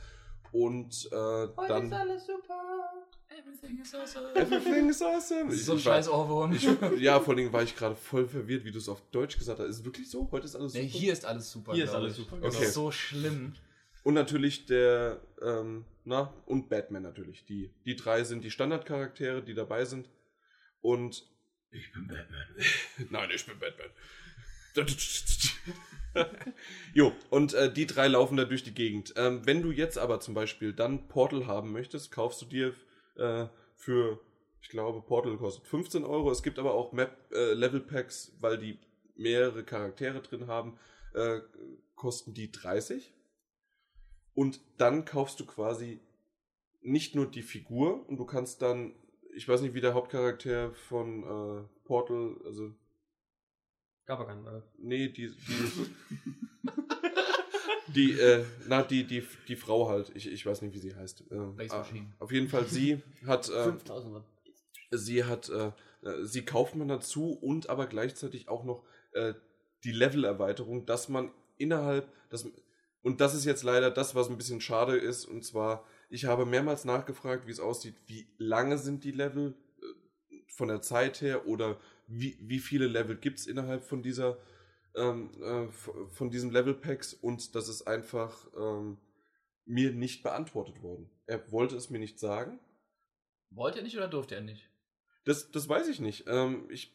Und 0.52 1.06
äh, 1.12 1.48
dann 1.68 1.92
alles 1.92 2.26
super. 2.26 2.54
Everything 3.28 3.80
is 3.82 3.94
awesome. 3.94 4.34
Everything 4.34 4.88
is 4.88 5.02
awesome. 5.02 5.46
Das 5.46 5.54
ist 5.54 5.66
so 5.66 5.72
ein 5.72 5.78
Ich 5.78 5.84
scheiß 5.84 6.08
Ohrwurm. 6.08 6.52
Ich, 6.52 6.68
ja, 7.00 7.18
vor 7.18 7.34
allem 7.34 7.52
war 7.52 7.62
ich 7.64 7.74
gerade 7.76 7.96
voll 7.96 8.28
verwirrt, 8.28 8.64
wie 8.64 8.70
du 8.70 8.78
es 8.78 8.88
auf 8.88 9.02
Deutsch 9.10 9.36
gesagt 9.36 9.58
hast. 9.58 9.66
Ist 9.68 9.78
es 9.80 9.84
wirklich 9.84 10.08
so? 10.08 10.28
Heute 10.30 10.46
ist 10.46 10.54
alles 10.54 10.72
Nee, 10.74 10.86
super? 10.86 10.98
hier 10.98 11.12
ist 11.12 11.24
alles 11.24 11.50
super. 11.50 11.72
Hier 11.74 11.84
ist 11.84 11.94
alles 11.94 12.12
ich. 12.12 12.18
super, 12.24 12.36
Das 12.40 12.54
genau. 12.54 12.66
ist 12.68 12.74
so 12.74 12.90
schlimm. 12.92 13.54
Und 14.04 14.14
natürlich 14.14 14.66
der, 14.66 15.20
ähm, 15.42 15.84
na, 16.04 16.32
und 16.46 16.68
Batman 16.68 17.02
natürlich. 17.02 17.44
Die, 17.46 17.70
die 17.84 17.96
drei 17.96 18.22
sind 18.22 18.44
die 18.44 18.50
Standardcharaktere, 18.50 19.42
die 19.42 19.54
dabei 19.54 19.84
sind. 19.84 20.08
Und 20.82 21.26
ich 21.74 21.92
bin 21.92 22.06
Batman. 22.06 22.46
Nein, 23.10 23.30
ich 23.34 23.46
bin 23.46 23.58
Batman. 23.58 23.90
jo, 26.94 27.12
und 27.30 27.54
äh, 27.54 27.72
die 27.72 27.86
drei 27.86 28.08
laufen 28.08 28.36
da 28.36 28.44
durch 28.44 28.64
die 28.64 28.74
Gegend. 28.74 29.14
Ähm, 29.16 29.46
wenn 29.46 29.62
du 29.62 29.70
jetzt 29.70 29.98
aber 29.98 30.20
zum 30.20 30.34
Beispiel 30.34 30.72
dann 30.72 31.08
Portal 31.08 31.46
haben 31.46 31.72
möchtest, 31.72 32.10
kaufst 32.10 32.42
du 32.42 32.46
dir 32.46 32.74
äh, 33.16 33.46
für, 33.76 34.20
ich 34.62 34.68
glaube, 34.68 35.02
Portal 35.02 35.36
kostet 35.36 35.66
15 35.66 36.04
Euro. 36.04 36.30
Es 36.30 36.42
gibt 36.42 36.58
aber 36.58 36.74
auch 36.74 36.92
Map 36.92 37.16
äh, 37.32 37.54
weil 38.40 38.58
die 38.58 38.78
mehrere 39.16 39.64
Charaktere 39.64 40.20
drin 40.22 40.46
haben, 40.46 40.78
äh, 41.14 41.40
kosten 41.94 42.34
die 42.34 42.50
30. 42.50 43.12
Und 44.34 44.60
dann 44.78 45.04
kaufst 45.04 45.38
du 45.38 45.46
quasi 45.46 46.00
nicht 46.82 47.14
nur 47.14 47.30
die 47.30 47.42
Figur 47.42 48.08
und 48.08 48.18
du 48.18 48.24
kannst 48.26 48.60
dann 48.60 48.94
ich 49.34 49.48
weiß 49.48 49.60
nicht, 49.60 49.74
wie 49.74 49.80
der 49.80 49.94
Hauptcharakter 49.94 50.72
von 50.72 51.22
äh, 51.22 51.64
Portal, 51.84 52.36
also 52.44 52.74
Gab 54.06 54.20
er 54.20 54.26
keinen. 54.26 54.46
äh, 54.46 54.60
Nee, 54.78 55.08
die. 55.08 55.30
Die, 55.30 55.86
die, 57.94 58.12
äh, 58.20 58.44
na, 58.68 58.82
die, 58.82 59.04
die, 59.04 59.26
die 59.48 59.56
Frau 59.56 59.88
halt. 59.88 60.12
Ich, 60.14 60.30
ich 60.30 60.44
weiß 60.44 60.62
nicht, 60.62 60.74
wie 60.74 60.78
sie 60.78 60.94
heißt. 60.94 61.24
Äh, 61.30 61.36
ah, 61.36 61.78
Machine. 61.78 62.12
auf 62.18 62.30
jeden 62.30 62.48
Fall, 62.48 62.66
sie 62.66 63.00
hat. 63.26 63.48
Äh, 63.48 63.64
5000 63.64 64.14
Watt. 64.14 64.24
sie 64.90 65.24
hat. 65.24 65.48
Äh, 65.48 65.72
äh, 66.02 66.24
sie 66.24 66.44
kauft 66.44 66.74
man 66.74 66.88
dazu 66.88 67.32
und 67.32 67.70
aber 67.70 67.86
gleichzeitig 67.86 68.48
auch 68.48 68.64
noch 68.64 68.84
äh, 69.12 69.34
die 69.84 69.92
Levelerweiterung, 69.92 70.84
dass 70.86 71.08
man 71.08 71.30
innerhalb. 71.56 72.06
Das, 72.28 72.46
und 73.02 73.20
das 73.20 73.34
ist 73.34 73.44
jetzt 73.44 73.62
leider 73.62 73.90
das, 73.90 74.14
was 74.14 74.28
ein 74.28 74.36
bisschen 74.36 74.60
schade 74.60 74.96
ist. 74.96 75.24
Und 75.24 75.44
zwar, 75.44 75.84
ich 76.14 76.26
habe 76.26 76.46
mehrmals 76.46 76.84
nachgefragt, 76.84 77.48
wie 77.48 77.50
es 77.50 77.58
aussieht. 77.58 77.96
Wie 78.06 78.28
lange 78.38 78.78
sind 78.78 79.02
die 79.02 79.10
Level 79.10 79.56
äh, 79.82 80.36
von 80.46 80.68
der 80.68 80.80
Zeit 80.80 81.20
her 81.20 81.48
oder 81.48 81.80
wie, 82.06 82.38
wie 82.40 82.60
viele 82.60 82.86
Level 82.86 83.16
gibt 83.16 83.40
es 83.40 83.48
innerhalb 83.48 83.82
von 83.82 84.00
dieser 84.00 84.38
ähm, 84.94 85.30
äh, 85.42 85.66
von 86.12 86.30
diesen 86.30 86.52
Level 86.52 86.74
Packs 86.74 87.14
und 87.14 87.56
das 87.56 87.68
ist 87.68 87.82
einfach 87.88 88.46
ähm, 88.56 88.98
mir 89.64 89.90
nicht 89.90 90.22
beantwortet 90.22 90.82
worden. 90.82 91.10
Er 91.26 91.50
wollte 91.50 91.74
es 91.74 91.90
mir 91.90 91.98
nicht 91.98 92.20
sagen. 92.20 92.60
Wollte 93.50 93.78
er 93.78 93.84
nicht 93.84 93.96
oder 93.96 94.06
durfte 94.06 94.36
er 94.36 94.42
nicht? 94.42 94.70
Das, 95.24 95.50
das 95.50 95.68
weiß 95.68 95.88
ich 95.88 95.98
nicht. 95.98 96.26
Ähm, 96.28 96.68
ich 96.70 96.93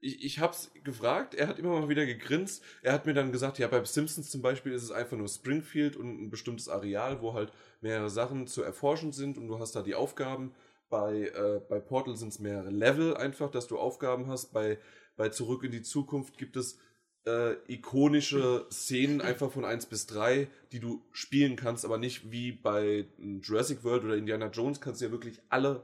ich, 0.00 0.24
ich 0.24 0.38
habe 0.38 0.52
es 0.52 0.70
gefragt, 0.82 1.34
er 1.34 1.46
hat 1.46 1.58
immer 1.58 1.78
mal 1.78 1.88
wieder 1.88 2.06
gegrinst. 2.06 2.62
Er 2.82 2.92
hat 2.92 3.06
mir 3.06 3.14
dann 3.14 3.32
gesagt, 3.32 3.58
ja, 3.58 3.68
bei 3.68 3.84
Simpsons 3.84 4.30
zum 4.30 4.42
Beispiel 4.42 4.72
ist 4.72 4.82
es 4.82 4.90
einfach 4.90 5.16
nur 5.16 5.28
Springfield 5.28 5.96
und 5.96 6.22
ein 6.22 6.30
bestimmtes 6.30 6.68
Areal, 6.68 7.20
wo 7.20 7.34
halt 7.34 7.52
mehrere 7.80 8.10
Sachen 8.10 8.46
zu 8.46 8.62
erforschen 8.62 9.12
sind 9.12 9.38
und 9.38 9.48
du 9.48 9.58
hast 9.58 9.72
da 9.72 9.82
die 9.82 9.94
Aufgaben. 9.94 10.54
Bei, 10.88 11.28
äh, 11.28 11.60
bei 11.68 11.78
Portal 11.78 12.16
sind 12.16 12.28
es 12.28 12.40
mehrere 12.40 12.70
Level 12.70 13.16
einfach, 13.16 13.50
dass 13.50 13.68
du 13.68 13.78
Aufgaben 13.78 14.26
hast. 14.26 14.52
Bei, 14.52 14.78
bei 15.16 15.28
Zurück 15.28 15.62
in 15.62 15.70
die 15.70 15.82
Zukunft 15.82 16.36
gibt 16.36 16.56
es 16.56 16.78
äh, 17.26 17.54
ikonische 17.68 18.66
Szenen 18.72 19.20
einfach 19.20 19.52
von 19.52 19.64
1 19.64 19.86
bis 19.86 20.06
3, 20.06 20.48
die 20.72 20.80
du 20.80 21.04
spielen 21.12 21.56
kannst, 21.56 21.84
aber 21.84 21.98
nicht 21.98 22.30
wie 22.32 22.52
bei 22.52 23.06
Jurassic 23.18 23.84
World 23.84 24.04
oder 24.04 24.16
Indiana 24.16 24.46
Jones 24.46 24.80
kannst 24.80 25.00
du 25.00 25.04
ja 25.04 25.10
wirklich 25.12 25.40
alle 25.48 25.82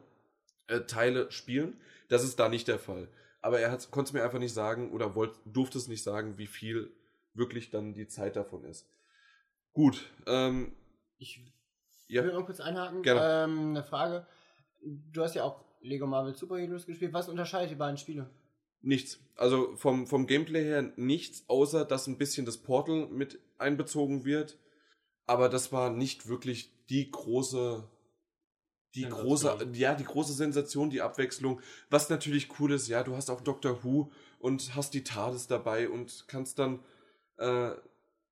äh, 0.68 0.80
Teile 0.80 1.30
spielen. 1.30 1.78
Das 2.08 2.24
ist 2.24 2.38
da 2.38 2.48
nicht 2.48 2.66
der 2.66 2.78
Fall. 2.78 3.08
Aber 3.46 3.60
er 3.60 3.70
konnte 3.90 4.08
es 4.08 4.12
mir 4.12 4.24
einfach 4.24 4.40
nicht 4.40 4.54
sagen 4.54 4.90
oder 4.92 5.14
wollt, 5.14 5.38
durfte 5.44 5.78
es 5.78 5.86
nicht 5.86 6.02
sagen, 6.02 6.36
wie 6.36 6.48
viel 6.48 6.90
wirklich 7.32 7.70
dann 7.70 7.94
die 7.94 8.08
Zeit 8.08 8.34
davon 8.34 8.64
ist. 8.64 8.88
Gut, 9.72 10.10
ähm, 10.26 10.74
Ich 11.18 11.40
ja, 12.08 12.24
will 12.24 12.32
mal 12.32 12.44
kurz 12.44 12.60
einhaken. 12.60 13.02
Gerne. 13.02 13.44
Ähm, 13.44 13.70
eine 13.70 13.84
Frage. 13.84 14.26
Du 14.82 15.22
hast 15.22 15.34
ja 15.34 15.44
auch 15.44 15.64
Lego 15.80 16.06
Marvel 16.06 16.34
Super 16.34 16.58
Heroes 16.58 16.86
gespielt. 16.86 17.12
Was 17.12 17.28
unterscheidet 17.28 17.70
die 17.70 17.76
beiden 17.76 17.98
Spiele? 17.98 18.28
nichts. 18.82 19.20
Also 19.36 19.76
vom, 19.76 20.06
vom 20.06 20.26
Gameplay 20.26 20.64
her 20.64 20.92
nichts, 20.96 21.44
außer 21.48 21.84
dass 21.84 22.06
ein 22.06 22.18
bisschen 22.18 22.46
das 22.46 22.58
Portal 22.58 23.06
mit 23.08 23.38
einbezogen 23.58 24.24
wird. 24.24 24.58
Aber 25.26 25.48
das 25.48 25.72
war 25.72 25.90
nicht 25.90 26.28
wirklich 26.28 26.70
die 26.88 27.10
große, 27.10 27.84
die 28.96 29.08
große, 29.08 29.68
ja, 29.74 29.94
die 29.94 30.04
große 30.04 30.32
Sensation, 30.32 30.90
die 30.90 31.02
Abwechslung. 31.02 31.60
Was 31.90 32.08
natürlich 32.08 32.48
cool 32.58 32.72
ist, 32.72 32.88
ja, 32.88 33.02
du 33.02 33.14
hast 33.14 33.30
auch 33.30 33.42
Doctor 33.42 33.84
Who 33.84 34.10
und 34.38 34.74
hast 34.74 34.94
die 34.94 35.04
TARDIS 35.04 35.46
dabei 35.46 35.88
und 35.88 36.24
kannst 36.28 36.58
dann, 36.58 36.80
äh, 37.36 37.70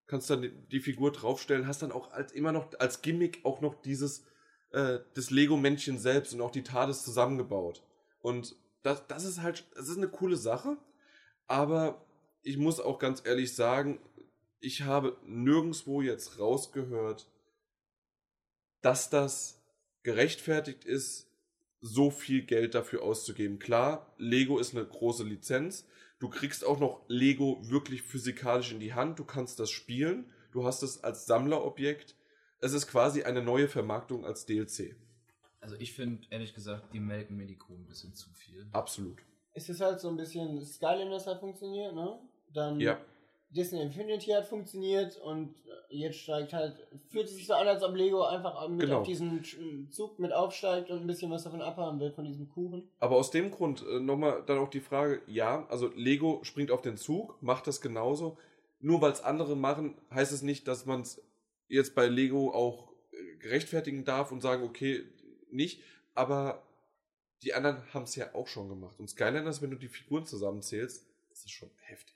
kannst 0.06 0.30
dann 0.30 0.50
die, 0.70 0.80
Figur 0.80 1.12
draufstellen, 1.12 1.66
hast 1.66 1.82
dann 1.82 1.92
auch 1.92 2.12
als 2.12 2.32
immer 2.32 2.52
noch 2.52 2.68
als 2.78 3.02
Gimmick 3.02 3.40
auch 3.44 3.60
noch 3.60 3.74
dieses, 3.82 4.24
äh, 4.70 5.00
das 5.14 5.30
Lego-Männchen 5.30 5.98
selbst 5.98 6.32
und 6.32 6.40
auch 6.40 6.50
die 6.50 6.62
TARDIS 6.62 7.04
zusammengebaut. 7.04 7.82
Und 8.20 8.56
das, 8.82 9.06
das 9.06 9.24
ist 9.24 9.42
halt, 9.42 9.66
das 9.74 9.88
ist 9.88 9.98
eine 9.98 10.08
coole 10.08 10.36
Sache, 10.36 10.78
aber 11.46 12.04
ich 12.42 12.56
muss 12.56 12.80
auch 12.80 12.98
ganz 12.98 13.22
ehrlich 13.24 13.54
sagen, 13.54 14.00
ich 14.60 14.82
habe 14.82 15.18
nirgendwo 15.26 16.00
jetzt 16.00 16.38
rausgehört, 16.38 17.28
dass 18.80 19.10
das 19.10 19.63
gerechtfertigt 20.04 20.84
ist, 20.84 21.28
so 21.80 22.10
viel 22.10 22.42
Geld 22.42 22.74
dafür 22.74 23.02
auszugeben. 23.02 23.58
Klar, 23.58 24.14
Lego 24.16 24.58
ist 24.58 24.74
eine 24.74 24.86
große 24.86 25.24
Lizenz. 25.24 25.86
Du 26.18 26.28
kriegst 26.28 26.64
auch 26.64 26.78
noch 26.78 27.04
Lego 27.08 27.58
wirklich 27.68 28.02
physikalisch 28.02 28.72
in 28.72 28.80
die 28.80 28.94
Hand. 28.94 29.18
Du 29.18 29.24
kannst 29.24 29.58
das 29.60 29.70
spielen. 29.70 30.30
Du 30.52 30.64
hast 30.64 30.82
es 30.82 31.02
als 31.02 31.26
Sammlerobjekt. 31.26 32.14
Es 32.60 32.72
ist 32.72 32.86
quasi 32.86 33.24
eine 33.24 33.42
neue 33.42 33.68
Vermarktung 33.68 34.24
als 34.24 34.46
DLC. 34.46 34.96
Also 35.60 35.76
ich 35.78 35.92
finde, 35.92 36.26
ehrlich 36.30 36.54
gesagt, 36.54 36.94
die 36.94 37.00
melken 37.00 37.36
mir 37.36 37.46
die 37.46 37.56
Kuh 37.56 37.74
ein 37.74 37.86
bisschen 37.86 38.14
zu 38.14 38.30
viel. 38.30 38.66
Absolut. 38.72 39.18
Es 39.52 39.68
ist 39.68 39.80
halt 39.80 40.00
so 40.00 40.08
ein 40.08 40.16
bisschen 40.16 40.64
Skylanders 40.64 41.26
hat 41.26 41.40
funktioniert, 41.40 41.94
ne? 41.94 42.18
Dann 42.52 42.80
Ja. 42.80 42.98
Disney 43.54 43.80
Infinity 43.82 44.30
hat 44.30 44.46
funktioniert 44.46 45.16
und 45.18 45.54
jetzt 45.88 46.18
steigt 46.18 46.52
halt, 46.52 46.74
fühlt 47.08 47.28
sich 47.28 47.46
so 47.46 47.54
an, 47.54 47.68
als 47.68 47.82
ob 47.82 47.94
Lego 47.94 48.22
einfach 48.24 48.68
mit 48.68 48.80
Genau. 48.80 49.00
auf 49.00 49.06
diesen 49.06 49.44
Zug 49.90 50.18
mit 50.18 50.32
aufsteigt 50.32 50.90
und 50.90 51.00
ein 51.00 51.06
bisschen 51.06 51.30
was 51.30 51.44
davon 51.44 51.62
abhaben 51.62 52.00
will, 52.00 52.10
von 52.10 52.24
diesem 52.24 52.48
Kuchen. 52.48 52.88
Aber 52.98 53.16
aus 53.16 53.30
dem 53.30 53.50
Grund 53.50 53.84
äh, 53.86 54.00
nochmal 54.00 54.42
dann 54.46 54.58
auch 54.58 54.70
die 54.70 54.80
Frage, 54.80 55.22
ja, 55.26 55.66
also 55.68 55.88
Lego 55.94 56.40
springt 56.42 56.70
auf 56.70 56.82
den 56.82 56.96
Zug, 56.96 57.40
macht 57.42 57.66
das 57.66 57.80
genauso. 57.80 58.38
Nur 58.80 59.00
weil 59.00 59.12
es 59.12 59.22
andere 59.22 59.56
machen, 59.56 59.94
heißt 60.10 60.32
es 60.32 60.42
nicht, 60.42 60.66
dass 60.66 60.84
man 60.84 61.02
es 61.02 61.22
jetzt 61.68 61.94
bei 61.94 62.06
Lego 62.06 62.52
auch 62.52 62.92
äh, 63.12 63.48
rechtfertigen 63.48 64.04
darf 64.04 64.32
und 64.32 64.40
sagen, 64.40 64.64
okay, 64.64 65.04
nicht. 65.50 65.80
Aber 66.14 66.62
die 67.42 67.54
anderen 67.54 67.82
haben 67.94 68.04
es 68.04 68.16
ja 68.16 68.34
auch 68.34 68.48
schon 68.48 68.68
gemacht. 68.68 68.98
Und 68.98 69.08
Skylanders, 69.08 69.62
wenn 69.62 69.70
du 69.70 69.76
die 69.76 69.88
Figuren 69.88 70.26
zusammenzählst, 70.26 71.06
das 71.30 71.40
ist 71.40 71.50
schon 71.52 71.70
heftig. 71.82 72.13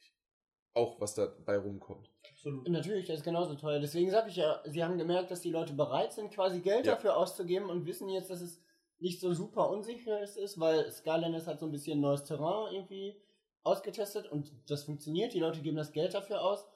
Auch 0.74 1.00
was 1.00 1.14
dabei 1.14 1.56
rumkommt. 1.58 2.10
Absolut. 2.30 2.68
Natürlich, 2.68 3.06
das 3.06 3.18
ist 3.18 3.24
genauso 3.24 3.54
teuer. 3.54 3.80
Deswegen 3.80 4.10
sage 4.10 4.30
ich 4.30 4.36
ja, 4.36 4.60
sie 4.64 4.84
haben 4.84 4.96
gemerkt, 4.98 5.30
dass 5.30 5.40
die 5.40 5.50
Leute 5.50 5.72
bereit 5.72 6.12
sind, 6.12 6.30
quasi 6.32 6.60
Geld 6.60 6.86
Ja. 6.86 6.94
dafür 6.94 7.16
auszugeben 7.16 7.68
und 7.68 7.86
wissen 7.86 8.08
jetzt, 8.08 8.30
dass 8.30 8.40
es 8.40 8.62
nicht 9.00 9.20
so 9.20 9.32
super 9.32 9.70
unsicher 9.70 10.20
ist, 10.20 10.58
weil 10.60 10.90
Skylanders 10.90 11.46
hat 11.46 11.60
so 11.60 11.66
ein 11.66 11.72
bisschen 11.72 12.00
neues 12.00 12.24
Terrain 12.24 12.72
irgendwie 12.74 13.20
ausgetestet 13.64 14.30
und 14.30 14.52
das 14.70 14.84
funktioniert. 14.84 15.34
Die 15.34 15.40
Leute 15.40 15.60
geben 15.60 15.76
das 15.76 15.92
Geld 15.92 16.14
dafür 16.14 16.42
aus. 16.42 16.66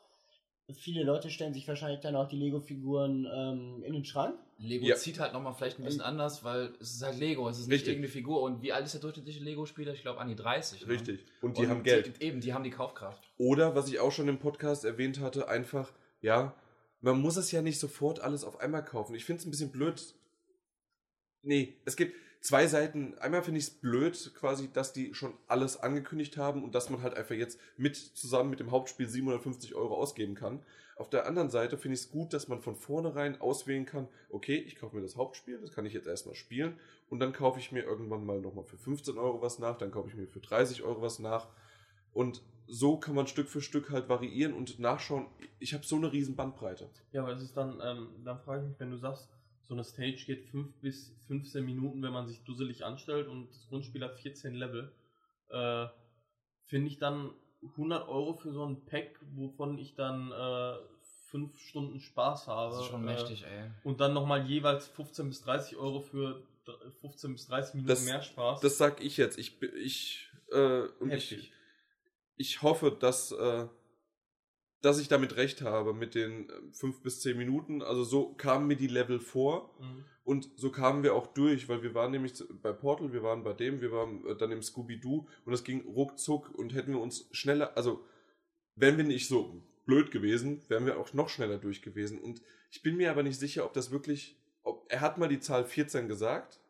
Viele 0.74 1.02
Leute 1.02 1.28
stellen 1.28 1.52
sich 1.52 1.66
wahrscheinlich 1.68 2.00
dann 2.00 2.16
auch 2.16 2.28
die 2.28 2.36
Lego-Figuren 2.36 3.26
ähm, 3.30 3.82
in 3.84 3.92
den 3.92 4.04
Schrank. 4.04 4.38
Lego 4.58 4.86
Ja. 4.86 4.94
zieht 4.96 5.18
halt 5.18 5.32
nochmal 5.32 5.54
vielleicht 5.54 5.78
ein 5.78 5.84
bisschen 5.84 6.00
anders, 6.00 6.44
weil 6.44 6.72
es 6.80 6.94
ist 6.94 7.02
halt 7.02 7.18
Lego, 7.18 7.48
es 7.48 7.58
ist 7.58 7.66
nicht 7.66 7.74
Richtig. 7.74 7.88
irgendeine 7.88 8.12
Figur. 8.12 8.42
Und 8.42 8.62
wie 8.62 8.72
alt 8.72 8.84
ist 8.86 8.92
der 8.94 9.00
durchschnittliche 9.00 9.40
Lego-Spieler? 9.42 9.92
Ich 9.92 10.02
glaube 10.02 10.20
an 10.20 10.28
die 10.28 10.36
30. 10.36 10.82
Ne? 10.86 10.92
Richtig. 10.92 11.26
Und 11.40 11.58
die 11.58 11.62
Und 11.62 11.68
haben 11.68 11.82
Geld. 11.82 12.20
Die, 12.20 12.24
eben, 12.24 12.40
die 12.40 12.54
haben 12.54 12.64
die 12.64 12.70
Kaufkraft. 12.70 13.28
Oder, 13.38 13.74
was 13.74 13.88
ich 13.88 13.98
auch 13.98 14.12
schon 14.12 14.28
im 14.28 14.38
Podcast 14.38 14.84
erwähnt 14.84 15.20
hatte, 15.20 15.48
einfach, 15.48 15.92
ja, 16.20 16.54
man 17.00 17.20
muss 17.20 17.36
es 17.36 17.50
ja 17.50 17.60
nicht 17.60 17.80
sofort 17.80 18.20
alles 18.20 18.44
auf 18.44 18.60
einmal 18.60 18.84
kaufen. 18.84 19.14
Ich 19.16 19.24
finde 19.24 19.40
es 19.40 19.46
ein 19.46 19.50
bisschen 19.50 19.72
blöd. 19.72 20.14
Nee, 21.42 21.74
es 21.84 21.96
gibt 21.96 22.14
zwei 22.42 22.66
Seiten. 22.66 23.16
Einmal 23.18 23.42
finde 23.42 23.58
ich 23.58 23.66
es 23.66 23.70
blöd, 23.70 24.32
quasi, 24.34 24.70
dass 24.70 24.92
die 24.92 25.14
schon 25.14 25.32
alles 25.46 25.78
angekündigt 25.78 26.36
haben 26.36 26.62
und 26.62 26.74
dass 26.74 26.90
man 26.90 27.02
halt 27.02 27.14
einfach 27.14 27.34
jetzt 27.34 27.58
mit 27.76 27.96
zusammen 27.96 28.50
mit 28.50 28.60
dem 28.60 28.70
Hauptspiel 28.70 29.08
750 29.08 29.74
Euro 29.74 29.94
ausgeben 29.96 30.34
kann. 30.34 30.60
Auf 30.96 31.08
der 31.08 31.26
anderen 31.26 31.50
Seite 31.50 31.78
finde 31.78 31.94
ich 31.94 32.02
es 32.02 32.10
gut, 32.10 32.32
dass 32.32 32.48
man 32.48 32.60
von 32.60 32.76
vornherein 32.76 33.40
auswählen 33.40 33.86
kann, 33.86 34.08
okay, 34.28 34.56
ich 34.56 34.76
kaufe 34.76 34.94
mir 34.94 35.02
das 35.02 35.16
Hauptspiel, 35.16 35.58
das 35.58 35.72
kann 35.72 35.86
ich 35.86 35.94
jetzt 35.94 36.06
erstmal 36.06 36.34
spielen 36.34 36.78
und 37.08 37.18
dann 37.20 37.32
kaufe 37.32 37.58
ich 37.58 37.72
mir 37.72 37.82
irgendwann 37.82 38.26
mal 38.26 38.40
nochmal 38.40 38.64
für 38.64 38.76
15 38.76 39.16
Euro 39.16 39.40
was 39.40 39.58
nach, 39.58 39.78
dann 39.78 39.90
kaufe 39.90 40.10
ich 40.10 40.14
mir 40.14 40.26
für 40.26 40.40
30 40.40 40.82
Euro 40.82 41.00
was 41.00 41.18
nach 41.18 41.48
und 42.12 42.42
so 42.66 42.98
kann 42.98 43.14
man 43.14 43.26
Stück 43.26 43.48
für 43.48 43.60
Stück 43.60 43.90
halt 43.90 44.08
variieren 44.08 44.52
und 44.52 44.78
nachschauen. 44.78 45.26
Ich 45.58 45.74
habe 45.74 45.84
so 45.84 45.96
eine 45.96 46.12
riesen 46.12 46.36
Bandbreite. 46.36 46.88
Ja, 47.12 47.22
aber 47.22 47.32
es 47.32 47.42
ist 47.42 47.56
dann, 47.56 47.80
ähm, 47.82 48.08
dann 48.24 48.38
frage 48.38 48.62
ich 48.62 48.68
mich, 48.68 48.80
wenn 48.80 48.90
du 48.90 48.96
sagst, 48.96 49.28
so 49.64 49.74
eine 49.74 49.84
Stage 49.84 50.24
geht 50.26 50.44
5 50.50 50.74
bis 50.80 51.12
15 51.28 51.64
Minuten, 51.64 52.02
wenn 52.02 52.12
man 52.12 52.26
sich 52.26 52.42
dusselig 52.44 52.84
anstellt 52.84 53.28
und 53.28 53.48
das 53.50 53.68
Grundspiel 53.68 54.02
hat 54.04 54.16
14 54.18 54.54
Level, 54.54 54.92
äh, 55.50 55.86
finde 56.64 56.88
ich 56.88 56.98
dann 56.98 57.30
100 57.76 58.08
Euro 58.08 58.34
für 58.34 58.52
so 58.52 58.64
ein 58.66 58.84
Pack, 58.86 59.20
wovon 59.34 59.78
ich 59.78 59.94
dann 59.94 60.32
äh, 60.32 60.74
5 61.30 61.58
Stunden 61.58 62.00
Spaß 62.00 62.48
habe. 62.48 62.74
Das 62.74 62.84
ist 62.84 62.90
schon 62.90 63.02
äh, 63.08 63.12
mächtig, 63.14 63.44
ey. 63.44 63.70
Und 63.84 64.00
dann 64.00 64.12
nochmal 64.14 64.44
jeweils 64.46 64.88
15 64.88 65.28
bis 65.28 65.42
30 65.42 65.76
Euro 65.76 66.00
für 66.00 66.42
dr- 66.64 66.78
15 67.00 67.32
bis 67.32 67.46
30 67.46 67.74
Minuten 67.74 67.88
Das- 67.88 68.04
mehr 68.04 68.22
Spaß. 68.22 68.60
Das 68.60 68.76
sag 68.78 69.02
ich 69.02 69.16
jetzt. 69.16 69.38
Ich, 69.38 69.62
ich, 69.62 70.28
äh, 70.50 70.82
und 71.00 71.12
ich, 71.12 71.52
ich 72.36 72.62
hoffe, 72.62 72.90
dass, 72.98 73.30
äh, 73.32 73.66
dass 74.82 74.98
ich 75.00 75.08
damit 75.08 75.36
recht 75.36 75.62
habe 75.62 75.94
mit 75.94 76.14
den 76.14 76.48
äh, 76.50 76.52
fünf 76.72 77.00
bis 77.02 77.20
zehn 77.20 77.38
Minuten. 77.38 77.82
Also 77.82 78.04
so 78.04 78.34
kamen 78.34 78.66
mir 78.66 78.76
die 78.76 78.88
Level 78.88 79.18
vor 79.20 79.74
Mhm. 79.80 80.04
und 80.24 80.50
so 80.56 80.70
kamen 80.70 81.02
wir 81.02 81.14
auch 81.14 81.28
durch, 81.28 81.68
weil 81.68 81.82
wir 81.82 81.94
waren 81.94 82.10
nämlich 82.12 82.34
bei 82.62 82.72
Portal, 82.72 83.12
wir 83.12 83.22
waren 83.22 83.42
bei 83.42 83.52
dem, 83.54 83.80
wir 83.80 83.92
waren 83.92 84.26
äh, 84.26 84.36
dann 84.36 84.52
im 84.52 84.62
Scooby-Doo 84.62 85.26
und 85.44 85.52
es 85.52 85.64
ging 85.64 85.82
ruckzuck 85.86 86.50
und 86.54 86.74
hätten 86.74 86.92
wir 86.92 87.00
uns 87.00 87.28
schneller, 87.32 87.76
also 87.76 88.04
wären 88.76 88.96
wir 88.96 89.04
nicht 89.04 89.28
so 89.28 89.62
blöd 89.86 90.10
gewesen, 90.10 90.62
wären 90.68 90.86
wir 90.86 90.98
auch 90.98 91.12
noch 91.14 91.28
schneller 91.28 91.58
durch 91.58 91.82
gewesen. 91.82 92.18
Und 92.20 92.40
ich 92.70 92.82
bin 92.82 92.96
mir 92.96 93.10
aber 93.10 93.22
nicht 93.22 93.38
sicher, 93.38 93.64
ob 93.64 93.72
das 93.74 93.90
wirklich, 93.90 94.36
ob, 94.62 94.86
er 94.88 95.00
hat 95.00 95.18
mal 95.18 95.28
die 95.28 95.40
Zahl 95.40 95.64
14 95.64 96.08
gesagt. 96.08 96.60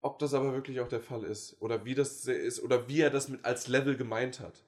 ob 0.00 0.18
das 0.20 0.32
aber 0.32 0.52
wirklich 0.52 0.80
auch 0.80 0.88
der 0.88 1.00
Fall 1.00 1.24
ist. 1.24 1.60
Oder 1.60 1.84
wie 1.84 1.94
das 1.94 2.24
ist, 2.26 2.62
oder 2.62 2.88
wie 2.88 3.00
er 3.00 3.10
das 3.10 3.28
mit 3.28 3.44
als 3.44 3.66
Level 3.68 3.96
gemeint 3.96 4.38
hat. 4.40 4.64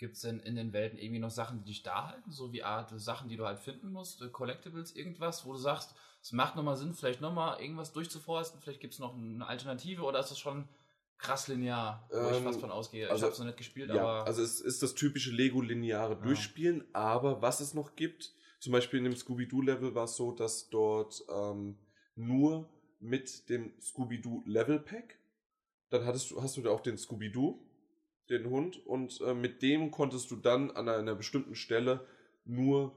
Gibt 0.00 0.14
es 0.16 0.22
denn 0.22 0.40
in 0.40 0.56
den 0.56 0.72
Welten 0.72 0.98
irgendwie 0.98 1.18
noch 1.18 1.30
Sachen, 1.30 1.58
die 1.58 1.66
dich 1.66 1.82
da 1.82 2.08
halten? 2.08 2.32
So 2.32 2.54
wie 2.54 2.62
Art 2.62 2.90
Sachen, 2.98 3.28
die 3.28 3.36
du 3.36 3.44
halt 3.44 3.58
finden 3.58 3.92
musst, 3.92 4.22
äh, 4.22 4.28
Collectibles, 4.28 4.96
irgendwas, 4.96 5.44
wo 5.44 5.52
du 5.52 5.58
sagst, 5.58 5.94
es 6.22 6.32
macht 6.32 6.56
nochmal 6.56 6.78
Sinn, 6.78 6.94
vielleicht 6.94 7.20
nochmal 7.20 7.60
irgendwas 7.60 7.92
durchzuforsten, 7.92 8.62
vielleicht 8.62 8.80
gibt 8.80 8.94
es 8.94 8.98
noch 8.98 9.14
eine 9.14 9.46
Alternative 9.46 10.02
oder 10.02 10.20
ist 10.20 10.30
das 10.30 10.38
schon 10.38 10.66
krass 11.18 11.48
linear, 11.48 12.08
wo 12.10 12.30
ich 12.30 12.38
Ähm, 12.38 12.44
fast 12.44 12.60
von 12.60 12.70
ausgehe? 12.70 13.10
also- 13.10 13.18
ich 13.18 13.22
habe 13.24 13.32
es 13.34 13.38
noch 13.40 13.46
nicht 13.46 13.58
gespielt, 13.58 13.90
Ja, 13.90 14.00
aber 14.00 14.26
also 14.26 14.42
es 14.42 14.62
ist 14.62 14.82
das 14.82 14.94
typische 14.94 15.32
Lego-lineare 15.32 16.16
Durchspielen, 16.16 16.82
aber 16.94 17.42
was 17.42 17.60
es 17.60 17.74
noch 17.74 17.94
gibt, 17.94 18.32
zum 18.58 18.72
Beispiel 18.72 19.00
in 19.00 19.04
dem 19.04 19.14
Scooby-Doo-Level 19.16 19.94
war 19.94 20.04
es 20.04 20.16
so, 20.16 20.32
dass 20.32 20.70
dort 20.70 21.22
ähm, 21.30 21.76
nur 22.14 22.70
mit 23.00 23.50
dem 23.50 23.74
Scooby-Doo-Level-Pack, 23.82 25.18
dann 25.90 26.06
hattest 26.06 26.30
du, 26.30 26.40
hast 26.42 26.56
du 26.56 26.62
da 26.62 26.70
auch 26.70 26.80
den 26.80 26.96
Scooby-Doo, 26.96 27.66
den 28.30 28.48
Hund, 28.48 28.84
und 28.86 29.20
äh, 29.20 29.34
mit 29.34 29.62
dem 29.62 29.90
konntest 29.90 30.30
du 30.30 30.36
dann 30.36 30.70
an 30.70 30.88
einer 30.88 31.14
bestimmten 31.14 31.54
Stelle 31.54 32.06
nur 32.44 32.92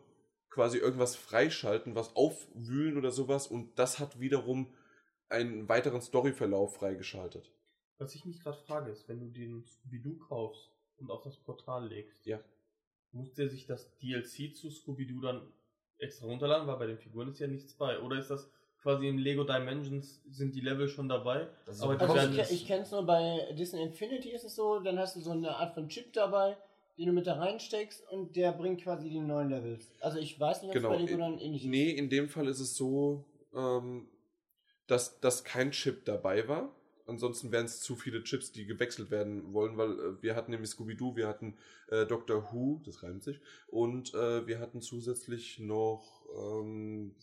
quasi 0.49 0.77
irgendwas 0.77 1.15
freischalten, 1.15 1.95
was 1.95 2.15
aufwühlen 2.15 2.97
oder 2.97 3.11
sowas, 3.11 3.47
und 3.47 3.77
das 3.79 3.99
hat 3.99 4.19
wiederum 4.19 4.73
einen 5.29 5.67
weiteren 5.67 6.01
Storyverlauf 6.01 6.75
freigeschaltet. 6.75 7.51
Was 7.97 8.13
ich 8.15 8.25
mich 8.25 8.39
gerade 8.41 8.57
frage, 8.57 8.91
ist, 8.91 9.07
wenn 9.09 9.19
du 9.19 9.27
den 9.29 9.65
Scooby-Doo 9.65 10.17
kaufst 10.17 10.69
und 10.97 11.09
auf 11.09 11.23
das 11.23 11.37
Portal 11.37 11.87
legst, 11.87 12.25
Ja. 12.25 12.39
muss 13.11 13.33
der 13.33 13.49
sich 13.49 13.65
das 13.65 13.97
DLC 13.97 14.55
zu 14.55 14.69
Scooby-Doo 14.69 15.21
dann 15.21 15.51
extra 15.97 16.25
runterladen, 16.27 16.67
weil 16.67 16.77
bei 16.77 16.87
den 16.87 16.97
Figuren 16.99 17.29
ist 17.29 17.39
ja 17.39 17.47
nichts 17.47 17.73
bei. 17.73 17.99
Oder 17.99 18.17
ist 18.19 18.29
das 18.29 18.51
quasi 18.83 19.07
in 19.07 19.17
Lego 19.17 19.43
Dimensions, 19.43 20.21
sind 20.29 20.53
die 20.53 20.61
Level 20.61 20.87
schon 20.87 21.09
dabei? 21.09 21.47
Das 21.65 21.77
ist 21.77 21.81
aber 21.81 21.99
Also 21.99 22.29
ich, 22.41 22.51
ich 22.51 22.67
kenne 22.67 22.83
es 22.83 22.91
nur 22.91 23.03
bei 23.03 23.53
Disney 23.57 23.81
Infinity 23.81 24.29
ist 24.29 24.43
es 24.43 24.55
so, 24.55 24.79
dann 24.79 24.99
hast 24.99 25.15
du 25.15 25.21
so 25.21 25.31
eine 25.31 25.55
Art 25.55 25.73
von 25.73 25.87
Chip 25.87 26.13
dabei, 26.13 26.57
den 26.97 27.07
du 27.07 27.13
mit 27.13 27.25
da 27.25 27.35
reinsteckst 27.35 28.07
und 28.11 28.35
der 28.35 28.51
bringt 28.51 28.81
quasi 28.83 29.09
die 29.09 29.19
neuen 29.19 29.49
Levels. 29.49 29.89
Also 30.01 30.19
ich 30.19 30.39
weiß 30.39 30.61
nicht, 30.61 30.69
ob 30.69 30.75
Genau. 30.75 30.91
es 30.93 30.97
bei 30.99 31.05
Lego 31.05 31.17
dann 31.17 31.39
ähnlich 31.39 31.63
Nee, 31.65 31.91
in 31.91 32.09
dem 32.09 32.27
Fall 32.29 32.47
ist 32.47 32.59
es 32.59 32.75
so, 32.75 33.25
ähm, 33.55 34.07
dass, 34.87 35.19
dass 35.21 35.43
kein 35.43 35.71
Chip 35.71 36.05
dabei 36.05 36.47
war. 36.47 36.75
Ansonsten 37.05 37.51
wären 37.51 37.65
es 37.65 37.81
zu 37.81 37.95
viele 37.95 38.23
Chips, 38.23 38.51
die 38.53 38.65
gewechselt 38.65 39.11
werden 39.11 39.53
wollen, 39.53 39.77
weil 39.77 39.91
äh, 39.91 40.21
wir 40.21 40.35
hatten 40.35 40.51
nämlich 40.51 40.69
Scooby-Doo, 40.69 41.15
wir 41.15 41.27
hatten 41.27 41.57
äh, 41.89 42.05
Doctor 42.05 42.51
Who, 42.51 42.81
das 42.85 43.03
reimt 43.03 43.23
sich, 43.23 43.41
und 43.67 44.13
äh, 44.13 44.47
wir 44.47 44.59
hatten 44.59 44.81
zusätzlich 44.81 45.59
noch, 45.59 46.21
ähm, 46.37 47.13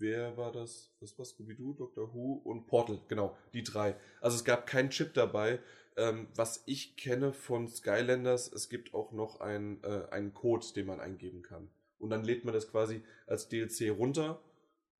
wer 0.00 0.36
war 0.36 0.52
das? 0.52 0.92
Was 1.00 1.18
war 1.18 1.24
Scooby-Doo, 1.24 1.74
Doctor 1.74 2.12
Who 2.14 2.40
und 2.44 2.66
Portal, 2.66 3.00
genau, 3.08 3.36
die 3.52 3.62
drei. 3.62 3.96
Also 4.20 4.36
es 4.36 4.44
gab 4.44 4.66
keinen 4.66 4.90
Chip 4.90 5.14
dabei. 5.14 5.60
Ähm, 5.98 6.28
was 6.34 6.62
ich 6.66 6.96
kenne 6.96 7.32
von 7.32 7.68
Skylanders, 7.68 8.52
es 8.52 8.68
gibt 8.68 8.92
auch 8.92 9.12
noch 9.12 9.40
ein, 9.40 9.82
äh, 9.82 10.06
einen 10.10 10.34
Code, 10.34 10.66
den 10.74 10.86
man 10.86 11.00
eingeben 11.00 11.42
kann. 11.42 11.70
Und 11.98 12.10
dann 12.10 12.22
lädt 12.22 12.44
man 12.44 12.52
das 12.52 12.70
quasi 12.70 13.02
als 13.26 13.48
DLC 13.48 13.90
runter. 13.90 14.38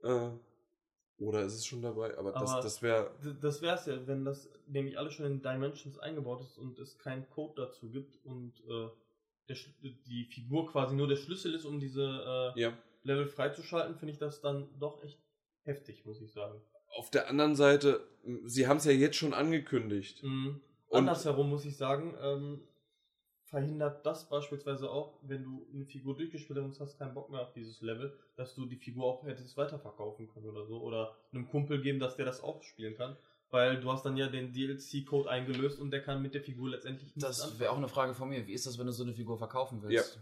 Äh, 0.02 0.31
oder 1.18 1.43
ist 1.43 1.55
es 1.55 1.66
schon 1.66 1.82
dabei? 1.82 2.16
Aber, 2.16 2.32
das, 2.32 2.51
Aber- 2.51 2.62
das 2.62 2.81
wäre. 2.82 3.10
Das 3.43 3.60
wäre 3.62 3.77
es 3.77 3.86
ja, 3.86 4.06
wenn 4.06 4.24
das 4.24 4.51
nämlich 4.66 4.98
alles 4.98 5.14
schon 5.14 5.27
in 5.27 5.43
Dimensions 5.43 5.98
eingebaut 5.98 6.40
ist 6.40 6.56
und 6.59 6.78
es 6.78 6.98
keinen 6.98 7.28
Code 7.31 7.55
dazu 7.62 7.90
gibt 7.90 8.16
und 8.24 8.55
äh, 8.68 8.89
der, 9.48 9.56
die 10.06 10.24
Figur 10.32 10.70
quasi 10.70 10.94
nur 10.97 11.09
der 11.09 11.16
Schlüssel 11.16 11.55
ist, 11.55 11.64
um 11.64 11.78
diese 11.78 12.02
äh, 12.56 12.60
Ja. 12.60 12.78
Level 13.07 13.27
freizuschalten, 13.27 13.97
finde 13.97 14.12
ich 14.12 14.19
das 14.19 14.41
dann 14.41 14.69
doch 14.78 15.03
echt 15.03 15.19
heftig, 15.62 16.05
muss 16.05 16.20
ich 16.20 16.33
sagen. 16.33 16.61
Auf 16.97 17.11
der 17.11 17.28
anderen 17.28 17.57
Seite, 17.57 18.07
sie 18.45 18.66
haben 18.66 18.78
es 18.78 18.85
ja 18.85 18.93
jetzt 18.93 19.16
schon 19.16 19.35
angekündigt. 19.35 20.23
Mhm. 20.23 20.61
Und- 20.89 20.99
Andersherum 20.99 21.51
muss 21.51 21.65
ich 21.65 21.77
sagen, 21.77 22.16
ähm, 22.20 22.62
verhindert 23.45 24.05
das 24.05 24.28
beispielsweise 24.28 24.91
auch, 24.91 25.19
wenn 25.23 25.45
du 25.45 25.66
eine 25.73 25.85
Figur 25.87 26.16
durchgespielt 26.16 26.59
hast 26.59 26.65
und 26.65 26.81
hast 26.81 26.99
keinen 26.99 27.15
Bock 27.15 27.31
mehr 27.31 27.41
auf 27.43 27.53
dieses 27.53 27.81
Level, 27.81 28.16
dass 28.37 28.55
du 28.55 28.66
die 28.66 28.77
Figur 28.77 29.05
auch 29.05 29.24
hättest 29.24 29.57
weiterverkaufen 29.57 30.28
können 30.28 30.47
oder 30.47 30.66
so. 30.66 30.81
Oder 30.81 31.16
einem 31.33 31.49
Kumpel 31.49 31.81
geben, 31.81 32.01
dass 32.01 32.16
der 32.16 32.24
das 32.27 32.43
auch 32.43 32.62
spielen 32.62 32.97
kann. 32.97 33.16
Weil 33.51 33.81
du 33.81 33.93
hast 33.93 34.05
dann 34.05 34.16
ja 34.16 34.28
den 34.28 34.53
DLC-Code 34.53 35.31
eingelöst 35.31 35.78
und 35.78 35.93
der 35.93 36.03
kann 36.03 36.20
mit 36.20 36.35
der 36.35 36.43
Figur 36.43 36.70
letztendlich 36.70 37.15
nichts 37.15 37.39
das 37.39 37.59
wäre 37.61 37.70
auch 37.70 37.77
eine 37.77 37.87
Frage 37.89 38.12
von 38.15 38.28
mir. 38.28 38.45
Wie 38.49 38.53
ist 38.53 38.66
das, 38.66 38.77
wenn 38.78 38.87
du 38.87 38.93
so 38.93 39.05
eine 39.05 39.15
Figur 39.15 39.39
verkaufen 39.39 39.81
willst? 39.83 40.19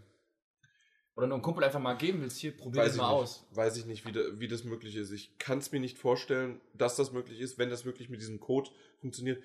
Oder 1.16 1.28
nur 1.28 1.36
einem 1.36 1.42
Kumpel 1.42 1.62
einfach 1.62 1.80
mal 1.80 1.94
geben 1.94 2.22
willst, 2.22 2.38
hier, 2.38 2.56
probier 2.56 2.82
das 2.82 2.96
mal 2.96 3.04
nicht. 3.04 3.12
aus. 3.12 3.46
Weiß 3.52 3.76
ich 3.76 3.86
nicht, 3.86 4.04
wie, 4.04 4.12
da, 4.12 4.20
wie 4.40 4.48
das 4.48 4.64
möglich 4.64 4.96
ist. 4.96 5.12
Ich 5.12 5.38
kann 5.38 5.58
es 5.58 5.70
mir 5.70 5.78
nicht 5.78 5.96
vorstellen, 5.96 6.60
dass 6.72 6.96
das 6.96 7.12
möglich 7.12 7.40
ist, 7.40 7.56
wenn 7.56 7.70
das 7.70 7.84
wirklich 7.84 8.08
mit 8.08 8.20
diesem 8.20 8.40
Code 8.40 8.70
funktioniert. 9.00 9.42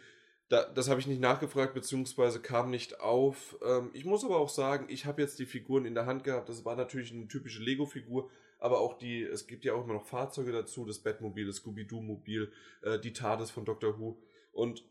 Da, 0.47 0.63
das 0.63 0.89
habe 0.89 0.99
ich 0.99 1.05
nicht 1.05 1.21
nachgefragt, 1.21 1.75
beziehungsweise 1.75 2.41
kam 2.41 2.71
nicht 2.71 3.01
auf. 3.01 3.55
Ähm, 3.63 3.91
ich 3.93 4.03
muss 4.03 4.25
aber 4.25 4.37
auch 4.37 4.49
sagen, 4.49 4.87
ich 4.89 5.05
habe 5.05 5.21
jetzt 5.21 5.37
die 5.37 5.45
Figuren 5.45 5.85
in 5.85 5.93
der 5.93 6.07
Hand 6.07 6.23
gehabt. 6.23 6.49
Das 6.49 6.65
war 6.65 6.75
natürlich 6.75 7.13
eine 7.13 7.27
typische 7.27 7.61
Lego-Figur, 7.61 8.31
aber 8.57 8.79
auch 8.79 8.97
die, 8.97 9.21
es 9.21 9.45
gibt 9.45 9.63
ja 9.63 9.73
auch 9.73 9.83
immer 9.83 9.93
noch 9.93 10.07
Fahrzeuge 10.07 10.51
dazu, 10.51 10.85
das 10.85 10.97
Batmobil, 10.97 11.45
das 11.45 11.57
Scooby-Doo-Mobil, 11.57 12.51
äh, 12.81 12.97
die 12.99 13.13
TARDIS 13.13 13.51
von 13.51 13.63
Doctor 13.63 13.99
Who. 13.99 14.19
Und 14.53 14.83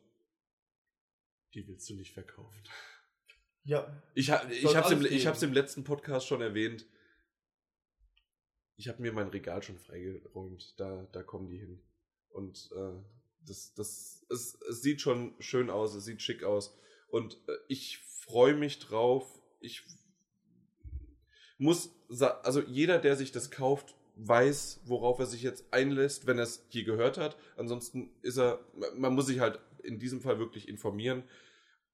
die 1.55 1.67
willst 1.67 1.91
du 1.91 1.95
nicht 1.95 2.13
verkaufen. 2.13 2.63
Ja, 3.69 3.87
Ich, 4.15 4.31
ich 4.31 4.77
habe 4.77 4.87
es 4.87 4.93
im, 4.93 5.05
ich 5.05 5.27
hab's 5.27 5.43
im 5.43 5.53
letzten 5.53 5.85
Podcast 5.85 6.27
schon 6.27 6.41
erwähnt. 6.41 6.87
Ich 8.77 8.89
habe 8.89 9.03
mir 9.03 9.13
mein 9.13 9.29
Regal 9.29 9.63
schon 9.63 9.79
freigeräumt. 9.79 10.81
Da, 10.81 11.07
da 11.13 11.23
kommen 11.23 11.51
die 11.51 11.59
hin. 11.59 11.79
Und 12.31 12.71
äh, 12.75 12.95
das, 13.47 13.75
das, 13.75 14.25
es, 14.31 14.59
es 14.71 14.81
sieht 14.81 15.03
schon 15.03 15.35
schön 15.39 15.69
aus, 15.69 15.95
es 15.95 16.07
sieht 16.07 16.23
schick 16.23 16.45
aus. 16.45 16.75
Und 17.09 17.35
äh, 17.47 17.53
ich 17.69 17.99
freue 17.99 18.55
mich 18.55 18.79
drauf. 18.79 19.27
Ich 19.61 19.85
muss, 21.59 21.91
also 22.43 22.63
jeder, 22.63 22.99
der 22.99 23.17
sich 23.17 23.33
das 23.33 23.51
kauft, 23.51 23.97
weiß, 24.17 24.81
worauf 24.87 25.19
er 25.19 25.27
sich 25.27 25.43
jetzt 25.43 25.67
einlässt, 25.75 26.27
wenn 26.27 26.39
er 26.39 26.45
es 26.45 26.65
hier 26.71 26.85
gehört 26.85 27.19
hat. 27.19 27.37
Ansonsten 27.59 28.09
ist 28.23 28.39
er, 28.39 28.61
man 28.97 29.15
muss 29.15 29.27
sich 29.27 29.41
halt 29.41 29.61
in 29.83 29.99
diesem 29.99 30.23
Fall 30.23 30.39
wirklich 30.39 30.69
informieren. 30.69 31.23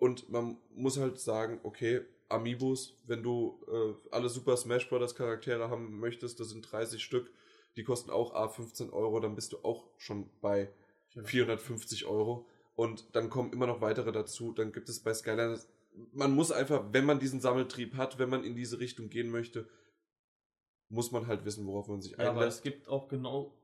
Und 0.05 0.29
man 0.29 0.59
muss 0.75 0.99
halt 0.99 1.19
sagen, 1.19 1.61
okay, 1.63 2.03
Amiibos, 2.29 3.01
wenn 3.07 3.23
du 3.23 3.59
äh, 3.67 4.15
alle 4.15 4.29
Super 4.29 4.59
Smash 4.59 4.87
Bros. 4.91 5.15
Charaktere 5.15 5.71
haben 5.71 5.99
möchtest, 5.99 6.41
das 6.41 6.51
sind 6.51 6.61
30 6.71 7.03
Stück, 7.03 7.33
die 7.77 7.85
kosten 7.85 8.11
auch 8.11 8.35
A 8.35 8.49
15 8.49 8.91
Euro, 8.91 9.19
dann 9.21 9.35
bist 9.35 9.55
du 9.55 9.65
auch 9.65 9.89
schon 9.97 10.29
bei 10.43 10.71
450 11.09 12.05
Euro. 12.05 12.47
Und 12.75 13.17
dann 13.17 13.31
kommen 13.31 13.51
immer 13.55 13.67
noch 13.67 13.81
weitere 13.81 14.13
dazu. 14.13 14.53
Dann 14.53 14.73
gibt 14.73 14.91
es 14.91 15.01
bei 15.01 15.15
Skylanders, 15.15 15.71
man 16.13 16.35
muss 16.35 16.53
einfach, 16.53 16.85
wenn 16.93 17.07
man 17.07 17.19
diesen 17.19 17.41
Sammeltrieb 17.41 17.95
hat, 17.97 18.19
wenn 18.19 18.29
man 18.29 18.45
in 18.45 18.55
diese 18.55 18.81
Richtung 18.81 19.09
gehen 19.09 19.31
möchte, 19.31 19.67
muss 20.91 21.13
man 21.13 21.27
halt 21.29 21.47
wissen, 21.47 21.67
worauf 21.67 21.89
man 21.89 22.03
sich 22.03 22.13
ja 22.13 22.19
aber 22.19 22.47
es 22.47 22.59
einlässt. 22.59 22.63
gibt 22.63 22.89
auch 22.89 23.09
genau, 23.09 23.57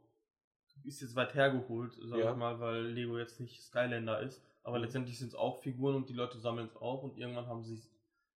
ist 0.85 1.03
jetzt 1.03 1.17
weit 1.17 1.35
hergeholt, 1.35 1.93
sag 2.03 2.19
Ja. 2.19 2.31
ich 2.31 2.37
mal, 2.39 2.59
weil 2.61 2.87
Lego 2.87 3.19
jetzt 3.19 3.41
nicht 3.41 3.61
Skylander 3.62 4.23
ist. 4.23 4.41
Aber 4.62 4.77
Mhm. 4.78 4.85
letztendlich 4.85 5.19
sind 5.19 5.28
es 5.28 5.35
auch 5.35 5.62
Figuren 5.62 5.95
und 5.97 6.09
die 6.09 6.15
Leute 6.15 6.39
sammeln 6.39 6.66
es 6.66 6.77
auch 6.77 7.03
und 7.03 7.16
irgendwann 7.19 7.47
haben 7.47 7.62
sie 7.65 7.74
es 7.74 7.91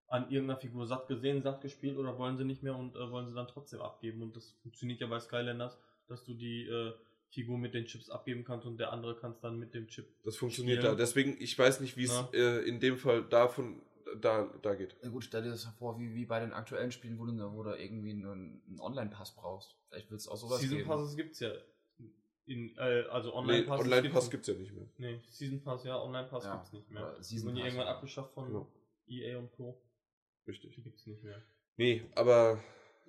an 0.07 0.29
irgendeiner 0.29 0.59
Figur 0.59 0.85
satt 0.85 1.07
gesehen, 1.07 1.41
satt 1.41 1.61
gespielt 1.61 1.97
oder 1.97 2.17
wollen 2.17 2.37
sie 2.37 2.45
nicht 2.45 2.61
mehr 2.63 2.75
und 2.75 2.95
äh, 2.95 3.11
wollen 3.11 3.27
sie 3.27 3.33
dann 3.33 3.47
trotzdem 3.47 3.81
abgeben. 3.81 4.21
Und 4.21 4.35
das 4.35 4.51
funktioniert 4.61 5.01
ja 5.01 5.07
bei 5.07 5.19
Skylanders, 5.19 5.77
dass 6.07 6.23
du 6.23 6.33
die 6.35 6.67
äh, 6.67 6.93
Figur 7.29 7.57
mit 7.57 7.73
den 7.73 7.85
Chips 7.85 8.09
abgeben 8.09 8.43
kannst 8.43 8.65
und 8.67 8.77
der 8.77 8.91
andere 8.93 9.15
kannst 9.17 9.43
dann 9.43 9.57
mit 9.59 9.73
dem 9.73 9.87
Chip. 9.87 10.07
Das 10.23 10.37
funktioniert 10.37 10.79
spielen. 10.79 10.93
da. 10.93 10.97
Deswegen, 10.97 11.35
ich 11.39 11.57
weiß 11.57 11.79
nicht, 11.81 11.97
wie 11.97 12.03
es 12.05 12.11
Ja. 12.11 12.29
äh, 12.33 12.59
in 12.67 12.79
dem 12.79 12.97
Fall 12.97 13.23
davon 13.23 13.81
da, 14.21 14.47
da 14.61 14.75
geht. 14.75 14.95
Na 15.01 15.09
gut, 15.09 15.23
stell 15.23 15.41
dir 15.43 15.49
das 15.49 15.65
vor, 15.79 15.99
wie, 15.99 16.13
wie 16.13 16.25
bei 16.25 16.39
den 16.39 16.53
aktuellen 16.53 16.91
Spielen, 16.91 17.17
wo 17.19 17.25
du, 17.25 17.33
wo 17.53 17.63
du 17.63 17.71
irgendwie 17.75 18.11
einen, 18.11 18.61
einen 18.67 18.79
Online-Pass 18.79 19.35
brauchst. 19.35 19.75
Vielleicht 19.89 20.09
willst 20.11 20.27
du 20.27 20.31
auch 20.31 20.37
sowas 20.37 20.59
Season 20.61 20.77
geben. 20.77 20.87
Passes 20.89 21.15
gibt 21.15 21.31
es 21.33 21.39
ja. 21.39 21.51
In, 22.47 22.75
äh, 22.77 23.03
also 23.09 23.29
Nee, 23.29 23.35
Online-Passes 23.37 23.85
Online-Pass 23.85 24.29
gibt's- 24.29 24.29
gibt 24.31 24.41
es 24.41 24.53
ja 24.53 24.53
nicht 24.61 24.73
mehr. 24.73 24.87
Nee, 24.97 25.19
Season 25.29 25.61
Pass 25.63 25.83
ja, 25.83 25.99
Online-Pass 26.01 26.43
Ja, 26.45 26.55
gibt's 26.55 26.73
nicht 26.73 26.91
mehr. 26.91 27.15
Die 27.17 27.23
Season 27.23 27.47
wurden 27.47 27.55
Pass, 27.57 27.65
irgendwann 27.65 27.87
abgeschafft 27.87 28.33
von 28.33 28.47
Genau. 28.47 28.67
EA 29.07 29.37
und 29.39 29.51
Co. 29.51 29.81
Richtig. 30.47 30.75
Die 30.75 30.83
gibt's 30.83 31.07
nicht 31.07 31.23
mehr. 31.23 31.41
Nee, 31.77 32.03
aber 32.15 32.59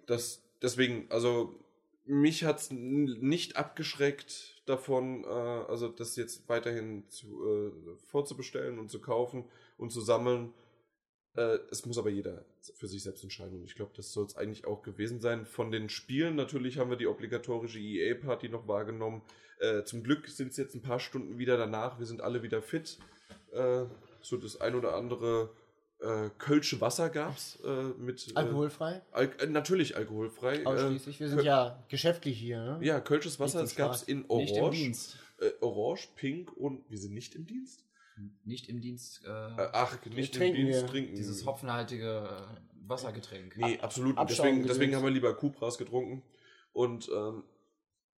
das 0.06 0.42
deswegen, 0.62 1.10
also 1.10 1.54
mich 2.06 2.44
hat's 2.44 2.70
nicht 2.70 3.56
abgeschreckt 3.56 4.62
davon, 4.66 5.24
äh, 5.24 5.26
also 5.26 5.88
das 5.88 6.16
jetzt 6.16 6.48
weiterhin 6.48 7.08
zu, 7.10 7.44
äh, 7.46 7.96
vorzubestellen 8.06 8.78
und 8.78 8.90
zu 8.90 9.00
kaufen 9.00 9.44
und 9.76 9.90
zu 9.90 10.00
sammeln. 10.00 10.54
Äh, 11.36 11.58
es 11.70 11.84
muss 11.84 11.98
aber 11.98 12.10
jeder 12.10 12.44
für 12.74 12.88
sich 12.88 13.02
selbst 13.02 13.22
entscheiden 13.22 13.58
und 13.58 13.64
ich 13.64 13.74
glaube, 13.74 13.92
das 13.94 14.12
soll 14.12 14.26
es 14.26 14.36
eigentlich 14.36 14.66
auch 14.66 14.82
gewesen 14.82 15.20
sein. 15.20 15.44
Von 15.44 15.70
den 15.70 15.88
Spielen 15.88 16.34
natürlich 16.34 16.78
haben 16.78 16.90
wir 16.90 16.96
die 16.96 17.06
obligatorische 17.06 17.78
EA-Party 17.78 18.48
noch 18.48 18.66
wahrgenommen. 18.66 19.22
Äh, 19.60 19.84
zum 19.84 20.02
Glück 20.02 20.28
sind 20.28 20.50
es 20.50 20.56
jetzt 20.56 20.74
ein 20.74 20.82
paar 20.82 21.00
Stunden 21.00 21.38
wieder 21.38 21.56
danach. 21.56 21.98
Wir 21.98 22.06
sind 22.06 22.20
alle 22.20 22.42
wieder 22.42 22.62
fit. 22.62 22.98
Äh, 23.52 23.84
so 24.20 24.36
das 24.36 24.60
ein 24.60 24.74
oder 24.74 24.94
andere 24.94 25.50
äh, 26.00 26.30
Kölsche 26.38 26.80
Wasser 26.80 27.08
gab's 27.08 27.58
äh, 27.64 27.82
mit 27.98 28.28
äh, 28.28 28.34
Alkoholfrei? 28.34 29.02
Al 29.12 29.30
äh, 29.38 29.46
natürlich 29.46 29.96
alkoholfrei. 29.96 30.66
Ausschließlich. 30.66 31.20
Wir 31.20 31.28
sind 31.28 31.42
ja 31.42 31.82
geschäftlich 31.88 32.38
hier, 32.38 32.62
ne? 32.62 32.78
ja, 32.82 33.00
Kölsches 33.00 33.40
Wasser, 33.40 33.62
Nicht 33.62 33.72
es 33.72 33.76
gab's 33.76 34.02
in 34.02 34.26
Nicht 34.28 34.56
im 34.56 34.62
Orange. 34.62 34.76
Dienst. 34.76 35.18
orange, 35.60 36.08
pink 36.16 36.52
und 36.56 36.84
wir 36.90 36.98
sind 36.98 37.14
nicht 37.14 37.34
im 37.34 37.46
Dienst? 37.46 37.85
Nicht 38.44 38.68
im 38.68 38.80
Dienst. 38.80 39.22
Äh, 39.24 39.28
Äh, 39.28 39.68
ach, 39.72 39.98
nicht 40.06 40.34
im 40.34 40.40
trinken 40.40 40.56
Dienst 40.64 40.80
wir. 40.82 40.86
trinken. 40.88 41.14
dieses 41.16 41.44
hopfenhaltige 41.44 42.28
äh, 42.28 42.88
Wassergetränk. 42.88 43.56
Nee, 43.56 43.78
absolut. 43.80 44.16
Deswegen, 44.28 44.66
deswegen 44.66 44.94
haben 44.94 45.04
wir 45.04 45.10
lieber 45.10 45.34
Cupras 45.34 45.76
getrunken. 45.78 46.22
Und 46.72 47.08
ähm, 47.14 47.42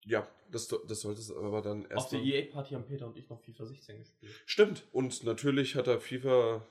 ja, 0.05 0.27
das, 0.51 0.67
das 0.87 1.01
sollte 1.01 1.19
es 1.21 1.31
aber 1.31 1.61
dann 1.61 1.85
Auf 1.85 1.91
erst. 1.91 2.11
der 2.13 2.19
EA-Party 2.21 2.73
haben 2.75 2.85
Peter 2.85 3.07
und 3.07 3.17
ich 3.17 3.29
noch 3.29 3.41
FIFA 3.41 3.65
16 3.65 3.97
gespielt. 3.99 4.31
Stimmt. 4.45 4.83
Und 4.91 5.23
natürlich 5.23 5.75
hat 5.75 5.87
er 5.87 5.99
FIFA. 5.99 6.65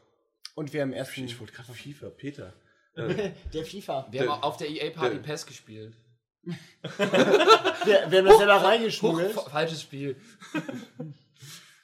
Und 0.55 0.73
wir 0.73 0.82
haben 0.82 0.93
erst 0.93 1.16
Ich 1.19 1.39
wollte 1.40 1.53
gerade 1.53 1.73
FIFA, 1.73 2.11
Peter. 2.11 2.53
Äh, 2.97 3.32
der 3.53 3.65
FIFA. 3.66 4.09
Wir 4.11 4.23
Der- 4.23 4.31
haben 4.32 4.43
auf 4.43 4.57
der 4.57 4.70
EA-Party 4.70 5.19
PES 5.19 5.44
gespielt. 5.44 5.94
Wir, 6.44 8.11
wir 8.11 8.19
haben 8.19 8.24
das 8.27 8.39
selber 8.39 8.61
Huch, 8.61 8.65
reingeschmuggelt. 8.65 9.32
fa- 9.32 9.51
falsches 9.51 9.82
Spiel. 9.82 10.16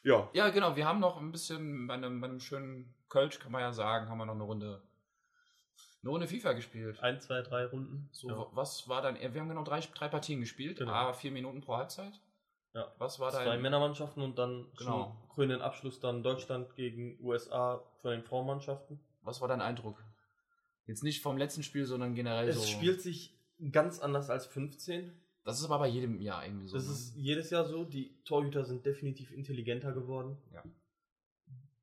ja, 0.04 0.28
Ja, 0.32 0.48
genau. 0.50 0.76
Wir 0.76 0.86
haben 0.86 1.00
noch 1.00 1.18
ein 1.20 1.32
bisschen 1.32 1.86
bei 1.86 1.94
einem, 1.94 2.20
bei 2.20 2.28
einem 2.28 2.40
schönen 2.40 2.94
Kölsch, 3.08 3.38
kann 3.38 3.52
man 3.52 3.60
ja 3.60 3.72
sagen, 3.72 4.08
haben 4.08 4.18
wir 4.18 4.26
noch 4.26 4.34
eine 4.34 4.44
Runde, 4.44 4.82
eine 6.02 6.10
Runde 6.10 6.26
FIFA 6.28 6.52
gespielt. 6.54 7.00
Ein, 7.00 7.20
zwei, 7.20 7.42
drei 7.42 7.66
Runden. 7.66 8.08
So, 8.12 8.28
ja. 8.28 8.36
wa- 8.38 8.48
was 8.52 8.88
war 8.88 9.02
dann? 9.02 9.16
Wir 9.20 9.40
haben 9.40 9.48
genau 9.48 9.62
drei, 9.64 9.80
drei 9.80 10.08
Partien 10.08 10.40
gespielt, 10.40 10.78
Genau. 10.78 10.92
ah, 10.92 11.12
vier 11.12 11.30
Minuten 11.30 11.60
pro 11.60 11.76
Halbzeit. 11.76 12.20
Ja. 12.74 12.90
Was 12.98 13.20
war 13.20 13.30
Zwei 13.30 13.44
dein? 13.44 13.60
Männermannschaften 13.62 14.22
und 14.22 14.38
dann 14.38 14.66
Genau. 14.78 15.04
zum 15.20 15.28
krönenden 15.34 15.60
Abschluss 15.60 16.00
dann 16.00 16.22
Deutschland 16.22 16.74
gegen 16.74 17.18
USA 17.22 17.82
von 18.00 18.12
den 18.12 18.22
Frauenmannschaften. 18.24 18.98
Was 19.20 19.40
war 19.42 19.48
dein 19.48 19.60
Eindruck? 19.60 20.02
Jetzt 20.86 21.04
nicht 21.04 21.22
vom 21.22 21.36
letzten 21.36 21.62
Spiel, 21.62 21.84
sondern 21.84 22.14
generell 22.14 22.50
so. 22.52 22.60
Es 22.60 22.70
spielt 22.70 23.02
sich 23.02 23.38
ganz 23.70 24.00
anders 24.00 24.30
als 24.30 24.46
15. 24.46 25.12
Das 25.44 25.58
ist 25.58 25.64
aber 25.64 25.80
bei 25.80 25.88
jedem 25.88 26.20
Jahr 26.20 26.44
irgendwie 26.44 26.68
so. 26.68 26.76
Das 26.76 26.86
ne? 26.86 26.92
ist 26.92 27.16
jedes 27.16 27.50
Jahr 27.50 27.64
so. 27.64 27.84
Die 27.84 28.22
Torhüter 28.24 28.64
sind 28.64 28.86
definitiv 28.86 29.32
intelligenter 29.32 29.92
geworden. 29.92 30.38
Ja. 30.52 30.62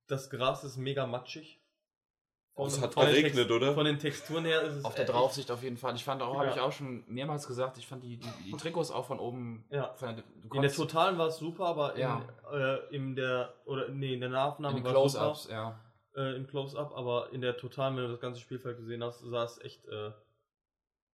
Das 0.08 0.30
Gras 0.30 0.64
ist 0.64 0.78
mega 0.78 1.06
matschig. 1.06 1.62
es 2.56 2.82
hat 2.82 2.96
geregnet, 2.96 3.34
Text- 3.36 3.52
oder? 3.52 3.74
Von 3.74 3.86
den 3.86 4.00
Texturen 4.00 4.46
her 4.46 4.62
ist 4.64 4.76
es 4.76 4.86
auf 4.86 4.96
der 4.96 5.06
Draufsicht 5.06 5.52
auf 5.52 5.62
jeden 5.62 5.78
Fall. 5.78 5.96
Ich 5.96 6.04
fand 6.04 6.22
auch, 6.22 6.36
habe 6.36 6.48
Ja. 6.48 6.54
ich 6.56 6.60
auch 6.62 6.72
schon 6.72 7.04
mehrmals 7.08 7.48
gesagt, 7.48 7.78
ich 7.78 7.86
fand 7.86 8.04
die, 8.04 8.18
die, 8.18 8.30
die 8.46 8.52
Trikots 8.54 8.92
auch 8.92 9.06
von 9.06 9.20
oben. 9.20 9.66
Ja. 9.70 9.94
Von 9.96 10.16
der, 10.16 10.24
du 10.42 10.56
In 10.56 10.62
der 10.62 10.72
Totalen 10.72 11.18
war 11.18 11.28
es 11.28 11.38
super, 11.38 11.66
aber 11.66 11.94
in, 11.96 12.02
Ja. 12.02 12.26
äh, 12.52 12.96
in 12.96 13.16
der 13.16 13.54
oder 13.66 13.90
nee, 13.90 14.14
in 14.14 14.22
der 14.22 14.28
in 14.28 14.34
Nahaufnahme 14.34 14.76
den 14.76 14.84
war 14.86 15.06
es 15.06 15.12
super. 15.12 15.26
Close-Ups, 15.26 15.50
ja. 15.52 15.80
äh, 16.16 16.36
im 16.38 16.48
Close-Up, 16.48 16.94
aber 16.96 17.32
in 17.34 17.42
der 17.42 17.58
Totalen, 17.58 17.98
wenn 17.98 18.06
du 18.06 18.12
das 18.12 18.22
ganze 18.22 18.40
Spielfeld 18.40 18.78
gesehen 18.78 19.04
hast, 19.04 19.20
sah 19.20 19.44
es 19.44 19.60
echt 19.60 19.86
äh, 19.88 20.12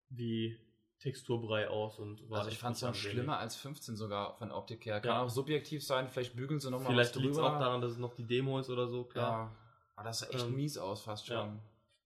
wie 0.08 0.56
Texturbrei 1.00 1.68
aus 1.68 1.98
und 1.98 2.28
war 2.30 2.38
Also 2.38 2.50
ich 2.50 2.58
fand 2.58 2.76
es 2.76 2.82
angenehm. 2.84 3.10
schlimmer 3.10 3.38
als 3.38 3.56
15 3.56 3.96
sogar 3.96 4.34
von 4.38 4.50
Optik 4.50 4.84
her. 4.86 5.00
Kann 5.00 5.10
Ja. 5.12 5.22
auch 5.22 5.28
subjektiv 5.30 5.84
sein, 5.84 6.08
vielleicht 6.08 6.34
bügeln 6.36 6.58
sie 6.60 6.70
nochmal 6.70 6.88
Vielleicht 6.92 7.14
liegt 7.16 7.32
es 7.32 7.38
auch 7.38 7.58
daran, 7.58 7.80
dass 7.80 7.92
es 7.92 7.98
noch 7.98 8.14
die 8.14 8.26
Demo 8.26 8.58
ist 8.58 8.70
oder 8.70 8.88
so, 8.88 9.04
klar. 9.04 9.30
Ja. 9.30 9.56
Aber 9.96 10.08
das 10.08 10.20
sah 10.20 10.26
echt 10.28 10.44
Ähm, 10.46 10.54
mies 10.54 10.78
aus, 10.78 11.02
fast 11.02 11.26
schon. 11.26 11.36
ja. 11.36 11.58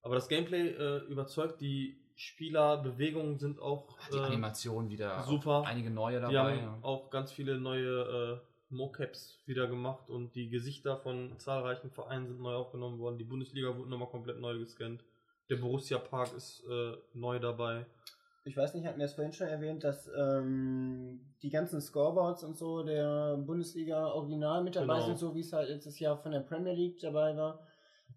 Aber 0.03 0.15
das 0.15 0.27
Gameplay 0.27 0.69
äh, 0.69 0.97
überzeugt, 1.05 1.61
die 1.61 1.97
Spielerbewegungen 2.15 3.37
sind 3.39 3.59
auch 3.59 3.87
Die 4.11 4.17
äh, 4.17 4.21
Animation 4.21 4.89
wieder. 4.89 5.23
super. 5.23 5.63
Einige 5.65 5.89
neue 5.89 6.17
Die 6.17 6.21
dabei. 6.33 6.57
haben 6.57 6.59
ja. 6.59 6.77
auch 6.81 7.09
ganz 7.09 7.31
viele 7.31 7.59
neue 7.59 8.41
äh, 8.41 8.73
Mocaps 8.73 9.39
wieder 9.45 9.67
gemacht 9.67 10.09
und 10.09 10.33
die 10.35 10.49
Gesichter 10.49 10.97
von 10.97 11.37
zahlreichen 11.39 11.91
Vereinen 11.91 12.27
sind 12.27 12.39
neu 12.41 12.53
aufgenommen 12.55 12.99
worden. 12.99 13.17
Die 13.17 13.23
Bundesliga 13.25 13.75
wurde 13.75 13.89
nochmal 13.89 14.09
komplett 14.09 14.39
neu 14.39 14.57
gescannt. 14.59 15.03
Der 15.49 15.57
Borussia 15.57 15.97
Park 15.97 16.33
ist 16.33 16.63
äh, 16.69 16.93
neu 17.13 17.39
dabei. 17.39 17.85
Ich 18.43 18.57
weiß 18.57 18.73
nicht, 18.73 18.85
hatten 18.87 18.97
wir 18.97 19.05
es 19.05 19.13
vorhin 19.13 19.33
schon 19.33 19.47
erwähnt, 19.47 19.83
dass 19.83 20.09
ähm, 20.17 21.19
die 21.43 21.49
ganzen 21.51 21.79
Scoreboards 21.79 22.43
und 22.43 22.57
so 22.57 22.81
der 22.83 23.37
Bundesliga 23.37 24.07
original 24.07 24.63
mit 24.63 24.75
dabei 24.75 24.95
Genau. 24.95 25.05
sind, 25.05 25.19
so 25.19 25.35
wie 25.35 25.41
es 25.41 25.53
halt 25.53 25.69
letztes 25.69 25.99
Jahr 25.99 26.17
von 26.17 26.31
der 26.31 26.39
Premier 26.39 26.73
League 26.73 26.99
dabei 26.99 27.37
war. 27.37 27.59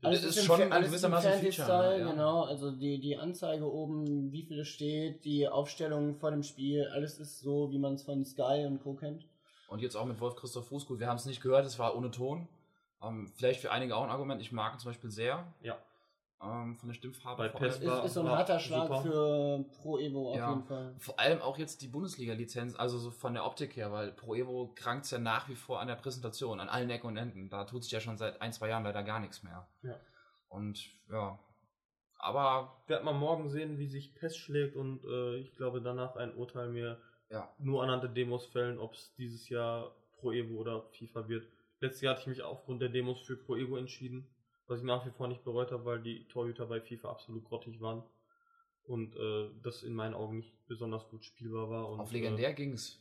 Das 0.00 0.24
ist 0.24 0.38
im 0.38 0.44
schon 0.44 0.60
ein 0.62 0.72
alles 0.72 0.86
ist 0.86 0.92
gewissermaßen 0.92 1.30
ein 1.32 1.40
Feature, 1.40 1.68
ne? 1.92 1.98
Ja. 2.00 2.10
genau. 2.10 2.42
Also 2.44 2.70
die, 2.72 3.00
die 3.00 3.16
Anzeige 3.16 3.70
oben, 3.70 4.32
wie 4.32 4.42
viel 4.42 4.60
es 4.60 4.68
steht, 4.68 5.24
die 5.24 5.46
Aufstellung 5.48 6.14
vor 6.16 6.30
dem 6.30 6.42
Spiel, 6.42 6.86
alles 6.92 7.18
ist 7.20 7.40
so, 7.40 7.70
wie 7.70 7.78
man 7.78 7.94
es 7.94 8.02
von 8.02 8.24
Sky 8.24 8.64
und 8.66 8.82
Co. 8.82 8.94
kennt. 8.94 9.26
Und 9.68 9.80
jetzt 9.82 9.94
auch 9.94 10.04
mit 10.04 10.20
Wolf 10.20 10.36
Christoph 10.36 10.68
Fußgut. 10.68 11.00
Wir 11.00 11.06
haben 11.06 11.16
es 11.16 11.26
nicht 11.26 11.42
gehört, 11.42 11.64
es 11.66 11.78
war 11.78 11.96
ohne 11.96 12.10
Ton. 12.10 12.48
Ähm, 13.02 13.30
vielleicht 13.36 13.60
für 13.60 13.70
einige 13.70 13.94
auch 13.96 14.04
ein 14.04 14.10
Argument. 14.10 14.40
Ich 14.40 14.52
mag 14.52 14.74
ihn 14.74 14.78
zum 14.78 14.90
Beispiel 14.90 15.10
sehr. 15.10 15.46
Ja. 15.62 15.76
Ähm, 16.44 16.76
von 16.76 16.88
der 16.88 16.94
Stimmfarbe. 16.94 17.42
Bei 17.44 17.48
vor 17.50 17.60
allem. 17.62 17.70
PES 17.70 17.78
Ist, 17.80 17.86
war- 17.90 18.04
ist 18.04 18.14
so 18.14 18.20
ein 18.20 18.28
harter 18.28 18.58
Schlag 18.60 18.86
super. 18.88 19.02
für 19.02 19.64
Pro 19.80 19.98
Evo 19.98 20.30
auf 20.32 20.36
Ja. 20.36 20.50
jeden 20.50 20.64
Fall. 20.64 20.94
Vor 20.98 21.18
allem 21.18 21.40
auch 21.42 21.56
jetzt 21.58 21.80
die 21.82 21.88
Bundesliga-Lizenz, 21.88 22.74
also 22.76 22.98
so 22.98 23.10
von 23.10 23.34
der 23.34 23.44
Optik 23.46 23.76
her, 23.76 23.90
weil 23.92 24.12
Pro 24.12 24.34
Evo 24.34 24.72
krankt 24.74 25.10
ja 25.10 25.18
nach 25.18 25.48
wie 25.48 25.54
vor 25.54 25.80
an 25.80 25.88
der 25.88 25.94
Präsentation, 25.96 26.60
an 26.60 26.68
allen 26.68 26.90
Ecken 26.90 27.06
und 27.08 27.16
Enden. 27.16 27.48
Da 27.48 27.64
tut 27.64 27.82
sich 27.84 27.92
ja 27.92 28.00
schon 28.00 28.16
seit 28.18 28.42
ein, 28.42 28.52
zwei 28.52 28.68
Jahren 28.68 28.84
leider 28.84 29.02
gar 29.02 29.20
nichts 29.20 29.42
mehr. 29.42 29.66
Ja. 29.82 29.96
Und 30.48 30.84
ja. 31.10 31.38
Aber 32.18 32.82
Werden 32.86 33.04
wir 33.04 33.12
morgen 33.12 33.48
sehen, 33.50 33.78
wie 33.78 33.86
sich 33.86 34.14
PES 34.14 34.36
schlägt 34.36 34.76
und 34.76 35.04
äh, 35.04 35.36
ich 35.36 35.54
glaube 35.56 35.80
danach 35.82 36.16
ein 36.16 36.34
Urteil 36.34 36.68
mir 36.70 36.98
ja, 37.30 37.50
nur 37.58 37.82
anhand 37.82 38.02
der 38.02 38.10
Demos 38.10 38.46
fällen, 38.46 38.78
ob 38.78 38.94
es 38.94 39.14
dieses 39.16 39.48
Jahr 39.48 39.94
Pro 40.20 40.32
Evo 40.32 40.54
oder 40.60 40.82
FIFA 40.92 41.28
wird. 41.28 41.46
Letztes 41.80 42.00
Jahr 42.02 42.12
hatte 42.14 42.22
ich 42.22 42.26
mich 42.28 42.42
aufgrund 42.42 42.80
der 42.80 42.88
Demos 42.88 43.20
für 43.22 43.36
Pro 43.36 43.56
Evo 43.56 43.76
entschieden, 43.76 44.26
was 44.66 44.78
ich 44.80 44.84
nach 44.84 45.04
wie 45.06 45.10
vor 45.10 45.28
nicht 45.28 45.44
bereut 45.44 45.72
habe, 45.72 45.84
weil 45.84 46.00
die 46.02 46.26
Torhüter 46.28 46.66
bei 46.66 46.80
FIFA 46.80 47.10
absolut 47.10 47.44
grottig 47.44 47.80
waren 47.80 48.02
und 48.84 49.16
äh, 49.16 49.50
das 49.62 49.82
in 49.82 49.94
meinen 49.94 50.14
Augen 50.14 50.36
nicht 50.38 50.52
besonders 50.66 51.08
gut 51.08 51.24
spielbar 51.24 51.70
war. 51.70 51.88
Und, 51.88 52.00
auf 52.00 52.12
legendär 52.12 52.50
Äh, 52.50 52.54
ging's. 52.54 53.00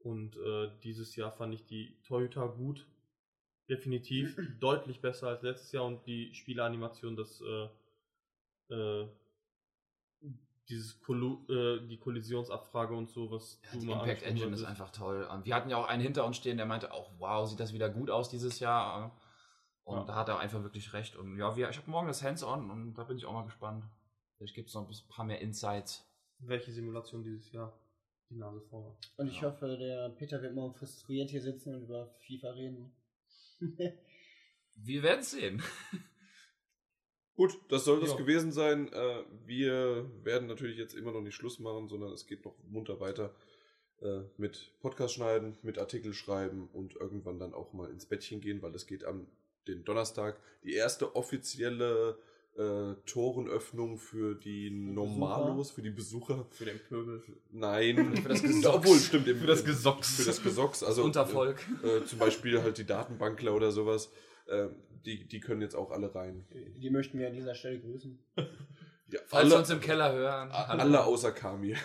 und 0.00 0.36
äh, 0.36 0.70
dieses 0.82 1.16
Jahr 1.16 1.32
fand 1.32 1.54
ich 1.54 1.66
die 1.66 1.96
Torhüter 2.02 2.48
gut. 2.48 2.86
Definitiv 3.68 4.36
deutlich 4.60 5.00
besser 5.00 5.28
als 5.28 5.42
letztes 5.42 5.72
Jahr 5.72 5.84
und 5.84 6.06
die 6.06 6.34
Spielanimation, 6.34 7.16
das 7.16 7.40
äh, 7.40 7.68
äh, 8.74 9.08
dieses 10.68 10.98
Kollu 11.00 11.44
äh, 11.48 11.86
die 11.86 11.98
Kollisionsabfrage 11.98 12.94
und 12.94 13.10
so, 13.10 13.30
was 13.30 13.60
Ja, 13.72 13.78
die 13.78 13.86
mal 13.86 14.00
Impact 14.00 14.22
Engine 14.22 14.54
ist 14.54 14.64
einfach 14.64 14.90
toll. 14.90 15.28
Und 15.30 15.44
wir 15.44 15.54
hatten 15.54 15.68
ja 15.68 15.76
auch 15.76 15.86
einen 15.88 16.02
hinter 16.02 16.24
uns 16.24 16.36
stehen, 16.38 16.56
der 16.56 16.66
meinte 16.66 16.92
auch, 16.92 17.10
wow, 17.18 17.48
sieht 17.48 17.60
das 17.60 17.74
wieder 17.74 17.90
gut 17.90 18.10
aus 18.10 18.28
dieses 18.30 18.60
Jahr. 18.60 19.14
Und 19.84 19.98
Ja. 19.98 20.04
da 20.04 20.14
hat 20.14 20.28
er 20.28 20.38
einfach 20.38 20.62
wirklich 20.62 20.92
recht. 20.94 21.14
Und 21.16 21.36
ja, 21.38 21.56
wir, 21.56 21.68
ich 21.68 21.76
habe 21.76 21.90
morgen 21.90 22.08
das 22.08 22.22
Hands-on 22.22 22.70
und 22.70 22.94
da 22.94 23.04
bin 23.04 23.16
ich 23.18 23.26
auch 23.26 23.32
mal 23.34 23.44
gespannt. 23.44 23.84
Vielleicht 24.36 24.54
gibt 24.54 24.68
es 24.68 24.74
noch 24.74 24.88
ein 24.88 24.94
paar 25.08 25.24
mehr 25.24 25.40
Insights. 25.40 26.06
welche 26.38 26.72
Simulation 26.72 27.22
dieses 27.22 27.52
Jahr 27.52 27.78
die 28.28 28.36
Nase 28.36 28.60
vorn 28.62 28.84
hat. 28.86 28.96
Und 29.16 29.28
ich 29.28 29.40
Ja. 29.40 29.50
hoffe, 29.52 29.76
der 29.78 30.08
Peter 30.10 30.42
wird 30.42 30.54
morgen 30.54 30.74
frustriert 30.74 31.30
hier 31.30 31.40
sitzen 31.40 31.74
und 31.74 31.82
über 31.84 32.14
FIFA 32.26 32.50
reden. 32.50 32.92
Wir 34.74 35.02
werden 35.02 35.22
sehen. 35.22 35.62
Gut, 37.36 37.58
das 37.68 37.84
soll 37.84 38.00
das 38.00 38.10
Ja. 38.10 38.16
gewesen 38.16 38.52
sein. 38.52 38.92
Äh, 38.92 39.24
wir 39.46 40.08
werden 40.24 40.46
natürlich 40.48 40.76
jetzt 40.78 40.94
immer 40.94 41.12
noch 41.12 41.20
nicht 41.20 41.34
Schluss 41.34 41.58
machen, 41.58 41.88
sondern 41.88 42.12
es 42.12 42.26
geht 42.26 42.44
noch 42.44 42.56
munter 42.64 43.00
weiter 43.00 43.34
äh, 44.02 44.22
mit 44.36 44.72
Podcast 44.80 45.14
schneiden, 45.14 45.56
mit 45.62 45.78
Artikel 45.78 46.12
schreiben 46.14 46.68
und 46.72 46.94
irgendwann 46.96 47.38
dann 47.38 47.54
auch 47.54 47.72
mal 47.72 47.90
ins 47.90 48.06
Bettchen 48.06 48.40
gehen, 48.40 48.60
weil 48.62 48.74
es 48.74 48.86
geht 48.86 49.04
am 49.04 49.26
den 49.66 49.84
Donnerstag 49.84 50.38
die 50.62 50.74
erste 50.74 51.14
offizielle 51.14 52.18
äh, 52.56 52.94
Torenöffnung 53.06 53.98
für 53.98 54.34
die 54.34 54.70
Normalos, 54.70 55.70
für 55.72 55.82
die 55.82 55.90
Besucher. 55.90 56.46
Für 56.50 56.64
den 56.64 56.78
Pöbel. 56.78 57.22
Nein, 57.50 58.16
Für 58.22 58.28
das 58.28 58.42
Gesocks. 58.42 58.76
Obwohl, 58.76 58.98
stimmt, 58.98 59.28
im, 59.28 59.38
Für 59.38 59.46
das 59.46 59.64
Gesocks. 59.64 60.16
Für 60.16 60.24
das 60.24 60.42
Gesocks, 60.42 60.82
also 60.82 61.02
Untervolk. 61.02 61.60
Äh, 61.82 61.98
äh, 61.98 62.04
zum 62.06 62.18
Beispiel 62.18 62.62
halt 62.62 62.78
die 62.78 62.86
Datenbankler 62.86 63.54
oder 63.54 63.72
sowas. 63.72 64.10
Äh, 64.46 64.68
die, 65.04 65.26
die 65.26 65.40
können 65.40 65.60
jetzt 65.60 65.74
auch 65.74 65.90
alle 65.90 66.14
rein. 66.14 66.46
Die 66.76 66.90
möchten 66.90 67.18
wir 67.18 67.26
an 67.26 67.34
dieser 67.34 67.54
Stelle 67.54 67.80
grüßen. 67.80 68.18
Ja, 69.06 69.20
Falls 69.26 69.48
Sie 69.48 69.52
alle, 69.52 69.60
uns 69.60 69.70
im 69.70 69.80
Keller 69.80 70.12
hören. 70.14 70.50
alle 70.50 71.04
außer 71.04 71.30
Kami. 71.30 71.76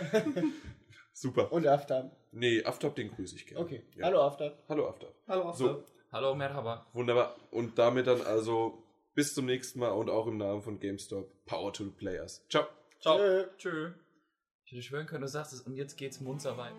Super. 1.14 1.52
Und 1.52 1.68
Aftab. 1.68 2.16
Nee, 2.32 2.64
Aftab, 2.64 2.96
den 2.96 3.10
grüße 3.10 3.36
ich 3.36 3.46
gerne. 3.46 3.62
Okay. 3.64 3.84
Ja. 3.98 4.06
Hallo 4.06 4.22
Aftab. 4.22 4.64
Hallo 4.70 4.88
Aftab. 4.88 5.14
Hallo, 5.28 5.52
So, 5.52 5.84
Hallo, 6.12 6.34
Merhaba. 6.34 6.88
wunderbar. 6.94 7.36
Und 7.52 7.78
damit 7.78 8.08
dann 8.08 8.22
also 8.24 8.84
bis 9.14 9.34
zum 9.34 9.46
nächsten 9.46 9.80
Mal 9.80 9.90
und 9.90 10.10
auch 10.10 10.26
im 10.28 10.38
Namen 10.38 10.62
von 10.62 10.80
GameStop. 10.80 11.30
Power 11.46 11.72
to 11.72 11.84
the 11.84 11.92
Players. 11.92 12.44
Ciao. 12.50 12.66
Ciao. 13.00 13.18
Tschö. 13.18 13.48
Tschö. 13.58 13.92
Ich 14.66 14.72
hätte 14.72 14.82
schwören 14.84 15.08
können, 15.08 15.22
du 15.22 15.28
sagst 15.28 15.54
es 15.54 15.62
und 15.62 15.76
jetzt 15.76 15.98
geht's 15.98 16.20
munter 16.20 16.58
weiter. 16.58 16.76